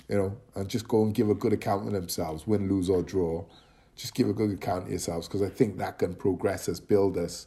you 0.09 0.17
know, 0.17 0.37
and 0.57 0.69
just 0.69 0.89
go 0.89 1.05
and 1.05 1.15
give 1.15 1.31
a 1.31 1.35
good 1.35 1.53
account 1.53 1.87
of 1.87 1.93
themselves, 1.93 2.49
win, 2.49 2.69
lose, 2.69 2.91
or 2.91 3.03
draw. 3.03 3.45
Just 3.97 4.15
give 4.15 4.29
a 4.29 4.33
good 4.33 4.51
account 4.51 4.85
of 4.85 4.91
yourselves 4.91 5.29
because 5.29 5.43
I 5.43 5.49
think 5.49 5.79
that 5.79 5.99
can 5.99 6.15
progress 6.15 6.69
us, 6.69 6.81
build 6.81 7.17
us 7.17 7.47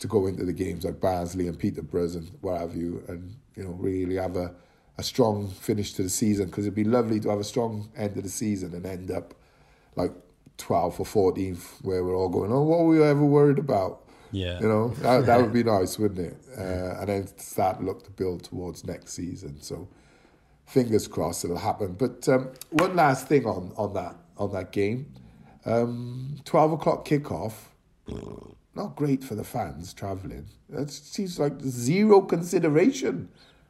to 0.00 0.06
go 0.06 0.26
into 0.26 0.44
the 0.44 0.52
games 0.52 0.84
like 0.84 1.00
Barnsley 1.00 1.46
and 1.46 1.58
Peterborough 1.58 2.04
and 2.04 2.30
what 2.40 2.60
have 2.60 2.74
you, 2.74 3.02
and 3.08 3.36
you 3.54 3.64
know 3.64 3.70
really 3.70 4.16
have 4.16 4.36
a, 4.36 4.54
a 4.98 5.02
strong 5.02 5.48
finish 5.48 5.92
to 5.94 6.02
the 6.02 6.08
season 6.08 6.46
because 6.46 6.66
it'd 6.66 6.74
be 6.74 6.84
lovely 6.84 7.20
to 7.20 7.30
have 7.30 7.38
a 7.38 7.44
strong 7.44 7.88
end 7.96 8.16
of 8.16 8.22
the 8.22 8.30
season 8.30 8.74
and 8.74 8.86
end 8.86 9.10
up 9.10 9.34
like 9.96 10.12
12th 10.58 11.00
or 11.00 11.32
14th 11.32 11.82
where 11.82 12.04
we're 12.04 12.16
all 12.16 12.28
going, 12.28 12.52
oh, 12.52 12.62
what 12.62 12.80
were 12.80 12.88
we 12.88 13.02
ever 13.02 13.24
worried 13.24 13.58
about? 13.58 14.02
Yeah. 14.32 14.60
You 14.60 14.68
know, 14.68 14.88
that, 15.00 15.26
that 15.26 15.40
would 15.40 15.52
be 15.52 15.64
nice, 15.64 15.98
wouldn't 15.98 16.20
it? 16.20 16.36
Uh, 16.56 17.00
and 17.00 17.08
then 17.08 17.26
start 17.38 17.78
to 17.78 17.84
look 17.84 18.04
to 18.04 18.10
build 18.10 18.44
towards 18.44 18.84
next 18.84 19.12
season. 19.12 19.60
So 19.60 19.88
fingers 20.66 21.08
crossed 21.08 21.44
it'll 21.44 21.58
happen. 21.58 21.94
But 21.94 22.28
um, 22.28 22.52
one 22.70 22.94
last 22.94 23.26
thing 23.26 23.44
on, 23.46 23.72
on 23.76 23.92
that 23.94 24.16
on 24.36 24.52
that 24.52 24.72
game. 24.72 25.12
Um, 25.66 26.36
12 26.44 26.72
o'clock 26.72 27.06
kickoff, 27.06 27.52
not 28.74 28.96
great 28.96 29.22
for 29.22 29.34
the 29.34 29.44
fans 29.44 29.92
travelling. 29.92 30.46
That 30.68 30.90
seems 30.90 31.38
like 31.38 31.60
zero 31.60 32.20
consideration 32.22 33.28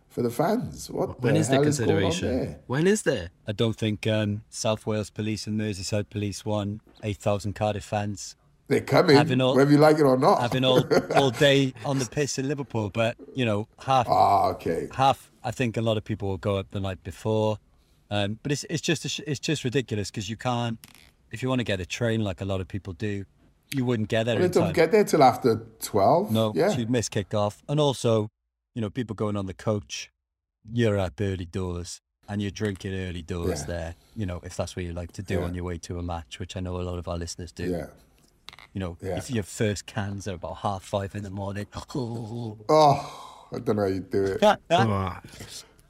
for 0.09 0.22
the 0.22 0.30
fans. 0.30 0.91
What 0.91 1.20
When 1.20 1.34
the 1.34 1.41
is 1.41 1.49
the 1.49 1.55
hell 1.55 1.66
is 1.66 1.78
going 1.78 1.91
on 1.91 2.03
consideration? 2.11 2.47
there? 2.47 2.59
When 2.66 2.86
is 2.86 3.03
there? 3.03 3.30
I 3.47 3.53
don't 3.53 3.76
think 3.76 4.07
um, 4.07 4.43
South 4.51 4.86
Wales 4.86 5.11
Police 5.11 5.47
and 5.47 5.59
Merseyside 5.61 6.11
Police 6.11 6.45
won 6.45 6.80
8,000 7.03 7.55
Cardiff 7.55 7.84
fans 7.84 8.36
They're 8.68 8.80
coming, 8.82 9.16
Having 9.16 9.41
all- 9.41 9.57
whether 9.57 9.70
you 9.72 9.78
like 9.78 9.99
it 9.99 10.03
or 10.03 10.16
not. 10.18 10.41
having 10.41 10.64
all, 10.64 10.84
all 11.16 11.30
day 11.30 11.74
on 11.84 11.99
the 11.99 12.07
piss 12.07 12.38
in 12.38 12.47
Liverpool. 12.49 12.91
But, 12.91 13.16
you 13.34 13.45
know, 13.45 13.66
half, 13.84 14.07
ah, 14.09 14.49
okay. 14.51 14.88
half, 14.95 15.30
I 15.43 15.51
think 15.51 15.76
a 15.76 15.82
lot 15.82 15.97
of 15.97 16.05
people 16.05 16.28
will 16.28 16.38
go 16.38 16.57
up 16.57 16.70
the 16.70 16.80
night 16.80 17.03
before. 17.03 17.59
Um, 18.12 18.41
but 18.43 18.51
it's 18.51 18.64
it's 18.68 18.80
just 18.82 19.05
a 19.05 19.09
sh- 19.09 19.20
it's 19.24 19.38
just 19.38 19.62
ridiculous 19.62 20.11
because 20.11 20.28
you 20.28 20.36
can't 20.36 20.78
if 21.31 21.43
you 21.43 21.49
want 21.49 21.61
to 21.61 21.64
get 21.64 21.81
a 21.81 21.87
train 21.87 22.22
like 22.22 22.41
a 22.41 22.45
lot 22.45 22.61
of 22.61 22.68
people 22.68 22.93
do, 22.93 23.24
you 23.74 23.85
wouldn't 23.85 24.09
get 24.09 24.24
there 24.26 24.35
Well, 24.37 24.45
in 24.45 24.51
it 24.51 24.55
don't 24.55 24.72
get 24.74 24.91
there 24.93 25.05
till 25.05 25.22
after 25.22 25.66
twelve. 25.81 26.31
no, 26.33 26.53
yeah, 26.55 26.70
so 26.70 26.78
you'd 26.78 26.91
miss 26.91 27.09
kick-off. 27.09 27.62
And 27.68 27.78
also, 27.78 28.28
you 28.74 28.83
know, 28.83 28.91
people 28.91 29.14
going 29.14 29.37
on 29.37 29.47
the 29.47 29.55
coach, 29.55 30.11
you're 30.70 30.99
up 30.99 31.20
early 31.20 31.45
doors 31.47 32.01
and 32.28 32.41
you're 32.43 32.51
drinking 32.51 32.95
early 32.95 33.22
doors 33.22 33.61
Yeah. 33.61 33.66
there. 33.66 33.95
You 34.16 34.26
know, 34.26 34.41
if 34.45 34.57
that's 34.57 34.76
what 34.76 34.85
you 34.85 34.93
like 34.93 35.12
to 35.12 35.22
do 35.22 35.35
Yeah. 35.35 35.45
on 35.45 35.55
your 35.55 35.64
way 35.64 35.78
to 35.78 35.99
a 35.99 36.03
match, 36.03 36.39
which 36.39 36.57
I 36.57 36.61
know 36.61 36.81
a 36.81 36.83
lot 36.83 36.99
of 36.99 37.09
our 37.09 37.16
listeners 37.18 37.53
do. 37.53 37.64
yeah. 37.70 37.87
You 38.72 38.78
know, 38.81 38.97
Yeah. 39.01 39.16
if 39.16 39.31
your 39.31 39.43
first 39.43 39.87
cans 39.87 40.28
are 40.28 40.35
about 40.35 40.59
half 40.59 40.83
five 40.85 41.14
in 41.14 41.22
the 41.22 41.31
morning. 41.31 41.66
Oh, 41.95 42.59
I 43.53 43.59
don't 43.59 43.76
know 43.76 43.83
how 43.83 43.89
you 43.89 44.01
do 44.01 44.24
it 44.24 44.41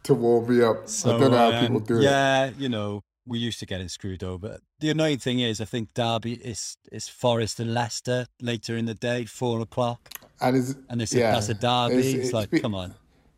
to 0.05 0.15
warm 0.15 0.49
me 0.49 0.65
up. 0.65 0.77
I 1.05 1.09
don't 1.19 1.31
know 1.31 1.37
how 1.37 1.53
um, 1.53 1.61
people 1.67 1.81
do 1.81 1.99
it. 1.99 2.03
Yeah, 2.05 2.51
you 2.59 2.69
know, 2.71 3.03
we 3.31 3.39
used 3.39 3.61
to 3.61 3.67
getting 3.67 3.89
screwed 3.89 4.23
over. 4.25 4.59
The 4.81 4.91
annoying 4.91 5.19
thing 5.19 5.39
is, 5.41 5.61
I 5.61 5.65
think 5.65 5.95
Derby 5.95 6.35
is 6.35 6.77
is 6.91 7.09
Forest 7.09 7.61
and 7.61 7.73
Leicester 7.73 8.27
later 8.43 8.77
in 8.77 8.87
the 8.87 8.95
day, 8.95 9.25
four 9.25 9.61
o'clock, 9.61 10.01
And 10.41 10.57
is 10.57 10.77
and 10.89 11.01
they 11.01 11.07
said 11.07 11.21
yeah, 11.21 11.31
that's 11.33 11.49
a 11.49 11.55
derby. 11.55 11.95
It's- 12.01 12.15
It's, 12.15 12.25
it's 12.27 12.33
like, 12.33 12.51
be- 12.51 12.61
come 12.61 12.75
on, 12.75 12.95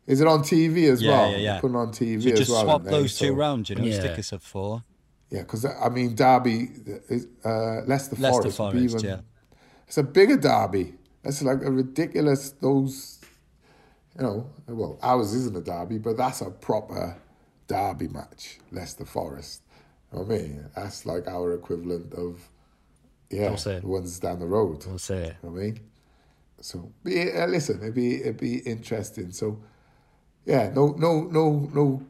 Is 0.07 0.19
it 0.19 0.27
on 0.27 0.39
TV 0.43 0.91
as 0.91 1.01
Yeah, 1.01 1.11
well? 1.11 1.31
yeah, 1.31 1.37
yeah. 1.37 1.59
Put 1.61 1.71
it 1.71 1.77
on 1.77 1.91
TV 1.91 2.21
so 2.23 2.29
as 2.31 2.39
just 2.39 2.51
well. 2.51 2.63
swap 2.63 2.81
don't 2.81 2.91
they? 2.91 2.97
those 2.99 3.17
two 3.19 3.27
So- 3.27 3.33
round. 3.43 3.69
You 3.69 3.75
know, 3.77 3.83
Yeah. 3.85 3.99
stick 3.99 4.19
us 4.19 4.33
at 4.33 4.41
four. 4.41 4.83
Yeah, 5.29 5.41
because 5.43 5.63
I 5.65 5.89
mean, 5.89 6.13
Derby, 6.15 6.69
is, 7.09 7.27
uh, 7.45 7.81
Leicester, 7.87 8.15
Leicester 8.17 8.51
Forest, 8.51 8.59
would 8.59 8.71
Forest, 8.73 8.95
even- 8.95 9.05
yeah. 9.09 9.19
It's 9.87 9.97
a 9.97 10.03
bigger 10.03 10.37
derby. 10.37 10.93
That's 11.23 11.41
like 11.41 11.61
a 11.63 11.71
ridiculous. 11.71 12.51
Those, 12.61 13.19
you 14.17 14.23
know, 14.25 14.49
well, 14.67 14.99
ours 15.01 15.33
isn't 15.33 15.55
a 15.55 15.61
derby, 15.61 15.97
but 15.99 16.17
that's 16.17 16.41
a 16.41 16.51
proper 16.51 17.17
derby 17.67 18.07
match. 18.09 18.59
Leicester 18.71 19.05
Forest. 19.05 19.62
You 20.13 20.19
know 20.19 20.25
I 20.25 20.27
mean, 20.27 20.65
that's 20.75 21.05
like 21.05 21.27
our 21.27 21.53
equivalent 21.53 22.13
of, 22.13 22.39
yeah, 23.29 23.47
Don't 23.49 23.59
say 23.59 23.75
it. 23.75 23.81
the 23.81 23.87
ones 23.87 24.19
down 24.19 24.39
the 24.39 24.45
road. 24.45 24.85
I'll 24.89 24.97
say 24.99 25.23
it. 25.23 25.35
You 25.43 25.49
know 25.49 25.55
I 25.57 25.59
mean? 25.63 25.79
So 26.61 26.91
yeah, 27.03 27.45
listen, 27.47 27.81
it'd 27.81 27.93
be 27.95 28.21
it'd 28.21 28.37
be 28.37 28.59
interesting. 28.59 29.31
So 29.31 29.59
yeah, 30.45 30.71
no 30.73 30.91
no 30.97 31.21
no 31.23 31.69
no 31.73 32.03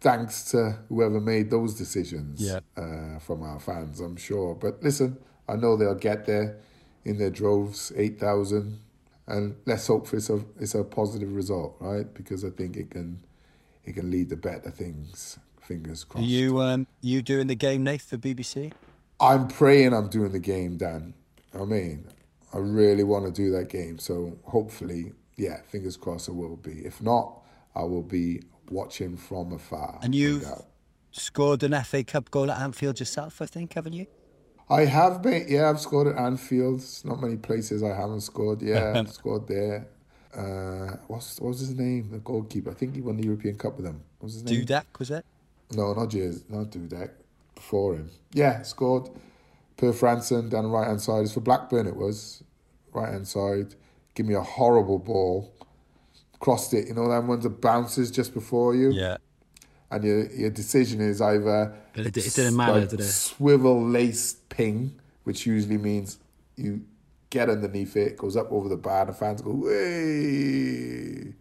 thanks 0.00 0.44
to 0.52 0.78
whoever 0.88 1.20
made 1.20 1.50
those 1.50 1.74
decisions 1.74 2.40
Yeah. 2.40 2.60
uh, 2.76 3.18
from 3.18 3.42
our 3.42 3.60
fans, 3.60 4.00
I'm 4.00 4.16
sure. 4.16 4.54
But 4.54 4.82
listen, 4.82 5.18
I 5.48 5.56
know 5.56 5.76
they'll 5.76 5.94
get 5.94 6.24
there 6.26 6.56
in 7.04 7.18
their 7.18 7.30
droves, 7.30 7.92
eight 7.96 8.18
thousand, 8.18 8.80
and 9.26 9.54
let's 9.66 9.86
hope 9.86 10.06
for 10.08 10.16
it's 10.16 10.30
a 10.30 10.40
it's 10.58 10.74
a 10.74 10.82
positive 10.82 11.32
result, 11.36 11.76
right? 11.78 12.12
Because 12.12 12.44
I 12.44 12.50
think 12.50 12.76
it 12.76 12.90
can 12.90 13.20
it 13.84 13.92
can 13.94 14.10
lead 14.10 14.30
to 14.30 14.36
better 14.36 14.70
things. 14.70 15.38
Fingers 15.70 16.02
Are 16.02 16.06
crossed. 16.14 16.26
you 16.26 16.60
um 16.60 16.88
you 17.00 17.22
doing 17.22 17.46
the 17.46 17.54
game, 17.54 17.84
Nate, 17.84 18.02
for 18.02 18.16
BBC? 18.16 18.72
I'm 19.20 19.46
praying 19.46 19.94
I'm 19.94 20.08
doing 20.08 20.32
the 20.32 20.40
game, 20.40 20.76
Dan. 20.76 21.14
I 21.54 21.64
mean, 21.64 22.08
I 22.52 22.58
really 22.58 23.04
want 23.04 23.26
to 23.26 23.30
do 23.30 23.52
that 23.52 23.68
game. 23.68 24.00
So 24.00 24.36
hopefully, 24.46 25.12
yeah, 25.36 25.60
fingers 25.68 25.96
crossed 25.96 26.28
I 26.28 26.32
will 26.32 26.56
be. 26.56 26.84
If 26.84 27.00
not, 27.00 27.42
I 27.76 27.84
will 27.84 28.02
be 28.02 28.42
watching 28.68 29.16
from 29.16 29.52
afar. 29.52 30.00
And 30.02 30.12
you've 30.12 30.42
doubt. 30.42 30.66
scored 31.12 31.62
an 31.62 31.80
FA 31.84 32.02
Cup 32.02 32.32
goal 32.32 32.50
at 32.50 32.60
Anfield 32.60 32.98
yourself, 32.98 33.40
I 33.40 33.46
think, 33.46 33.74
haven't 33.74 33.92
you? 33.92 34.06
I 34.68 34.86
have 34.86 35.22
been, 35.22 35.46
yeah, 35.48 35.70
I've 35.70 35.80
scored 35.80 36.08
at 36.08 36.16
Anfield. 36.16 36.80
It's 36.80 37.04
not 37.04 37.20
many 37.20 37.36
places 37.36 37.84
I 37.84 37.94
haven't 37.94 38.22
scored. 38.22 38.60
Yeah, 38.60 38.94
I've 38.96 39.12
scored 39.12 39.46
there. 39.46 39.86
Uh, 40.34 40.96
what's 41.06 41.40
what 41.40 41.48
was 41.50 41.60
his 41.60 41.76
name? 41.76 42.10
The 42.10 42.18
goalkeeper. 42.18 42.70
I 42.70 42.74
think 42.74 42.96
he 42.96 43.00
won 43.00 43.16
the 43.16 43.24
European 43.24 43.56
Cup 43.56 43.76
with 43.76 43.84
them. 43.84 44.02
What 44.18 44.26
was 44.26 44.34
his 44.34 44.42
name? 44.44 44.64
Dudek, 44.64 44.98
was 44.98 45.12
it? 45.12 45.24
No, 45.72 45.92
not 45.94 46.08
Jez, 46.10 46.42
not 46.50 46.70
Dudek. 46.70 47.10
Before 47.54 47.94
him. 47.94 48.10
Yeah, 48.32 48.62
scored. 48.62 49.08
Per 49.76 49.92
Frandsen 49.92 50.48
down 50.50 50.64
the 50.64 50.70
right 50.70 50.86
hand 50.86 51.00
side. 51.00 51.22
It's 51.24 51.34
for 51.34 51.40
Blackburn, 51.40 51.86
it 51.86 51.96
was. 51.96 52.42
Right 52.92 53.10
hand 53.12 53.28
side. 53.28 53.74
Give 54.14 54.26
me 54.26 54.34
a 54.34 54.40
horrible 54.42 54.98
ball. 54.98 55.52
Crossed 56.40 56.72
it. 56.74 56.88
You 56.88 56.94
know, 56.94 57.08
that 57.08 57.22
ones 57.24 57.44
that 57.44 57.60
bounces 57.60 58.10
just 58.10 58.32
before 58.34 58.74
you. 58.74 58.90
Yeah. 58.90 59.18
And 59.90 60.04
your, 60.04 60.26
your 60.32 60.50
decision 60.50 61.00
is 61.00 61.20
either. 61.20 61.74
But 61.94 62.06
it- 62.06 62.16
it 62.16 62.34
didn't 62.34 62.56
matter, 62.56 62.86
did 62.86 63.00
it? 63.00 63.04
Swivel 63.04 63.82
lace 63.86 64.36
ping, 64.48 64.94
which 65.24 65.46
usually 65.46 65.78
means 65.78 66.18
you 66.56 66.82
get 67.28 67.48
underneath 67.50 67.96
it, 67.96 68.16
goes 68.16 68.36
up 68.36 68.50
over 68.50 68.68
the 68.68 68.76
bar, 68.76 69.02
and 69.02 69.10
the 69.10 69.14
fans 69.14 69.42
go, 69.42 69.50
way. 69.52 71.34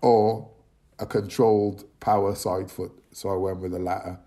Or 0.00 0.50
a 0.98 1.06
controlled 1.06 1.84
power 2.00 2.34
side 2.34 2.70
foot. 2.70 2.92
So 3.12 3.30
I 3.30 3.36
went 3.36 3.60
with 3.60 3.72
the 3.72 3.78
latter 3.78 4.18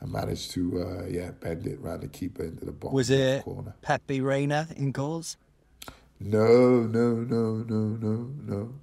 and 0.00 0.12
managed 0.12 0.50
to, 0.52 0.82
uh, 0.82 1.06
yeah, 1.08 1.30
bend 1.30 1.66
it 1.66 1.80
round 1.80 2.02
the 2.02 2.08
keeper 2.08 2.44
into 2.44 2.64
the 2.64 2.72
bottom 2.72 2.94
Was 2.94 3.10
it 3.10 3.44
corner. 3.44 3.74
Pepe 3.82 4.20
Reina 4.20 4.68
in 4.76 4.92
goals? 4.92 5.36
No, 6.18 6.82
no, 6.82 7.14
no, 7.14 7.64
no, 7.68 7.96
no, 8.00 8.30
no. 8.44 8.74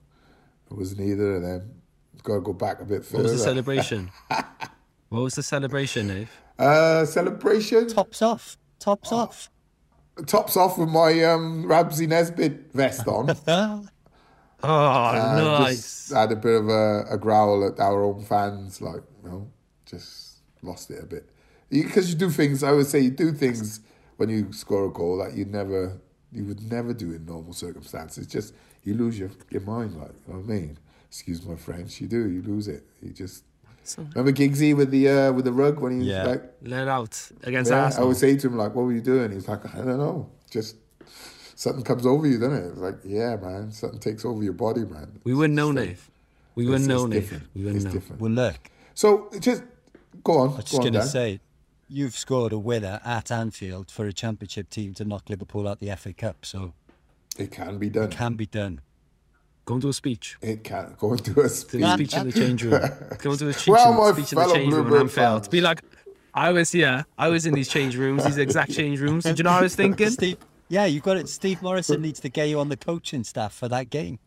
It 0.70 0.78
was 0.78 0.98
neither 0.98 1.36
of 1.36 1.42
them. 1.42 1.82
Got 2.24 2.36
to 2.36 2.42
go 2.42 2.54
back 2.54 2.82
a 2.82 2.86
bit 2.86 3.06
further. 3.06 3.24
What 3.24 3.32
was 3.32 3.40
the 3.40 3.46
celebration? 3.46 4.12
what 5.10 5.22
was 5.22 5.36
the 5.36 5.44
celebration, 5.44 6.08
Dave? 6.08 6.32
Uh, 6.58 7.06
celebration. 7.06 7.88
Tops 7.88 8.22
off. 8.22 8.58
Tops 8.80 9.12
off. 9.12 9.50
Tops 10.26 10.58
off 10.58 10.78
with 10.78 10.90
my 10.90 11.24
um, 11.24 11.66
Rab 11.66 11.94
C 11.94 12.08
Nesbitt 12.08 12.74
vest 12.74 13.08
on. 13.08 13.28
Ah, 14.64 15.12
Oh, 15.14 15.20
Uh, 15.56 15.60
nice. 15.60 15.76
Just 16.10 16.14
had 16.14 16.32
a 16.32 16.36
bit 16.36 16.56
of 16.56 16.70
a, 16.70 17.06
a 17.12 17.18
growl 17.18 17.66
at 17.68 17.80
our 17.80 18.04
own 18.04 18.24
fans, 18.24 18.82
like, 18.82 19.02
you 19.24 19.30
know, 19.30 19.48
just 19.86 20.40
lost 20.62 20.92
it 20.92 21.04
a 21.04 21.06
bit. 21.06 21.30
Because 21.70 22.10
you, 22.10 22.16
do 22.18 22.30
things, 22.30 22.64
I 22.64 22.72
would 22.72 22.88
say 22.88 23.00
you 23.00 23.12
do 23.12 23.32
things 23.32 23.80
when 24.18 24.30
you 24.30 24.52
score 24.52 24.86
a 24.86 24.90
goal 24.92 25.18
that 25.20 25.34
you 25.36 25.46
never, 25.46 26.00
you 26.32 26.44
would 26.46 26.70
never 26.72 26.94
do 26.94 27.12
in 27.14 27.26
normal 27.26 27.54
circumstances. 27.54 28.26
Just, 28.28 28.54
you 28.84 28.96
lose 28.96 29.18
your, 29.20 29.30
your 29.50 29.62
mind, 29.62 29.96
like, 29.96 30.12
you 30.28 30.34
know 30.34 30.40
what 30.40 30.46
I 30.52 30.54
mean? 30.60 30.78
Excuse 31.08 31.46
my 31.46 31.56
French, 31.56 32.02
you 32.02 32.08
do, 32.08 32.30
you 32.30 32.42
lose 32.42 32.68
it. 32.68 32.84
You 33.02 33.12
just, 33.12 33.44
So- 33.84 34.02
remember 34.16 34.32
Giggsy 34.32 34.76
with 34.76 34.90
the, 34.92 35.10
uh, 35.10 35.32
with 35.32 35.46
the 35.46 35.54
rug 35.54 35.80
when 35.80 36.02
he 36.02 36.08
Yeah. 36.10 36.24
like, 36.24 36.44
Let 36.64 36.88
out 36.88 37.32
against 37.44 37.72
yeah, 37.72 37.92
I 37.98 38.04
would 38.04 38.18
say 38.18 38.36
to 38.36 38.48
him, 38.48 38.58
like, 38.58 38.74
what 38.76 38.84
were 38.86 38.92
you 38.94 39.02
doing? 39.02 39.32
He's 39.32 39.48
like, 39.48 39.64
I 39.74 39.78
don't 39.78 39.98
know, 40.00 40.30
just, 40.50 40.76
something 41.60 41.84
comes 41.84 42.06
over 42.06 42.26
you, 42.26 42.40
doesn't 42.40 42.58
it? 42.58 42.68
It's 42.70 42.78
like, 42.78 42.96
yeah, 43.04 43.36
man, 43.36 43.70
something 43.72 44.00
takes 44.00 44.24
over 44.24 44.42
your 44.42 44.54
body, 44.54 44.82
man. 44.86 45.20
we 45.26 45.34
wouldn't 45.34 45.56
know, 45.56 45.72
It's 45.72 45.80
Dave. 45.88 46.12
We 46.56 46.64
it's- 46.64 46.72
wouldn't 46.72 46.88
know, 46.90 47.18
it's 47.18 47.30
Dave. 47.30 47.48
We 47.54 47.62
wouldn't 47.64 47.76
It's 47.78 47.86
know. 47.86 47.92
different. 47.92 48.22
well, 48.22 48.32
look, 48.32 48.56
So 48.94 49.30
just 49.40 49.64
go 50.24 50.38
on. 50.40 50.54
I 50.54 50.56
was 50.56 50.66
just 50.66 50.82
going 50.82 50.94
to 50.94 51.04
say, 51.06 51.42
you've 51.90 52.16
scored 52.16 52.54
a 52.54 52.58
winner 52.58 53.02
at 53.04 53.30
Anfield 53.30 53.92
for 53.92 54.06
a 54.06 54.14
championship 54.14 54.70
team 54.70 54.94
to 54.96 55.04
knock 55.06 55.30
Liverpool 55.30 55.68
out 55.68 55.80
the 55.82 55.94
FA 55.98 56.14
Cup, 56.14 56.46
so 56.46 56.74
it 57.38 57.52
can 57.52 57.78
be 57.78 57.90
done. 57.90 58.06
it 58.06 58.12
can 58.12 58.36
be 58.36 58.46
done. 58.46 58.80
Go 59.66 59.74
and 59.76 59.82
do 59.82 59.90
a 59.90 59.94
speech. 59.94 60.38
It 60.42 60.64
can 60.64 60.96
go 60.98 61.12
into 61.14 61.32
a 61.40 61.44
Do 61.44 61.50
speech. 61.50 61.82
a 61.84 61.94
speech 61.94 62.14
in 62.16 62.26
the 62.26 62.32
change 62.32 62.64
room. 62.64 62.72
Go 63.20 63.30
and 63.32 63.38
do 63.40 63.50
a 63.50 63.54
speech, 63.54 63.68
Well, 63.68 63.92
in, 63.92 63.98
my 63.98 64.12
speech 64.14 64.32
in 64.32 64.38
the 64.38 64.42
fellow 64.46 64.56
change 64.56 64.74
room 64.74 64.82
in 64.82 64.88
Bluebird 64.88 65.02
Anfield. 65.10 65.42
fans. 65.44 65.48
Be 65.50 65.62
like, 65.62 65.82
I 66.34 66.52
was 66.52 66.72
here. 66.72 67.06
I 67.20 67.28
was 67.28 67.46
in 67.46 67.54
these 67.54 67.68
change 67.70 67.96
rooms, 67.96 68.24
these 68.24 68.38
exact 68.40 68.72
change 68.80 69.00
rooms. 69.00 69.26
Do 69.26 69.34
you 69.36 69.44
know 69.44 69.52
what 69.52 69.60
I 69.60 69.62
was 69.62 69.76
thinking? 69.76 70.10
Steve, 70.10 70.38
yeah, 70.70 70.86
you've 70.86 71.04
got 71.04 71.18
it. 71.18 71.28
Steve 71.30 71.62
Morison 71.62 72.02
needs 72.02 72.20
to 72.22 72.30
get 72.30 72.48
you 72.50 72.60
on 72.60 72.70
the 72.70 72.78
coaching 72.78 73.24
staff 73.24 73.54
for 73.54 73.68
that 73.68 73.90
game. 73.90 74.20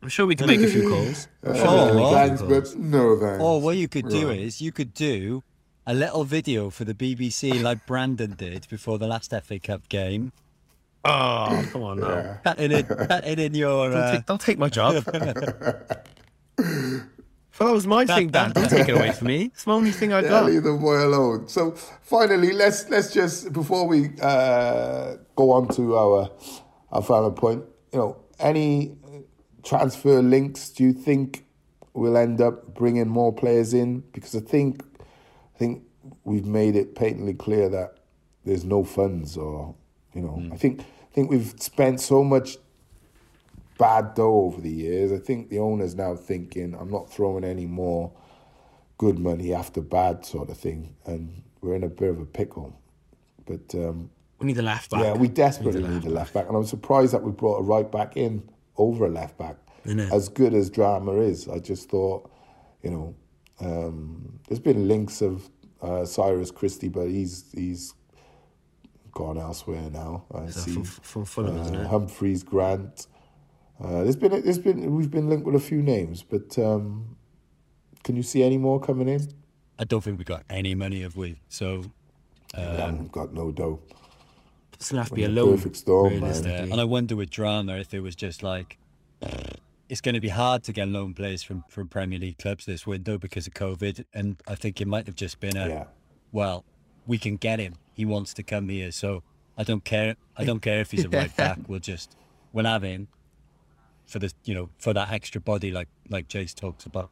I'm 0.00 0.08
sure 0.08 0.26
we 0.26 0.36
can 0.36 0.46
make 0.46 0.60
a 0.60 0.68
few 0.68 0.88
calls. 0.88 1.28
I'm 1.44 1.54
sure 1.56 1.62
we 1.64 1.68
Oh, 1.68 1.86
can 1.88 1.96
make 1.96 2.04
a 2.04 2.36
few 2.38 2.46
thanks, 2.48 2.72
but 2.72 2.78
no 2.80 3.18
thanks. 3.20 3.42
Or 3.42 3.60
what 3.60 3.76
you 3.76 3.88
could 3.88 4.08
do 4.08 4.28
Right. 4.28 4.40
is 4.40 4.60
you 4.60 4.72
could 4.72 4.94
do 4.94 5.42
a 5.86 5.94
little 5.94 6.24
video 6.24 6.70
for 6.70 6.84
the 6.84 6.94
BBC 6.94 7.62
like 7.62 7.84
Brandon 7.86 8.34
did 8.36 8.66
before 8.68 8.98
the 8.98 9.06
last 9.08 9.32
FA 9.44 9.58
Cup 9.58 9.88
game. 9.88 10.32
Oh, 11.04 11.66
come 11.72 11.82
on 11.82 12.00
now. 12.00 12.38
Cutting 12.44 12.72
in, 12.72 12.84
cutting 12.84 13.38
in 13.38 13.54
your. 13.54 13.88
Don't, 13.90 13.98
Uh, 14.00 14.12
take, 14.12 14.26
don't 14.26 14.40
take 14.40 14.58
my 14.58 14.68
job. 14.68 15.04
If 17.60 17.66
that 17.66 17.72
was 17.72 17.88
my 17.88 18.06
thing, 18.06 18.28
Dan. 18.28 18.52
Don't 18.52 18.70
take 18.70 18.88
it 18.88 18.94
away 18.96 19.10
from 19.10 19.26
me. 19.26 19.46
It's 19.46 19.64
the 19.64 19.72
only 19.72 19.90
thing 19.90 20.12
I 20.12 20.20
Yeah, 20.22 20.28
got. 20.28 20.44
leave 20.46 20.62
the 20.62 20.74
boy 20.74 21.04
alone. 21.04 21.48
So 21.48 21.72
finally, 22.02 22.52
let's 22.52 22.88
let's 22.88 23.12
just 23.12 23.52
before 23.52 23.88
we 23.88 24.10
uh, 24.22 25.16
go 25.34 25.50
on 25.50 25.66
to 25.74 25.96
our 25.96 26.30
our 26.92 27.02
final 27.02 27.32
point. 27.32 27.64
You 27.92 27.98
know, 27.98 28.16
any 28.38 28.96
transfer 29.64 30.22
links? 30.22 30.70
Do 30.70 30.84
you 30.84 30.92
think 30.92 31.46
we'll 31.94 32.16
end 32.16 32.40
up 32.40 32.74
bringing 32.76 33.08
more 33.08 33.32
players 33.32 33.74
in? 33.74 34.04
Because 34.12 34.36
I 34.36 34.40
think 34.40 34.84
I 35.56 35.58
think 35.58 35.82
we've 36.22 36.46
made 36.46 36.76
it 36.76 36.94
patently 36.94 37.34
clear 37.34 37.68
that 37.70 37.94
there's 38.44 38.64
no 38.64 38.84
funds, 38.84 39.36
or 39.36 39.74
you 40.14 40.20
know, 40.22 40.48
I 40.52 40.56
think 40.56 40.80
I 40.82 41.12
think 41.12 41.28
we've 41.28 41.54
spent 41.58 42.00
so 42.00 42.22
much 42.22 42.56
bad 43.78 44.14
dough 44.14 44.42
over 44.46 44.60
the 44.60 44.70
years. 44.70 45.12
I 45.12 45.18
think 45.18 45.48
the 45.50 45.58
owner's 45.60 45.94
now 45.94 46.14
thinking, 46.16 46.74
I'm 46.78 46.90
not 46.90 47.10
throwing 47.10 47.44
any 47.44 47.66
more 47.66 48.12
good 48.98 49.18
money 49.18 49.54
after 49.54 49.80
bad 49.80 50.24
sort 50.26 50.50
of 50.50 50.58
thing, 50.58 50.94
and 51.06 51.42
we're 51.60 51.76
in 51.76 51.84
a 51.84 51.88
bit 51.88 52.10
of 52.10 52.18
a 52.20 52.24
pickle. 52.26 52.78
But 53.46 53.74
um, 53.74 54.10
We 54.40 54.46
need 54.48 54.58
a 54.58 54.62
left 54.62 54.90
back. 54.90 55.02
yeah, 55.02 55.14
we 55.14 55.28
desperately 55.28 55.82
need 55.86 56.04
a 56.04 56.10
left 56.10 56.34
back, 56.34 56.46
and 56.48 56.56
I'm 56.56 56.66
surprised 56.66 57.12
that 57.14 57.22
we 57.22 57.30
brought 57.32 57.58
a 57.58 57.62
right 57.62 57.90
back 57.90 58.16
in 58.16 58.42
over 58.76 59.06
a 59.06 59.10
left 59.10 59.38
back. 59.38 59.56
As 60.12 60.28
good 60.28 60.52
as 60.52 60.68
Drameh 60.70 61.26
is, 61.26 61.48
I 61.48 61.60
just 61.60 61.88
thought, 61.88 62.30
you 62.82 62.90
know, 62.90 63.14
Um, 63.60 64.38
there's 64.46 64.60
been 64.60 64.86
links 64.86 65.22
of 65.22 65.48
uh, 65.80 66.04
Cyrus 66.04 66.50
Christie, 66.52 66.88
but 66.88 67.08
he's 67.08 67.44
he's 67.54 67.94
gone 69.12 69.38
elsewhere 69.38 69.88
now. 69.90 70.24
I 70.32 70.42
Is 70.44 70.56
see. 70.62 70.72
from, 70.74 70.84
from 70.84 71.24
Fulham, 71.24 71.56
Uh? 71.58 71.88
Humphreys 71.88 72.42
Grant. 72.44 73.06
Uh, 73.82 74.02
there's 74.02 74.16
been 74.16 74.30
there's 74.42 74.58
been 74.58 74.94
we've 74.96 75.10
been 75.10 75.28
linked 75.28 75.46
with 75.46 75.54
a 75.54 75.60
few 75.60 75.80
names, 75.82 76.22
but 76.22 76.58
um, 76.58 77.16
can 78.02 78.16
you 78.16 78.22
see 78.22 78.42
any 78.42 78.58
more 78.58 78.80
coming 78.80 79.08
in? 79.08 79.28
I 79.78 79.84
don't 79.84 80.02
think 80.02 80.18
we've 80.18 80.26
got 80.26 80.42
any 80.50 80.74
money, 80.74 81.02
have 81.02 81.16
we? 81.16 81.40
So, 81.48 81.84
um, 82.54 83.00
I've 83.00 83.12
got 83.12 83.32
no 83.32 83.52
dough. 83.52 83.80
It's 84.74 84.90
gonna 84.90 85.02
have 85.02 85.10
to 85.10 85.14
be 85.14 85.24
a 85.24 85.28
the 85.28 85.34
loan. 85.34 85.56
perfect 85.56 85.76
storm, 85.76 86.20
man. 86.20 86.44
and 86.44 86.80
I 86.80 86.84
wonder 86.84 87.14
with 87.14 87.30
Drameh 87.30 87.80
if 87.80 87.94
it 87.94 88.00
was 88.00 88.16
just 88.16 88.42
like 88.42 88.78
it's 89.88 90.00
going 90.00 90.14
to 90.14 90.20
be 90.20 90.28
hard 90.28 90.62
to 90.64 90.72
get 90.72 90.88
loan 90.88 91.14
players 91.14 91.42
from 91.42 91.64
from 91.68 91.88
Premier 91.88 92.18
League 92.18 92.38
clubs 92.38 92.66
this 92.66 92.86
window 92.86 93.18
because 93.18 93.46
of 93.46 93.54
COVID, 93.54 94.04
and 94.12 94.36
I 94.46 94.54
think 94.54 94.80
it 94.80 94.88
might 94.88 95.06
have 95.06 95.16
just 95.16 95.40
been 95.40 95.56
a 95.56 95.68
Yeah, 95.68 95.84
well, 96.32 96.64
we 97.06 97.18
can 97.18 97.36
get 97.36 97.58
him. 97.58 97.74
He 97.94 98.04
wants 98.04 98.34
to 98.34 98.42
come 98.42 98.68
here, 98.68 98.92
so 98.92 99.22
I 99.56 99.64
don't 99.64 99.84
care. 99.84 100.16
I 100.36 100.44
don't 100.44 100.60
care 100.60 100.80
if 100.80 100.90
he's 100.90 101.04
a 101.04 101.08
right 101.08 101.34
back. 101.36 101.58
We'll 101.66 101.80
just 101.80 102.16
we'll 102.52 102.66
have 102.66 102.82
him 102.82 103.08
for 104.08 104.18
the 104.18 104.32
you 104.44 104.54
know 104.54 104.70
for 104.78 104.92
that 104.94 105.12
extra 105.12 105.40
body 105.40 105.70
like 105.70 105.88
like 106.08 106.26
Jace 106.28 106.54
talks 106.54 106.84
about. 106.86 107.10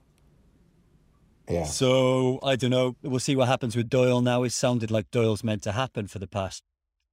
yeah. 1.49 1.65
So 1.65 2.41
I 2.43 2.57
don't 2.57 2.71
know. 2.71 2.97
We'll 3.03 3.21
see 3.21 3.37
what 3.37 3.47
happens 3.49 3.77
with 3.77 3.89
Doyle 3.89 4.21
now. 4.23 4.43
It 4.43 4.51
sounded 4.51 4.91
like 4.91 5.11
Doyle's 5.11 5.45
meant 5.45 5.63
to 5.63 5.73
happen 5.73 6.09
for 6.09 6.19
the 6.19 6.27
past 6.27 6.63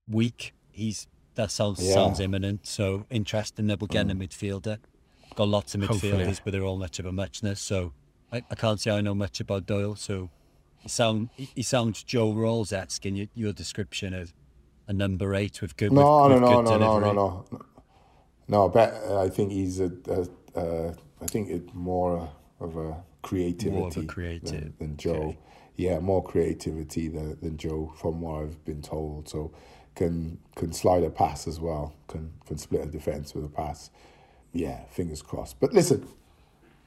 week. 0.10 0.54
He's 0.72 1.08
that 1.36 1.52
sounds 1.52 1.80
Yeah. 1.84 1.94
sounds 1.94 2.20
imminent. 2.20 2.66
So 2.66 3.06
interesting 3.10 3.68
that 3.68 3.80
we're 3.82 3.88
getting 3.88 4.12
a 4.12 4.16
mm. 4.16 4.28
midfielder. 4.28 4.78
Got 5.36 5.48
lots 5.50 5.76
of 5.76 5.82
Hopefully. 5.84 6.14
midfielders, 6.14 6.40
but 6.44 6.52
they're 6.54 6.64
all 6.64 6.78
much 6.78 7.00
of 7.00 7.06
a 7.06 7.12
muchness. 7.12 7.60
So 7.60 7.94
I, 8.32 8.38
I 8.50 8.56
can't 8.56 8.80
say 8.80 8.92
I 8.92 9.02
know 9.02 9.16
much 9.16 9.40
about 9.40 9.66
Doyle. 9.66 9.96
So 9.96 10.30
he 10.80 10.90
sound 10.90 11.30
he, 11.36 11.50
he 11.56 11.64
sounds 11.64 12.04
Joe 12.04 12.32
Ralls-esque 12.32 13.06
in 13.06 13.16
your, 13.16 13.28
your 13.36 13.54
description 13.54 14.14
of 14.14 14.34
a 14.88 14.94
number 14.94 15.34
eight 15.36 15.62
with 15.62 15.76
good. 15.76 15.92
No, 15.92 16.28
with, 16.30 16.30
no, 16.30 16.34
with 16.36 16.42
no, 16.42 16.48
good 16.56 16.66
no, 16.66 16.78
no, 16.78 16.78
no, 16.78 17.00
delivery. 17.00 17.16
no, 17.16 17.46
no. 17.52 17.60
No, 18.48 18.70
but 18.70 18.94
I 19.12 19.30
think 19.30 19.52
he's 19.52 19.80
a. 19.80 19.92
a, 20.08 20.60
a 20.60 20.96
I 21.22 21.26
think 21.26 21.50
it's 21.50 21.74
more 21.74 22.30
of 22.60 22.76
a 22.76 23.02
creativity 23.22 24.06
creative, 24.06 24.50
than, 24.52 24.74
than 24.78 24.98
Joe. 24.98 25.12
okay. 25.14 25.40
Yeah, 25.76 26.00
more 26.00 26.24
creativity 26.24 27.08
than, 27.08 27.40
than 27.42 27.58
Joe, 27.58 27.94
from 27.98 28.22
what 28.22 28.44
I've 28.44 28.64
been 28.66 28.82
told. 28.82 29.28
So 29.30 29.52
can 29.96 30.38
can 30.56 30.74
slide 30.74 31.04
a 31.04 31.10
pass 31.10 31.48
as 31.48 31.60
well. 31.60 31.96
Can 32.08 32.32
can 32.46 32.58
split 32.58 32.82
a 32.82 32.86
defense 32.86 33.34
with 33.34 33.46
a 33.46 33.50
pass. 33.50 33.90
Yeah, 34.52 34.84
fingers 34.92 35.22
crossed. 35.22 35.60
But 35.60 35.74
listen, 35.74 36.08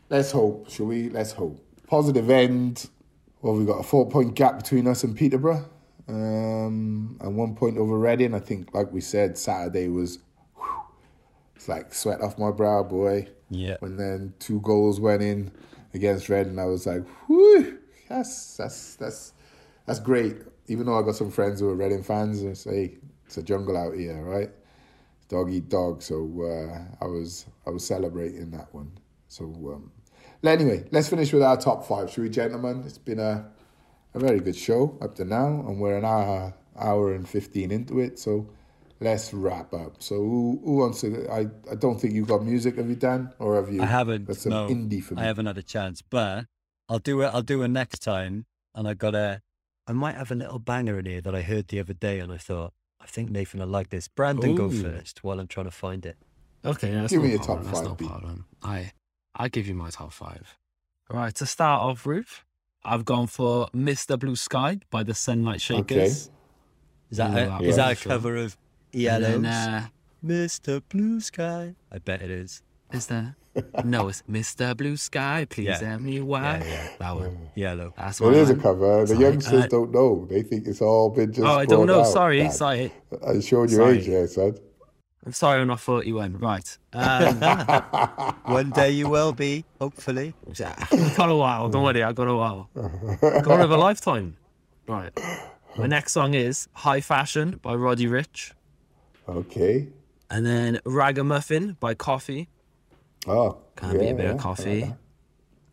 let's 0.09 0.31
hope. 0.31 0.71
Shall 0.71 0.87
we? 0.87 1.09
Let's 1.11 1.33
hope. 1.33 1.59
Positive 1.89 2.31
end. 2.31 2.89
Well, 3.43 3.55
we've 3.55 3.67
got 3.67 3.81
a 3.81 3.83
four 3.83 4.09
point 4.09 4.35
gap 4.35 4.59
between 4.59 4.87
us 4.87 5.05
and 5.05 5.17
Peterborough, 5.17 5.69
um, 6.09 7.17
and 7.21 7.37
one 7.37 7.55
point 7.55 7.79
over 7.79 7.99
Reading. 7.99 8.35
I 8.35 8.41
think, 8.41 8.75
like 8.75 8.93
we 8.93 9.01
said, 9.01 9.39
Saturday 9.39 9.89
was. 9.89 10.19
It's 11.57 11.69
like 11.69 11.93
sweat 11.93 12.21
off 12.21 12.39
my 12.39 12.53
brow, 12.53 12.83
boy. 12.85 13.29
Yeah. 13.51 13.77
When 13.81 13.97
then 13.97 14.35
two 14.39 14.61
goals 14.61 15.01
went 15.01 15.23
in 15.23 15.51
against 15.95 16.29
Red, 16.29 16.47
and 16.47 16.61
I 16.61 16.67
was 16.67 16.87
like, 16.87 17.07
whew, 17.27 17.79
yes, 18.09 18.57
that's 18.57 18.97
that's 18.97 19.33
that's 19.87 20.01
great. 20.01 20.37
Even 20.69 20.87
though 20.87 20.99
I 20.99 21.03
got 21.03 21.17
some 21.17 21.31
friends 21.31 21.61
who 21.61 21.69
are 21.69 21.75
Reading 21.75 22.03
fans, 22.03 22.43
and 22.43 22.57
say 22.57 22.99
it's 23.25 23.37
a 23.37 23.43
jungle 23.43 23.77
out 23.77 23.95
here, 23.95 24.23
right? 24.23 24.51
Dog 25.29 25.53
eat 25.53 25.69
dog. 25.69 26.03
So 26.03 26.17
uh, 26.43 27.05
I 27.05 27.09
was 27.09 27.47
I 27.67 27.71
was 27.71 27.85
celebrating 27.85 28.51
that 28.53 28.73
one. 28.73 28.93
So 29.29 29.45
um, 29.45 29.91
anyway, 30.45 30.85
let's 30.93 31.09
finish 31.09 31.33
with 31.33 31.43
our 31.43 31.57
top 31.57 31.87
five, 31.87 32.11
shall 32.11 32.25
we, 32.25 32.31
gentlemen? 32.31 32.83
It's 32.87 32.99
been 32.99 33.19
a 33.19 33.51
a 34.15 34.19
very 34.19 34.41
good 34.41 34.57
show 34.57 34.99
up 35.01 35.15
to 35.17 35.25
now, 35.25 35.47
and 35.47 35.81
we're 35.81 35.97
an 35.97 36.05
hour 36.05 36.55
hour 36.79 37.15
and 37.15 37.29
fifteen 37.29 37.71
into 37.71 38.01
it. 38.01 38.19
So 38.19 38.49
let's 39.01 39.33
wrap 39.33 39.73
up. 39.73 40.03
So 40.03 40.17
who, 40.17 40.61
who 40.65 40.77
wants 40.77 41.01
to? 41.03 41.27
I, 41.31 41.47
I 41.71 41.75
don't 41.75 42.01
think 42.01 42.15
you've 42.15 42.29
got 42.29 42.45
music, 42.45 42.77
have 42.77 42.89
you, 42.89 42.97
Dan, 42.97 43.33
or 43.39 43.57
have 43.57 43.73
you? 43.73 43.83
I 43.83 43.87
haven't. 43.87 44.27
Got 44.27 44.37
some 44.37 44.51
no, 44.53 44.69
indie 44.69 45.03
for 45.03 45.15
me. 45.15 45.23
I 45.23 45.25
haven't 45.27 45.47
had 45.47 45.59
a 45.59 45.63
chance, 45.63 46.03
but 46.03 46.47
I'll 46.89 46.99
do 46.99 47.21
it. 47.23 47.27
I'll 47.27 47.43
do 47.43 47.63
it 47.63 47.69
next 47.69 48.01
time. 48.01 48.47
And 48.75 48.87
I 48.87 48.95
got 48.95 49.15
a. 49.15 49.43
I 49.87 49.93
might 49.93 50.17
have 50.17 50.31
a 50.33 50.35
little 50.35 50.59
banger 50.59 50.99
in 50.99 51.07
here 51.07 51.21
that 51.21 51.35
I 51.35 51.43
heard 51.43 51.69
the 51.69 51.79
other 51.81 51.95
day, 51.95 52.19
and 52.19 52.33
I 52.33 52.39
thought 52.39 52.73
I 53.01 53.07
think 53.07 53.31
Nathan 53.31 53.61
will 53.61 53.69
like 53.69 53.91
this. 53.91 54.09
Brandon, 54.09 54.55
go 54.55 54.69
first 54.69 55.23
while 55.23 55.39
I'm 55.39 55.47
trying 55.47 55.67
to 55.67 55.71
find 55.73 56.05
it. 56.05 56.17
Okay, 56.65 56.91
that's 56.91 57.13
Give 57.13 57.21
no 57.21 57.27
me 57.27 57.31
your 57.35 57.39
problem. 57.43 57.65
top 57.65 57.67
That's 57.67 57.79
five, 57.81 57.89
no 57.89 57.95
B. 57.95 58.07
problem. 58.07 58.47
I 58.63 58.93
I 59.35 59.49
give 59.49 59.67
you 59.69 59.75
my 59.75 59.91
top 59.91 60.13
five. 60.13 60.59
All 61.09 61.17
right, 61.19 61.35
to 61.37 61.47
start 61.47 61.83
off, 61.83 62.05
Ruth, 62.05 62.45
I've 62.85 63.05
gone 63.05 63.29
for 63.29 63.69
"Mr. 63.69 64.19
Blue 64.19 64.35
Sky" 64.35 64.81
by 64.91 65.05
the 65.05 65.15
Sunlight 65.15 65.61
Shakers. 65.61 66.31
Is 67.11 67.19
that 67.19 67.31
Yeah, 67.33 67.45
a, 67.45 67.49
that 67.51 67.63
is 67.63 67.77
that 67.77 67.93
a 68.05 68.09
cover 68.09 68.37
of 68.37 68.57
And 68.97 69.25
then, 69.25 69.47
uh, 69.47 69.87
Mr. 70.25 70.83
Blue 70.89 71.21
Sky. 71.21 71.75
I 71.93 71.99
bet 71.99 72.23
it 72.23 72.31
is. 72.31 72.63
is 72.93 73.07
there? 73.07 73.37
no, 73.85 74.09
it's 74.09 74.23
"Mr. 74.31 74.77
Blue 74.77 74.97
Sky." 74.97 75.47
Please 75.49 75.67
Yeah. 75.67 75.79
tell 75.79 75.99
me 75.99 76.21
why. 76.21 76.59
Yeah, 76.59 76.65
yeah. 76.65 76.89
That 76.99 77.17
one. 77.17 77.39
Yellow. 77.55 77.95
That's 77.97 78.21
It 78.21 78.25
one. 78.25 78.35
is 78.35 78.51
a 78.51 78.55
cover. 78.57 79.01
The 79.01 79.07
Sorry, 79.09 79.21
youngsters 79.21 79.65
uh, 79.65 79.67
don't 79.69 79.93
know. 79.93 80.27
They 80.29 80.43
think 80.43 80.67
it's 80.67 80.81
all 80.83 81.11
been 81.11 81.33
just. 81.33 81.47
Oh, 81.47 81.59
I 81.59 81.65
don't 81.67 81.87
know. 81.87 82.01
out, 82.01 82.07
Sorry, 82.07 82.39
Dan. 82.41 82.53
sorry. 82.53 82.93
I 83.27 83.41
showed 83.41 83.71
your 83.71 83.81
Sorry. 83.81 83.99
age 83.99 84.07
there, 84.07 84.27
son. 84.27 84.59
I'm 85.25 85.33
sorry, 85.33 85.61
I'm 85.61 85.67
not 85.69 85.81
41. 85.81 86.39
Right. 86.39 86.79
Um, 86.93 87.41
One 88.45 88.71
day 88.71 88.91
you 88.93 89.09
will 89.09 89.33
be, 89.33 89.65
hopefully. 89.81 90.35
I've 90.49 91.17
got 91.17 91.29
a 91.29 91.35
while. 91.35 91.69
Don't 91.69 91.83
worry, 91.83 92.03
I've 92.03 92.15
got 92.15 92.29
a 92.29 92.35
while. 92.37 92.71
got 93.21 93.61
of 93.61 93.71
a 93.71 93.77
lifetime. 93.77 94.37
Right. 94.87 95.13
My 95.77 95.87
next 95.87 96.13
song 96.13 96.35
is 96.35 96.69
High 96.73 97.01
Fashion 97.01 97.59
by 97.63 97.75
Roddy 97.75 98.07
Ricch. 98.07 98.53
Okay. 99.29 99.89
And 100.31 100.45
then 100.45 100.81
Ragamuffin 100.85 101.77
by 101.81 101.95
Koffee. 101.95 102.49
Oh, 103.27 103.59
Can't 103.77 103.95
yeah, 103.95 104.01
be 104.01 104.09
a 104.09 104.15
bit 104.15 104.25
yeah, 104.27 104.33
of 104.33 104.39
coffee. 104.41 104.81
like. 104.83 104.95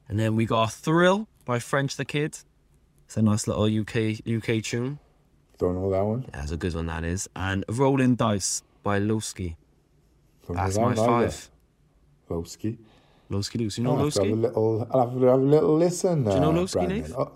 And 0.09 0.19
then 0.19 0.35
we 0.35 0.45
got 0.45 0.71
Thrill 0.71 1.27
by 1.45 1.59
French 1.59 1.95
the 1.97 2.05
Kid. 2.05 2.37
It's 3.05 3.17
a 3.17 3.21
nice 3.21 3.47
little 3.47 3.65
UK 3.65 4.19
UK 4.27 4.63
tune. 4.63 4.99
Don't 5.59 5.75
know 5.75 5.89
that 5.91 6.03
one. 6.03 6.25
Yeah, 6.33 6.43
it's 6.43 6.51
a 6.51 6.57
good 6.57 6.73
one 6.73 6.87
that 6.87 7.03
is. 7.03 7.29
And 7.35 7.63
Rolling 7.69 8.15
Dice 8.15 8.63
by 8.81 8.99
Lowski. 8.99 9.55
That's 10.49 10.77
my 10.77 10.95
five. 10.95 11.49
Lowski. 12.29 12.77
Lowski 13.29 13.59
Loose. 13.59 13.77
You 13.77 13.83
know 13.85 13.91
I'll 13.97 13.97
have 14.05 14.15
a 14.17 14.19
Lowski? 14.19 14.41
little. 14.41 14.87
I'll 14.91 15.09
have 15.09 15.21
a 15.21 15.35
little 15.37 15.77
listen. 15.77 16.23
Do 16.23 16.31
you 16.31 16.39
know 16.39 16.51
uh, 16.51 16.55
Lowski. 16.55 16.87
Nate? 16.87 17.11
Oh, 17.17 17.31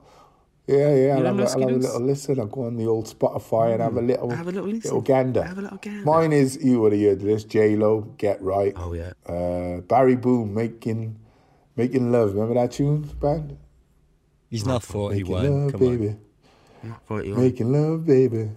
yeah, 0.68 0.94
yeah. 0.96 1.16
I'll, 1.16 1.22
know 1.22 1.38
have, 1.38 1.56
I'll 1.56 1.60
have 1.62 1.70
a 1.70 1.74
little 1.74 2.02
listen. 2.02 2.40
I'll 2.40 2.46
go 2.48 2.66
on 2.66 2.76
the 2.78 2.86
old 2.86 3.08
Spotify 3.08 3.74
and 3.74 3.82
have 3.82 3.96
a 3.96 4.02
little, 4.02 4.30
Have 4.32 4.48
a 4.48 4.52
little 4.52 4.66
listen. 4.70 4.82
little 4.84 5.02
gander. 5.02 5.44
Have 5.44 5.58
a 5.58 5.62
little 5.62 5.78
gander. 5.78 6.04
Mine 6.04 6.34
is 6.34 6.64
you 6.64 6.82
would 6.82 6.92
have 6.94 7.02
heard 7.02 7.20
this. 7.22 7.44
J 7.46 7.76
Lo, 7.76 8.02
Get 8.18 8.42
Right. 8.42 8.74
Oh 8.76 8.94
yeah. 8.94 9.14
Uh, 9.26 9.82
Barry 9.82 10.16
Boom, 10.18 10.54
making, 10.54 11.18
making 11.76 12.12
love. 12.12 12.34
Remember 12.34 12.56
that 12.56 12.72
tune, 12.74 13.04
band? 13.22 13.58
He's 14.50 14.66
not 14.66 14.82
Making 14.84 15.26
41. 15.26 15.62
love, 15.64 15.72
Come 15.72 15.80
baby. 15.80 16.08
on. 16.10 16.20
Not 16.84 17.02
41. 17.08 17.42
Making 17.42 17.72
love, 17.74 18.06
baby. 18.06 18.50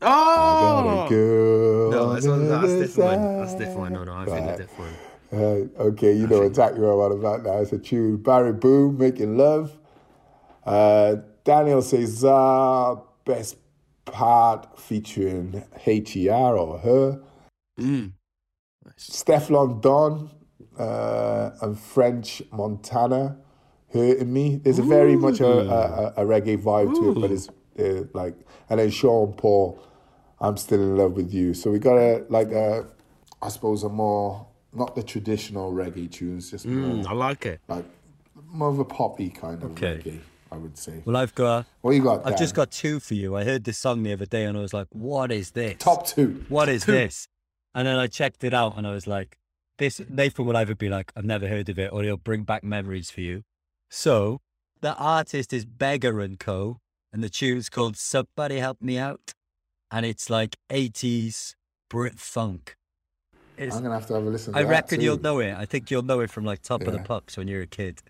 I 0.00 0.06
got 0.06 0.86
Oh! 0.86 1.06
a 1.06 1.08
girl. 1.08 1.90
No, 1.90 2.12
that's, 2.12 2.26
one, 2.26 2.40
the 2.44 2.48
that's 2.50 2.64
other 2.64 2.80
different. 2.86 3.20
one. 3.22 3.38
That's 3.40 3.54
different. 3.54 3.78
one. 3.78 3.92
No, 3.94 4.04
no, 4.04 4.12
I 4.14 4.24
think 4.26 4.46
Right. 4.46 4.56
different. 4.58 4.92
one. 5.30 5.40
Uh, 5.78 5.82
okay, 5.82 6.12
you 6.12 6.26
know 6.26 6.42
exactly 6.42 6.80
what 6.80 7.10
I'm 7.10 7.18
about 7.18 7.42
now. 7.42 7.58
It's 7.58 7.72
a 7.72 7.78
tune. 7.78 8.18
Barry 8.18 8.52
Boom, 8.52 8.98
Making 8.98 9.36
Love. 9.36 9.76
Uh, 10.64 11.16
Daniel 11.44 11.82
Caesar, 11.82 12.96
Best 13.24 13.56
Part 14.06 14.78
featuring 14.78 15.64
HER 15.84 16.56
or 16.58 16.78
her. 16.78 17.20
Mm. 17.80 18.12
Stefflon 18.98 19.80
Don 19.80 20.30
uh, 20.78 21.50
and 21.62 21.78
French 21.78 22.42
Montana, 22.52 23.38
Hurting 23.92 24.32
Me. 24.32 24.56
There's 24.56 24.78
a 24.78 24.82
very 24.82 25.16
much 25.16 25.40
a, 25.40 25.46
a, 26.16 26.22
a 26.22 26.26
reggae 26.26 26.58
vibe 26.62 26.94
to 26.98 27.10
it, 27.10 27.14
but 27.20 27.30
it's 27.30 27.48
uh, 27.78 28.04
like, 28.12 28.34
and 28.68 28.78
then 28.80 28.90
Sean 28.90 29.32
Paul, 29.32 29.82
I'm 30.40 30.56
Still 30.56 30.80
in 30.80 30.96
Love 30.96 31.12
with 31.12 31.32
You. 31.32 31.54
So 31.54 31.70
we 31.70 31.78
got 31.78 31.96
a, 31.96 32.24
like 32.28 32.52
a, 32.52 32.86
I 33.42 33.48
suppose, 33.48 33.82
a 33.84 33.88
more, 33.88 34.46
not 34.72 34.94
the 34.94 35.02
traditional 35.02 35.72
reggae 35.72 36.10
tunes, 36.10 36.50
just 36.50 36.66
Mm, 36.66 37.04
more 37.04 37.08
I 37.08 37.12
like 37.14 37.46
it. 37.46 37.60
like 37.68 37.84
more 38.46 38.68
of 38.68 38.78
a 38.78 38.84
poppy 38.84 39.30
kind 39.30 39.62
of 39.62 39.70
Okay. 39.72 39.98
reggae, 40.04 40.20
I 40.54 40.56
would 40.56 40.78
say. 40.78 41.02
Well, 41.04 41.16
I've 41.16 41.34
got. 41.34 41.66
What 41.80 41.90
you 41.92 42.02
got? 42.02 42.24
I've 42.26 42.38
just 42.38 42.54
got 42.54 42.70
two 42.70 43.00
for 43.00 43.14
you. 43.14 43.36
I 43.36 43.44
heard 43.44 43.64
this 43.64 43.78
song 43.78 44.02
the 44.04 44.12
other 44.12 44.26
day 44.26 44.44
and 44.44 44.56
I 44.56 44.60
was 44.60 44.72
like, 44.72 44.86
what 44.90 45.32
is 45.32 45.50
this? 45.50 45.76
top 45.78 46.06
two. 46.06 46.44
What 46.48 46.68
is 46.68 46.84
this? 46.84 47.26
And 47.74 47.88
then 47.88 47.98
I 47.98 48.06
checked 48.06 48.44
it 48.44 48.54
out 48.54 48.78
and 48.78 48.86
I 48.86 48.92
was 48.92 49.06
like, 49.08 49.36
this 49.78 50.00
Nathan 50.08 50.44
will 50.46 50.56
either 50.56 50.76
be 50.76 50.88
like, 50.88 51.12
I've 51.16 51.24
never 51.24 51.48
heard 51.48 51.68
of 51.68 51.78
it, 51.80 51.92
or 51.92 52.04
he'll 52.04 52.16
bring 52.16 52.44
back 52.44 52.62
memories 52.62 53.10
for 53.10 53.20
you. 53.20 53.42
So 53.90 54.40
the 54.80 54.94
artist 54.94 55.52
is 55.52 55.64
Beggar 55.64 56.20
and 56.20 56.38
Co. 56.38 56.78
And 57.12 57.22
the 57.22 57.28
tune's 57.28 57.68
called 57.68 57.96
Somebody 57.96 58.58
Help 58.58 58.82
Me 58.82 58.98
Out. 58.98 59.34
And 59.90 60.04
it's 60.06 60.28
like 60.30 60.56
80s 60.70 61.54
Brit 61.88 62.18
funk. 62.18 62.76
It's, 63.56 63.74
I'm 63.74 63.82
gonna 63.82 63.94
have 63.94 64.06
to 64.08 64.14
have 64.14 64.24
a 64.24 64.30
listen. 64.30 64.54
I 64.54 64.62
reckon 64.62 64.98
too. 64.98 65.04
you'll 65.04 65.20
know 65.20 65.38
it. 65.38 65.54
I 65.54 65.64
think 65.64 65.90
you'll 65.90 66.02
know 66.02 66.20
it 66.20 66.30
from 66.30 66.44
like 66.44 66.62
Top 66.62 66.82
of 66.82 66.92
the 66.92 66.98
Pops 66.98 67.36
when 67.36 67.46
you're 67.46 67.62
a 67.62 67.66
kid. 67.66 68.02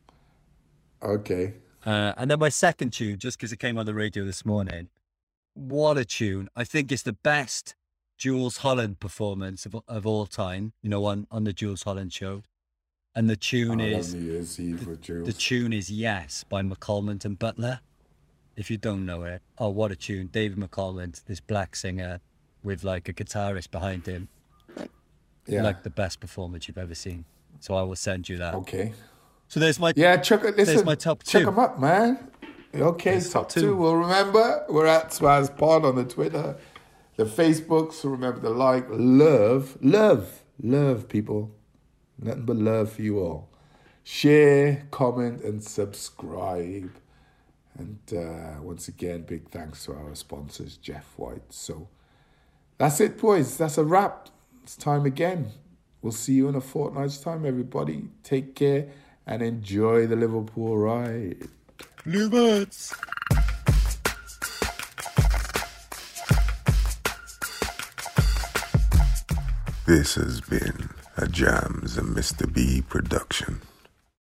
Okay. 1.03 1.53
Uh, 1.85 2.15
and 2.17 2.31
then 2.31 2.39
my 2.39 2.49
second 2.49 2.93
tune, 2.93 3.19
just 3.19 3.39
because 3.39 3.53
it 3.53 3.59
came 3.59 3.77
on 3.79 3.87
the 3.87 3.95
radio 3.95 4.25
this 4.25 4.45
morning, 4.45 4.89
what 5.55 5.99
a 5.99 6.05
tune! 6.05 6.49
I 6.57 6.65
think 6.65 6.91
it's 6.91 7.03
the 7.03 7.13
best 7.13 7.75
Jools 8.17 8.59
Holland 8.59 9.01
performance 9.01 9.67
of, 9.67 9.77
of 9.87 10.07
all 10.07 10.27
time. 10.27 10.73
You 10.83 10.91
know, 10.91 11.05
on 11.05 11.27
on 11.31 11.45
the 11.45 11.53
Jools 11.53 11.83
Holland 11.83 12.13
show, 12.13 12.43
and 13.15 13.29
the 13.29 13.37
tune 13.37 13.81
is 13.81 14.15
New 14.15 14.33
Year's 14.33 14.59
Eve 14.59 14.87
with 14.87 15.03
Jules. 15.03 15.27
the 15.27 15.33
tune 15.33 15.73
is 15.73 15.91
"Yes" 15.91 16.45
by 16.49 16.63
McAlmont 16.63 17.25
and 17.25 17.39
Butler. 17.39 17.81
If 18.57 18.71
you 18.71 18.79
don't 18.79 19.05
know 19.05 19.25
it, 19.25 19.43
oh, 19.59 19.69
what 19.69 19.91
a 19.93 19.97
tune! 19.97 20.29
David 20.33 20.59
McAlmont, 20.59 21.25
this 21.25 21.41
black 21.41 21.77
singer 21.77 22.21
with 22.63 22.83
like 22.83 23.09
a 23.09 23.13
guitarist 23.13 23.71
behind 23.71 24.07
him, 24.07 24.29
yeah. 25.47 25.63
like 25.63 25.83
the 25.83 25.91
best 25.91 26.19
performance 26.19 26.67
you've 26.67 26.79
ever 26.79 26.95
seen. 26.95 27.27
So 27.61 27.75
I 27.75 27.83
will 27.83 27.97
send 27.97 28.29
you 28.29 28.39
that. 28.39 28.55
okay. 28.55 28.93
So 29.49 29.61
there's 29.61 29.79
my 29.79 29.93
Yeah, 29.97 30.17
check 30.17 30.45
it. 30.45 30.57
Listen, 30.57 30.85
my 30.85 30.95
top 30.95 31.23
check 31.23 31.41
two. 31.41 31.47
them 31.47 31.59
up, 31.59 31.79
man. 31.79 32.31
Okay, 32.75 33.13
There's 33.13 33.31
top 33.31 33.45
top 33.45 33.51
two. 33.51 33.61
two. 33.61 33.77
Well, 33.77 33.95
remember 33.95 34.65
we're 34.69 34.87
at 34.87 35.11
Swaz 35.11 35.57
Pod 35.57 35.85
on 35.85 35.95
the 35.95 36.05
Twitter, 36.05 36.57
the 37.17 37.25
Facebook. 37.25 37.93
So 37.93 38.09
remember 38.09 38.41
to 38.41 38.51
like, 38.51 38.87
love, 38.91 39.79
love, 39.81 40.43
love, 40.61 41.09
people. 41.09 41.55
Nothing 42.19 42.45
but 42.45 42.57
love 42.57 42.93
for 42.93 43.03
you 43.03 43.21
all. 43.21 43.49
Share, 44.03 44.87
comment, 44.91 45.43
and 45.43 45.63
subscribe. 45.63 46.91
And 47.79 47.99
uh, 48.17 48.61
once 48.63 48.89
again, 48.89 49.23
big 49.23 49.49
thanks 49.51 49.85
to 49.85 49.93
our 49.95 50.15
sponsors, 50.15 50.77
Jeff 50.77 51.13
White. 51.17 51.53
So 51.53 51.89
that's 52.79 53.01
it, 53.01 53.19
boys. 53.19 53.57
That's 53.57 53.79
a 53.79 53.85
wrap. 53.85 54.29
It's 54.63 54.77
time 54.77 55.07
again. 55.07 55.51
We'll 56.03 56.13
see 56.13 56.35
you 56.35 56.49
in 56.49 56.55
a 56.55 56.61
fortnight's 56.61 57.19
time, 57.19 57.47
everybody. 57.47 58.09
Take 58.23 58.55
care 58.55 58.89
and 59.27 59.43
enjoy 59.43 60.07
the 60.07 60.17
Liverpool 60.17 60.77
ride. 60.77 61.49
Bluebirds. 62.05 62.95
This 69.87 70.15
has 70.15 70.41
been 70.41 70.91
a 71.17 71.27
Jams 71.27 71.97
and 71.99 72.17
Mr. 72.17 72.51
B 72.53 72.83
production. 72.83 73.61